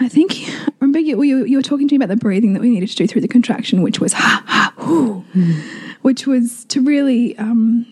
I 0.00 0.08
think 0.08 0.48
remember 0.80 0.98
you, 0.98 1.22
you 1.22 1.44
you 1.44 1.56
were 1.56 1.62
talking 1.62 1.88
to 1.88 1.94
me 1.94 1.96
about 2.04 2.08
the 2.08 2.16
breathing 2.16 2.54
that 2.54 2.60
we 2.60 2.70
needed 2.70 2.88
to 2.90 2.96
do 2.96 3.06
through 3.06 3.22
the 3.22 3.28
contraction, 3.28 3.82
which 3.82 4.00
was 4.00 4.12
ha 4.12 4.42
ha 4.46 4.72
hoo, 4.76 5.24
which 6.02 6.26
was 6.26 6.64
to 6.66 6.80
really 6.80 7.36
um, 7.38 7.84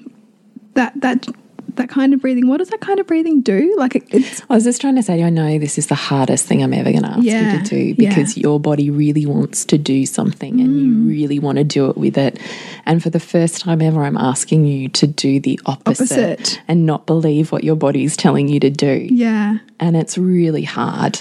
that 0.75 0.93
that 1.01 1.27
that 1.75 1.91
kind 1.91 2.15
of 2.15 2.23
breathing. 2.23 2.47
What 2.47 2.57
does 2.57 2.71
that 2.71 2.81
kind 2.81 2.99
of 3.01 3.07
breathing 3.07 3.43
do? 3.43 3.75
Like 3.77 3.97
it, 3.97 4.05
it's 4.11 4.41
I 4.49 4.55
was 4.55 4.65
just 4.65 4.81
trying 4.81 4.95
to 4.95 5.03
say, 5.03 5.23
I 5.23 5.29
know 5.29 5.59
this 5.59 5.77
is 5.77 5.89
the 5.89 5.95
hardest 5.95 6.47
thing 6.47 6.63
I'm 6.63 6.73
ever 6.73 6.91
going 6.91 7.03
to 7.03 7.11
ask 7.11 7.23
Yeah, 7.23 7.53
you 7.53 7.63
to 7.63 7.69
do 7.69 8.03
yeah. 8.03 8.09
because 8.09 8.39
your 8.39 8.59
body 8.59 8.89
really 8.89 9.27
wants 9.27 9.67
to 9.67 9.77
do 9.77 10.07
something 10.07 10.59
and 10.59 10.81
you 10.81 11.09
really 11.11 11.39
want 11.39 11.59
to 11.59 11.65
do 11.65 11.91
it 11.91 11.99
with 11.99 12.17
it. 12.17 12.41
And 12.87 13.03
for 13.03 13.11
the 13.11 13.21
first 13.21 13.61
time 13.61 13.83
ever, 13.83 14.03
I'm 14.05 14.17
asking 14.17 14.65
you 14.65 14.89
to 14.91 15.07
do 15.07 15.39
the 15.39 15.61
opposite, 15.67 16.13
Opposite. 16.13 16.63
and 16.67 16.87
not 16.87 17.05
believe 17.05 17.53
what 17.53 17.63
your 17.63 17.77
body's 17.77 18.17
telling 18.17 18.49
you 18.49 18.59
to 18.61 18.71
do. 18.71 19.07
yeah 19.11 19.59
And 19.79 19.97
it's 19.99 20.17
really 20.17 20.63
hard. 20.65 21.21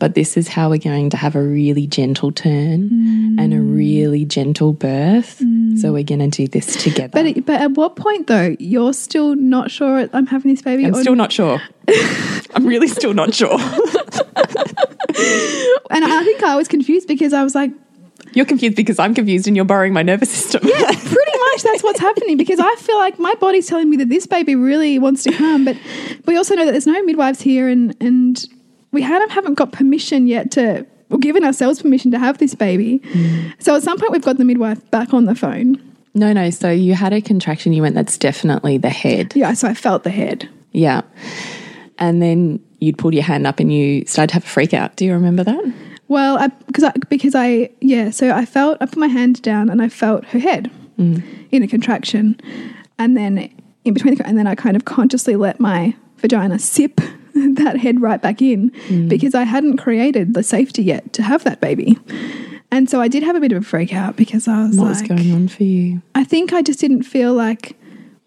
But 0.00 0.14
this 0.14 0.38
is 0.38 0.48
how 0.48 0.70
we're 0.70 0.78
going 0.78 1.10
to 1.10 1.18
have 1.18 1.36
a 1.36 1.42
really 1.42 1.86
gentle 1.86 2.32
turn 2.32 3.38
and 3.38 3.52
a 3.52 3.58
mm. 3.58 3.76
really 3.76 4.24
gentle 4.24 4.72
birth. 4.72 5.40
Mm. 5.40 5.78
So 5.78 5.92
we're 5.92 6.04
going 6.04 6.20
to 6.20 6.28
do 6.28 6.48
this 6.48 6.82
together. 6.82 7.10
But 7.12 7.44
but 7.44 7.60
at 7.60 7.72
what 7.72 7.96
point 7.96 8.26
though 8.26 8.56
you're 8.58 8.94
still 8.94 9.36
not 9.36 9.70
sure 9.70 10.08
I'm 10.14 10.26
having 10.26 10.50
this 10.52 10.62
baby? 10.62 10.86
I'm 10.86 10.94
still 10.94 11.14
not 11.14 11.32
sure. 11.32 11.60
I'm 12.54 12.66
really 12.66 12.88
still 12.88 13.12
not 13.12 13.34
sure. 13.34 13.52
and 15.90 16.04
I 16.04 16.22
think 16.24 16.42
I 16.42 16.56
was 16.56 16.66
confused 16.66 17.06
because 17.06 17.34
I 17.34 17.44
was 17.44 17.54
like, 17.54 17.70
You're 18.32 18.46
confused 18.46 18.76
because 18.76 18.98
I'm 18.98 19.14
confused 19.14 19.46
and 19.46 19.54
you're 19.54 19.66
borrowing 19.66 19.92
my 19.92 20.02
nervous 20.02 20.30
system. 20.30 20.62
Yeah, 20.64 20.86
pretty 20.86 21.38
much 21.38 21.62
that's 21.62 21.82
what's 21.82 22.00
happening 22.00 22.38
because 22.38 22.58
I 22.58 22.74
feel 22.76 22.96
like 22.96 23.18
my 23.18 23.34
body's 23.34 23.66
telling 23.66 23.90
me 23.90 23.98
that 23.98 24.08
this 24.08 24.26
baby 24.26 24.54
really 24.54 24.98
wants 24.98 25.24
to 25.24 25.32
come, 25.32 25.66
but 25.66 25.76
we 26.26 26.38
also 26.38 26.54
know 26.54 26.64
that 26.64 26.72
there's 26.72 26.86
no 26.86 27.02
midwives 27.02 27.42
here 27.42 27.68
and 27.68 27.94
and 28.00 28.46
we 28.92 29.02
haven't 29.02 29.30
haven't 29.30 29.54
got 29.54 29.72
permission 29.72 30.26
yet 30.26 30.50
to 30.52 30.86
or 31.10 31.18
given 31.18 31.44
ourselves 31.44 31.82
permission 31.82 32.10
to 32.12 32.18
have 32.18 32.38
this 32.38 32.54
baby. 32.54 33.00
Mm. 33.00 33.52
So 33.58 33.74
at 33.74 33.82
some 33.82 33.98
point 33.98 34.12
we've 34.12 34.22
got 34.22 34.38
the 34.38 34.44
midwife 34.44 34.88
back 34.90 35.12
on 35.12 35.24
the 35.24 35.34
phone. 35.34 35.82
no, 36.14 36.32
no. 36.32 36.50
So 36.50 36.70
you 36.70 36.94
had 36.94 37.12
a 37.12 37.20
contraction. 37.20 37.72
You 37.72 37.82
went, 37.82 37.94
that's 37.94 38.16
definitely 38.16 38.78
the 38.78 38.90
head. 38.90 39.32
Yeah, 39.34 39.52
so 39.54 39.68
I 39.68 39.74
felt 39.74 40.04
the 40.04 40.10
head. 40.10 40.48
Yeah. 40.72 41.02
And 41.98 42.22
then 42.22 42.60
you'd 42.80 42.96
pulled 42.96 43.14
your 43.14 43.24
hand 43.24 43.46
up 43.46 43.60
and 43.60 43.72
you 43.72 44.04
started 44.06 44.28
to 44.28 44.34
have 44.34 44.44
a 44.44 44.48
freak 44.48 44.72
out. 44.72 44.96
Do 44.96 45.04
you 45.04 45.12
remember 45.12 45.44
that? 45.44 45.74
Well, 46.08 46.38
I, 46.38 46.48
because 46.48 46.84
I 46.84 46.92
because 47.08 47.34
I 47.36 47.70
yeah, 47.80 48.10
so 48.10 48.32
I 48.32 48.44
felt 48.44 48.78
I 48.80 48.86
put 48.86 48.96
my 48.96 49.06
hand 49.06 49.42
down 49.42 49.68
and 49.68 49.80
I 49.80 49.88
felt 49.88 50.24
her 50.26 50.40
head 50.40 50.68
mm. 50.98 51.22
in 51.52 51.62
a 51.62 51.68
contraction, 51.68 52.40
and 52.98 53.16
then 53.16 53.48
in 53.84 53.94
between, 53.94 54.16
the, 54.16 54.26
and 54.26 54.36
then 54.36 54.48
I 54.48 54.56
kind 54.56 54.74
of 54.74 54.86
consciously 54.86 55.36
let 55.36 55.60
my 55.60 55.94
vagina 56.16 56.58
sip 56.58 57.00
that 57.56 57.76
head 57.78 58.00
right 58.00 58.20
back 58.20 58.42
in 58.42 58.70
mm. 58.88 59.08
because 59.08 59.34
I 59.34 59.44
hadn't 59.44 59.78
created 59.78 60.34
the 60.34 60.42
safety 60.42 60.82
yet 60.82 61.12
to 61.14 61.22
have 61.22 61.44
that 61.44 61.60
baby, 61.60 61.98
and 62.70 62.88
so 62.88 63.00
I 63.00 63.08
did 63.08 63.22
have 63.22 63.36
a 63.36 63.40
bit 63.40 63.52
of 63.52 63.62
a 63.62 63.64
freak 63.64 63.92
out 63.92 64.16
because 64.16 64.48
I 64.48 64.66
was 64.66 64.76
What 64.76 64.88
was 64.88 65.00
like, 65.00 65.08
going 65.08 65.32
on 65.32 65.48
for 65.48 65.64
you? 65.64 66.02
I 66.14 66.24
think 66.24 66.52
I 66.52 66.62
just 66.62 66.80
didn't 66.80 67.02
feel 67.02 67.34
like 67.34 67.76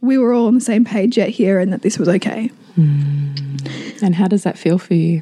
we 0.02 0.18
were 0.18 0.34
all 0.34 0.48
on 0.48 0.56
the 0.56 0.62
same 0.62 0.86
page 0.86 1.18
yet 1.18 1.30
here, 1.30 1.60
and 1.60 1.72
that 1.72 1.82
this 1.82 1.98
was 1.98 2.10
okay. 2.10 2.52
Mm. 2.78 4.02
And 4.02 4.16
how 4.16 4.28
does 4.28 4.44
that 4.44 4.58
feel 4.58 4.78
for 4.78 4.94
you? 4.96 5.22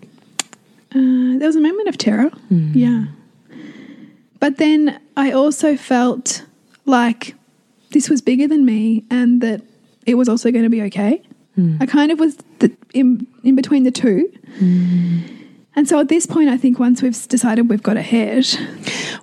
Uh, 0.94 1.38
there 1.38 1.48
was 1.48 1.56
a 1.56 1.62
moment 1.62 1.88
of 1.88 1.98
terror. 1.98 2.32
Mm. 2.52 2.72
Yeah. 2.74 3.06
But 4.40 4.58
then 4.58 5.00
I 5.16 5.32
also 5.32 5.78
felt 5.78 6.44
like 6.86 7.36
this 7.92 8.10
was 8.10 8.22
bigger 8.22 8.48
than 8.48 8.66
me 8.66 9.04
and 9.10 9.40
that 9.42 9.62
it 10.06 10.16
was 10.16 10.28
also 10.28 10.52
going 10.52 10.64
to 10.64 10.70
be 10.70 10.82
okay. 10.84 11.22
I 11.80 11.86
kind 11.86 12.12
of 12.12 12.20
was 12.20 12.38
the, 12.62 12.72
in, 12.93 13.28
in 13.43 13.55
between 13.55 13.84
the 13.84 13.91
two. 13.91 14.32
Mm. 14.59 15.38
And 15.76 15.88
so 15.88 15.99
at 15.99 16.09
this 16.09 16.26
point, 16.26 16.49
I 16.49 16.57
think 16.57 16.80
once 16.80 17.01
we've 17.01 17.28
decided 17.30 17.70
we've 17.70 17.84
got 17.84 17.95
a 17.97 18.01
head, 18.01 18.45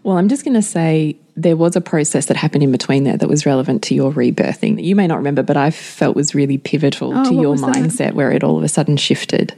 Well, 0.02 0.16
I'm 0.16 0.28
just 0.28 0.44
going 0.44 0.54
to 0.54 0.62
say 0.62 1.16
there 1.36 1.56
was 1.56 1.76
a 1.76 1.80
process 1.80 2.26
that 2.26 2.36
happened 2.36 2.62
in 2.62 2.72
between 2.72 3.04
there 3.04 3.16
that 3.16 3.28
was 3.28 3.44
relevant 3.44 3.82
to 3.84 3.94
your 3.94 4.10
rebirthing 4.12 4.76
that 4.76 4.82
you 4.82 4.96
may 4.96 5.06
not 5.06 5.18
remember, 5.18 5.42
but 5.42 5.56
I 5.56 5.70
felt 5.70 6.16
was 6.16 6.34
really 6.34 6.56
pivotal 6.58 7.16
Oh, 7.16 7.24
to 7.24 7.34
your 7.34 7.50
was 7.52 7.60
that? 7.60 7.74
mindset 7.74 8.12
where 8.14 8.32
it 8.32 8.42
all 8.42 8.56
of 8.56 8.64
a 8.64 8.68
sudden 8.68 8.96
shifted. 8.96 9.54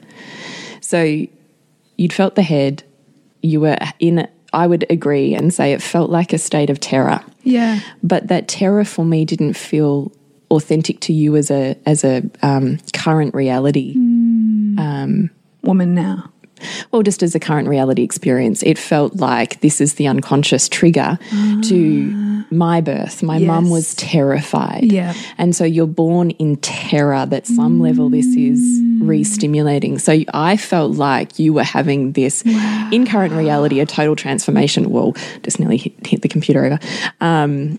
So 0.80 1.26
you'd 1.96 2.12
felt 2.12 2.34
the 2.34 2.42
head, 2.42 2.82
you 3.42 3.60
were 3.60 3.78
in, 4.00 4.28
I 4.52 4.66
would 4.66 4.84
agree 4.90 5.34
and 5.34 5.54
say 5.54 5.72
it 5.72 5.80
felt 5.82 6.10
like 6.10 6.32
a 6.32 6.38
state 6.38 6.70
of 6.70 6.80
terror. 6.80 7.20
yeah, 7.44 7.80
But 8.02 8.26
that 8.28 8.48
terror 8.48 8.84
for 8.84 9.04
me 9.04 9.24
didn't 9.24 9.54
feel 9.54 10.10
authentic 10.50 11.00
to 11.00 11.12
you 11.12 11.36
as 11.36 11.50
a 11.50 11.76
as 11.86 12.04
a 12.04 12.22
um, 12.42 12.78
current 12.92 13.34
reality. 13.34 13.94
woman 15.62 15.94
now. 15.94 16.30
Well, 16.90 17.02
just 17.02 17.22
as 17.22 17.34
a 17.34 17.40
current 17.40 17.68
reality 17.68 18.02
experience, 18.02 18.62
it 18.62 18.78
felt 18.78 19.16
like 19.16 19.60
this 19.60 19.80
is 19.80 19.94
the 19.94 20.06
unconscious 20.06 20.68
trigger 20.68 21.18
to 21.64 22.44
my 22.50 22.80
birth. 22.80 23.22
My 23.22 23.38
mum 23.38 23.70
was 23.70 23.94
terrified. 23.94 24.84
Yeah. 24.84 25.14
And 25.38 25.54
so 25.54 25.64
you're 25.64 25.86
born 25.86 26.30
in 26.32 26.56
terror 26.56 27.24
that 27.26 27.46
some 27.46 27.80
level 27.80 28.10
this 28.10 28.26
is 28.26 28.80
re 29.00 29.24
stimulating. 29.24 29.98
So 29.98 30.18
I 30.34 30.56
felt 30.56 30.96
like 30.96 31.38
you 31.38 31.52
were 31.52 31.64
having 31.64 32.12
this 32.12 32.42
in 32.44 33.06
current 33.06 33.34
reality, 33.34 33.80
a 33.80 33.86
total 33.86 34.16
transformation. 34.16 34.90
Well, 34.90 35.14
just 35.42 35.60
nearly 35.60 35.78
hit, 35.78 36.06
hit 36.06 36.22
the 36.22 36.28
computer 36.28 36.64
over. 36.64 36.78
Um, 37.20 37.78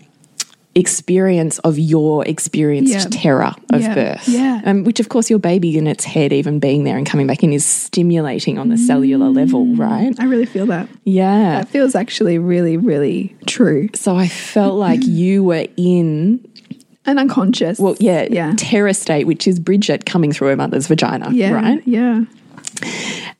experience 0.74 1.58
of 1.60 1.78
your 1.78 2.24
experienced 2.26 2.92
Yeah. 2.94 3.04
terror 3.10 3.54
of 3.72 3.80
Yeah. 3.82 3.94
birth. 3.94 4.28
Yeah. 4.28 4.60
Um, 4.64 4.84
which, 4.84 5.00
of 5.00 5.08
course, 5.10 5.28
your 5.28 5.38
baby 5.38 5.76
in 5.76 5.86
its 5.86 6.04
head, 6.04 6.32
even 6.32 6.58
being 6.58 6.84
there 6.84 6.96
and 6.96 7.06
coming 7.06 7.26
back 7.26 7.42
in, 7.42 7.52
is 7.52 7.64
stimulating 7.64 8.58
on 8.58 8.68
the 8.70 8.78
cellular 8.78 9.28
level, 9.28 9.66
right? 9.76 10.14
I 10.18 10.24
really 10.24 10.46
feel 10.46 10.66
that. 10.66 10.88
Yeah. 11.04 11.58
That 11.58 11.68
feels 11.68 11.94
actually 11.94 12.38
really, 12.38 12.76
really 12.78 13.34
true 13.46 13.88
So 13.94 14.16
I 14.16 14.28
felt 14.28 14.74
like 14.76 15.00
you 15.06 15.44
were 15.44 15.66
in, 15.76 16.40
An 17.04 17.18
unconscious. 17.18 17.78
well, 17.78 17.96
yeah, 18.00 18.26
Yeah. 18.30 18.54
terror 18.56 18.94
state, 18.94 19.26
which 19.26 19.46
is 19.46 19.58
Bridget 19.60 20.06
coming 20.06 20.32
through 20.32 20.48
her 20.48 20.56
mother's 20.56 20.86
vagina, 20.86 21.30
yeah, 21.32 21.50
right? 21.50 21.82
Yeah. 21.84 22.22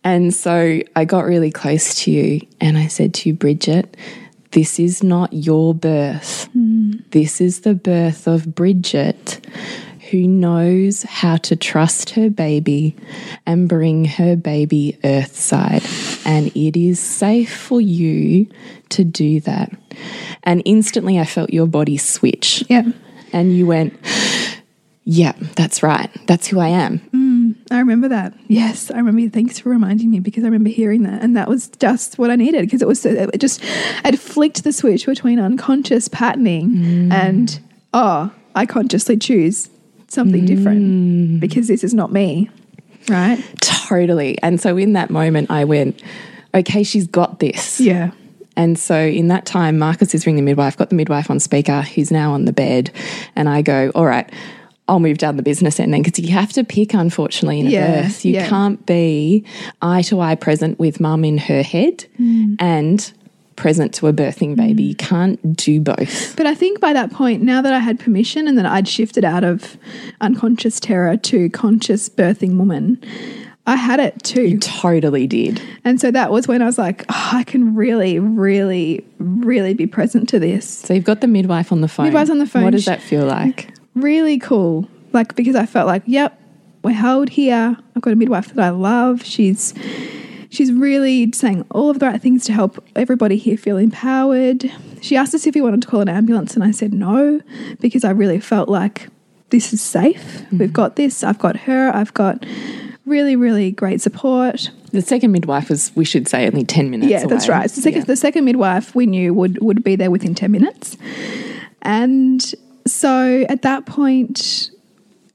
And 0.05 0.35
so 0.35 0.81
I 0.97 1.05
got 1.05 1.25
really 1.25 1.51
close 1.51 1.95
to 2.05 2.11
you 2.11 2.41
and 2.61 2.77
I 2.77 2.89
said 2.89 3.15
to 3.15 3.29
you, 3.29 3.35
Bridget, 3.35 3.97
this 4.53 4.79
is 4.79 5.03
not 5.03 5.33
your 5.33 5.75
birth. 5.75 6.49
Mm. 6.57 7.03
This 7.11 7.41
is 7.41 7.61
the 7.61 7.75
birth 7.75 8.27
of 8.27 8.55
Bridget, 8.55 9.45
who 10.11 10.27
knows 10.27 11.03
how 11.05 11.37
to 11.39 11.57
trust 11.57 12.11
her 12.11 12.29
baby 12.29 12.95
and 13.47 13.69
bring 13.69 14.05
her 14.05 14.37
baby 14.37 14.99
earthside. 15.05 15.83
And 16.27 16.49
it 16.55 16.79
is 16.79 17.01
safe 17.01 17.55
for 17.55 17.81
you 17.81 18.47
to 18.91 19.05
do 19.05 19.41
that. 19.41 19.73
And 20.43 20.63
instantly 20.65 21.19
I 21.19 21.25
felt 21.25 21.51
your 21.51 21.67
body 21.67 21.97
switch. 21.97 22.63
Yeah. 22.69 22.85
And 23.33 23.57
you 23.57 23.67
went, 23.67 23.99
Yeah, 25.05 25.33
that's 25.57 25.83
right. 25.83 26.11
That's 26.27 26.47
who 26.47 26.61
I 26.61 26.69
am. 26.69 26.99
Mm. 27.15 27.42
I 27.73 27.79
remember 27.79 28.09
that. 28.09 28.35
Yes, 28.49 28.91
I 28.91 28.99
remember. 28.99 29.29
Thanks 29.29 29.59
for 29.59 29.71
reminding 29.71 30.11
me 30.11 30.21
because 30.21 30.45
I 30.45 30.47
remember 30.47 30.69
hearing 30.69 31.03
that, 31.05 31.23
and 31.23 31.37
that 31.37 31.49
was 31.49 31.69
just 31.79 32.19
what 32.19 32.31
I 32.31 32.37
needed 32.37 32.63
because 32.63 32.83
it 32.83 32.89
was 32.89 33.05
it 33.07 33.39
just 33.39 33.63
it 34.05 34.19
flicked 34.19 34.65
the 34.65 34.73
switch 34.73 35.07
between 35.07 35.39
unconscious 35.39 36.09
patterning 36.09 36.71
mm. 36.71 37.13
and 37.13 37.61
oh, 37.95 38.31
I 38.55 38.67
consciously 38.67 39.17
choose 39.17 39.71
something 40.09 40.45
different 40.45 40.83
mm. 40.83 41.41
because 41.41 41.69
this 41.69 41.83
is 41.83 41.95
not 41.95 42.13
me, 42.13 42.51
right? 43.09 43.43
Totally. 43.61 44.39
And 44.43 44.61
so 44.61 44.77
in 44.77 44.93
that 44.93 45.11
moment, 45.11 45.51
I 45.51 45.65
went, 45.65 46.03
okay, 46.55 46.83
she's 46.83 47.07
got 47.07 47.39
this. 47.39 47.81
Yeah, 47.81 48.11
And 48.57 48.79
so 48.79 48.99
in 48.99 49.29
that 49.29 49.47
time, 49.47 49.79
Marcus 49.79 50.15
is 50.15 50.27
ringing 50.27 50.45
the 50.45 50.51
midwife, 50.51 50.77
got 50.77 50.91
the 50.91 50.97
midwife 50.97 51.31
on 51.31 51.41
speaker, 51.41 51.81
He's 51.83 52.11
now 52.11 52.33
on 52.33 52.45
the 52.45 52.53
bed. 52.53 52.91
And 53.35 53.49
I 53.49 53.63
go, 53.63 53.91
all 53.95 54.07
right, 54.07 54.31
I'll 54.89 55.01
move 55.01 55.19
down 55.19 55.37
the 55.37 55.43
business 55.43 55.79
end 55.79 55.95
then 55.95 56.03
because 56.03 56.19
you 56.19 56.33
have 56.33 56.53
to 56.55 56.65
pick, 56.65 56.93
unfortunately, 56.93 57.61
in 57.61 57.67
a 57.69 57.71
Yeah, 57.71 58.03
birth. 58.03 58.25
You 58.25 58.35
yeah. 58.35 58.49
can't 58.49 58.85
be 58.85 59.45
eye 59.81 60.03
to 60.03 60.21
eye 60.21 60.35
present 60.35 60.79
with 60.79 61.01
mum 61.01 61.25
in 61.25 61.39
her 61.39 61.63
head 61.63 62.05
Mm. 62.21 62.57
and 62.59 63.13
present 63.55 63.93
to 63.95 64.09
a 64.09 64.13
birthing 64.13 64.57
baby. 64.57 64.83
You 64.83 64.95
can't 64.97 65.57
do 65.57 65.81
both. 65.81 66.35
but 66.37 66.47
I 66.47 66.55
think 66.55 66.81
by 66.81 66.93
that 66.95 67.13
point, 67.13 67.43
now 67.43 67.63
that 67.63 67.73
I 67.73 67.79
had 67.79 68.01
permission 68.01 68.49
and 68.49 68.59
that 68.59 68.67
I'd 68.67 68.89
shifted 68.89 69.25
out 69.25 69.45
of 69.45 69.77
unconscious 70.21 70.81
terror 70.81 71.17
to 71.17 71.49
conscious 71.51 72.09
birthing 72.09 72.57
woman. 72.57 72.99
I 73.65 73.77
had 73.77 74.01
it 74.01 74.21
too. 74.25 74.43
You 74.43 74.59
totally 74.59 75.29
did. 75.29 75.63
And 75.85 76.01
so 76.01 76.11
that 76.11 76.33
was 76.33 76.49
when 76.49 76.63
I 76.63 76.65
was 76.65 76.79
like, 76.79 77.05
oh, 77.09 77.31
I 77.35 77.45
can 77.45 77.77
really, 77.77 78.19
really, 78.19 79.07
really 79.19 79.73
be 79.75 79.87
present 79.87 80.29
to 80.31 80.41
this. 80.41 80.67
So 80.69 80.95
you've 80.95 81.05
got 81.05 81.21
the 81.21 81.29
midwife 81.29 81.71
on 81.71 81.81
the 81.81 81.87
phone. 81.87 82.07
Midwife's 82.07 82.31
on 82.31 82.39
the 82.39 82.47
phone. 82.47 82.65
What 82.65 82.73
does 82.73 82.87
that 82.87 83.01
feel 83.01 83.25
like? 83.25 83.73
Really 83.95 84.39
cool. 84.39 84.89
Like, 85.13 85.35
because 85.35 85.55
I 85.57 85.67
felt 85.67 85.87
like, 85.87 86.03
yep, 86.07 86.41
we're 86.83 86.93
held 86.93 87.29
here. 87.29 87.77
I've 87.95 88.03
got 88.03 88.13
a 88.13 88.17
midwife 88.17 88.53
that 88.55 88.63
I 88.65 88.71
love. 88.71 89.23
She's 89.25 89.75
she's 90.51 90.73
really 90.73 91.31
saying 91.33 91.65
all 91.71 91.91
of 91.91 91.99
the 91.99 92.07
right 92.07 92.21
things 92.21 92.45
to 92.45 92.53
help 92.53 92.83
everybody 92.97 93.37
here 93.37 93.57
feel 93.57 93.77
empowered. 93.77 94.71
She 95.01 95.17
asked 95.17 95.35
us 95.35 95.47
if 95.47 95.55
we 95.55 95.61
wanted 95.61 95.83
to 95.83 95.89
call 95.89 96.01
an 96.01 96.09
ambulance, 96.09 96.55
and 96.55 96.65
I 96.65 96.71
said 96.71 96.93
no, 96.93 97.41
because 97.81 98.05
I 98.05 98.11
really 98.11 98.41
felt 98.41 98.69
like 98.69 99.09
this 99.51 99.73
is 99.73 99.81
safe. 99.83 100.23
Mm-hmm. 100.23 100.59
We've 100.59 100.73
got 100.73 100.97
this. 100.97 101.23
I've 101.23 101.39
got 101.39 101.57
her. 101.59 101.91
I've 101.95 102.15
got 102.15 102.45
really, 103.05 103.37
really 103.37 103.71
great 103.71 104.01
support. 104.01 104.71
The 104.93 105.03
second 105.03 105.33
midwife 105.33 105.69
was, 105.71 105.91
we 105.95 106.05
should 106.05 106.29
say, 106.29 106.47
only 106.47 106.65
10 106.65 106.91
minutes 106.91 107.11
Yeah, 107.11 107.27
that's 107.27 107.47
away. 107.49 107.59
right. 107.59 107.71
The 107.71 107.81
second, 107.81 108.01
Yeah. 108.03 108.05
the 108.07 108.17
second 108.17 108.45
midwife 108.45 108.95
we 108.95 109.07
knew 109.07 109.35
would 109.35 109.61
would 109.63 109.85
be 109.85 109.97
there 109.97 110.11
within 110.11 110.35
ten 110.35 110.51
minutes, 110.51 110.97
and 111.83 112.55
so 112.87 113.45
at 113.49 113.63
that 113.63 113.87
point, 113.87 114.71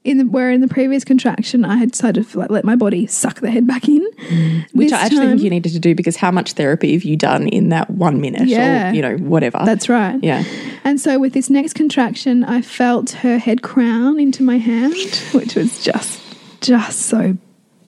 in 0.04 0.18
the, 0.18 0.24
where 0.24 0.50
in 0.50 0.60
the 0.62 0.68
previous 0.68 1.04
contraction, 1.04 1.64
I 1.64 1.76
had 1.76 1.90
decided 1.90 2.28
to 2.30 2.38
like, 2.38 2.50
let 2.50 2.64
my 2.64 2.76
body 2.76 3.06
suck 3.06 3.40
the 3.40 3.50
head 3.50 3.66
back 3.66 3.88
in, 3.88 4.02
Which 4.72 4.92
I 4.92 5.00
actually 5.00 5.18
time- 5.18 5.28
think 5.30 5.42
you 5.42 5.50
needed 5.50 5.72
to 5.72 5.78
do 5.78 5.94
because 5.94 6.16
how 6.16 6.30
much 6.30 6.52
therapy 6.54 6.94
have 6.94 7.04
you 7.04 7.16
done 7.16 7.48
in 7.48 7.68
that 7.70 7.90
one 7.90 8.20
minute 8.20 8.48
Yeah. 8.48 8.90
or, 8.90 8.94
you 8.94 9.02
know, 9.02 9.16
whatever? 9.16 9.60
That's 9.64 9.88
right. 9.88 10.18
yeah. 10.22 10.44
And 10.84 10.98
so 11.00 11.18
with 11.18 11.34
this 11.34 11.50
next 11.50 11.74
contraction, 11.74 12.44
I 12.44 12.62
felt 12.62 13.10
her 13.10 13.36
head 13.38 13.60
crown 13.62 14.18
into 14.18 14.42
my 14.42 14.56
hand, 14.58 14.94
which 15.32 15.54
was 15.54 15.82
just 15.84 16.20
just 16.60 17.00
so 17.00 17.36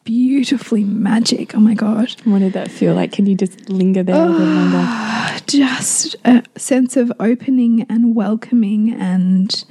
beautifully 0.05 0.85
magic. 0.85 1.55
Oh 1.55 1.61
my 1.61 1.75
god. 1.75 2.15
What 2.25 2.41
did 2.41 2.53
that 2.55 2.71
feel 2.71 2.95
like? 2.95 3.13
Can 3.13 3.27
you 3.27 3.35
just 3.35 3.69
linger 3.69 4.03
there 4.03 4.17
a 4.17 4.27
little 4.27 4.47
longer? 4.47 5.41
Just 5.47 6.17
a 6.25 6.43
sense 6.57 6.97
of 6.97 7.13
opening 7.21 7.87
and 7.89 8.15
welcoming 8.15 8.93
and 8.93 9.65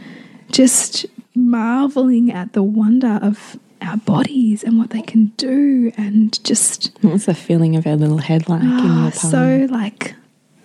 just 0.51 1.05
marveling 1.35 2.31
at 2.31 2.53
the 2.53 2.63
wonder 2.63 3.19
of 3.21 3.59
our 3.81 3.97
bodies 3.97 4.63
and 4.63 4.77
what 4.77 4.89
they 4.89 5.01
can 5.01 5.27
do 5.37 5.91
and 5.97 6.43
just 6.43 6.91
What 7.01 7.13
was 7.13 7.25
the 7.25 7.33
feeling 7.33 7.75
of 7.75 7.85
her 7.85 7.95
little 7.95 8.17
head 8.17 8.49
like 8.49 8.61
in 8.61 8.69
your 8.69 8.77
palm? 8.79 9.05
Ah, 9.05 9.09
so 9.11 9.67
like 9.69 10.15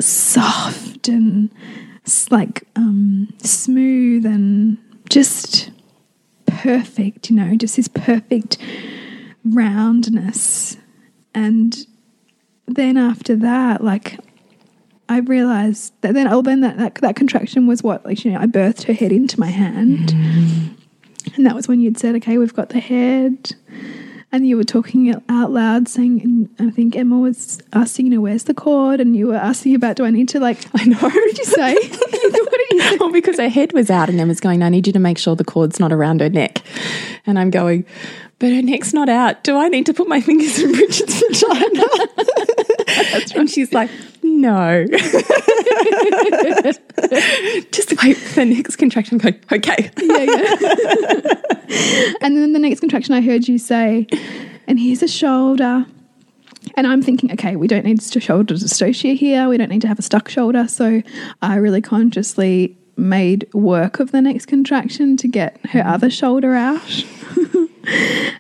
soft 0.01 1.09
and 1.09 1.51
like 2.31 2.65
um, 2.77 3.33
smooth 3.39 4.27
and 4.27 4.79
just 5.09 5.71
perfect, 6.47 7.31
you 7.31 7.37
know, 7.37 7.55
just 7.57 7.77
this 7.77 7.89
perfect 7.89 8.59
roundness. 9.45 10.77
And 11.35 11.77
then 12.67 12.97
after 12.97 13.37
that, 13.37 13.83
like 13.83 14.19
I 15.09 15.19
realized 15.19 15.93
that 16.01 16.15
then, 16.15 16.29
oh, 16.29 16.43
then 16.43 16.61
that, 16.61 16.79
that, 16.79 16.95
that 16.97 17.17
contraction 17.17 17.67
was 17.67 17.83
what, 17.83 18.05
like, 18.05 18.25
you 18.25 18.33
know, 18.33 18.41
I 18.41 18.47
birthed 18.47 18.85
her 18.85 18.93
head 18.93 19.13
into 19.13 19.39
my 19.39 19.49
hand. 19.49 20.15
And 21.37 21.47
that 21.47 21.55
was 21.55 21.69
when 21.69 21.81
you'd 21.81 21.99
said, 21.99 22.15
okay, 22.17 22.39
we've 22.39 22.55
got 22.55 22.71
the 22.71 22.81
head. 22.81 23.55
And 24.33 24.49
you 24.49 24.57
were 24.57 24.65
talking 24.65 25.07
it 25.07 25.23
out 25.29 25.53
loud, 25.53 25.89
saying, 25.89 26.49
and 26.59 26.69
I 26.69 26.73
think 26.73 26.97
Emma 26.97 27.19
was 27.19 27.61
asking, 27.73 28.07
you 28.07 28.13
know, 28.17 28.21
where's 28.21 28.45
the 28.45 28.55
cord? 28.55 28.99
And 28.99 29.15
you 29.15 29.29
were 29.29 29.37
asking 29.37 29.77
about, 29.77 29.97
do 29.97 30.05
I 30.05 30.11
need 30.11 30.29
to, 30.31 30.41
like, 30.41 30.59
I 30.75 30.85
know, 30.85 30.99
what 30.99 31.13
did 31.13 31.39
you 31.39 31.45
say? 31.45 31.75
what 31.75 32.11
did 32.11 32.23
you 32.23 32.81
say? 32.81 32.97
well, 32.99 33.13
because 33.13 33.39
her 33.39 33.49
head 33.49 33.73
was 33.73 33.91
out 33.91 34.09
and 34.09 34.27
was 34.27 34.41
going, 34.41 34.63
I 34.63 34.71
need 34.71 34.87
you 34.87 34.93
to 34.95 34.99
make 34.99 35.19
sure 35.19 35.37
the 35.37 35.45
cord's 35.45 35.79
not 35.79 35.93
around 35.93 36.21
her 36.21 36.31
neck. 36.31 36.63
And 37.27 37.39
I'm 37.39 37.51
going, 37.51 37.85
but 38.45 38.53
her 38.53 38.61
neck's 38.61 38.93
not 38.93 39.09
out. 39.09 39.43
Do 39.43 39.57
I 39.57 39.69
need 39.69 39.87
to 39.87 39.95
put 39.95 40.07
my 40.07 40.21
fingers 40.21 40.59
in 40.59 40.73
Bridget's 40.73 41.19
vagina? 41.19 41.83
And 43.35 43.49
she's 43.49 43.73
like, 43.73 43.89
no. 44.23 44.85
Just 47.73 47.95
wait 48.03 48.19
for 48.19 48.35
the 48.35 48.45
next 48.45 48.77
contraction. 48.77 49.17
Going, 49.17 49.41
okay. 49.51 49.91
yeah, 49.99 50.25
yeah. 50.25 50.53
and 52.21 52.37
then 52.37 52.53
the 52.53 52.59
next 52.59 52.81
contraction, 52.81 53.15
I 53.15 53.23
heard 53.23 53.49
you 53.49 53.57
say, 53.57 54.07
and 54.69 54.79
here's 54.79 55.03
a 55.03 55.09
shoulder. 55.09 55.87
And 56.75 56.87
I'm 56.87 57.01
thinking, 57.01 57.33
okay, 57.33 57.57
we 57.57 57.67
don't 57.67 57.87
need 57.87 58.03
to 58.03 58.21
shoulder 58.21 58.53
dystocia 58.53 59.17
here. 59.17 59.49
We 59.49 59.57
don't 59.57 59.71
need 59.71 59.81
to 59.83 59.89
have 59.89 59.99
a 59.99 60.03
stuck 60.03 60.29
shoulder. 60.29 60.69
So 60.69 61.03
I 61.41 61.57
really 61.57 61.81
consciously 61.81 62.77
made 62.99 63.49
work 63.55 64.01
of 64.01 64.13
the 64.13 64.21
next 64.21 64.47
contraction 64.47 65.17
to 65.17 65.29
get 65.29 65.59
her 65.69 65.81
mm-hmm. 65.81 65.89
other 65.89 66.11
shoulder 66.11 66.55
out. 66.55 67.05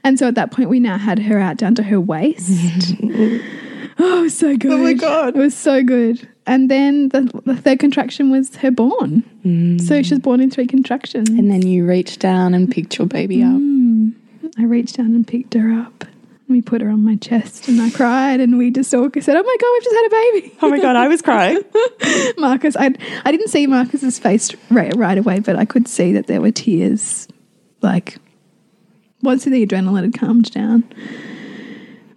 And 0.04 0.18
so 0.18 0.28
at 0.28 0.34
that 0.34 0.50
point, 0.50 0.68
we 0.68 0.80
now 0.80 0.98
had 0.98 1.18
her 1.20 1.38
out 1.38 1.56
down 1.56 1.74
to 1.76 1.82
her 1.82 2.00
waist. 2.00 2.94
oh, 3.98 4.28
so 4.28 4.56
good. 4.56 4.72
Oh 4.72 4.78
my 4.78 4.92
God. 4.92 5.36
It 5.36 5.38
was 5.38 5.56
so 5.56 5.82
good. 5.82 6.28
And 6.46 6.70
then 6.70 7.08
the, 7.08 7.22
the 7.44 7.56
third 7.56 7.78
contraction 7.78 8.30
was 8.30 8.56
her 8.56 8.70
born. 8.70 9.22
So 9.42 9.48
mm. 9.48 10.04
she 10.04 10.14
was 10.14 10.20
born 10.20 10.40
in 10.40 10.50
three 10.50 10.66
contractions. 10.66 11.30
And 11.30 11.50
then 11.50 11.66
you 11.66 11.86
reached 11.86 12.20
down 12.20 12.54
and 12.54 12.70
picked 12.70 12.98
your 12.98 13.06
baby 13.06 13.42
up. 13.42 13.52
Mm. 13.52 14.14
I 14.58 14.64
reached 14.64 14.96
down 14.96 15.14
and 15.14 15.26
picked 15.26 15.54
her 15.54 15.72
up. 15.72 16.04
We 16.48 16.60
put 16.60 16.82
her 16.82 16.90
on 16.90 17.02
my 17.02 17.16
chest 17.16 17.68
and 17.68 17.80
I 17.80 17.88
cried 17.88 18.38
and 18.38 18.58
we 18.58 18.70
just 18.70 18.92
all 18.94 19.08
said, 19.18 19.34
Oh 19.34 19.42
my 19.42 19.56
God, 19.60 19.72
we've 19.72 19.82
just 19.82 19.96
had 19.96 20.06
a 20.06 20.10
baby. 20.10 20.58
Oh 20.60 20.68
my 20.68 20.78
God, 20.78 20.94
I 20.94 21.08
was 21.08 21.22
crying. 21.22 21.62
Marcus, 22.36 22.76
I, 22.76 22.94
I 23.24 23.30
didn't 23.30 23.48
see 23.48 23.66
Marcus's 23.66 24.18
face 24.18 24.54
right, 24.70 24.94
right 24.94 25.16
away, 25.16 25.40
but 25.40 25.56
I 25.56 25.64
could 25.64 25.88
see 25.88 26.12
that 26.12 26.26
there 26.26 26.42
were 26.42 26.50
tears. 26.50 27.28
Like, 27.80 28.18
once 29.24 29.44
the 29.44 29.66
adrenaline 29.66 30.04
had 30.04 30.18
calmed 30.18 30.50
down. 30.52 30.84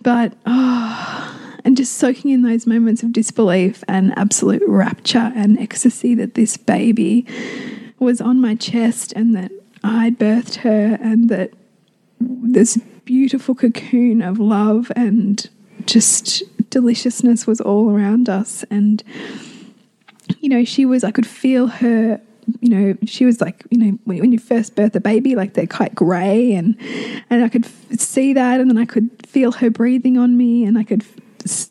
But, 0.01 0.33
oh, 0.45 1.57
and 1.65 1.75
just 1.75 1.93
soaking 1.97 2.31
in 2.31 2.43
those 2.43 2.65
moments 2.65 3.03
of 3.03 3.11
disbelief 3.11 3.83
and 3.87 4.17
absolute 4.17 4.63
rapture 4.67 5.33
and 5.35 5.59
ecstasy 5.59 6.15
that 6.15 6.35
this 6.35 6.55
baby 6.55 7.25
was 7.99 8.21
on 8.21 8.39
my 8.39 8.55
chest 8.55 9.11
and 9.13 9.35
that 9.35 9.51
I'd 9.83 10.17
birthed 10.17 10.55
her 10.57 10.97
and 11.01 11.29
that 11.29 11.51
this 12.19 12.77
beautiful 13.05 13.55
cocoon 13.55 14.21
of 14.21 14.39
love 14.39 14.91
and 14.95 15.49
just 15.85 16.43
deliciousness 16.69 17.47
was 17.47 17.61
all 17.61 17.89
around 17.89 18.29
us. 18.29 18.63
And, 18.69 19.03
you 20.39 20.49
know, 20.49 20.63
she 20.63 20.85
was, 20.85 21.03
I 21.03 21.11
could 21.11 21.27
feel 21.27 21.67
her. 21.67 22.21
You 22.61 22.69
know, 22.69 22.97
she 23.05 23.25
was 23.25 23.41
like, 23.41 23.65
you 23.69 23.77
know, 23.77 23.99
when, 24.05 24.19
when 24.19 24.31
you 24.31 24.39
first 24.39 24.75
birth 24.75 24.95
a 24.95 24.99
baby, 24.99 25.35
like 25.35 25.53
they're 25.53 25.67
quite 25.67 25.93
grey, 25.93 26.53
and 26.53 26.77
and 27.29 27.43
I 27.43 27.49
could 27.49 27.65
see 27.99 28.33
that, 28.33 28.59
and 28.59 28.69
then 28.69 28.77
I 28.77 28.85
could 28.85 29.09
feel 29.25 29.51
her 29.53 29.69
breathing 29.69 30.17
on 30.17 30.37
me, 30.37 30.63
and 30.63 30.77
I 30.77 30.83
could. 30.83 31.03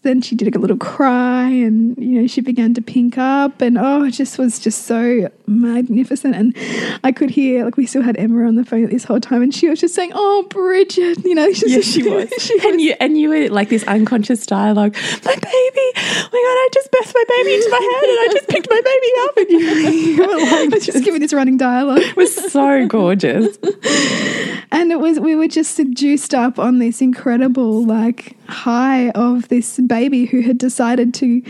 Then 0.03 0.21
she 0.23 0.35
did 0.35 0.55
a 0.55 0.59
little 0.59 0.77
cry, 0.77 1.49
and 1.49 1.97
you 1.99 2.21
know 2.21 2.27
she 2.27 2.41
began 2.41 2.75
to 2.75 2.83
pink 2.83 3.19
up, 3.19 3.61
and 3.61 3.77
oh, 3.79 4.05
it 4.05 4.13
just 4.13 4.39
was 4.39 4.59
just 4.59 4.87
so 4.87 5.31
magnificent. 5.47 6.35
And 6.35 6.57
I 7.05 7.13
could 7.13 7.31
hear, 7.31 7.65
like, 7.65 7.77
we 7.77 7.87
still 7.87 8.03
had 8.03 8.17
Emma 8.17 8.47
on 8.47 8.57
the 8.57 8.65
phone 8.65 8.87
this 8.87 9.05
whole 9.05 9.21
time, 9.21 9.43
and 9.43 9.55
she 9.55 9.69
was 9.69 9.81
just 9.81 9.95
saying, 9.95 10.13
"Oh, 10.15 10.47
Bridget," 10.51 11.25
you 11.25 11.35
know, 11.35 11.47
Yeah, 11.67 11.81
she 11.81 12.03
was. 12.09 12.31
and 12.65 12.81
you 12.81 12.95
and 13.01 13.19
you 13.19 13.29
were 13.31 13.49
like 13.49 13.69
this 13.69 13.85
unconscious 13.85 14.47
dialogue. 14.47 14.95
My 15.25 15.35
baby, 15.35 15.87
oh 15.97 16.29
my 16.33 16.41
god! 16.47 16.57
I 16.57 16.69
just 16.73 16.91
birthed 16.91 17.15
my 17.15 17.25
baby 17.29 17.55
into 17.55 17.71
my 17.71 17.77
hand, 17.79 18.07
and 18.11 18.21
I 18.21 18.29
just 18.33 18.49
picked 18.49 18.69
my 18.71 18.81
baby 18.81 19.11
up, 19.25 19.37
and 19.37 19.51
you, 19.51 19.59
you 20.17 20.27
were 20.27 20.51
like, 20.51 20.71
was 20.71 20.87
just 20.87 21.05
giving 21.05 21.21
this 21.21 21.33
running 21.33 21.57
dialogue. 21.57 22.01
it 22.01 22.17
was 22.17 22.35
so 22.35 22.87
gorgeous. 22.87 23.57
And 24.73 24.91
it 24.93 25.01
was 25.01 25.19
we 25.21 25.37
were 25.37 25.49
just 25.49 25.75
seduced 25.75 26.35
up 26.35 26.59
on 26.59 26.79
this 26.81 27.01
incredible 27.01 27.85
like 27.85 28.37
high 28.49 29.11
of 29.11 29.49
this 29.49 29.66
baby 29.87 30.27
who 30.27 30.41
had 30.41 30.59
decided 30.59 31.15
to, 31.15 31.43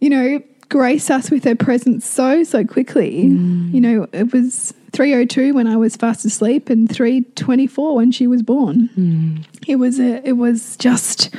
you 0.00 0.10
know, 0.10 0.42
grace 0.68 1.10
us 1.10 1.30
with 1.30 1.44
her 1.44 1.56
presence 1.56 2.08
so 2.08 2.44
so 2.44 2.64
quickly. 2.64 3.24
Mm. 3.24 3.74
You 3.74 3.80
know, 3.80 4.06
it 4.12 4.32
was 4.32 4.72
302 4.92 5.54
when 5.54 5.66
I 5.66 5.76
was 5.76 5.96
fast 5.96 6.24
asleep 6.24 6.70
and 6.70 6.90
324 6.90 7.94
when 7.94 8.12
she 8.12 8.26
was 8.26 8.42
born. 8.42 8.88
Mm. 8.96 9.44
It 9.66 9.76
was 9.76 10.00
a 10.00 10.26
it 10.26 10.32
was 10.32 10.76
just 10.76 11.34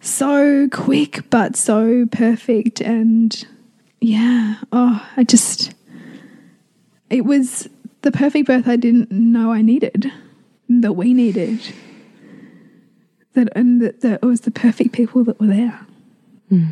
so 0.00 0.68
quick 0.72 1.28
but 1.30 1.56
so 1.56 2.06
perfect 2.10 2.80
and 2.80 3.46
yeah, 4.00 4.56
oh, 4.72 5.06
I 5.16 5.24
just 5.24 5.74
it 7.10 7.24
was 7.24 7.68
the 8.02 8.12
perfect 8.12 8.46
birth 8.46 8.66
I 8.66 8.76
didn't 8.76 9.10
know 9.10 9.52
I 9.52 9.62
needed, 9.62 10.10
that 10.68 10.94
we 10.94 11.12
needed. 11.12 11.60
That 13.34 13.48
and 13.54 13.80
that, 13.80 14.00
that 14.00 14.20
it 14.22 14.26
was 14.26 14.40
the 14.42 14.50
perfect 14.50 14.92
people 14.92 15.22
that 15.24 15.40
were 15.40 15.46
there. 15.46 15.86
Hmm. 16.48 16.64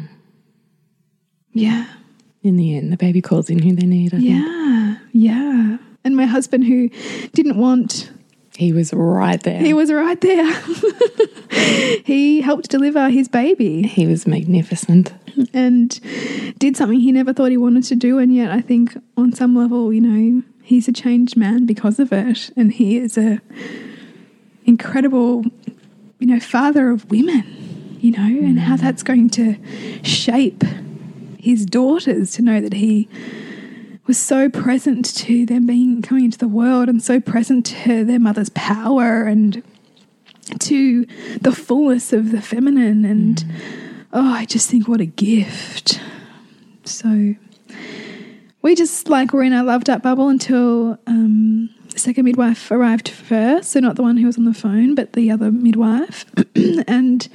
Yeah, 1.52 1.86
In 2.42 2.56
the 2.56 2.76
end, 2.76 2.92
the 2.92 2.96
baby 2.96 3.20
calls 3.20 3.48
in 3.50 3.58
who 3.60 3.74
they 3.74 3.86
need. 3.86 4.14
I 4.14 4.18
think. 4.18 4.28
yeah, 4.30 4.96
yeah. 5.12 5.78
And 6.04 6.16
my 6.16 6.26
husband, 6.26 6.64
who 6.64 6.88
didn't 7.32 7.56
want, 7.56 8.10
he 8.56 8.72
was 8.72 8.92
right 8.92 9.42
there. 9.42 9.60
he 9.60 9.72
was 9.74 9.90
right 9.92 10.20
there. 10.20 10.52
he 12.04 12.40
helped 12.40 12.68
deliver 12.70 13.08
his 13.08 13.28
baby. 13.28 13.82
he 13.82 14.06
was 14.06 14.26
magnificent. 14.26 15.12
and 15.52 16.00
did 16.58 16.76
something 16.76 17.00
he 17.00 17.12
never 17.12 17.32
thought 17.32 17.50
he 17.50 17.56
wanted 17.56 17.84
to 17.84 17.96
do. 17.96 18.18
And 18.18 18.34
yet, 18.34 18.50
I 18.50 18.60
think 18.60 18.96
on 19.16 19.32
some 19.32 19.54
level, 19.56 19.92
you 19.92 20.00
know, 20.00 20.42
he's 20.62 20.86
a 20.88 20.92
changed 20.92 21.36
man 21.36 21.66
because 21.66 21.98
of 21.98 22.12
it. 22.12 22.50
And 22.56 22.72
he 22.72 22.98
is 22.98 23.16
a 23.18 23.40
incredible, 24.64 25.44
you 26.18 26.26
know, 26.26 26.40
father 26.40 26.90
of 26.90 27.10
women, 27.10 27.98
you 28.00 28.10
know, 28.12 28.22
and 28.22 28.58
how 28.58 28.76
that's 28.76 29.02
going 29.02 29.30
to 29.30 29.56
shape 30.02 30.64
his 31.38 31.64
daughters 31.64 32.32
to 32.32 32.42
know 32.42 32.60
that 32.60 32.74
he 32.74 33.08
was 34.06 34.18
so 34.18 34.48
present 34.48 35.14
to 35.14 35.46
them 35.46 35.66
being 35.66 36.02
coming 36.02 36.24
into 36.24 36.38
the 36.38 36.48
world 36.48 36.88
and 36.88 37.02
so 37.02 37.20
present 37.20 37.66
to 37.66 38.04
their 38.04 38.18
mother's 38.18 38.48
power 38.50 39.24
and 39.24 39.62
to 40.58 41.04
the 41.40 41.52
fullness 41.52 42.12
of 42.12 42.32
the 42.32 42.40
feminine. 42.40 43.04
And 43.04 43.44
oh 44.12 44.32
i 44.32 44.44
just 44.44 44.70
think 44.70 44.88
what 44.88 45.00
a 45.00 45.06
gift. 45.06 46.00
So 46.84 47.34
we 48.62 48.74
just 48.74 49.08
like 49.08 49.32
were 49.32 49.42
in 49.42 49.52
our 49.52 49.62
loved 49.62 49.90
up 49.90 50.02
bubble 50.02 50.28
until 50.28 50.98
um, 51.06 51.70
second 51.98 52.24
midwife 52.24 52.70
arrived 52.70 53.08
first 53.08 53.72
so 53.72 53.80
not 53.80 53.96
the 53.96 54.02
one 54.02 54.16
who 54.16 54.26
was 54.26 54.38
on 54.38 54.44
the 54.44 54.54
phone 54.54 54.94
but 54.94 55.12
the 55.12 55.30
other 55.30 55.50
midwife. 55.50 56.24
And 56.86 57.28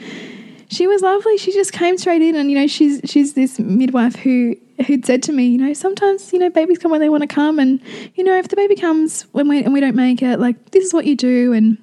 she 0.70 0.88
was 0.88 1.02
lovely. 1.02 1.38
She 1.38 1.54
just 1.54 1.72
came 1.72 1.98
straight 1.98 2.22
in 2.22 2.36
and 2.36 2.50
you 2.50 2.58
know 2.58 2.68
she's 2.68 3.02
she's 3.06 3.34
this 3.34 3.60
midwife 3.60 4.16
who 4.16 4.56
who'd 4.88 5.06
said 5.06 5.22
to 5.24 5.32
me 5.32 5.46
you 5.46 5.58
know 5.58 5.72
sometimes 5.72 6.34
you 6.34 6.40
know 6.40 6.50
babies 6.50 6.80
come 6.80 6.90
when 6.90 7.00
they 7.00 7.10
want 7.10 7.22
to 7.22 7.28
come 7.28 7.60
and 7.60 7.80
you 8.16 8.24
know 8.24 8.36
if 8.36 8.48
the 8.48 8.56
baby 8.56 8.76
comes 8.76 9.22
when 9.32 9.48
we 9.48 9.64
and 9.64 9.72
we 9.72 9.80
don't 9.80 9.96
make 9.96 10.22
it 10.24 10.40
like 10.40 10.72
this 10.72 10.84
is 10.84 10.94
what 10.94 11.06
you 11.06 11.16
do. 11.16 11.54
And 11.54 11.78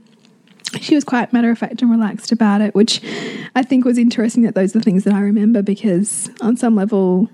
she 0.80 0.94
was 0.94 1.04
quite 1.04 1.32
matter 1.32 1.50
of 1.50 1.58
fact 1.58 1.82
and 1.82 1.90
relaxed 1.90 2.32
about 2.32 2.60
it, 2.60 2.74
which 2.74 3.02
I 3.54 3.62
think 3.62 3.84
was 3.84 3.98
interesting 3.98 4.42
that 4.44 4.54
those 4.54 4.74
are 4.74 4.78
the 4.78 4.84
things 4.84 5.04
that 5.04 5.14
I 5.14 5.20
remember 5.20 5.62
because 5.62 6.30
on 6.40 6.56
some 6.56 6.76
level 6.76 7.28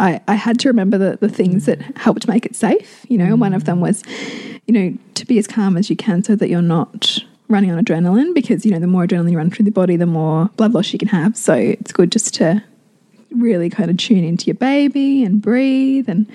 I, 0.00 0.20
I 0.26 0.34
had 0.34 0.58
to 0.60 0.68
remember 0.68 0.98
the, 0.98 1.18
the 1.20 1.28
things 1.28 1.66
that 1.66 1.80
helped 1.96 2.26
make 2.26 2.46
it 2.46 2.56
safe. 2.56 3.06
You 3.08 3.18
know, 3.18 3.36
mm. 3.36 3.38
one 3.38 3.54
of 3.54 3.64
them 3.64 3.80
was, 3.80 4.02
you 4.66 4.74
know, 4.74 4.98
to 5.14 5.26
be 5.26 5.38
as 5.38 5.46
calm 5.46 5.76
as 5.76 5.88
you 5.88 5.96
can 5.96 6.22
so 6.22 6.34
that 6.36 6.48
you're 6.48 6.62
not 6.62 7.18
running 7.48 7.70
on 7.70 7.82
adrenaline 7.82 8.34
because, 8.34 8.64
you 8.64 8.72
know, 8.72 8.78
the 8.78 8.86
more 8.86 9.06
adrenaline 9.06 9.32
you 9.32 9.38
run 9.38 9.50
through 9.50 9.64
the 9.64 9.70
body, 9.70 9.96
the 9.96 10.06
more 10.06 10.46
blood 10.56 10.72
loss 10.72 10.92
you 10.92 10.98
can 10.98 11.08
have. 11.08 11.36
So 11.36 11.54
it's 11.54 11.92
good 11.92 12.10
just 12.10 12.34
to 12.34 12.62
really 13.30 13.70
kind 13.70 13.90
of 13.90 13.96
tune 13.96 14.24
into 14.24 14.46
your 14.46 14.54
baby 14.54 15.24
and 15.24 15.42
breathe 15.42 16.08
and 16.08 16.30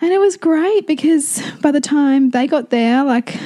and 0.00 0.10
it 0.10 0.18
was 0.18 0.36
great 0.36 0.86
because 0.86 1.42
by 1.60 1.70
the 1.70 1.80
time 1.80 2.30
they 2.30 2.48
got 2.48 2.70
there, 2.70 3.04
like 3.04 3.36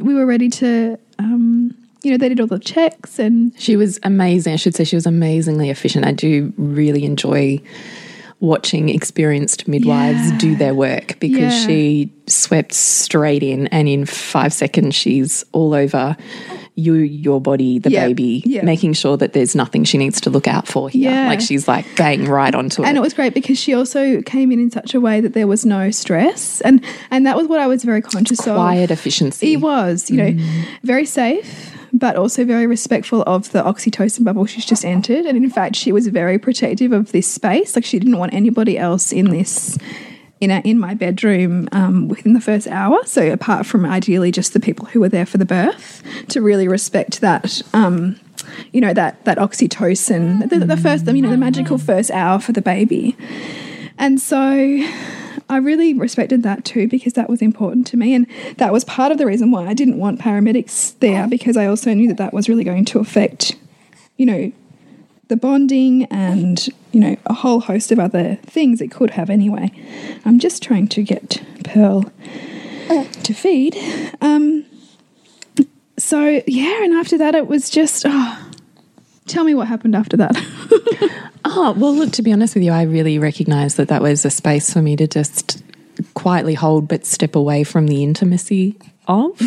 we 0.00 0.12
were 0.12 0.26
ready 0.26 0.48
to 0.48 0.98
um, 1.20 1.76
you 2.02 2.10
know, 2.10 2.18
they 2.18 2.28
did 2.28 2.40
all 2.40 2.46
the 2.46 2.58
checks 2.58 3.18
and 3.18 3.52
she 3.58 3.76
was 3.76 3.98
amazing. 4.02 4.52
I 4.52 4.56
should 4.56 4.74
say 4.74 4.84
she 4.84 4.96
was 4.96 5.06
amazingly 5.06 5.70
efficient. 5.70 6.04
I 6.04 6.12
do 6.12 6.52
really 6.56 7.04
enjoy 7.04 7.60
watching 8.44 8.88
experienced 8.88 9.66
midwives 9.66 10.30
yeah. 10.30 10.38
do 10.38 10.56
their 10.56 10.74
work 10.74 11.18
because 11.18 11.40
yeah. 11.40 11.66
she 11.66 12.12
swept 12.26 12.72
straight 12.72 13.42
in 13.42 13.66
and 13.68 13.88
in 13.88 14.04
five 14.06 14.52
seconds 14.52 14.94
she's 14.94 15.44
all 15.52 15.74
over 15.74 16.16
you, 16.76 16.94
your 16.94 17.40
body, 17.40 17.78
the 17.78 17.90
yep. 17.90 18.08
baby, 18.08 18.42
yep. 18.44 18.64
making 18.64 18.94
sure 18.94 19.16
that 19.16 19.32
there's 19.32 19.54
nothing 19.54 19.84
she 19.84 19.96
needs 19.98 20.20
to 20.22 20.30
look 20.30 20.48
out 20.48 20.66
for 20.66 20.88
here. 20.88 21.10
Yeah. 21.10 21.28
Like 21.28 21.40
she's 21.40 21.68
like 21.68 21.86
bang 21.96 22.24
right 22.24 22.54
onto 22.54 22.82
it. 22.82 22.86
And 22.86 22.96
it 22.96 23.00
was 23.00 23.14
great 23.14 23.34
because 23.34 23.58
she 23.58 23.74
also 23.74 24.22
came 24.22 24.50
in 24.50 24.58
in 24.58 24.70
such 24.70 24.94
a 24.94 25.00
way 25.00 25.20
that 25.20 25.34
there 25.34 25.46
was 25.46 25.64
no 25.64 25.90
stress. 25.90 26.60
And 26.62 26.84
and 27.10 27.26
that 27.26 27.36
was 27.36 27.46
what 27.46 27.60
I 27.60 27.66
was 27.66 27.84
very 27.84 28.02
conscious 28.02 28.40
Quiet 28.40 28.50
of. 28.50 28.56
Quiet 28.56 28.90
efficiency. 28.90 29.52
It 29.52 29.56
was, 29.58 30.10
you 30.10 30.18
mm. 30.18 30.36
know, 30.36 30.64
very 30.82 31.06
safe 31.06 31.70
but 31.96 32.16
also 32.16 32.44
very 32.44 32.66
respectful 32.66 33.22
of 33.22 33.52
the 33.52 33.62
oxytocin 33.62 34.24
bubble 34.24 34.44
she's 34.46 34.66
just 34.66 34.84
entered. 34.84 35.24
And 35.26 35.36
in 35.36 35.48
fact, 35.48 35.76
she 35.76 35.92
was 35.92 36.08
very 36.08 36.40
protective 36.40 36.90
of 36.90 37.12
this 37.12 37.30
space. 37.30 37.76
Like 37.76 37.84
she 37.84 38.00
didn't 38.00 38.18
want 38.18 38.34
anybody 38.34 38.76
else 38.76 39.12
in 39.12 39.30
this 39.30 39.78
in 40.50 40.78
my 40.78 40.94
bedroom 40.94 41.68
um, 41.72 42.08
within 42.08 42.32
the 42.32 42.40
first 42.40 42.66
hour. 42.68 42.98
So 43.04 43.32
apart 43.32 43.66
from 43.66 43.84
ideally 43.84 44.30
just 44.30 44.52
the 44.52 44.60
people 44.60 44.86
who 44.86 45.00
were 45.00 45.08
there 45.08 45.26
for 45.26 45.38
the 45.38 45.44
birth, 45.44 46.02
to 46.28 46.40
really 46.40 46.68
respect 46.68 47.20
that. 47.20 47.62
Um, 47.72 48.20
you 48.72 48.80
know 48.80 48.92
that 48.92 49.24
that 49.24 49.38
oxytocin, 49.38 50.50
the, 50.50 50.58
the 50.58 50.76
first, 50.76 51.06
you 51.06 51.22
know, 51.22 51.30
the 51.30 51.36
magical 51.36 51.78
first 51.78 52.10
hour 52.10 52.38
for 52.38 52.52
the 52.52 52.60
baby, 52.60 53.16
and 53.96 54.20
so 54.20 54.84
I 55.48 55.58
really 55.58 55.94
respected 55.94 56.42
that 56.42 56.64
too 56.64 56.88
because 56.88 57.12
that 57.14 57.28
was 57.28 57.42
important 57.42 57.86
to 57.88 57.96
me. 57.96 58.14
And 58.14 58.26
that 58.56 58.72
was 58.72 58.84
part 58.84 59.12
of 59.12 59.18
the 59.18 59.26
reason 59.26 59.50
why 59.50 59.66
I 59.66 59.74
didn't 59.74 59.98
want 59.98 60.20
paramedics 60.20 60.98
there 61.00 61.26
because 61.28 61.56
I 61.56 61.66
also 61.66 61.92
knew 61.92 62.08
that 62.08 62.16
that 62.16 62.32
was 62.32 62.48
really 62.48 62.64
going 62.64 62.84
to 62.86 62.98
affect, 62.98 63.56
you 64.16 64.26
know, 64.26 64.52
the 65.28 65.36
bonding 65.36 66.04
and 66.04 66.68
you 66.92 67.00
know 67.00 67.16
a 67.26 67.34
whole 67.34 67.60
host 67.60 67.90
of 67.90 67.98
other 67.98 68.36
things 68.42 68.80
it 68.80 68.90
could 68.90 69.10
have 69.10 69.30
anyway. 69.30 69.70
I'm 70.24 70.38
just 70.38 70.62
trying 70.62 70.88
to 70.88 71.02
get 71.02 71.42
Pearl 71.64 72.10
to 72.88 73.34
feed. 73.34 73.76
Um, 74.20 74.66
so 75.98 76.42
yeah, 76.46 76.84
and 76.84 76.94
after 76.94 77.18
that 77.18 77.34
it 77.34 77.46
was 77.46 77.70
just 77.70 78.04
oh, 78.06 78.50
tell 79.26 79.44
me 79.44 79.54
what 79.54 79.68
happened 79.68 79.96
after 79.96 80.16
that. 80.16 80.36
oh 81.44 81.74
well, 81.76 81.94
look. 81.94 82.12
To 82.12 82.22
be 82.22 82.32
honest 82.32 82.54
with 82.54 82.64
you, 82.64 82.72
I 82.72 82.82
really 82.82 83.18
recognised 83.18 83.76
that 83.76 83.88
that 83.88 84.02
was 84.02 84.24
a 84.24 84.30
space 84.30 84.72
for 84.72 84.82
me 84.82 84.96
to 84.96 85.06
just 85.06 85.62
quietly 86.14 86.54
hold, 86.54 86.88
but 86.88 87.06
step 87.06 87.34
away 87.34 87.64
from 87.64 87.86
the 87.86 88.02
intimacy 88.02 88.76
of. 89.06 89.40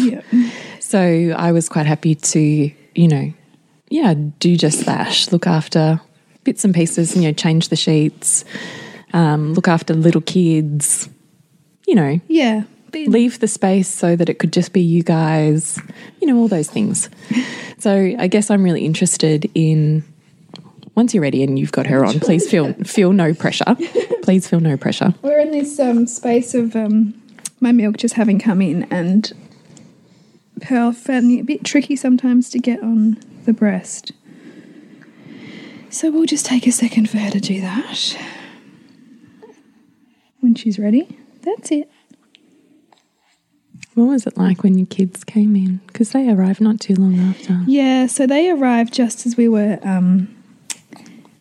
So 0.80 1.00
I 1.36 1.52
was 1.52 1.68
quite 1.68 1.86
happy 1.86 2.16
to, 2.16 2.40
you 2.40 3.08
know, 3.08 3.34
yeah, 3.90 4.14
do 4.40 4.56
just 4.58 4.86
that. 4.86 5.28
Look 5.32 5.48
after 5.48 6.02
bits 6.44 6.64
and 6.64 6.74
pieces, 6.74 7.16
you 7.16 7.24
know, 7.24 7.34
change 7.34 7.70
the 7.70 7.76
sheets, 7.76 8.46
um, 9.14 9.54
look 9.54 9.68
after 9.68 9.94
little 9.94 10.22
kids, 10.22 11.10
you 11.86 11.96
know. 11.96 12.20
Yeah. 12.28 12.64
Leave 12.94 13.40
the 13.40 13.48
space 13.48 13.88
so 13.88 14.16
that 14.16 14.30
it 14.30 14.40
could 14.40 14.54
just 14.54 14.74
be 14.74 14.82
you 14.82 15.04
guys, 15.04 15.78
you 16.22 16.28
know, 16.28 16.38
all 16.38 16.48
those 16.48 16.70
things. 16.70 17.10
so 17.78 18.16
I 18.18 18.28
guess 18.28 18.50
I'm 18.50 18.64
really 18.64 18.86
interested 18.86 19.50
in 19.54 20.04
once 20.96 21.14
you're 21.14 21.22
ready 21.22 21.44
and 21.44 21.60
you've 21.60 21.72
got 21.72 21.86
her 21.86 22.04
on, 22.04 22.20
please 22.20 22.50
feel 22.50 22.74
feel 22.86 23.14
no 23.14 23.34
pressure. 23.34 23.78
Please 24.24 24.48
feel 24.48 24.60
no 24.60 24.78
pressure. 24.78 25.14
We're 25.22 25.40
in 25.40 25.52
this 25.52 25.80
um, 25.80 26.08
space 26.08 26.56
of 26.56 26.76
um, 26.76 27.14
my 27.60 27.72
milk 27.72 27.98
just 27.98 28.16
having 28.16 28.40
come 28.40 28.62
in 28.62 28.84
and 28.92 29.32
Pearl 30.62 30.92
found 30.92 31.32
it 31.32 31.40
a 31.40 31.44
bit 31.44 31.64
tricky 31.64 31.96
sometimes 31.96 32.50
to 32.52 32.60
get 32.60 32.82
on 32.82 33.18
the 33.46 33.54
breast. 33.54 34.12
So 35.90 36.12
we'll 36.12 36.26
just 36.26 36.46
take 36.46 36.68
a 36.68 36.72
second 36.72 37.10
for 37.10 37.18
her 37.18 37.32
to 37.32 37.40
do 37.40 37.62
that. 37.62 38.18
When 40.42 40.54
she's 40.56 40.78
ready, 40.78 41.18
that's 41.42 41.72
it. 41.72 41.90
What 43.96 44.06
was 44.06 44.28
it 44.28 44.38
like 44.38 44.62
when 44.62 44.78
your 44.78 44.86
kids 44.86 45.24
came 45.24 45.56
in? 45.56 45.78
Because 45.88 46.12
they 46.12 46.30
arrived 46.30 46.62
not 46.62 46.80
too 46.80 46.94
long 46.94 47.18
after. 47.18 47.64
Yeah, 47.66 48.06
so 48.06 48.28
they 48.28 48.52
arrived 48.52 48.94
just 48.94 49.26
as 49.26 49.36
we 49.36 49.48
were. 49.48 49.80
Um, 49.82 50.36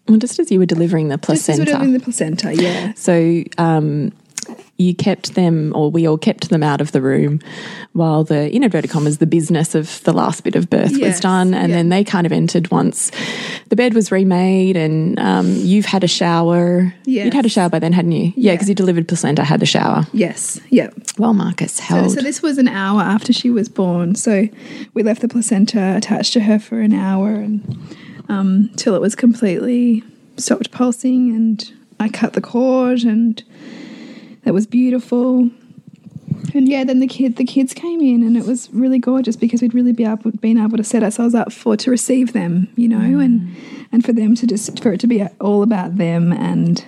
well, 0.09 0.17
just 0.17 0.39
as 0.39 0.51
you 0.51 0.59
were 0.59 0.67
delivering 0.67 1.09
the 1.09 1.19
placenta. 1.19 1.65
Just 1.65 1.75
as 1.75 1.81
we 1.81 1.83
were 1.83 1.85
delivering 1.85 1.93
the 1.93 2.01
placenta, 2.01 2.55
yeah. 2.55 2.95
So 2.95 3.43
um, 3.59 4.13
you 4.79 4.95
kept 4.95 5.35
them, 5.35 5.73
or 5.75 5.91
we 5.91 6.07
all 6.07 6.19
kept 6.19 6.51
them 6.51 6.63
out 6.63 6.81
of 6.81 6.93
the 6.93 7.01
room 7.01 7.41
while 7.93 8.25
the, 8.25 8.55
in 8.55 8.63
inverted 8.63 8.91
commas, 8.91 9.19
the 9.19 9.27
business 9.27 9.75
of 9.75 10.03
the 10.05 10.13
last 10.13 10.45
bit 10.45 10.55
of 10.55 10.69
birth 10.69 10.93
yes, 10.93 11.01
was 11.01 11.21
done. 11.21 11.55
And 11.55 11.71
yeah. 11.71 11.77
then 11.77 11.89
they 11.89 12.05
kind 12.05 12.27
of 12.27 12.33
entered 12.33 12.71
once 12.71 13.11
the 13.69 13.77
bed 13.77 13.95
was 13.95 14.13
remade 14.13 14.77
and 14.77 15.19
um, 15.19 15.55
you've 15.57 15.87
had 15.87 16.05
a 16.05 16.09
shower. 16.09 16.93
You'd 17.07 17.33
had 17.33 17.47
a 17.47 17.49
shower 17.49 17.71
by 17.71 17.79
then, 17.79 17.93
hadn't 17.93 18.13
you? 18.13 18.33
Yeah, 18.37 18.53
because 18.53 18.69
yeah, 18.69 18.73
you 18.73 18.75
delivered 18.75 19.09
placenta, 19.09 19.45
had 19.45 19.61
the 19.61 19.67
shower. 19.67 20.07
Yes, 20.13 20.61
yeah. 20.69 20.91
Well, 21.17 21.33
Marcus 21.33 21.79
held. 21.81 22.11
So, 22.11 22.17
so 22.17 22.23
this 22.23 22.43
was 22.43 22.59
an 22.59 22.69
hour 22.69 23.01
after 23.01 23.33
she 23.33 23.51
was 23.51 23.69
born. 23.69 24.15
So 24.15 24.49
we 24.93 25.03
left 25.03 25.23
the 25.23 25.29
placenta 25.29 25.97
attached 25.97 26.35
to 26.35 26.41
her 26.41 26.59
for 26.59 26.81
an 26.81 26.93
hour 26.93 27.31
and 27.31 27.97
um, 28.29 28.71
till 28.77 28.95
it 28.95 29.01
was 29.01 29.15
completely 29.15 30.03
stopped 30.37 30.71
pulsing 30.71 31.35
and 31.35 31.73
I 31.99 32.09
cut 32.09 32.35
the 32.35 32.41
cord 32.41 33.05
and 33.05 33.43
that 34.47 34.55
was 34.55 34.65
beautiful. 34.65 35.51
And 36.55 36.69
yeah, 36.69 36.85
then 36.85 37.01
the 37.01 37.09
kid 37.09 37.35
the 37.35 37.45
kids 37.45 37.75
came 37.75 38.01
in 38.01 38.23
and 38.23 38.37
it 38.37 38.47
was 38.47 38.73
really 38.73 39.01
gorgeous 39.01 39.35
because 39.35 39.61
we'd 39.61 39.75
really 39.75 39.93
be 39.93 40.05
able 40.05 40.31
been 40.31 40.57
able 40.57 40.77
to 40.77 40.85
set 40.85 41.03
ourselves 41.03 41.35
up 41.35 41.53
for 41.53 41.77
to 41.77 41.91
receive 41.91 42.33
them, 42.33 42.69
you 42.77 42.87
know, 42.87 43.19
mm. 43.19 43.25
and 43.25 43.57
and 43.91 44.05
for 44.05 44.13
them 44.13 44.37
to 44.37 44.47
just 44.47 44.81
for 44.81 44.93
it 44.93 45.01
to 45.01 45.09
be 45.09 45.27
all 45.41 45.65
about 45.65 45.97
them 45.97 46.33
and 46.33 46.85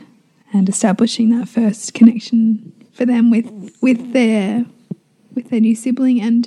and 0.53 0.69
establishing 0.69 1.31
that 1.31 1.49
first 1.49 1.95
connection 1.95 2.73
for 2.93 3.05
them 3.05 3.29
with 3.29 3.51
with 3.83 4.13
their 4.13 4.65
with 5.35 5.51
their 5.51 5.61
new 5.61 5.75
sibling 5.75 6.21
and 6.21 6.47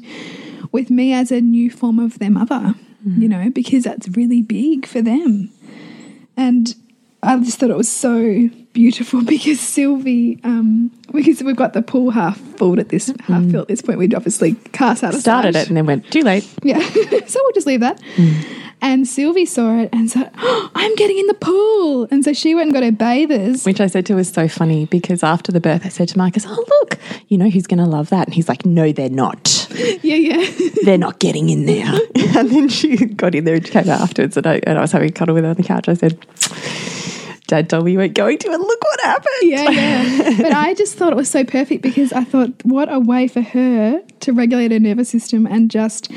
with 0.71 0.89
me 0.89 1.11
as 1.11 1.29
a 1.29 1.41
new 1.41 1.69
form 1.69 1.99
of 1.99 2.19
their 2.19 2.31
mother, 2.31 2.73
mm. 3.05 3.21
you 3.21 3.27
know, 3.27 3.49
because 3.49 3.83
that's 3.83 4.07
really 4.15 4.41
big 4.41 4.85
for 4.85 5.01
them. 5.01 5.51
And 6.37 6.73
I 7.21 7.37
just 7.39 7.59
thought 7.59 7.69
it 7.69 7.75
was 7.75 7.91
so 7.91 8.49
beautiful 8.73 9.23
because 9.25 9.59
Sylvie, 9.59 10.39
um, 10.43 10.91
because 11.11 11.43
we've 11.43 11.55
got 11.55 11.73
the 11.73 11.81
pool 11.81 12.11
half 12.11 12.37
filled 12.37 12.79
at 12.79 12.89
this 12.89 13.07
half 13.07 13.15
mm. 13.43 13.51
filled 13.51 13.63
at 13.63 13.67
this 13.67 13.81
point, 13.81 13.99
we'd 13.99 14.13
obviously 14.13 14.55
cast 14.71 15.03
out 15.03 15.13
started 15.13 15.55
it 15.55 15.67
and 15.67 15.77
then 15.77 15.85
went 15.85 16.09
too 16.11 16.21
late. 16.21 16.47
Yeah, 16.63 16.79
so 17.27 17.39
we'll 17.43 17.53
just 17.53 17.65
leave 17.65 17.79
that. 17.79 17.99
Mm. 18.15 18.61
And 18.83 19.07
Sylvie 19.07 19.45
saw 19.45 19.79
it 19.79 19.89
and 19.91 20.09
said, 20.09 20.31
oh, 20.37 20.71
I'm 20.75 20.95
getting 20.95 21.17
in 21.17 21.27
the 21.27 21.33
pool. 21.33 22.07
And 22.11 22.23
so 22.23 22.33
she 22.33 22.55
went 22.55 22.67
and 22.67 22.73
got 22.73 22.83
her 22.83 22.91
bathers. 22.91 23.65
Which 23.65 23.79
I 23.81 23.87
said 23.87 24.05
to 24.07 24.15
was 24.15 24.29
so 24.29 24.47
funny 24.47 24.85
because 24.85 25.23
after 25.23 25.51
the 25.51 25.59
birth, 25.59 25.85
I 25.85 25.89
said 25.89 26.09
to 26.09 26.17
Marcus, 26.17 26.45
Oh, 26.47 26.65
look, 26.81 26.97
you 27.27 27.37
know 27.37 27.49
who's 27.49 27.67
going 27.67 27.79
to 27.79 27.85
love 27.85 28.09
that? 28.09 28.27
And 28.27 28.33
he's 28.33 28.49
like, 28.49 28.65
No, 28.65 28.91
they're 28.91 29.09
not. 29.09 29.67
Yeah, 30.03 30.15
yeah. 30.15 30.51
they're 30.83 30.97
not 30.97 31.19
getting 31.19 31.49
in 31.49 31.65
there. 31.65 31.93
and 32.37 32.49
then 32.49 32.69
she 32.69 32.95
got 32.97 33.35
in 33.35 33.45
there 33.45 33.55
and 33.55 33.65
came 33.65 33.89
out 33.89 34.01
afterwards, 34.01 34.37
and 34.37 34.47
I, 34.47 34.61
and 34.63 34.77
I 34.77 34.81
was 34.81 34.91
having 34.91 35.09
a 35.09 35.13
cuddle 35.13 35.35
with 35.35 35.43
her 35.43 35.49
on 35.51 35.55
the 35.55 35.63
couch. 35.63 35.87
I 35.87 35.93
said, 35.93 36.17
Dad 37.51 37.69
told 37.69 37.83
me 37.83 37.91
you 37.91 37.97
weren't 37.97 38.13
going 38.13 38.37
to, 38.37 38.49
and 38.49 38.63
look 38.63 38.81
what 38.81 39.01
happened. 39.01 39.35
Yeah, 39.41 39.69
yeah. 39.69 40.37
But 40.41 40.53
I 40.53 40.73
just 40.73 40.97
thought 40.97 41.11
it 41.11 41.17
was 41.17 41.29
so 41.29 41.43
perfect 41.43 41.81
because 41.81 42.13
I 42.13 42.23
thought, 42.23 42.53
what 42.63 42.89
a 42.89 42.97
way 42.97 43.27
for 43.27 43.41
her 43.41 44.01
to 44.21 44.31
regulate 44.31 44.71
her 44.71 44.79
nervous 44.79 45.09
system 45.09 45.45
and 45.45 45.69
just 45.69 46.09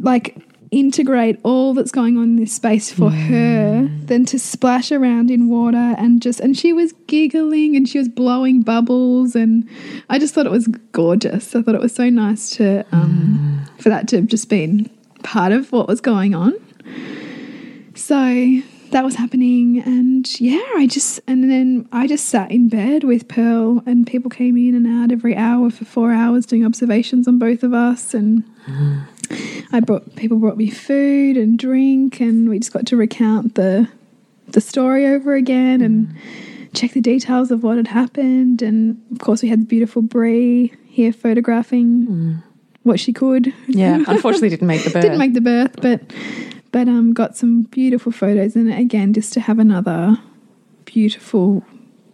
like 0.00 0.36
integrate 0.72 1.38
all 1.44 1.74
that's 1.74 1.92
going 1.92 2.16
on 2.16 2.24
in 2.24 2.36
this 2.36 2.52
space 2.52 2.90
for 2.90 3.10
her 3.10 3.88
than 4.06 4.24
to 4.24 4.38
splash 4.38 4.90
around 4.90 5.30
in 5.30 5.48
water 5.48 5.94
and 5.96 6.20
just 6.20 6.40
and 6.40 6.56
she 6.58 6.72
was 6.72 6.92
giggling 7.06 7.76
and 7.76 7.88
she 7.88 7.98
was 7.98 8.08
blowing 8.08 8.62
bubbles 8.62 9.36
and 9.36 9.68
I 10.10 10.18
just 10.18 10.34
thought 10.34 10.46
it 10.46 10.50
was 10.50 10.66
gorgeous. 10.90 11.54
I 11.54 11.62
thought 11.62 11.76
it 11.76 11.80
was 11.80 11.94
so 11.94 12.10
nice 12.10 12.50
to 12.56 12.84
um 12.90 13.64
for 13.78 13.90
that 13.90 14.08
to 14.08 14.16
have 14.16 14.26
just 14.26 14.48
been 14.48 14.90
part 15.22 15.52
of 15.52 15.70
what 15.70 15.86
was 15.86 16.00
going 16.00 16.34
on. 16.34 16.54
So 17.94 18.62
that 18.92 19.04
was 19.04 19.16
happening 19.16 19.82
and 19.82 20.40
yeah, 20.40 20.62
I 20.76 20.86
just 20.86 21.20
and 21.26 21.50
then 21.50 21.88
I 21.92 22.06
just 22.06 22.28
sat 22.28 22.50
in 22.50 22.68
bed 22.68 23.04
with 23.04 23.28
Pearl 23.28 23.82
and 23.86 24.06
people 24.06 24.30
came 24.30 24.56
in 24.56 24.74
and 24.74 24.86
out 24.86 25.12
every 25.12 25.36
hour 25.36 25.70
for 25.70 25.84
4 25.84 26.12
hours 26.12 26.46
doing 26.46 26.64
observations 26.64 27.26
on 27.26 27.38
both 27.38 27.62
of 27.62 27.74
us 27.74 28.14
and 28.14 28.44
I 29.72 29.80
brought 29.80 30.16
people 30.16 30.38
brought 30.38 30.56
me 30.56 30.70
food 30.70 31.36
and 31.36 31.58
drink, 31.58 32.20
and 32.20 32.48
we 32.48 32.58
just 32.58 32.72
got 32.72 32.86
to 32.86 32.96
recount 32.96 33.54
the 33.54 33.88
the 34.48 34.60
story 34.60 35.06
over 35.06 35.34
again 35.34 35.80
and 35.80 36.14
check 36.74 36.92
the 36.92 37.00
details 37.00 37.50
of 37.50 37.62
what 37.62 37.76
had 37.78 37.88
happened. 37.88 38.60
And 38.60 39.00
of 39.12 39.20
course, 39.20 39.42
we 39.42 39.48
had 39.48 39.62
the 39.62 39.66
beautiful 39.66 40.02
Bree 40.02 40.72
here 40.86 41.12
photographing 41.12 42.06
mm. 42.06 42.42
what 42.82 43.00
she 43.00 43.12
could. 43.12 43.52
Yeah, 43.66 44.04
unfortunately, 44.06 44.50
didn't 44.50 44.68
make 44.68 44.84
the 44.84 44.90
birth. 44.90 45.02
Didn't 45.02 45.18
make 45.18 45.34
the 45.34 45.40
birth, 45.40 45.76
but 45.80 46.02
but 46.72 46.88
um, 46.88 47.12
got 47.12 47.36
some 47.36 47.62
beautiful 47.62 48.10
photos, 48.10 48.56
and 48.56 48.72
again, 48.72 49.12
just 49.12 49.32
to 49.34 49.40
have 49.40 49.58
another 49.58 50.18
beautiful 50.84 51.64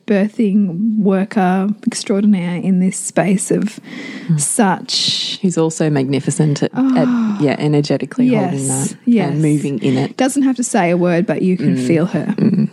birthing 0.09 0.97
worker 0.97 1.69
extraordinaire 1.87 2.57
in 2.57 2.81
this 2.81 2.97
space 2.97 3.51
of 3.51 3.79
hmm. 4.27 4.39
such 4.39 5.39
Who's 5.43 5.59
also 5.59 5.91
magnificent 5.91 6.63
at, 6.63 6.73
at 6.73 7.07
ah, 7.07 7.39
yeah, 7.41 7.57
energetically 7.59 8.29
holding 8.29 8.67
that 8.69 8.97
yes. 9.05 9.31
and 9.31 9.43
moving 9.43 9.79
in 9.83 9.99
it. 9.99 10.17
doesn't 10.17 10.43
have 10.43 10.57
to 10.57 10.65
say 10.65 10.91
a 10.91 10.97
word, 10.97 11.27
but 11.27 11.43
you 11.43 11.57
can 11.57 11.77
mm. 11.77 11.87
feel 11.87 12.07
her. 12.07 12.27
Mm. 12.27 12.71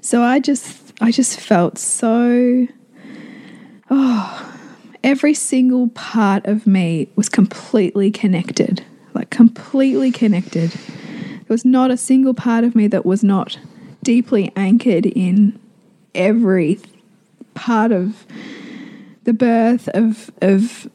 So 0.00 0.22
I 0.22 0.40
just, 0.40 0.94
I 1.00 1.12
just 1.12 1.38
felt 1.38 1.78
so. 1.78 2.66
Oh, 3.90 4.56
every 5.04 5.34
single 5.34 5.88
part 5.88 6.46
of 6.46 6.66
me 6.66 7.08
was 7.14 7.28
completely 7.28 8.10
connected, 8.10 8.84
like 9.14 9.30
completely 9.30 10.10
connected. 10.10 10.70
There 10.70 11.46
was 11.48 11.64
not 11.64 11.90
a 11.90 11.96
single 11.96 12.34
part 12.34 12.64
of 12.64 12.74
me 12.74 12.86
that 12.88 13.04
was 13.04 13.22
not 13.22 13.58
deeply 14.02 14.52
anchored 14.56 15.06
in 15.06 15.58
every 16.14 16.80
part 17.54 17.92
of 17.92 18.26
the 19.24 19.32
birth 19.32 19.88
of 19.88 20.30
of 20.40 20.88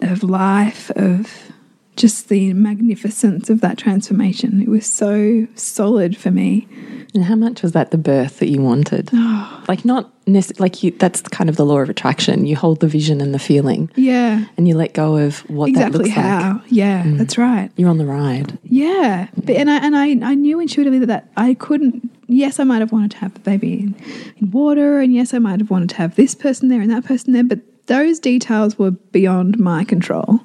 of 0.00 0.22
life 0.22 0.90
of 0.90 1.52
just 1.96 2.28
the 2.28 2.52
magnificence 2.54 3.50
of 3.50 3.60
that 3.60 3.78
transformation. 3.78 4.60
It 4.62 4.68
was 4.68 4.86
so 4.86 5.46
solid 5.54 6.16
for 6.16 6.30
me. 6.30 6.66
And 7.14 7.24
how 7.24 7.34
much 7.34 7.62
was 7.62 7.72
that 7.72 7.90
the 7.90 7.98
birth 7.98 8.38
that 8.38 8.48
you 8.48 8.60
wanted? 8.60 9.10
Like 9.68 9.84
not 9.84 10.10
necess- 10.26 10.58
like 10.58 10.82
you. 10.82 10.90
That's 10.90 11.20
kind 11.22 11.48
of 11.48 11.54
the 11.54 11.64
law 11.64 11.78
of 11.78 11.88
attraction. 11.88 12.46
You 12.46 12.56
hold 12.56 12.80
the 12.80 12.88
vision 12.88 13.20
and 13.20 13.32
the 13.32 13.38
feeling, 13.38 13.90
Yeah. 13.94 14.44
and 14.56 14.66
you 14.66 14.74
let 14.76 14.92
go 14.92 15.16
of 15.16 15.48
what 15.48 15.68
exactly 15.68 15.92
that 15.92 15.98
looks 15.98 16.16
like. 16.16 16.26
how. 16.26 16.62
Yeah, 16.66 17.04
mm. 17.04 17.16
that's 17.16 17.38
right. 17.38 17.70
You're 17.76 17.88
on 17.88 17.98
the 17.98 18.04
ride. 18.04 18.58
Yeah. 18.64 19.28
But 19.36 19.54
and 19.54 19.70
I 19.70 19.76
and 19.76 19.96
I, 19.96 20.30
I 20.30 20.34
knew 20.34 20.58
intuitively 20.58 20.98
that, 20.98 21.06
that 21.06 21.28
I 21.36 21.54
couldn't 21.54 22.10
yes, 22.26 22.58
I 22.58 22.64
might 22.64 22.80
have 22.80 22.90
wanted 22.90 23.12
to 23.12 23.18
have 23.18 23.34
the 23.34 23.40
baby 23.40 23.74
in, 23.74 23.94
in 24.38 24.50
water, 24.50 24.98
and 24.98 25.14
yes, 25.14 25.32
I 25.32 25.38
might 25.38 25.60
have 25.60 25.70
wanted 25.70 25.90
to 25.90 25.96
have 25.96 26.16
this 26.16 26.34
person 26.34 26.68
there 26.68 26.80
and 26.80 26.90
that 26.90 27.04
person 27.04 27.32
there, 27.32 27.44
but 27.44 27.60
those 27.86 28.18
details 28.18 28.78
were 28.78 28.90
beyond 28.90 29.58
my 29.58 29.84
control. 29.84 30.40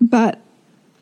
But 0.00 0.40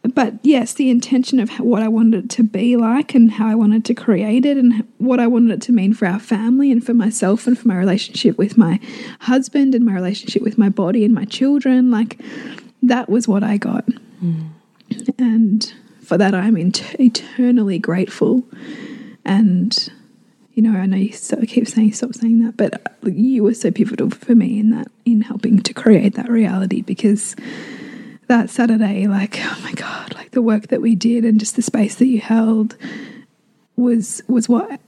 but 0.03 0.35
yes, 0.43 0.75
the 0.75 0.91
intention 0.91 1.41
of 1.41 1.51
what 1.59 1.83
I 1.83 1.89
wanted 1.89 2.25
it 2.25 2.31
to 2.31 2.43
be 2.43 2.77
like 2.77 3.15
and 3.15 3.33
how 3.33 3.49
I 3.49 3.55
wanted 3.55 3.85
to 3.87 3.95
create 3.95 4.47
it 4.47 4.57
and 4.57 4.87
what 4.99 5.21
I 5.21 5.27
wanted 5.27 5.53
it 5.53 5.63
to 5.63 5.73
mean 5.73 5.93
for 5.93 6.07
our 6.07 6.21
family 6.21 6.71
and 6.71 6.85
for 6.85 6.95
myself 6.95 7.47
and 7.47 7.59
for 7.59 7.69
my 7.69 7.77
relationship 7.77 8.39
with 8.39 8.57
my 8.57 8.81
husband 9.21 9.75
and 9.75 9.85
my 9.85 9.93
relationship 9.93 10.43
with 10.43 10.57
my 10.59 10.69
body 10.69 11.05
and 11.05 11.15
my 11.15 11.25
children, 11.25 11.91
like 11.91 12.21
that 12.83 13.09
was 13.09 13.27
what 13.27 13.43
I 13.43 13.57
got. 13.57 13.85
Hmm. 14.21 14.47
And 15.19 15.73
for 16.03 16.17
that, 16.17 16.35
I'm 16.35 16.57
eternally 16.57 17.79
grateful. 17.79 18.45
And, 19.25 19.91
you 20.55 20.63
know, 20.63 20.79
I 20.79 20.87
know 20.87 20.97
you 20.97 21.13
so, 21.13 21.37
keep 21.43 21.69
saying, 21.69 21.93
stop 21.93 22.15
saying 22.15 22.45
that, 22.45 22.57
but 22.57 23.13
you 23.13 23.43
were 23.43 23.55
so 23.55 23.71
pivotal 23.71 24.11
for 24.11 24.35
me 24.35 24.59
in 24.61 24.71
that, 24.71 24.89
in 25.05 25.21
helping 25.23 25.61
to 25.61 25.75
create 25.75 26.15
that 26.15 26.31
reality 26.31 26.83
because 26.83 27.37
that 28.29 28.51
Saturday, 28.51 29.07
like, 29.07 29.39
oh 29.41 29.59
my 29.63 29.73
God, 29.73 30.15
like 30.15 30.31
the 30.31 30.43
work 30.43 30.69
that 30.69 30.81
we 30.81 30.95
did 30.95 31.25
and 31.25 31.41
just 31.41 31.57
the 31.57 31.63
space 31.63 31.95
that 31.97 32.07
you 32.07 32.21
held 32.21 32.77
was, 33.77 34.23
was 34.29 34.49
what 34.49 34.81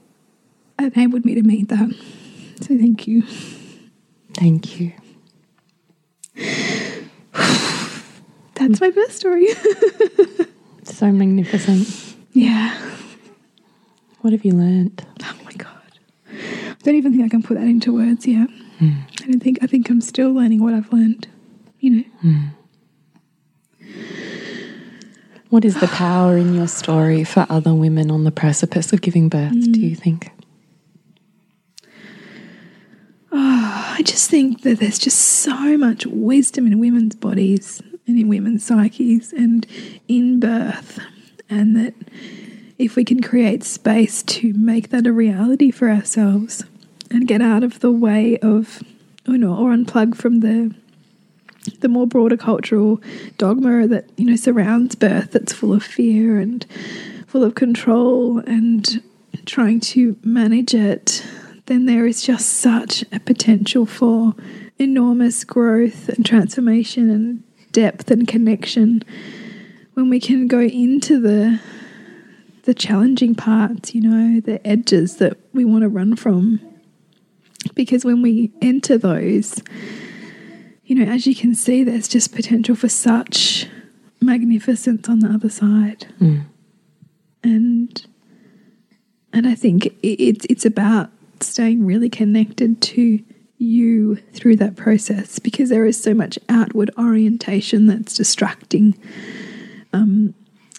enabled 0.79 1.25
me 1.25 1.35
to 1.35 1.43
meet 1.43 1.67
that. 1.69 1.93
So 2.61 2.77
thank 2.77 3.07
you. 3.07 3.23
Thank 4.33 4.79
you. 4.79 4.93
That's 8.55 8.79
my 8.79 8.89
birth 8.91 9.11
story. 9.13 9.47
So 10.83 11.11
magnificent. 11.11 12.15
yeah. 12.33 12.75
What 14.21 14.33
have 14.33 14.43
you 14.45 14.53
learnt? 14.53 15.03
Oh 15.23 15.35
my 15.45 15.51
god. 15.53 15.69
I 16.29 16.75
don't 16.83 16.95
even 16.95 17.11
think 17.11 17.23
I 17.23 17.29
can 17.29 17.41
put 17.43 17.55
that 17.57 17.63
into 17.63 17.93
words 17.93 18.27
yet. 18.27 18.49
Hmm. 18.79 18.91
I 19.21 19.25
don't 19.27 19.39
think 19.41 19.59
I 19.61 19.67
think 19.67 19.89
I'm 19.89 20.01
still 20.01 20.31
learning 20.31 20.61
what 20.63 20.73
I've 20.73 20.91
learned. 20.91 21.27
You 21.79 21.89
know. 21.89 22.03
Hmm. 22.21 22.45
What 25.51 25.65
is 25.65 25.79
the 25.81 25.87
power 25.87 26.37
in 26.37 26.53
your 26.53 26.67
story 26.67 27.25
for 27.25 27.45
other 27.49 27.73
women 27.73 28.09
on 28.09 28.23
the 28.23 28.31
precipice 28.31 28.93
of 28.93 29.01
giving 29.01 29.27
birth, 29.27 29.51
do 29.51 29.81
you 29.81 29.97
mm. 29.97 29.99
think? 29.99 30.31
Oh, 33.33 33.95
I 33.97 34.01
just 34.03 34.29
think 34.29 34.61
that 34.61 34.79
there's 34.79 34.97
just 34.97 35.19
so 35.19 35.77
much 35.77 36.05
wisdom 36.05 36.67
in 36.67 36.79
women's 36.79 37.15
bodies 37.15 37.81
and 38.07 38.17
in 38.17 38.29
women's 38.29 38.63
psyches 38.65 39.33
and 39.33 39.67
in 40.07 40.39
birth. 40.39 40.99
And 41.49 41.75
that 41.75 41.95
if 42.77 42.95
we 42.95 43.03
can 43.03 43.21
create 43.21 43.65
space 43.65 44.23
to 44.23 44.53
make 44.53 44.89
that 44.89 45.05
a 45.05 45.11
reality 45.11 45.69
for 45.69 45.89
ourselves 45.89 46.63
and 47.09 47.27
get 47.27 47.41
out 47.41 47.63
of 47.63 47.81
the 47.81 47.91
way 47.91 48.37
of, 48.37 48.81
you 49.27 49.37
know, 49.37 49.53
or 49.53 49.71
unplug 49.71 50.15
from 50.15 50.39
the 50.39 50.73
the 51.79 51.89
more 51.89 52.07
broader 52.07 52.37
cultural 52.37 53.01
dogma 53.37 53.87
that 53.87 54.09
you 54.17 54.25
know 54.25 54.35
surrounds 54.35 54.95
birth 54.95 55.31
that's 55.31 55.53
full 55.53 55.73
of 55.73 55.83
fear 55.83 56.39
and 56.39 56.65
full 57.27 57.43
of 57.43 57.55
control 57.55 58.39
and 58.39 59.01
trying 59.45 59.79
to 59.79 60.17
manage 60.23 60.73
it 60.73 61.25
then 61.67 61.85
there 61.85 62.05
is 62.05 62.23
just 62.23 62.49
such 62.49 63.03
a 63.11 63.19
potential 63.19 63.85
for 63.85 64.33
enormous 64.79 65.43
growth 65.43 66.09
and 66.09 66.25
transformation 66.25 67.09
and 67.09 67.43
depth 67.71 68.11
and 68.11 68.27
connection 68.27 69.03
when 69.93 70.09
we 70.09 70.19
can 70.19 70.47
go 70.47 70.59
into 70.59 71.19
the 71.19 71.59
the 72.63 72.73
challenging 72.73 73.35
parts 73.35 73.93
you 73.95 74.01
know 74.01 74.39
the 74.39 74.65
edges 74.67 75.17
that 75.17 75.37
we 75.53 75.65
want 75.65 75.83
to 75.83 75.89
run 75.89 76.15
from. 76.15 76.59
Because 77.75 78.03
when 78.03 78.21
we 78.21 78.51
enter 78.61 78.97
those 78.97 79.61
you 80.91 81.05
know, 81.05 81.09
as 81.09 81.25
you 81.25 81.33
can 81.33 81.55
see, 81.55 81.85
there's 81.85 82.09
just 82.09 82.35
potential 82.35 82.75
for 82.75 82.89
such 82.89 83.65
magnificence 84.19 85.07
on 85.07 85.19
the 85.19 85.29
other 85.29 85.47
side. 85.47 86.05
And 87.45 88.05
and 89.31 89.47
I 89.47 89.55
think 89.55 89.95
it's 90.03 90.45
it's 90.49 90.65
about 90.65 91.09
staying 91.39 91.85
really 91.85 92.09
connected 92.09 92.81
to 92.81 93.23
you 93.57 94.17
through 94.33 94.57
that 94.57 94.75
process 94.75 95.39
because 95.39 95.69
there 95.69 95.85
is 95.85 96.03
so 96.03 96.13
much 96.13 96.37
outward 96.49 96.91
orientation 96.97 97.85
that's 97.85 98.17
distracting 98.17 98.93
um, 99.93 100.33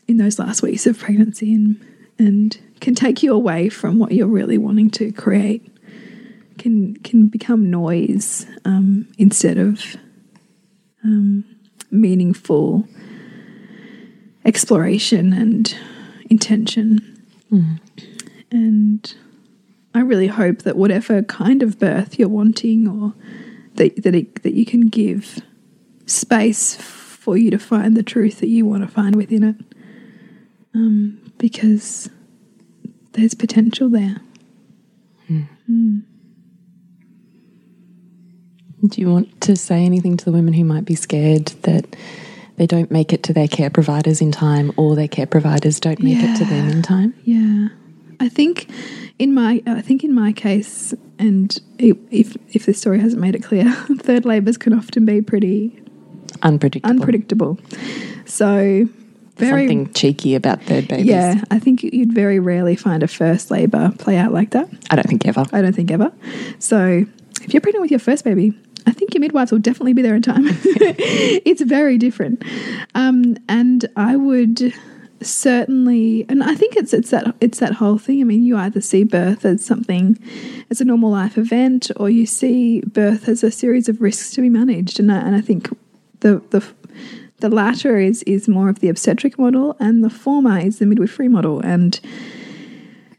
in 0.08 0.18
those 0.18 0.38
last 0.38 0.60
weeks 0.60 0.86
of 0.86 0.98
pregnancy 0.98 1.54
and 1.54 1.80
and 2.18 2.60
can 2.82 2.94
take 2.94 3.22
you 3.22 3.32
away 3.32 3.70
from 3.70 3.98
what 3.98 4.12
you're 4.12 4.26
really 4.26 4.58
wanting 4.58 4.90
to 4.90 5.10
create 5.10 5.71
can 6.62 6.94
can 6.98 7.26
become 7.26 7.70
noise 7.70 8.46
um, 8.64 9.08
instead 9.18 9.58
of 9.58 9.96
um, 11.04 11.44
meaningful 11.90 12.86
exploration 14.44 15.32
and 15.32 15.76
intention. 16.30 17.00
And 18.50 19.14
I 19.94 20.00
really 20.00 20.28
hope 20.28 20.62
that 20.62 20.76
whatever 20.76 21.22
kind 21.22 21.62
of 21.62 21.78
birth 21.78 22.18
you're 22.18 22.28
wanting, 22.28 22.86
or 22.88 23.12
that 23.74 24.02
that 24.04 24.14
it, 24.14 24.42
that 24.42 24.54
you 24.54 24.64
can 24.64 24.88
give 24.88 25.40
space 26.06 26.76
for 26.76 27.36
you 27.36 27.50
to 27.50 27.58
find 27.58 27.96
the 27.96 28.02
truth 28.02 28.40
that 28.40 28.48
you 28.48 28.64
want 28.66 28.82
to 28.82 28.88
find 28.88 29.16
within 29.16 29.42
it. 29.42 29.56
Um, 30.74 31.32
because 31.38 32.08
there's 33.12 33.34
potential 33.34 33.90
there. 33.90 34.20
Do 38.86 39.00
you 39.00 39.10
want 39.10 39.40
to 39.42 39.54
say 39.56 39.84
anything 39.84 40.16
to 40.16 40.24
the 40.24 40.32
women 40.32 40.52
who 40.54 40.64
might 40.64 40.84
be 40.84 40.94
scared 40.96 41.46
that 41.62 41.94
they 42.56 42.66
don't 42.66 42.90
make 42.90 43.12
it 43.12 43.22
to 43.24 43.32
their 43.32 43.46
care 43.48 43.70
providers 43.70 44.20
in 44.20 44.32
time 44.32 44.72
or 44.76 44.96
their 44.96 45.08
care 45.08 45.26
providers 45.26 45.78
don't 45.78 46.02
make 46.02 46.18
it 46.18 46.36
to 46.38 46.44
them 46.44 46.68
in 46.68 46.82
time? 46.82 47.14
Yeah, 47.24 47.68
I 48.20 48.28
think 48.28 48.68
in 49.18 49.34
my 49.34 49.62
I 49.66 49.80
think 49.82 50.02
in 50.02 50.12
my 50.14 50.32
case, 50.32 50.94
and 51.18 51.56
if 51.78 52.36
if 52.52 52.66
this 52.66 52.78
story 52.80 52.98
hasn't 52.98 53.22
made 53.22 53.34
it 53.36 53.42
clear, 53.44 53.72
third 53.98 54.24
labours 54.24 54.56
can 54.56 54.72
often 54.72 55.06
be 55.06 55.22
pretty 55.22 55.80
Unpredictable. 56.42 56.90
unpredictable. 56.90 57.58
So 58.26 58.88
very 59.36 59.68
Something 59.68 59.92
cheeky 59.92 60.34
about 60.34 60.62
third 60.64 60.88
babies. 60.88 61.06
yeah, 61.06 61.42
I 61.52 61.58
think 61.60 61.82
you'd 61.84 62.12
very 62.12 62.38
rarely 62.40 62.74
find 62.74 63.02
a 63.04 63.08
first 63.08 63.50
labour 63.50 63.92
play 63.98 64.16
out 64.16 64.32
like 64.32 64.50
that. 64.50 64.68
I 64.90 64.96
don't 64.96 65.06
think 65.06 65.26
ever. 65.26 65.46
I 65.52 65.62
don't 65.62 65.72
think 65.74 65.90
ever. 65.92 66.12
So 66.58 67.04
if 67.42 67.54
you're 67.54 67.60
pregnant 67.60 67.82
with 67.82 67.90
your 67.90 68.00
first 68.00 68.24
baby, 68.24 68.52
I 68.86 68.92
think 68.92 69.14
your 69.14 69.20
midwives 69.20 69.52
will 69.52 69.58
definitely 69.58 69.92
be 69.92 70.02
there 70.02 70.14
in 70.14 70.22
time. 70.22 70.44
it's 70.46 71.62
very 71.62 71.98
different, 71.98 72.42
um, 72.94 73.36
and 73.48 73.88
I 73.96 74.16
would 74.16 74.74
certainly, 75.24 76.26
and 76.28 76.42
I 76.42 76.54
think 76.54 76.76
it's 76.76 76.92
it's 76.92 77.10
that 77.10 77.34
it's 77.40 77.58
that 77.60 77.74
whole 77.74 77.98
thing. 77.98 78.20
I 78.20 78.24
mean, 78.24 78.42
you 78.42 78.56
either 78.56 78.80
see 78.80 79.04
birth 79.04 79.44
as 79.44 79.64
something 79.64 80.18
as 80.70 80.80
a 80.80 80.84
normal 80.84 81.10
life 81.10 81.38
event, 81.38 81.90
or 81.96 82.10
you 82.10 82.26
see 82.26 82.80
birth 82.80 83.28
as 83.28 83.42
a 83.42 83.50
series 83.50 83.88
of 83.88 84.00
risks 84.00 84.32
to 84.32 84.40
be 84.40 84.48
managed. 84.48 84.98
And 84.98 85.12
I, 85.12 85.18
and 85.18 85.36
I 85.36 85.40
think 85.40 85.68
the 86.20 86.42
the 86.50 86.64
the 87.38 87.48
latter 87.48 87.98
is 87.98 88.22
is 88.24 88.48
more 88.48 88.68
of 88.68 88.80
the 88.80 88.88
obstetric 88.88 89.38
model, 89.38 89.76
and 89.80 90.04
the 90.04 90.10
former 90.10 90.58
is 90.58 90.78
the 90.78 90.86
midwifery 90.86 91.28
model, 91.28 91.60
and 91.60 92.00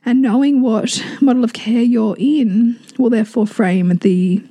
and 0.06 0.22
knowing 0.22 0.62
what 0.62 1.04
model 1.22 1.44
of 1.44 1.54
care 1.54 1.82
you're 1.82 2.16
in 2.18 2.80
will 2.98 3.10
therefore 3.10 3.48
frame 3.48 3.90
the 3.90 4.44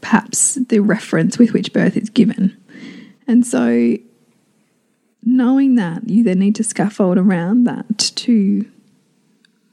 perhaps 0.00 0.56
the 0.68 0.80
reference 0.80 1.38
with 1.38 1.52
which 1.52 1.72
birth 1.72 1.96
is 1.96 2.10
given. 2.10 2.56
And 3.26 3.46
so 3.46 3.96
knowing 5.22 5.74
that 5.76 6.08
you 6.08 6.24
then 6.24 6.38
need 6.38 6.54
to 6.56 6.64
scaffold 6.64 7.18
around 7.18 7.64
that 7.64 7.98
to 8.16 8.68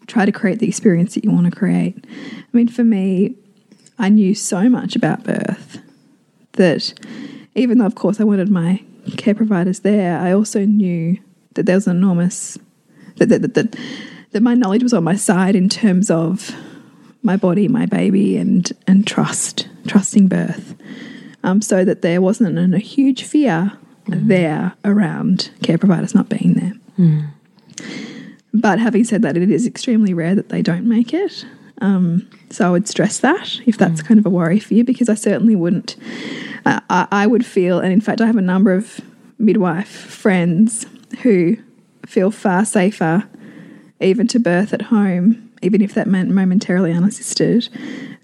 try 0.08 0.26
to 0.26 0.32
create 0.32 0.60
the 0.60 0.68
experience 0.68 1.16
that 1.16 1.24
you 1.24 1.32
want 1.32 1.46
to 1.46 1.58
create. 1.58 2.06
I 2.08 2.58
mean 2.58 2.68
for 2.68 2.84
me 2.84 3.36
I 4.00 4.10
knew 4.10 4.36
so 4.36 4.70
much 4.70 4.96
about 4.96 5.24
birth 5.24 5.82
that 6.54 6.94
even 7.56 7.78
though 7.78 7.86
of 7.86 7.96
course 7.96 8.20
I 8.20 8.24
wanted 8.24 8.50
my 8.50 8.84
care 9.16 9.36
providers 9.36 9.80
there, 9.80 10.18
I 10.20 10.32
also 10.32 10.66
knew 10.66 11.18
that 11.54 11.66
there 11.66 11.76
was 11.76 11.88
an 11.88 11.98
enormous 11.98 12.58
that 13.18 13.30
that, 13.30 13.42
that, 13.42 13.54
that 13.56 13.76
that 14.32 14.44
my 14.44 14.54
knowledge 14.54 14.84
was 14.84 14.94
on 14.94 15.04
my 15.04 15.16
side 15.16 15.56
in 15.56 15.70
terms 15.70 16.12
of 16.12 16.56
my 17.24 17.36
body, 17.36 17.68
my 17.68 17.86
baby, 17.86 18.38
and 18.38 18.72
and 18.86 19.08
trust, 19.08 19.68
trusting 19.88 20.28
birth, 20.28 20.76
um, 21.44 21.62
so 21.62 21.84
that 21.86 22.02
there 22.02 22.22
wasn't 22.22 22.58
an, 22.58 22.74
a 22.74 22.80
huge 22.80 23.24
fear 23.24 23.72
there 24.08 24.74
around 24.86 25.50
care 25.64 25.78
providers 25.78 26.16
not 26.16 26.30
being 26.30 26.54
there. 26.54 26.74
But 28.54 28.80
having 28.80 29.04
said 29.04 29.22
that, 29.22 29.38
it 29.38 29.52
is 29.52 29.68
extremely 29.68 30.14
rare 30.14 30.34
that 30.36 30.50
they 30.50 30.62
don't 30.62 30.88
make 30.88 31.14
it. 31.14 31.46
Um, 31.80 32.28
so 32.50 32.66
I 32.68 32.72
would 32.72 32.88
stress 32.88 33.20
that 33.20 33.60
if 33.68 33.78
that's 33.78 34.02
kind 34.02 34.20
of 34.20 34.26
a 34.26 34.30
worry 34.30 34.60
for 34.60 34.74
you, 34.74 34.84
because 34.84 35.10
I 35.10 35.14
certainly 35.16 35.56
wouldn't. 35.56 35.96
Uh, 36.66 36.80
I, 36.90 37.08
I 37.12 37.28
would 37.28 37.46
feel, 37.46 37.80
and 37.80 37.94
in 37.94 38.02
fact, 38.02 38.20
I 38.22 38.26
have 38.26 38.38
a 38.38 38.42
number 38.42 38.74
of 38.74 39.00
midwife 39.38 39.90
friends 39.90 40.88
who 41.22 41.58
feel 42.06 42.32
far 42.32 42.66
safer 42.66 43.26
even 44.00 44.28
to 44.28 44.40
birth 44.40 44.74
at 44.74 44.84
home, 44.84 45.47
even 45.62 45.82
if 45.82 45.94
that 45.94 46.08
meant 46.08 46.30
momentarily 46.30 46.92
unassisted, 46.92 47.70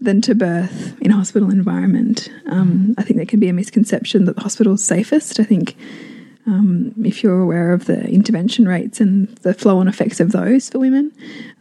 than 0.01 0.21
to 0.21 0.35
birth 0.35 0.99
in 1.01 1.11
a 1.11 1.15
hospital 1.15 1.49
environment. 1.49 2.29
Um, 2.47 2.93
I 2.97 3.03
think 3.03 3.17
there 3.17 3.25
can 3.25 3.39
be 3.39 3.49
a 3.49 3.53
misconception 3.53 4.25
that 4.25 4.35
the 4.35 4.41
hospital 4.41 4.73
is 4.73 4.83
safest. 4.83 5.39
I 5.39 5.43
think 5.43 5.75
um, 6.45 6.93
if 7.03 7.23
you're 7.23 7.39
aware 7.39 7.71
of 7.71 7.85
the 7.85 8.07
intervention 8.09 8.67
rates 8.67 8.99
and 8.99 9.29
the 9.37 9.53
flow 9.53 9.77
on 9.77 9.87
effects 9.87 10.19
of 10.19 10.31
those 10.31 10.69
for 10.69 10.79
women, 10.79 11.11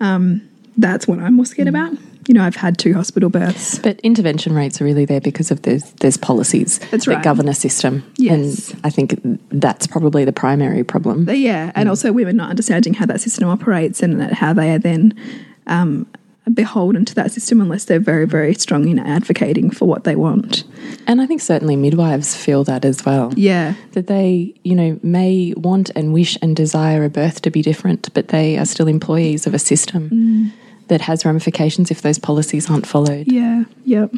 um, 0.00 0.48
that's 0.76 1.06
what 1.06 1.18
I'm 1.18 1.34
more 1.34 1.46
scared 1.46 1.68
about. 1.68 1.92
You 2.28 2.34
know, 2.34 2.44
I've 2.44 2.56
had 2.56 2.78
two 2.78 2.94
hospital 2.94 3.30
births. 3.30 3.80
But 3.80 3.98
intervention 4.00 4.54
rates 4.54 4.80
are 4.80 4.84
really 4.84 5.04
there 5.04 5.20
because 5.20 5.50
of 5.50 5.62
there's 5.62 5.90
there's 5.94 6.16
policies 6.16 6.78
That's 6.90 7.06
that 7.06 7.24
govern 7.24 7.48
a 7.48 7.54
system. 7.54 8.04
Yes. 8.16 8.70
And 8.70 8.80
I 8.84 8.90
think 8.90 9.20
that's 9.50 9.88
probably 9.88 10.24
the 10.24 10.32
primary 10.32 10.84
problem. 10.84 11.24
But 11.24 11.38
yeah, 11.38 11.72
and 11.74 11.88
also 11.88 12.12
women 12.12 12.36
not 12.36 12.50
understanding 12.50 12.94
how 12.94 13.06
that 13.06 13.20
system 13.20 13.48
operates 13.48 14.02
and 14.02 14.22
how 14.22 14.52
they 14.52 14.72
are 14.72 14.78
then 14.78 15.18
um, 15.66 16.06
beholden 16.52 17.04
to 17.04 17.14
that 17.14 17.30
system 17.30 17.60
unless 17.60 17.84
they're 17.84 18.00
very, 18.00 18.26
very 18.26 18.54
strong 18.54 18.88
in 18.88 18.98
advocating 18.98 19.70
for 19.70 19.86
what 19.86 20.04
they 20.04 20.16
want. 20.16 20.64
And 21.06 21.20
I 21.20 21.26
think 21.26 21.40
certainly 21.40 21.76
midwives 21.76 22.34
feel 22.34 22.64
that 22.64 22.84
as 22.84 23.04
well. 23.04 23.32
Yeah, 23.36 23.74
That 23.92 24.08
they, 24.08 24.54
you 24.64 24.74
know, 24.74 24.98
may 25.02 25.54
want 25.56 25.90
and 25.94 26.12
wish 26.12 26.36
and 26.42 26.56
desire 26.56 27.04
a 27.04 27.08
birth 27.08 27.42
to 27.42 27.50
be 27.50 27.62
different, 27.62 28.12
but 28.12 28.28
they 28.28 28.58
are 28.58 28.64
still 28.66 28.88
employees 28.88 29.46
of 29.46 29.54
a 29.54 29.58
system 29.58 30.52
that 30.88 31.00
has 31.00 31.24
ramifications 31.24 31.90
if 31.92 32.02
those 32.02 32.18
policies 32.18 32.68
aren't 32.68 32.86
followed. 32.86 33.26
yeah, 33.30 33.64
yep. 33.84 34.12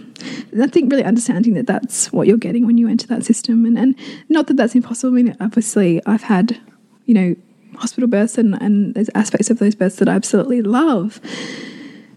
I 0.60 0.66
think 0.66 0.90
really 0.90 1.04
understanding 1.04 1.54
that 1.54 1.66
that's 1.66 2.10
what 2.10 2.26
you're 2.26 2.38
getting 2.38 2.66
when 2.66 2.78
you 2.78 2.88
enter 2.88 3.06
that 3.08 3.24
system, 3.24 3.66
and 3.66 3.78
and 3.78 3.94
not 4.30 4.46
that 4.46 4.56
that's 4.56 4.74
impossible. 4.74 5.16
I 5.16 5.22
mean, 5.22 5.36
obviously, 5.40 6.00
I've 6.06 6.22
had, 6.22 6.58
you 7.04 7.14
know, 7.14 7.36
hospital 7.74 8.08
births, 8.08 8.38
and 8.38 8.60
and 8.62 8.94
there's 8.94 9.10
aspects 9.14 9.50
of 9.50 9.58
those 9.58 9.74
births 9.74 9.96
that 9.96 10.08
I 10.08 10.14
absolutely 10.14 10.62
love. 10.62 11.20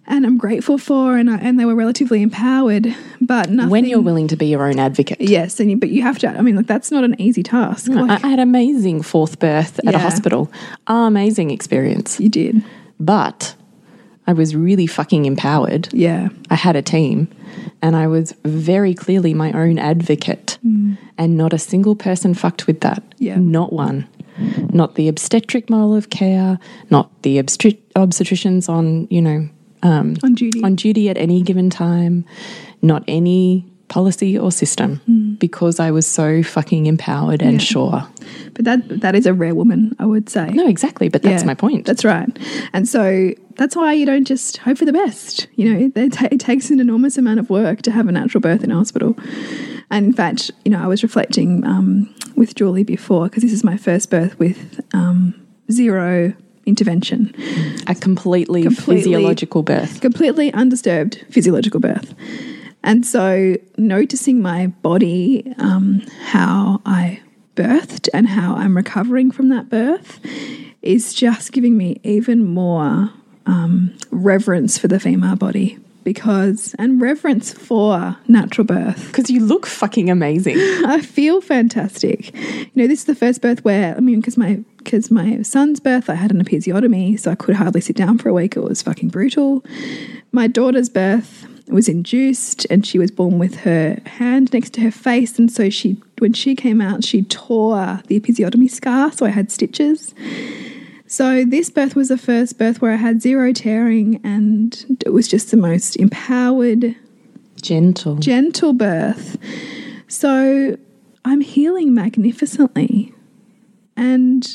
And 0.09 0.25
I'm 0.25 0.38
grateful 0.38 0.77
for, 0.77 1.17
and 1.17 1.29
I, 1.29 1.35
and 1.35 1.59
they 1.59 1.65
were 1.65 1.75
relatively 1.75 2.21
empowered, 2.21 2.95
but 3.19 3.49
nothing. 3.49 3.69
When 3.69 3.84
you're 3.84 3.99
willing 3.99 4.29
to 4.29 4.38
be 4.38 4.45
your 4.45 4.65
own 4.65 4.79
advocate. 4.79 5.19
yes, 5.19 5.59
and 5.59 5.69
you, 5.69 5.75
but 5.75 5.89
you 5.89 6.01
have 6.01 6.17
to. 6.19 6.29
I 6.29 6.39
mean, 6.41 6.55
like 6.55 6.65
that's 6.65 6.91
not 6.91 7.03
an 7.03 7.19
easy 7.19 7.43
task. 7.43 7.91
I, 7.91 7.93
Like, 8.01 8.23
I 8.23 8.27
had 8.29 8.39
amazing 8.39 9.01
fourth 9.01 9.38
birth 9.39 9.81
at 9.85 9.93
a 9.93 9.99
hospital. 9.99 10.49
Amazing 10.88 11.51
experience. 11.51 12.21
you 12.21 12.29
did, 12.29 12.63
But 13.01 13.53
I 14.25 14.31
was 14.31 14.55
really 14.55 14.88
fucking 14.88 15.25
empowered. 15.25 15.89
yeah, 15.93 16.29
I 16.49 16.55
had 16.55 16.77
a 16.77 16.81
team 16.81 17.27
and 17.81 17.93
I 17.95 18.07
was 18.07 18.34
very 18.45 18.93
clearly 18.93 19.34
my 19.34 19.51
own 19.51 19.77
advocate. 19.77 20.57
Mm. 20.65 20.97
And 21.17 21.35
not 21.35 21.51
a 21.51 21.57
single 21.59 21.95
person 21.95 22.34
fucked 22.34 22.65
with 22.67 22.79
that. 22.81 23.01
Yeah. 23.17 23.35
Not 23.38 23.73
one. 23.73 24.07
Not 24.72 24.95
the 24.95 25.07
obstetric 25.07 25.69
model 25.69 25.95
of 25.95 26.09
care, 26.09 26.59
not 26.89 27.09
the 27.23 27.38
obstet- 27.38 27.89
obstetricians 27.93 28.69
on, 28.69 29.07
you 29.09 29.22
know, 29.22 29.49
um, 29.84 30.15
on 30.23 30.34
duty. 30.34 30.64
on 30.64 30.76
duty 30.76 31.09
at 31.09 31.18
any 31.18 31.41
given 31.41 31.69
time, 31.69 32.26
not 32.81 33.03
any 33.07 33.65
policy 33.89 34.38
or 34.38 34.51
system, 34.51 35.35
because 35.39 35.80
I 35.80 35.91
was 35.91 36.05
so 36.05 36.43
fucking 36.43 36.85
empowered 36.88 37.41
and 37.41 37.53
Yeah. 37.53 37.57
sure. 37.59 38.07
but 38.53 38.65
that 38.65 39.01
that 39.01 39.15
is 39.15 39.26
a 39.26 39.34
rare 39.34 39.55
woman, 39.55 39.95
I 39.99 40.05
would 40.05 40.30
say. 40.30 40.49
No, 40.49 40.68
exactly, 40.68 41.07
but 41.09 41.22
that's 41.22 41.43
Yeah, 41.43 41.47
my 41.47 41.53
point. 41.53 41.85
That's 41.85 42.03
right. 42.03 42.27
And 42.73 42.88
so 42.88 43.31
that's 43.55 43.76
why 43.76 43.93
you 43.93 44.05
don't 44.05 44.26
just 44.27 44.57
hope 44.57 44.77
for 44.77 44.85
the 44.85 44.91
best. 44.93 45.47
You 45.55 45.73
know, 45.73 45.91
it, 45.95 46.11
ta- 46.14 46.27
it 46.31 46.39
takes 46.39 46.69
an 46.69 46.80
enormous 46.80 47.18
amount 47.18 47.39
of 47.39 47.49
work 47.49 47.81
to 47.84 47.91
have 47.91 48.07
a 48.07 48.11
natural 48.11 48.41
birth 48.41 48.64
in 48.64 48.72
a 48.72 48.76
hospital. 48.76 49.15
And 49.89 50.05
in 50.07 50.14
fact, 50.14 50.51
you 50.65 50.72
know, 50.72 50.80
I 50.84 50.88
was 50.88 51.01
reflecting 51.03 51.64
um, 51.65 52.14
with 52.35 52.55
Julie 52.55 52.84
before 52.84 53.26
because 53.30 53.43
this 53.43 53.53
is 53.53 53.64
my 53.64 53.77
first 53.77 54.09
birth 54.09 54.38
with 54.39 54.81
um, 54.93 55.34
zero 55.72 56.34
intervention, 56.65 57.34
a 57.88 57.95
completely, 57.95 58.64
Completely- 58.64 58.95
physiological 59.03 59.64
birth. 59.64 60.01
completely 60.01 60.51
undisturbed 60.53 61.23
physiological 61.30 61.80
birth. 61.80 62.14
And 62.84 63.06
so 63.06 63.58
noticing 63.78 64.41
my 64.41 64.68
body, 64.68 65.54
um, 65.58 66.02
how 66.28 66.82
I 66.86 67.22
birthed 67.56 68.08
and 68.14 68.28
how 68.28 68.56
I'm 68.56 68.78
recovering 68.78 69.32
from 69.32 69.49
that 69.49 69.70
birth 69.70 70.20
is 70.82 71.14
just 71.14 71.52
giving 71.52 71.76
me 71.76 71.99
even 72.04 72.45
more 72.45 73.12
um, 73.45 73.98
reverence 74.12 74.78
for 74.78 74.88
the 74.88 74.99
female 74.99 75.36
body 75.36 75.80
because, 76.08 76.74
and 76.80 77.02
reverence 77.02 77.52
for 77.52 78.16
natural 78.30 78.66
birth. 78.66 79.08
Because 79.08 79.30
you 79.30 79.44
look 79.44 79.66
fucking 79.66 80.10
amazing. 80.10 80.56
I 80.86 81.02
feel 81.02 81.41
fantastic. 81.41 82.34
You 82.34 82.72
know, 82.76 82.88
this 82.88 82.99
is 82.99 83.06
the 83.06 83.16
first 83.16 83.41
birth 83.41 83.66
where 83.66 83.94
I 83.94 83.99
mean, 83.99 84.22
because 84.22 84.38
my 84.38 84.64
because 84.88 85.11
my 85.11 85.41
son's 85.41 85.81
birth, 85.81 86.09
I 86.09 86.15
had 86.15 86.31
an 86.31 86.41
episiotomy, 86.41 87.19
so 87.19 87.30
I 87.30 87.35
could 87.35 87.55
hardly 87.55 87.81
sit 87.81 87.97
down 87.97 88.18
for 88.18 88.30
a 88.30 88.34
week. 88.34 88.55
It 88.55 88.61
was 88.61 88.81
fucking 88.81 89.09
brutal. 89.09 89.61
My 90.31 90.47
daughter's 90.47 90.88
birth 90.88 91.45
was 91.68 91.89
induced, 91.89 92.65
and 92.69 92.85
she 92.85 92.97
was 92.97 93.11
born 93.11 93.38
with 93.38 93.55
her 93.57 93.99
hand 94.05 94.53
next 94.53 94.73
to 94.76 94.81
her 94.81 94.91
face, 94.91 95.38
and 95.38 95.51
so 95.51 95.69
she, 95.69 96.01
when 96.19 96.31
she 96.31 96.55
came 96.55 96.80
out, 96.80 97.03
she 97.03 97.23
tore 97.23 97.99
the 98.07 98.18
episiotomy 98.18 98.72
scar, 98.72 99.11
so 99.11 99.26
I 99.26 99.30
had 99.30 99.51
stitches. 99.51 100.15
So 101.05 101.43
this 101.43 101.69
birth 101.69 101.93
was 101.93 102.07
the 102.07 102.18
first 102.18 102.57
birth 102.57 102.81
where 102.81 102.93
I 102.93 102.95
had 102.95 103.22
zero 103.22 103.51
tearing, 103.51 104.22
and 104.23 105.01
it 105.05 105.11
was 105.11 105.27
just 105.27 105.51
the 105.51 105.57
most 105.57 105.97
empowered 105.97 106.95
Gentle. 107.61 108.15
gentle 108.15 108.72
birth. 108.72 109.38
So 110.07 110.77
I'm 111.26 111.41
healing 111.41 111.93
magnificently. 111.93 113.14
And 113.97 114.47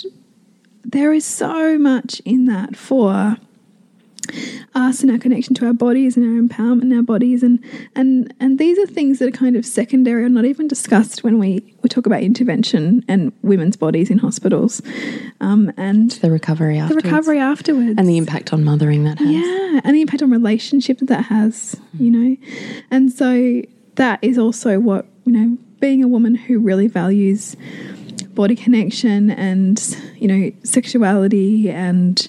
there 0.84 1.12
is 1.12 1.24
so 1.24 1.78
much 1.78 2.20
in 2.24 2.46
that 2.46 2.76
for 2.76 3.36
us 4.74 5.02
and 5.02 5.10
our 5.10 5.18
connection 5.18 5.54
to 5.54 5.66
our 5.66 5.72
bodies 5.72 6.16
and 6.16 6.24
our 6.24 6.40
empowerment 6.42 6.82
in 6.82 6.92
our 6.96 7.02
bodies. 7.02 7.42
And 7.42 7.62
and 7.94 8.32
and 8.40 8.58
these 8.58 8.78
are 8.78 8.86
things 8.86 9.18
that 9.18 9.28
are 9.28 9.32
kind 9.36 9.56
of 9.56 9.66
secondary 9.66 10.24
or 10.24 10.28
not 10.28 10.44
even 10.44 10.68
discussed 10.68 11.24
when 11.24 11.38
we 11.38 11.74
we 11.82 11.88
talk 11.88 12.06
about 12.06 12.22
intervention 12.22 13.04
and 13.08 13.32
women's 13.42 13.76
bodies 13.76 14.10
in 14.10 14.18
hospitals 14.18 14.80
um, 15.40 15.72
and 15.76 16.12
The 16.12 16.30
recovery 16.30 16.78
after 16.78 16.94
the 16.94 17.00
recovery 17.00 17.38
afterwards. 17.38 17.94
And 17.98 18.08
the 18.08 18.16
impact 18.16 18.52
on 18.52 18.64
mothering 18.64 19.04
that 19.04 19.18
has. 19.18 19.28
yeah 19.28 19.80
and 19.84 19.94
the 19.94 20.00
impact 20.00 20.22
on 20.22 20.30
relationship 20.30 20.98
that 20.98 21.08
that 21.08 21.22
has 21.22 21.76
you 21.98 22.10
know. 22.10 22.36
And 22.90 23.12
so 23.12 23.62
that 23.96 24.18
is 24.22 24.38
also 24.38 24.78
what 24.78 25.06
you 25.24 25.32
know 25.32 25.58
being 25.80 26.02
a 26.04 26.08
woman 26.08 26.36
who 26.36 26.60
really 26.60 26.86
values 26.86 27.56
body 28.34 28.56
connection 28.56 29.30
and 29.30 29.96
you 30.16 30.28
know 30.28 30.52
sexuality 30.64 31.70
and 31.70 32.28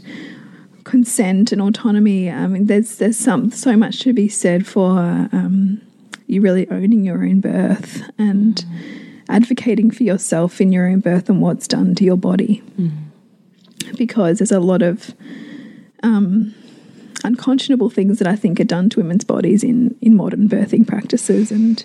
consent 0.84 1.52
and 1.52 1.62
autonomy. 1.62 2.30
I 2.30 2.48
mean 2.48 2.66
there's 2.66 2.98
there's 2.98 3.18
some 3.18 3.52
so 3.52 3.76
much 3.78 4.00
to 4.02 4.14
be 4.14 4.28
said 4.28 4.68
for 4.68 5.00
um, 5.32 5.82
you 6.28 6.42
really 6.42 6.70
owning 6.70 7.06
your 7.06 7.24
own 7.24 7.40
birth 7.40 8.04
and 8.18 8.64
advocating 9.30 9.92
for 9.92 10.04
yourself 10.04 10.60
in 10.60 10.72
your 10.72 10.88
own 10.88 11.00
birth 11.00 11.30
and 11.30 11.42
what's 11.42 11.68
done 11.68 11.96
to 11.96 12.04
your 12.04 12.18
body. 12.18 12.62
Because 13.98 14.40
there's 14.40 14.52
a 14.52 14.60
lot 14.60 14.82
of 14.82 15.14
um, 16.02 16.54
unconscionable 17.24 17.90
things 17.90 18.20
that 18.20 18.28
I 18.28 18.36
think 18.36 18.60
are 18.60 18.66
done 18.66 18.90
to 18.90 19.00
women's 19.00 19.24
bodies 19.24 19.64
in 19.64 19.96
in 20.02 20.16
modern 20.16 20.50
birthing 20.50 20.86
practices 20.88 21.52
and 21.52 21.84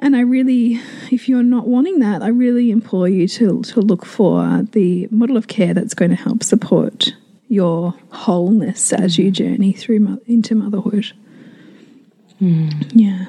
and 0.00 0.16
I 0.16 0.20
really 0.20 0.80
if 1.10 1.28
you're 1.28 1.42
not 1.42 1.68
wanting 1.68 2.00
that 2.00 2.22
I 2.22 2.28
really 2.28 2.70
implore 2.70 3.08
you 3.08 3.28
to 3.28 3.62
to 3.62 3.80
look 3.80 4.04
for 4.04 4.62
the 4.72 5.06
model 5.10 5.36
of 5.36 5.46
care 5.46 5.74
that's 5.74 5.94
going 5.94 6.10
to 6.10 6.16
help 6.16 6.42
support 6.42 7.14
your 7.48 7.94
wholeness 8.10 8.92
as 8.92 9.18
you 9.18 9.30
journey 9.30 9.72
through 9.72 10.00
mo- 10.00 10.20
into 10.26 10.54
motherhood. 10.54 11.12
Hmm. 12.38 12.70
Yeah. 12.92 13.26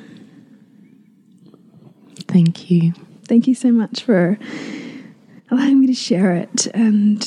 Thank 2.27 2.69
you. 2.69 2.93
Thank 3.27 3.47
you 3.47 3.55
so 3.55 3.71
much 3.71 4.03
for 4.03 4.37
allowing 5.49 5.79
me 5.79 5.87
to 5.87 5.93
share 5.93 6.33
it 6.33 6.67
and 6.67 7.19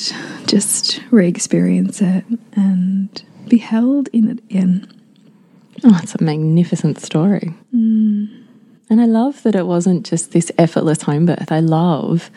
just 0.47 1.01
re 1.11 1.27
experience 1.27 2.01
it 2.01 2.23
and 2.53 3.23
be 3.47 3.57
held 3.57 4.07
in 4.13 4.29
it 4.29 4.39
again. 4.45 4.91
Oh, 5.83 5.99
it's 6.01 6.15
a 6.15 6.23
magnificent 6.23 6.99
story. 6.99 7.53
Mm. 7.73 8.44
And 8.89 9.01
I 9.01 9.05
love 9.05 9.41
that 9.43 9.55
it 9.55 9.65
wasn't 9.65 10.05
just 10.05 10.31
this 10.31 10.51
effortless 10.57 11.01
home 11.03 11.25
birth. 11.25 11.51
I 11.51 11.59
love 11.59 12.29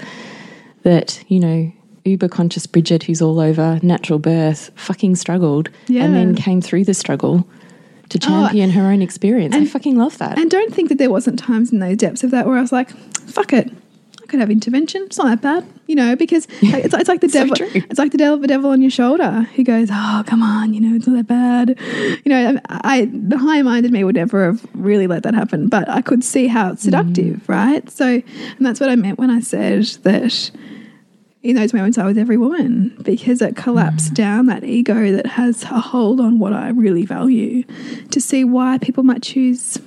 that, 0.83 1.23
you 1.29 1.41
know, 1.41 1.73
uber 2.05 2.29
conscious 2.29 2.67
Bridget, 2.67 3.03
who's 3.03 3.21
all 3.21 3.39
over 3.39 3.79
natural 3.83 4.19
birth, 4.19 4.71
fucking 4.75 5.17
struggled 5.17 5.69
Yeah. 5.89 6.05
and 6.05 6.15
then 6.15 6.35
came 6.35 6.61
through 6.61 6.85
the 6.85 6.95
struggle 6.95 7.47
to 8.09 8.19
oh, 8.19 8.21
champion 8.21 8.71
her 8.71 8.91
own 8.91 9.03
experience. 9.03 9.55
I 9.55 9.67
fucking 9.67 9.97
love 9.99 10.17
that. 10.19 10.39
And 10.39 10.51
don't 10.51 10.75
think 10.75 10.89
that 10.89 10.97
there 10.99 11.11
wasn't 11.11 11.39
times 11.39 11.73
in 11.73 11.81
those 11.81 11.99
depths 11.99 12.25
of 12.25 12.31
that 12.31 12.47
where 12.47 12.57
I 12.57 12.63
was 12.63 12.73
like, 12.73 12.91
fuck 13.27 13.53
it. 13.53 13.71
Could 14.29 14.41
have 14.41 14.51
intervention. 14.51 15.03
It's 15.07 15.17
not 15.19 15.27
that 15.29 15.41
bad, 15.41 15.67
you 15.87 15.95
know, 15.95 16.15
because 16.15 16.47
it's, 16.63 16.95
it's 16.95 17.09
like 17.09 17.21
the 17.23 17.29
devil. 17.29 17.57
it's 17.61 17.99
like 17.99 18.13
the 18.13 18.19
devil, 18.19 18.39
the 18.39 18.47
devil 18.47 18.71
on 18.71 18.83
your 18.83 18.91
shoulder 18.91 19.49
who 19.57 19.65
goes, 19.65 19.89
"Oh, 19.91 20.23
come 20.27 20.43
on, 20.43 20.75
you 20.75 20.81
know, 20.83 20.95
it's 20.97 21.07
not 21.07 21.17
that 21.17 21.27
bad." 21.27 21.79
You 22.25 22.31
know, 22.31 22.61
I, 22.69 22.81
I 23.01 23.05
the 23.11 23.39
high-minded 23.39 23.91
me 23.91 24.05
would 24.05 24.17
never 24.17 24.45
have 24.45 24.67
really 24.75 25.07
let 25.07 25.23
that 25.23 25.33
happen, 25.35 25.69
but 25.69 25.89
I 25.89 26.03
could 26.03 26.23
see 26.23 26.47
how 26.47 26.73
it's 26.73 26.83
seductive, 26.83 27.37
Mm. 27.37 27.49
right? 27.49 27.91
So, 27.91 28.05
and 28.07 28.67
that's 28.67 28.81
what 28.81 28.91
I 28.91 28.97
meant 28.97 29.19
when 29.19 29.31
I 29.31 29.41
said 29.41 29.85
that. 30.03 30.51
In 31.41 31.55
those 31.55 31.73
moments, 31.73 31.97
I 31.99 32.05
was 32.05 32.19
every 32.19 32.37
woman 32.37 32.97
because 33.03 33.41
it 33.41 33.55
Mm. 33.55 33.63
collapsed 33.63 34.13
down 34.13 34.47
that 34.47 34.65
ego 34.65 35.13
that 35.13 35.25
has 35.25 35.63
a 35.63 35.81
hold 35.81 36.21
on 36.21 36.41
what 36.41 36.53
I 36.53 36.69
really 36.71 37.07
value 37.07 37.63
to 38.11 38.21
see 38.21 38.43
why 38.45 38.77
people 38.79 39.05
might 39.05 39.23
choose 39.23 39.79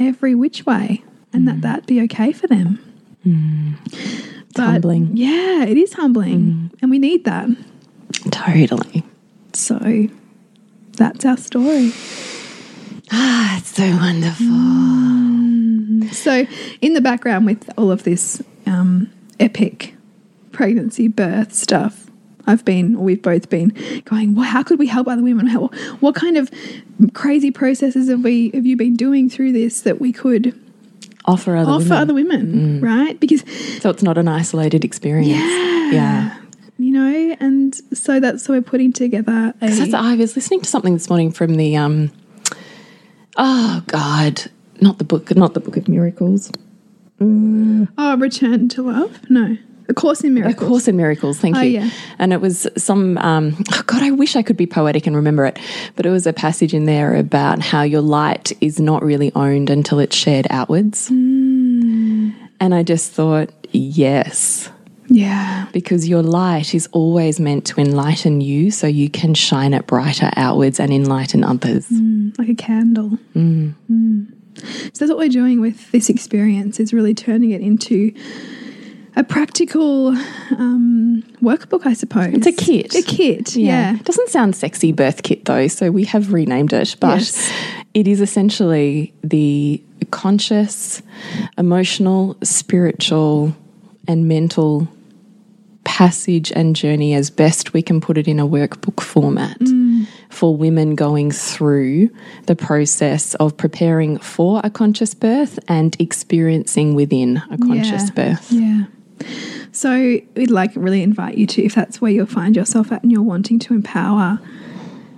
every 0.00 0.34
which 0.34 0.66
way 0.66 1.04
and 1.32 1.44
Mm. 1.44 1.46
that 1.46 1.60
that 1.62 1.86
be 1.86 2.02
okay 2.02 2.32
for 2.32 2.48
them. 2.48 2.80
It's 3.26 4.58
humbling. 4.60 5.16
Yeah, 5.16 5.64
it 5.64 5.76
is 5.76 5.92
humbling. 5.92 6.70
And 6.80 6.90
we 6.90 6.98
need 6.98 7.24
that. 7.24 7.48
Totally. 8.30 9.04
So 9.52 10.08
that's 10.96 11.24
our 11.24 11.36
story. 11.36 11.92
Ah, 13.12 13.58
it's 13.58 13.76
so 13.76 13.88
wonderful. 13.96 14.46
So, 16.12 16.46
in 16.80 16.94
the 16.94 17.00
background 17.00 17.46
with 17.46 17.68
all 17.76 17.90
of 17.90 18.04
this 18.04 18.42
um, 18.66 19.10
epic 19.38 19.94
pregnancy, 20.52 21.08
birth 21.08 21.52
stuff, 21.52 22.10
I've 22.46 22.64
been, 22.64 23.00
we've 23.00 23.22
both 23.22 23.50
been 23.50 23.76
going, 24.04 24.34
well, 24.34 24.44
how 24.44 24.62
could 24.62 24.78
we 24.78 24.86
help 24.86 25.08
other 25.08 25.22
women? 25.22 25.46
How, 25.46 25.68
what 26.00 26.14
kind 26.14 26.36
of 26.36 26.50
crazy 27.12 27.50
processes 27.50 28.08
have 28.08 28.22
we 28.22 28.50
have 28.54 28.64
you 28.64 28.76
been 28.76 28.96
doing 28.96 29.28
through 29.28 29.52
this 29.52 29.82
that 29.82 30.00
we 30.00 30.12
could 30.12 30.58
Offer 31.26 31.56
other 31.56 31.70
offer 31.70 31.82
women. 31.84 31.98
other 31.98 32.14
women, 32.14 32.80
right? 32.80 33.18
Because 33.18 33.42
so 33.80 33.90
it's 33.90 34.02
not 34.02 34.16
an 34.18 34.28
isolated 34.28 34.84
experience. 34.84 35.28
Yeah. 35.28 35.90
Yeah. 35.92 36.36
you 36.78 36.92
know, 36.92 37.36
and 37.40 37.74
so 37.96 38.20
that's 38.20 38.44
so 38.44 38.52
we're 38.52 38.62
putting 38.62 38.92
together 38.92 39.54
a 39.60 39.66
Because 39.68 39.94
I 39.94 40.14
was 40.14 40.36
listening 40.36 40.60
to 40.62 40.68
something 40.68 40.94
this 40.94 41.08
morning 41.08 41.30
from 41.32 41.54
the 41.56 41.76
um 41.76 42.10
oh 43.36 43.82
god, 43.86 44.50
not 44.80 44.98
the 44.98 45.04
book, 45.04 45.34
not 45.36 45.54
the 45.54 45.60
book 45.60 45.76
of 45.76 45.88
miracles. 45.88 46.50
oh 47.20 48.16
return 48.18 48.68
to 48.70 48.82
love. 48.82 49.18
No, 49.30 49.56
a 49.88 49.94
course 49.94 50.22
in 50.24 50.34
Miracles. 50.34 50.62
A. 50.62 50.66
Course 50.68 50.88
in 50.88 50.96
Miracles, 50.96 51.38
thank 51.38 51.56
Oh, 51.56 51.60
you. 51.60 51.80
yeah. 51.80 51.90
And 52.18 52.32
it 52.32 52.40
was 52.40 52.66
some 52.76 53.18
um 53.18 53.56
oh 53.72 53.82
god, 53.86 54.02
I 54.02 54.10
wish 54.10 54.36
I 54.36 54.42
could 54.42 54.56
be 54.56 54.66
poetic 54.66 55.06
and 55.06 55.14
remember 55.16 55.44
it, 55.46 55.58
but 55.96 56.06
it 56.06 56.10
was 56.10 56.26
a 56.26 56.32
passage 56.32 56.74
in 56.74 56.84
there 56.86 57.14
about 57.16 57.60
how 57.60 57.82
your 57.82 58.00
light 58.02 58.52
is 58.60 58.78
not 58.80 59.02
really 59.02 59.32
owned 59.34 59.70
until 59.70 59.98
it's 59.98 60.16
shared 60.16 60.46
outwards. 60.50 61.08
Hmm. 61.08 62.30
And 62.60 62.74
I 62.74 62.82
just 62.82 63.12
thought, 63.12 63.50
yes, 63.72 64.70
Yeah, 65.08 65.66
because 65.72 66.08
your 66.08 66.22
light 66.22 66.74
is 66.74 66.88
always 66.92 67.38
meant 67.38 67.66
to 67.66 67.80
enlighten 67.80 68.40
you 68.40 68.70
so 68.70 68.86
you 68.86 69.08
can 69.10 69.34
shine 69.34 69.74
it 69.74 69.86
brighter 69.86 70.30
outwards 70.36 70.80
and 70.80 70.90
enlighten 70.92 71.44
others. 71.44 71.86
like 72.38 72.48
a 72.48 72.54
candle. 72.54 73.18
Mm. 73.34 73.74
So 74.94 75.04
that's 75.04 75.10
what 75.10 75.18
we're 75.18 75.28
doing 75.28 75.60
with 75.60 75.92
this 75.92 76.08
experience 76.08 76.80
is 76.80 76.92
really 76.94 77.14
turning 77.14 77.50
it 77.50 77.60
into 77.60 78.12
a 79.16 79.24
practical 79.24 80.08
um, 80.58 81.22
workbook, 81.42 81.86
I 81.86 81.94
suppose. 81.94 82.34
It's 82.34 82.46
a 82.46 82.52
kit. 82.52 82.94
A 82.94 83.02
kit. 83.02 83.56
Yeah. 83.56 83.94
It 83.96 84.04
doesn't 84.04 84.28
sound 84.28 84.54
sexy 84.54 84.92
birth 84.92 85.22
kit 85.22 85.44
though, 85.46 85.68
so 85.68 85.90
we 85.90 86.04
have 86.04 86.32
renamed 86.32 86.72
it, 86.72 86.96
but 87.00 87.18
Yes. 87.20 87.50
it 87.94 88.06
is 88.06 88.20
essentially 88.20 89.14
the 89.24 89.82
conscious, 90.10 91.02
emotional, 91.56 92.36
spiritual, 92.42 93.56
and 94.06 94.28
mental 94.28 94.86
passage 95.84 96.52
and 96.52 96.74
journey 96.76 97.14
as 97.14 97.30
best 97.30 97.72
we 97.72 97.80
can 97.80 98.00
put 98.00 98.18
it 98.18 98.26
in 98.28 98.40
a 98.40 98.46
workbook 98.46 99.00
format 99.00 99.56
for 100.30 100.54
women 100.56 100.94
going 100.96 101.30
through 101.30 102.10
the 102.46 102.56
process 102.56 103.34
of 103.36 103.56
preparing 103.56 104.18
for 104.18 104.60
a 104.64 104.68
conscious 104.70 105.14
birth 105.14 105.58
and 105.68 105.96
experiencing 106.00 106.94
within 106.94 107.40
a 107.50 107.56
conscious 107.58 108.08
Yeah. 108.08 108.14
birth. 108.14 108.52
Yeah. 108.52 108.84
So 109.72 110.20
we'd 110.34 110.50
like 110.50 110.72
really 110.74 111.02
invite 111.02 111.36
you 111.36 111.46
to, 111.48 111.64
if 111.64 111.74
that's 111.74 112.00
where 112.00 112.10
you'll 112.10 112.26
find 112.26 112.56
yourself 112.56 112.92
at 112.92 113.02
and 113.02 113.12
you're 113.12 113.22
wanting 113.22 113.58
to 113.60 113.74
empower 113.74 114.40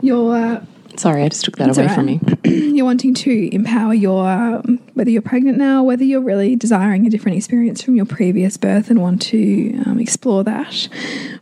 your 0.00 0.62
Sorry, 0.98 1.22
I 1.22 1.28
just 1.28 1.44
took 1.44 1.56
that 1.58 1.76
away 1.76 1.86
all 1.86 1.94
from 1.94 2.06
me. 2.06 2.20
you're 2.44 2.84
wanting 2.84 3.14
to 3.14 3.54
empower 3.54 3.94
your 3.94 4.28
um, 4.28 4.80
whether 4.94 5.10
you're 5.10 5.22
pregnant 5.22 5.56
now, 5.56 5.82
whether 5.82 6.02
you're 6.02 6.20
really 6.20 6.56
desiring 6.56 7.06
a 7.06 7.10
different 7.10 7.36
experience 7.38 7.80
from 7.82 7.94
your 7.94 8.04
previous 8.04 8.56
birth 8.56 8.90
and 8.90 9.00
want 9.00 9.22
to 9.22 9.80
um, 9.86 10.00
explore 10.00 10.42
that, 10.42 10.88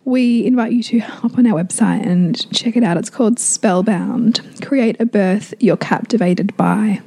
we 0.05 0.45
invite 0.45 0.73
you 0.73 0.83
to 0.83 0.99
hop 0.99 1.39
on 1.39 1.47
our 1.47 1.63
website 1.63 2.05
and 2.05 2.51
check 2.53 2.77
it 2.77 2.83
out. 2.83 2.99
It's 2.99 3.09
called 3.09 3.39
Spellbound. 3.39 4.43
Create 4.61 5.01
a 5.01 5.07
birth 5.07 5.55
you're 5.59 5.79
captivated 5.79 6.55
by. 6.59 7.01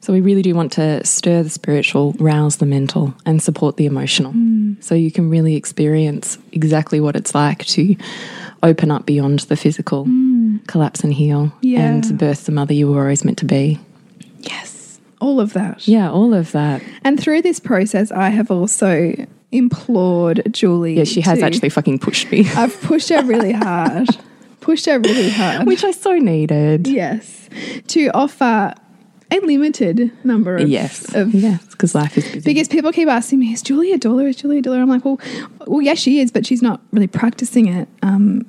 So 0.00 0.12
we 0.12 0.20
really 0.20 0.42
do 0.42 0.54
want 0.54 0.72
to 0.72 1.04
stir 1.04 1.42
the 1.42 1.50
spiritual, 1.50 2.12
rouse 2.18 2.56
the 2.56 2.66
mental, 2.66 3.14
and 3.24 3.42
support 3.42 3.76
the 3.76 3.86
emotional. 3.86 4.32
Mm. 4.32 4.82
So 4.82 4.94
you 4.94 5.10
can 5.10 5.28
really 5.30 5.56
experience 5.56 6.38
exactly 6.52 7.00
what 7.00 7.16
it's 7.16 7.34
like 7.34 7.64
to 7.66 7.96
open 8.62 8.90
up 8.90 9.06
beyond 9.06 9.40
the 9.40 9.56
physical, 9.56 10.04
mm. 10.06 10.66
collapse 10.66 11.02
and 11.04 11.12
heal, 11.12 11.52
Yeah. 11.60 11.88
and 11.88 12.18
birth 12.18 12.46
the 12.46 12.52
mother 12.52 12.74
you 12.74 12.90
were 12.90 13.00
always 13.02 13.24
meant 13.24 13.38
to 13.38 13.44
be. 13.44 13.78
Yes, 14.40 14.98
all 15.20 15.40
of 15.40 15.52
that. 15.54 15.86
Yeah, 15.86 16.10
all 16.10 16.32
of 16.34 16.52
that. 16.52 16.82
And 17.04 17.18
through 17.20 17.42
this 17.42 17.60
process, 17.60 18.10
I 18.12 18.30
have 18.30 18.50
also 18.50 19.14
implored 19.52 20.42
Julie. 20.52 20.94
Yeah, 20.94 21.04
she 21.04 21.20
has 21.22 21.38
to- 21.40 21.44
actually 21.44 21.68
fucking 21.70 21.98
pushed 21.98 22.30
me, 22.30 22.48
I've 22.56 22.80
pushed 22.82 23.08
her 23.10 23.22
really 23.24 23.52
hard. 23.52 24.08
pushed 24.60 24.86
her 24.86 24.98
really 24.98 25.30
hard. 25.30 25.66
which 25.66 25.84
I 25.84 25.90
so 25.92 26.12
needed. 26.18 26.86
Yes. 26.88 27.48
To 27.88 28.08
offer 28.08 28.74
a 29.30 29.40
limited 29.40 30.12
number 30.24 30.56
of 30.56 30.68
yes. 30.68 31.14
of 31.14 31.34
yes, 31.34 31.64
because 31.66 31.94
life 31.94 32.16
is 32.16 32.24
busy. 32.24 32.40
because 32.40 32.68
people 32.68 32.92
keep 32.92 33.08
asking 33.08 33.40
me, 33.40 33.52
is 33.52 33.62
Julia 33.62 33.96
a 33.96 33.98
doula? 33.98 34.28
Is 34.28 34.36
Julia 34.36 34.60
a 34.60 34.62
doula? 34.62 34.80
I'm 34.80 34.88
like, 34.88 35.04
well, 35.04 35.20
well, 35.66 35.82
yes, 35.82 35.98
she 35.98 36.20
is, 36.20 36.30
but 36.30 36.46
she's 36.46 36.62
not 36.62 36.80
really 36.92 37.08
practicing 37.08 37.66
it 37.66 37.88
um, 38.02 38.46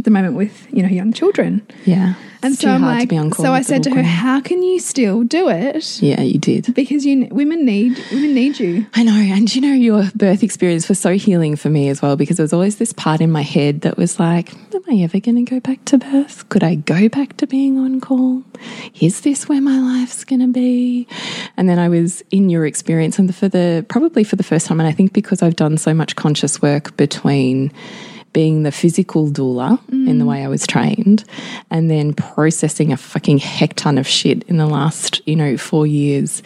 at 0.00 0.04
the 0.04 0.10
moment 0.10 0.34
with 0.34 0.66
you 0.72 0.82
know 0.82 0.88
young 0.88 1.12
children. 1.12 1.62
yeah. 1.84 2.14
And 2.42 2.54
It's 2.54 2.62
so 2.62 2.70
I'm 2.70 2.80
hard 2.80 2.94
to 2.94 2.98
like, 3.00 3.08
be 3.10 3.18
on 3.18 3.28
call 3.28 3.44
so 3.44 3.52
I 3.52 3.60
said 3.60 3.82
to 3.82 3.90
her, 3.90 4.02
how 4.02 4.40
can 4.40 4.62
you 4.62 4.78
still 4.80 5.24
do 5.24 5.50
it? 5.50 6.00
Yeah, 6.00 6.22
you 6.22 6.38
did. 6.38 6.74
Because 6.74 7.04
you 7.04 7.28
women 7.30 7.66
need 7.66 8.02
women 8.10 8.32
need 8.34 8.58
you. 8.58 8.86
I 8.94 9.02
know. 9.02 9.12
And 9.12 9.54
you 9.54 9.60
know, 9.60 9.74
your 9.74 10.10
birth 10.14 10.42
experience 10.42 10.88
was 10.88 10.98
so 10.98 11.18
healing 11.18 11.54
for 11.54 11.68
me 11.68 11.90
as 11.90 12.00
well 12.00 12.16
because 12.16 12.38
there 12.38 12.44
was 12.44 12.54
always 12.54 12.76
this 12.78 12.94
part 12.94 13.20
in 13.20 13.30
my 13.30 13.42
head 13.42 13.82
that 13.82 13.98
was 13.98 14.18
like, 14.18 14.54
Am 14.74 14.82
I 14.90 15.02
ever 15.02 15.20
going 15.20 15.44
to 15.44 15.50
go 15.50 15.60
back 15.60 15.84
to 15.86 15.98
birth? 15.98 16.48
Could 16.48 16.64
I 16.64 16.76
go 16.76 17.10
back 17.10 17.36
to 17.36 17.46
being 17.46 17.76
on 17.78 18.00
call? 18.00 18.42
Is 19.02 19.20
this 19.20 19.46
where 19.46 19.60
my 19.60 19.78
life's 19.78 20.24
going 20.24 20.40
to 20.40 20.48
be? 20.48 21.06
And 21.58 21.68
then 21.68 21.78
I 21.78 21.90
was 21.90 22.24
in 22.30 22.48
your 22.48 22.64
experience, 22.64 23.18
and 23.18 23.34
for 23.34 23.48
the 23.50 23.84
probably 23.90 24.24
for 24.24 24.36
the 24.36 24.42
first 24.42 24.66
time, 24.66 24.80
and 24.80 24.88
I 24.88 24.92
think 24.92 25.12
because 25.12 25.42
I've 25.42 25.56
done 25.56 25.76
so 25.76 25.92
much 25.92 26.16
conscious 26.16 26.62
work 26.62 26.96
between 26.96 27.70
being 28.32 28.62
the 28.62 28.72
physical 28.72 29.28
doula 29.28 29.80
in 29.90 30.18
the 30.18 30.24
mm. 30.24 30.28
way 30.28 30.44
I 30.44 30.48
was 30.48 30.66
trained, 30.66 31.24
and 31.70 31.90
then 31.90 32.14
processing 32.14 32.92
a 32.92 32.96
fucking 32.96 33.38
heck 33.38 33.74
ton 33.74 33.98
of 33.98 34.06
shit 34.06 34.44
in 34.44 34.56
the 34.56 34.66
last, 34.66 35.20
you 35.26 35.36
know, 35.36 35.56
four 35.56 35.86
years 35.86 36.42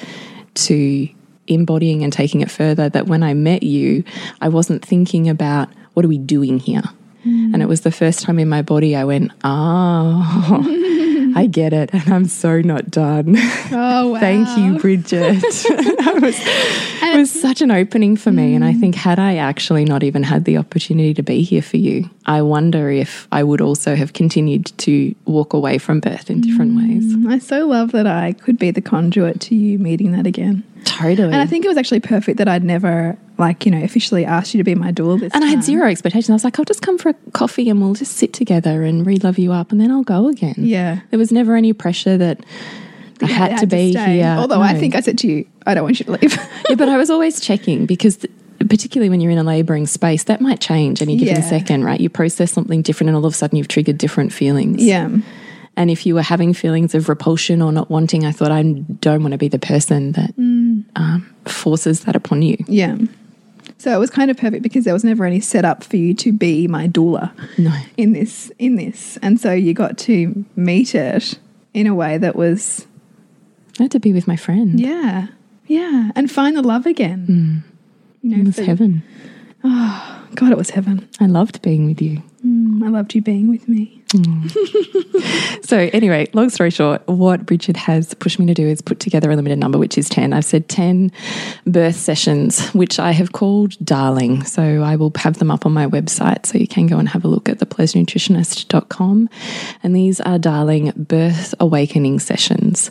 to 0.55 1.09
embodying 1.47 2.03
and 2.03 2.13
taking 2.13 2.41
it 2.41 2.51
further. 2.51 2.89
That 2.89 3.07
when 3.07 3.23
I 3.23 3.35
met 3.35 3.63
you, 3.63 4.05
I 4.41 4.49
wasn't 4.49 4.85
thinking 4.85 5.29
about 5.29 5.69
what 5.93 6.05
are 6.05 6.09
we 6.09 6.19
doing 6.19 6.59
here? 6.59 6.83
Mm. 7.25 7.55
And 7.55 7.63
it 7.63 7.67
was 7.67 7.83
the 7.83 7.93
first 7.93 8.21
time 8.21 8.39
in 8.39 8.49
my 8.49 8.63
body 8.63 8.97
I 8.97 9.05
went, 9.05 9.33
oh, 9.43 10.63
I 11.35 11.47
get 11.47 11.73
it. 11.73 11.91
And 11.93 12.13
I'm 12.13 12.27
so 12.27 12.61
not 12.61 12.91
done. 12.91 13.37
Oh 13.77 14.13
wow! 14.13 14.21
Thank 14.21 14.49
you, 14.59 14.79
Bridget. 14.79 15.43
That 16.05 16.19
was, 16.21 16.37
it 16.39 17.17
was 17.17 17.31
such 17.31 17.61
an 17.61 17.71
opening 17.71 18.17
for 18.17 18.31
me. 18.31 18.55
And 18.55 18.65
I 18.65 18.73
mm. 18.73 18.81
think, 18.81 18.95
had 18.95 19.19
I 19.19 19.37
actually 19.37 19.85
not 19.85 20.03
even 20.03 20.23
had 20.23 20.45
the 20.45 20.59
opportunity 20.59 21.15
to 21.15 21.23
be 21.23 21.43
here 21.43 21.63
for 21.63 21.77
you, 21.79 22.09
I 22.27 22.43
wonder 22.43 22.91
if 22.91 23.27
I 23.33 23.43
would 23.43 23.61
also 23.61 23.97
have 23.97 24.13
continued 24.13 24.67
to 24.79 25.15
walk 25.25 25.55
away 25.55 25.79
from 25.79 26.01
birth 26.01 26.31
in 26.31 26.41
different 26.41 26.77
ways. 26.77 27.17
Mm, 27.17 27.33
I 27.33 27.39
so 27.39 27.67
love 27.67 27.93
that 27.93 28.07
I 28.07 28.33
could 28.33 28.59
be 28.59 28.71
the 28.71 28.83
conduit 28.83 29.41
to 29.43 29.55
you 29.55 29.79
meeting 29.79 30.13
that 30.13 30.27
again. 30.27 30.63
Totally. 30.85 31.27
And 31.33 31.37
I 31.37 31.47
think 31.47 31.65
it 31.65 31.69
was 31.69 31.77
actually 31.77 32.01
perfect 32.01 32.39
that 32.39 32.49
I'd 32.49 32.63
never, 32.65 33.17
like, 33.39 33.65
you 33.67 33.73
know, 33.73 33.83
officially 33.83 34.25
asked 34.25 34.55
you 34.55 34.59
to 34.59 34.65
be 34.65 34.75
my 34.75 34.93
doula 34.93 35.31
And 35.35 35.45
I 35.45 35.49
had 35.49 35.63
zero 35.65 35.89
expectations. 35.89 36.31
I 36.31 36.35
was 36.35 36.45
like, 36.45 36.59
I'll 36.59 36.65
just 36.65 36.83
come 36.83 36.99
for 36.99 37.11
a 37.11 37.15
coffee 37.33 37.69
and 37.71 37.81
we'll 37.81 37.95
just 37.95 38.17
sit 38.17 38.33
together 38.33 38.83
and 38.83 39.07
re 39.07 39.17
love 39.17 39.39
you 39.39 39.53
up 39.53 39.73
and 39.73 39.81
then 39.81 39.91
I'll 39.91 40.03
go 40.05 40.29
again. 40.29 40.55
Yeah. 40.59 41.01
There 41.11 41.19
was 41.19 41.33
never 41.33 41.57
any 41.57 41.73
pressure 41.73 42.17
that 42.19 42.45
I 43.23 43.27
You 43.29 43.35
had, 43.35 43.59
to 43.59 43.67
be 43.67 43.93
stay. 43.93 44.15
here. 44.17 44.37
Although 44.39 44.61
I 44.61 44.75
think 44.75 44.95
I 44.95 45.01
said 45.01 45.19
to 45.19 45.27
you, 45.29 45.47
I 45.67 45.75
don't 45.75 45.85
want 45.85 45.99
you 46.01 46.05
to 46.07 46.13
leave. 46.13 46.37
yeah, 46.69 46.75
but 46.77 46.89
I 46.89 46.97
was 46.97 47.11
always 47.11 47.41
checking 47.41 47.87
because, 47.87 48.17
th- 48.19 48.33
particularly 48.69 49.09
when 49.11 49.21
you're 49.21 49.31
in 49.33 49.39
a 49.39 49.45
labouring 49.45 49.87
space, 49.87 50.25
that 50.25 50.41
might 50.41 50.61
change 50.61 51.01
any 51.03 51.17
given 51.17 51.37
Yeah. 51.37 51.41
second, 51.49 51.85
right? 51.85 52.01
You 52.01 52.09
process 52.11 52.53
something 52.53 52.83
different 52.83 53.09
and 53.09 53.17
all 53.17 53.25
of 53.27 53.33
a 53.33 53.37
sudden 53.37 53.57
you've 53.59 53.69
triggered 53.69 53.99
different 53.99 54.33
feelings. 54.33 54.83
yeah. 54.85 55.09
And 55.77 55.91
if 55.91 56.07
you 56.07 56.15
were 56.15 56.23
having 56.23 56.55
feelings 56.55 56.95
of 56.95 57.09
repulsion 57.09 57.61
or 57.61 57.73
not 57.73 57.91
wanting, 57.91 58.25
I 58.25 58.31
thought, 58.31 58.53
I 58.53 58.63
don't 58.63 59.23
want 59.23 59.33
to 59.33 59.39
be 59.39 59.49
the 59.49 59.59
person 59.59 60.13
that 60.13 60.31
Mm. 60.37 60.64
Um, 60.97 61.35
forces 61.47 62.01
that 62.05 62.17
upon 62.17 62.43
you. 62.43 62.57
Yeah. 62.67 62.97
So 63.79 63.95
it 63.95 63.99
was 63.99 64.11
kind 64.11 64.31
of 64.31 64.37
perfect 64.37 64.63
because 64.63 64.85
there 64.85 64.95
was 64.95 65.05
never 65.05 65.25
any 65.25 65.41
setup 65.41 65.85
for 65.85 65.97
you 65.97 66.15
to 66.15 66.33
be 66.33 66.67
my 66.69 66.89
doula 66.89 67.33
No. 67.59 67.73
in 67.97 68.13
this 68.13 68.51
in 68.59 68.77
this. 68.77 69.19
And 69.23 69.39
so 69.41 69.53
you 69.53 69.75
got 69.75 69.99
to 69.99 70.45
meet 70.57 70.95
it 70.95 71.39
in 71.75 71.87
a 71.87 71.95
way 71.95 72.17
that 72.19 72.37
was 72.37 72.87
I 73.79 73.85
had 73.85 73.91
to 73.93 74.01
be 74.01 74.13
with 74.13 74.27
my 74.29 74.37
friend. 74.37 74.79
yeah. 74.81 75.27
Yeah. 75.67 76.11
And 76.15 76.31
find 76.31 76.57
the 76.57 76.63
love 76.63 76.87
again. 76.87 77.65
You 78.23 78.31
know, 78.31 78.37
It 78.43 78.47
was 78.47 78.57
for- 78.57 78.65
heaven. 78.65 79.03
Oh 79.65 80.23
God, 80.35 80.53
it 80.53 80.59
was 80.59 80.71
heaven. 80.71 81.09
I 81.21 81.27
loved 81.27 81.61
being 81.63 81.87
with 81.87 82.01
you. 82.03 82.23
Mm, 82.45 82.85
I 82.85 82.89
loved 82.89 83.15
you 83.15 83.23
being 83.23 83.49
with 83.49 83.67
me. 83.69 84.03
So, 85.65 85.79
anyway, 85.79 86.29
long 86.35 86.51
story 86.51 86.71
short, 86.71 87.03
what 87.09 87.47
Bridget 87.47 87.77
has 87.77 88.13
pushed 88.13 88.39
me 88.39 88.45
to 88.47 88.55
do 88.55 88.69
is 88.69 88.83
put 88.83 89.01
together 89.01 89.31
a 89.31 89.37
limited 89.37 89.59
number, 89.59 89.79
which 89.79 89.97
is 89.97 90.11
10. 90.11 90.35
I've 90.35 90.45
said 90.45 90.69
10 90.69 91.11
birth 91.67 91.97
sessions, 91.97 92.69
which 92.71 92.99
I 92.99 93.13
have 93.13 93.33
called 93.33 93.83
Darling. 93.83 94.45
So, 94.45 94.83
I 94.83 94.97
will 94.97 95.11
have 95.17 95.39
them 95.39 95.51
up 95.51 95.65
on 95.65 95.73
my 95.73 95.87
website. 95.87 96.45
So, 96.45 96.59
you 96.59 96.69
can 96.69 96.87
go 96.87 96.99
and 96.99 97.09
have 97.09 97.25
a 97.25 97.29
look 97.29 97.49
at 97.49 97.61
thepleasurenutritionist.com. 97.61 99.31
And 99.83 99.97
these 99.97 100.21
are 100.21 100.39
Darling 100.39 100.93
birth 100.97 101.55
awakening 101.59 102.19
sessions. 102.19 102.91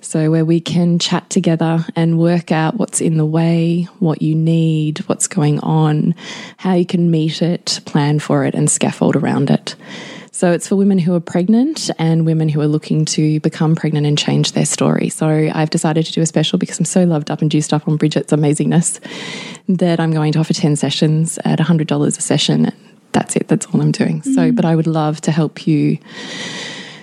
So, 0.00 0.30
where 0.30 0.44
we 0.44 0.60
can 0.60 1.00
chat 1.00 1.28
together 1.28 1.84
and 1.96 2.20
work 2.20 2.52
out 2.52 2.76
what's 2.76 3.00
in 3.00 3.16
the 3.16 3.26
way, 3.26 3.88
what 3.98 4.22
you 4.22 4.36
need, 4.36 4.98
what's 5.08 5.26
going 5.26 5.58
on, 5.60 6.14
how 6.58 6.74
you 6.74 6.86
can 6.86 7.10
meet 7.10 7.42
it, 7.42 7.80
plan 7.84 8.20
for 8.20 8.44
it, 8.44 8.54
and 8.54 8.70
scaffold 8.70 9.16
around 9.16 9.50
it. 9.50 9.74
So 10.42 10.50
it's 10.50 10.66
for 10.66 10.74
women 10.74 10.98
who 10.98 11.14
are 11.14 11.20
pregnant 11.20 11.88
and 12.00 12.26
women 12.26 12.48
who 12.48 12.60
are 12.60 12.66
looking 12.66 13.04
to 13.04 13.38
become 13.38 13.76
pregnant 13.76 14.08
and 14.08 14.18
change 14.18 14.54
their 14.54 14.64
story. 14.64 15.08
So 15.08 15.28
I've 15.28 15.70
decided 15.70 16.04
to 16.06 16.12
do 16.12 16.20
a 16.20 16.26
special 16.26 16.58
because 16.58 16.80
I'm 16.80 16.84
so 16.84 17.04
loved 17.04 17.30
up 17.30 17.42
and 17.42 17.48
juiced 17.48 17.72
up 17.72 17.86
on 17.86 17.96
Bridget's 17.96 18.32
amazingness 18.32 18.98
that 19.68 20.00
I'm 20.00 20.10
going 20.10 20.32
to 20.32 20.40
offer 20.40 20.52
10 20.52 20.74
sessions 20.74 21.38
at 21.44 21.60
$100 21.60 22.06
a 22.06 22.10
session. 22.10 22.66
And 22.66 22.76
that's 23.12 23.36
it. 23.36 23.46
That's 23.46 23.66
all 23.66 23.80
I'm 23.80 23.92
doing. 23.92 24.24
So, 24.24 24.50
mm. 24.50 24.56
but 24.56 24.64
I 24.64 24.74
would 24.74 24.88
love 24.88 25.20
to 25.20 25.30
help 25.30 25.64
you 25.68 25.98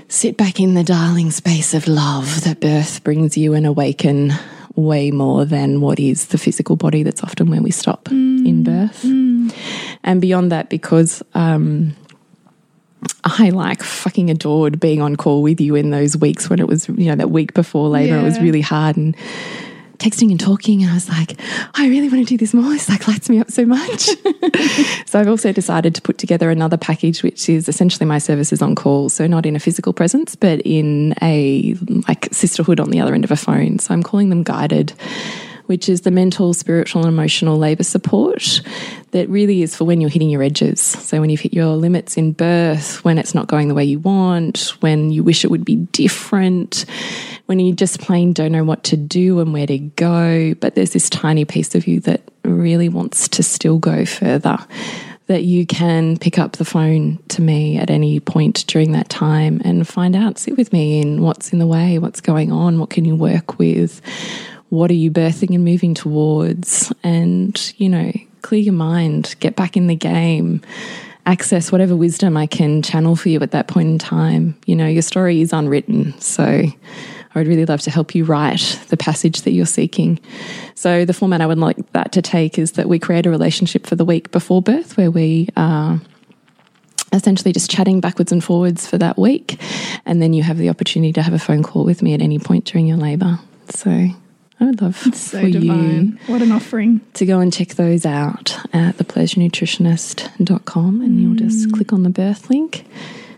sit 0.10 0.36
back 0.36 0.60
in 0.60 0.74
the 0.74 0.84
darling 0.84 1.32
space 1.32 1.74
of 1.74 1.88
love 1.88 2.44
that 2.44 2.60
birth 2.60 3.06
brings 3.06 3.38
you 3.38 3.54
and 3.54 3.66
awaken 3.66 4.34
way 4.76 5.12
more 5.12 5.46
than 5.46 5.80
what 5.80 5.98
is 5.98 6.26
the 6.26 6.38
physical 6.38 6.76
body. 6.76 7.04
That's 7.04 7.24
often 7.24 7.50
where 7.50 7.62
we 7.62 7.72
stop 7.72 8.10
in 8.12 8.44
mm. 8.44 8.64
birth. 8.66 9.04
Mm. 9.04 9.56
And 10.04 10.20
beyond 10.20 10.52
that, 10.52 10.70
because 10.70 11.24
um, 11.36 11.96
I 13.24 13.50
like 13.50 13.84
fucking 13.84 14.30
adored 14.30 14.80
being 14.80 15.02
on 15.02 15.16
call 15.16 15.42
with 15.42 15.60
you 15.60 15.76
in 15.76 15.90
those 15.90 16.16
weeks 16.16 16.50
when 16.50 16.60
it 16.60 16.68
was, 16.68 16.88
you 16.90 17.06
know, 17.06 17.16
that 17.16 17.32
week 17.32 17.54
before 17.54 17.90
labor, 17.90 18.18
it 18.18 18.24
was 18.24 18.40
really 18.40 18.62
hard 18.62 18.98
and 18.98 19.16
texting 19.98 20.32
and 20.32 20.40
talking. 20.40 20.82
And 20.82 20.92
I 20.92 20.94
was 20.94 21.10
like, 21.10 21.40
I 21.76 21.88
really 21.88 22.10
want 22.10 22.26
to 22.26 22.26
do 22.26 22.38
this 22.38 22.54
more. 22.54 22.72
This 22.72 22.90
like 22.90 23.08
lights 23.08 23.30
me 23.30 23.40
up 23.40 23.52
so 23.52 23.66
much. 23.66 24.02
so 25.06 25.20
I've 25.20 25.28
also 25.28 25.52
decided 25.52 25.94
to 25.96 26.02
put 26.02 26.18
together 26.18 26.50
another 26.50 26.78
package, 26.78 27.22
which 27.22 27.50
is 27.50 27.70
essentially 27.70 28.06
my 28.06 28.18
services 28.18 28.62
on 28.62 28.76
call. 28.76 29.10
So 29.10 29.28
not 29.28 29.46
in 29.46 29.56
a 29.56 29.60
physical 29.60 29.94
presence, 29.94 30.36
but 30.36 30.62
in 30.62 31.14
a 31.22 31.76
like 32.08 32.30
sisterhood 32.32 32.80
on 32.80 32.90
the 32.90 33.02
other 33.02 33.14
end 33.14 33.26
of 33.26 33.32
a 33.32 33.36
phone. 33.36 33.80
So 33.80 33.94
I'm 33.94 34.04
calling 34.04 34.30
them 34.30 34.44
guided 34.44 34.94
which 35.70 35.88
is 35.88 36.02
the 36.02 36.10
mental, 36.10 36.52
spiritual, 36.52 37.04
and 37.04 37.14
emotional 37.14 37.56
labour 37.56 37.84
support 37.84 38.62
that 39.12 39.30
really 39.30 39.62
is 39.62 39.76
for 39.76 39.84
when 39.84 40.02
you're 40.02 40.10
hitting 40.10 40.32
your 40.32 40.42
edges. 40.42 40.82
So, 40.82 41.22
when 41.22 41.30
you've 41.30 41.42
hit 41.42 41.54
your 41.54 41.76
limits 41.76 42.18
in 42.18 42.32
birth, 42.32 43.06
when 43.06 43.20
it's 43.20 43.36
not 43.36 43.46
going 43.46 43.68
the 43.68 43.76
way 43.76 43.86
you 43.86 44.00
want, 44.00 44.74
when 44.80 45.12
you 45.12 45.24
wish 45.24 45.46
it 45.46 45.52
would 45.52 45.64
be 45.64 45.76
different, 45.76 46.86
when 47.46 47.60
you 47.60 47.72
just 47.72 48.02
plain 48.02 48.34
don't 48.34 48.52
know 48.52 48.64
what 48.64 48.84
to 48.86 48.98
do 48.98 49.40
and 49.40 49.54
where 49.54 49.68
to 49.68 49.78
go, 49.78 50.56
but 50.56 50.74
there's 50.74 50.94
this 50.94 51.08
tiny 51.08 51.46
piece 51.46 51.76
of 51.76 51.86
you 51.86 52.00
that 52.00 52.24
really 52.44 52.90
wants 52.90 53.28
to 53.28 53.44
still 53.44 53.78
go 53.78 54.06
further. 54.06 54.58
That 55.28 55.44
you 55.44 55.68
can 55.68 56.18
pick 56.18 56.40
up 56.40 56.54
the 56.54 56.66
phone 56.66 57.20
to 57.28 57.44
me 57.44 57.78
at 57.78 57.92
any 57.92 58.20
point 58.20 58.66
during 58.66 58.94
that 58.94 59.10
time 59.10 59.62
and 59.64 59.88
find 59.88 60.16
out, 60.16 60.40
sit 60.40 60.58
with 60.58 60.74
me 60.74 61.00
in 61.00 61.22
what's 61.22 61.54
in 61.54 61.60
the 61.60 61.68
way, 61.68 62.00
what's 62.00 62.22
going 62.22 62.52
on, 62.52 62.80
what 62.80 62.90
can 62.90 63.06
you 63.06 63.16
work 63.16 63.60
with, 63.60 64.02
what 64.70 64.92
are 64.92 64.96
you 64.96 65.12
birthing 65.12 65.54
and 65.56 65.64
moving 65.64 65.94
towards 65.94 66.94
and 67.04 67.74
you 67.78 67.90
know 67.90 68.12
clear 68.42 68.62
your 68.62 68.74
mind 68.74 69.36
get 69.40 69.56
back 69.56 69.76
in 69.76 69.88
the 69.88 69.96
game 69.96 70.62
access 71.26 71.72
whatever 71.72 71.96
wisdom 71.96 72.38
i 72.38 72.46
can 72.46 72.82
channel 72.82 73.16
for 73.16 73.30
you 73.30 73.40
at 73.42 73.52
that 73.52 73.68
point 73.68 73.88
in 73.88 74.00
time 74.00 74.58
you 74.66 74.76
know 74.76 74.88
your 74.88 75.02
story 75.02 75.42
is 75.42 75.52
unwritten 75.52 76.18
so 76.20 76.44
i 76.44 76.74
would 77.36 77.48
really 77.48 77.66
love 77.66 77.82
to 77.82 77.92
help 77.92 78.16
you 78.16 78.24
write 78.24 78.80
the 78.90 78.98
passage 78.98 79.42
that 79.42 79.52
you're 79.52 79.66
seeking 79.66 80.20
so 80.76 81.04
the 81.06 81.14
format 81.14 81.42
i 81.42 81.46
would 81.46 81.60
like 81.60 81.92
that 81.92 82.12
to 82.12 82.22
take 82.22 82.58
is 82.58 82.74
that 82.74 82.88
we 82.88 82.98
create 82.98 83.26
a 83.26 83.30
relationship 83.30 83.86
for 83.86 83.96
the 83.96 84.06
week 84.06 84.32
before 84.32 84.62
birth 84.62 84.98
where 84.98 85.12
we 85.12 85.48
are 85.58 86.00
essentially 87.12 87.52
just 87.52 87.70
chatting 87.72 88.00
backwards 88.00 88.32
and 88.32 88.44
forwards 88.44 88.86
for 88.86 88.98
that 88.98 89.18
week. 89.18 89.60
And 90.06 90.22
then 90.22 90.34
you 90.34 90.44
have 90.44 90.58
the 90.58 90.70
opportunity 90.70 91.14
to 91.14 91.22
have 91.22 91.34
a 91.34 91.40
phone 91.40 91.64
call 91.64 91.84
with 91.84 92.02
me 92.02 92.14
at 92.14 92.22
any 92.22 92.40
point 92.40 92.66
during 92.66 92.86
your 92.86 92.98
labour. 92.98 93.40
So 93.70 94.10
I 94.60 94.66
would 94.66 94.82
love 94.82 94.98
So 94.98 95.40
for 95.40 95.48
you 95.48 95.60
divine. 95.60 96.20
What 96.28 96.42
an 96.42 96.52
offering. 96.52 97.02
to 97.14 97.26
go 97.26 97.40
and 97.40 97.52
check 97.52 97.70
those 97.70 98.06
out 98.06 98.58
at 98.74 98.98
thepleasurenutritionist.com 98.98 101.02
and 101.02 101.22
you'll 101.22 101.34
mm. 101.34 101.40
just 101.40 101.72
click 101.72 101.94
on 101.94 102.04
the 102.04 102.10
birth 102.10 102.50
link 102.50 102.86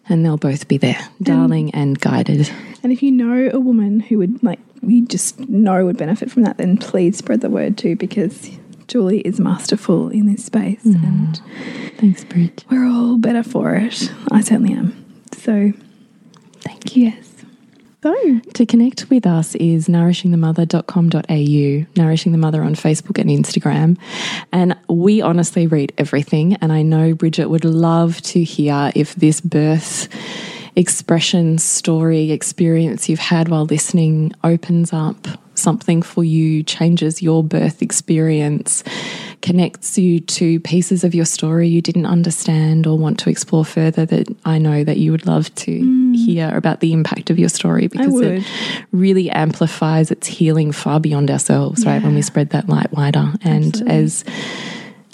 and 0.09 0.25
they'll 0.25 0.37
both 0.37 0.67
be 0.67 0.77
there, 0.77 1.09
darling 1.21 1.73
and 1.75 1.99
guided. 1.99 2.51
And 2.83 2.91
if 2.91 3.03
you 3.03 3.11
know 3.11 3.49
a 3.53 3.59
woman 3.59 3.99
who 3.99 4.17
would 4.17 4.41
like 4.43 4.59
you 4.81 5.05
just 5.05 5.39
know 5.47 5.85
would 5.85 5.97
benefit 5.97 6.31
from 6.31 6.43
that, 6.43 6.57
then 6.57 6.77
please 6.77 7.17
spread 7.17 7.41
the 7.41 7.49
word 7.49 7.77
too 7.77 7.95
because 7.95 8.49
Julie 8.87 9.21
is 9.21 9.39
masterful 9.39 10.09
in 10.09 10.25
this 10.25 10.45
space 10.45 10.83
mm. 10.83 11.01
and 11.03 11.41
Thanks, 11.97 12.23
Bridge. 12.23 12.65
we're 12.69 12.85
all 12.85 13.17
better 13.17 13.43
for 13.43 13.75
it. 13.75 14.11
I 14.31 14.41
certainly 14.41 14.73
am. 14.73 15.05
So 15.33 15.73
Thank 16.61 16.95
you. 16.95 17.05
yes. 17.05 17.30
So, 18.03 18.39
To 18.55 18.65
connect 18.65 19.11
with 19.11 19.27
us 19.27 19.53
is 19.53 19.87
nourishingthemother.com.au, 19.87 21.85
Nourishing 22.01 22.31
the 22.31 22.37
Mother 22.39 22.63
on 22.63 22.73
Facebook 22.73 23.19
and 23.21 23.29
Instagram. 23.29 23.95
And 24.51 24.75
we 24.89 25.21
honestly 25.21 25.67
read 25.67 25.93
everything. 25.99 26.55
And 26.55 26.73
I 26.73 26.81
know 26.81 27.13
Bridget 27.13 27.51
would 27.51 27.63
love 27.63 28.19
to 28.21 28.43
hear 28.43 28.91
if 28.95 29.13
this 29.13 29.39
birth 29.39 30.07
expression, 30.75 31.59
story, 31.59 32.31
experience 32.31 33.07
you've 33.07 33.19
had 33.19 33.49
while 33.49 33.65
listening 33.65 34.33
opens 34.43 34.93
up 34.93 35.27
something 35.53 36.01
for 36.01 36.23
you, 36.23 36.63
changes 36.63 37.21
your 37.21 37.43
birth 37.43 37.83
experience, 37.83 38.83
connects 39.41 39.97
you 39.97 40.19
to 40.19 40.59
pieces 40.59 41.03
of 41.03 41.15
your 41.15 41.25
story 41.25 41.67
you 41.67 41.81
didn't 41.81 42.05
understand 42.05 42.85
or 42.85 42.97
want 42.97 43.19
to 43.19 43.29
explore 43.29 43.65
further 43.65 44.05
that 44.05 44.27
I 44.45 44.57
know 44.57 44.83
that 44.83 44.97
you 44.97 45.11
would 45.11 45.25
love 45.25 45.53
to 45.55 45.71
mm. 45.71 46.15
hear 46.15 46.55
about 46.55 46.79
the 46.79 46.93
impact 46.93 47.29
of 47.29 47.39
your 47.39 47.49
story 47.49 47.87
because 47.87 48.19
it 48.21 48.43
really 48.91 49.29
amplifies 49.29 50.11
its 50.11 50.27
healing 50.27 50.71
far 50.71 50.99
beyond 50.99 51.31
ourselves, 51.31 51.85
right? 51.85 52.01
When 52.01 52.15
we 52.15 52.21
spread 52.21 52.51
that 52.51 52.69
light 52.69 52.91
wider. 52.91 53.33
And 53.43 53.67
Absolutely. 53.67 53.95
as 53.95 54.23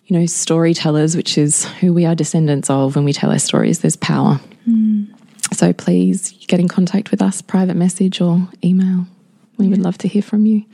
you 0.06 0.20
know, 0.20 0.26
storytellers, 0.26 1.16
which 1.16 1.38
is 1.38 1.66
who 1.66 1.94
we 1.94 2.06
are 2.06 2.16
descendants 2.16 2.70
of 2.70 2.96
when 2.96 3.06
we 3.06 3.14
tell 3.14 3.32
our 3.32 3.40
stories, 3.40 3.80
there's 3.80 3.96
power. 3.96 4.40
Mm. 4.68 5.08
So 5.54 5.74
please 5.74 6.32
get 6.48 6.60
in 6.60 6.68
contact 6.68 7.12
with 7.12 7.22
us, 7.22 7.42
private 7.42 7.76
message 7.76 8.20
or 8.22 8.48
email. 8.64 9.06
We 9.58 9.68
would 9.70 9.80
love 9.80 9.98
to 10.00 10.08
hear 10.08 10.22
from 10.22 10.46
you 10.46 10.66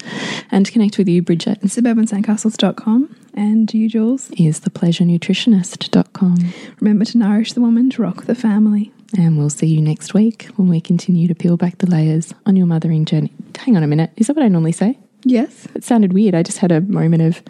and 0.52 0.66
to 0.66 0.72
connect 0.72 0.98
with 0.98 1.08
you, 1.08 1.22
Bridget. 1.22 1.62
suburbansandcastles.com 1.62 3.16
and 3.34 3.74
you, 3.74 3.90
Jules. 3.90 4.30
Is 4.32 4.60
thepleasurenutritionist.com. 4.62 6.54
Remember 6.80 7.06
to 7.06 7.18
nourish 7.18 7.54
the 7.54 7.62
woman 7.62 7.90
to 7.92 8.02
rock 8.02 8.26
the 8.26 8.36
family. 8.36 8.92
And 9.18 9.38
we'll 9.38 9.50
see 9.50 9.68
you 9.68 9.82
next 9.82 10.14
week 10.14 10.48
when 10.56 10.68
we 10.68 10.82
continue 10.82 11.28
to 11.28 11.36
peel 11.36 11.56
back 11.56 11.78
the 11.78 11.90
layers 11.90 12.34
on 12.46 12.56
your 12.56 12.66
mothering 12.66 13.06
journey. 13.06 13.32
Hang 13.58 13.78
on 13.78 13.84
a 13.84 13.88
minute. 13.88 14.12
Is 14.18 14.28
that 14.28 14.36
what 14.36 14.44
I 14.44 14.48
normally 14.48 14.72
say? 14.72 14.98
Yes. 15.24 15.68
It 15.76 15.84
sounded 15.84 16.14
weird. 16.14 16.36
I 16.36 16.44
just 16.44 16.58
had 16.58 16.72
a 16.72 16.82
moment 16.82 17.22
of, 17.22 17.44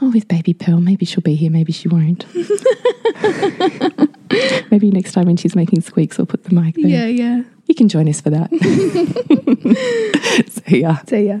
oh, 0.00 0.10
with 0.10 0.28
baby 0.28 0.54
Pearl, 0.54 0.80
maybe 0.80 1.06
she'll 1.06 1.22
be 1.22 1.34
here, 1.34 1.50
maybe 1.50 1.72
she 1.72 1.88
won't. 1.88 2.26
maybe 4.70 4.90
next 4.90 5.12
time 5.12 5.26
when 5.26 5.36
she's 5.36 5.56
making 5.56 5.80
squeaks, 5.80 6.18
we'll 6.18 6.26
put 6.26 6.44
the 6.44 6.54
mic 6.54 6.76
there. 6.76 6.86
Yeah, 6.86 7.06
yeah. 7.06 7.42
You 7.66 7.74
can 7.74 7.88
join 7.88 8.08
us 8.08 8.20
for 8.20 8.30
that. 8.30 8.50
See 10.68 10.80
ya. 10.80 10.96
See 11.06 11.28
ya. 11.28 11.40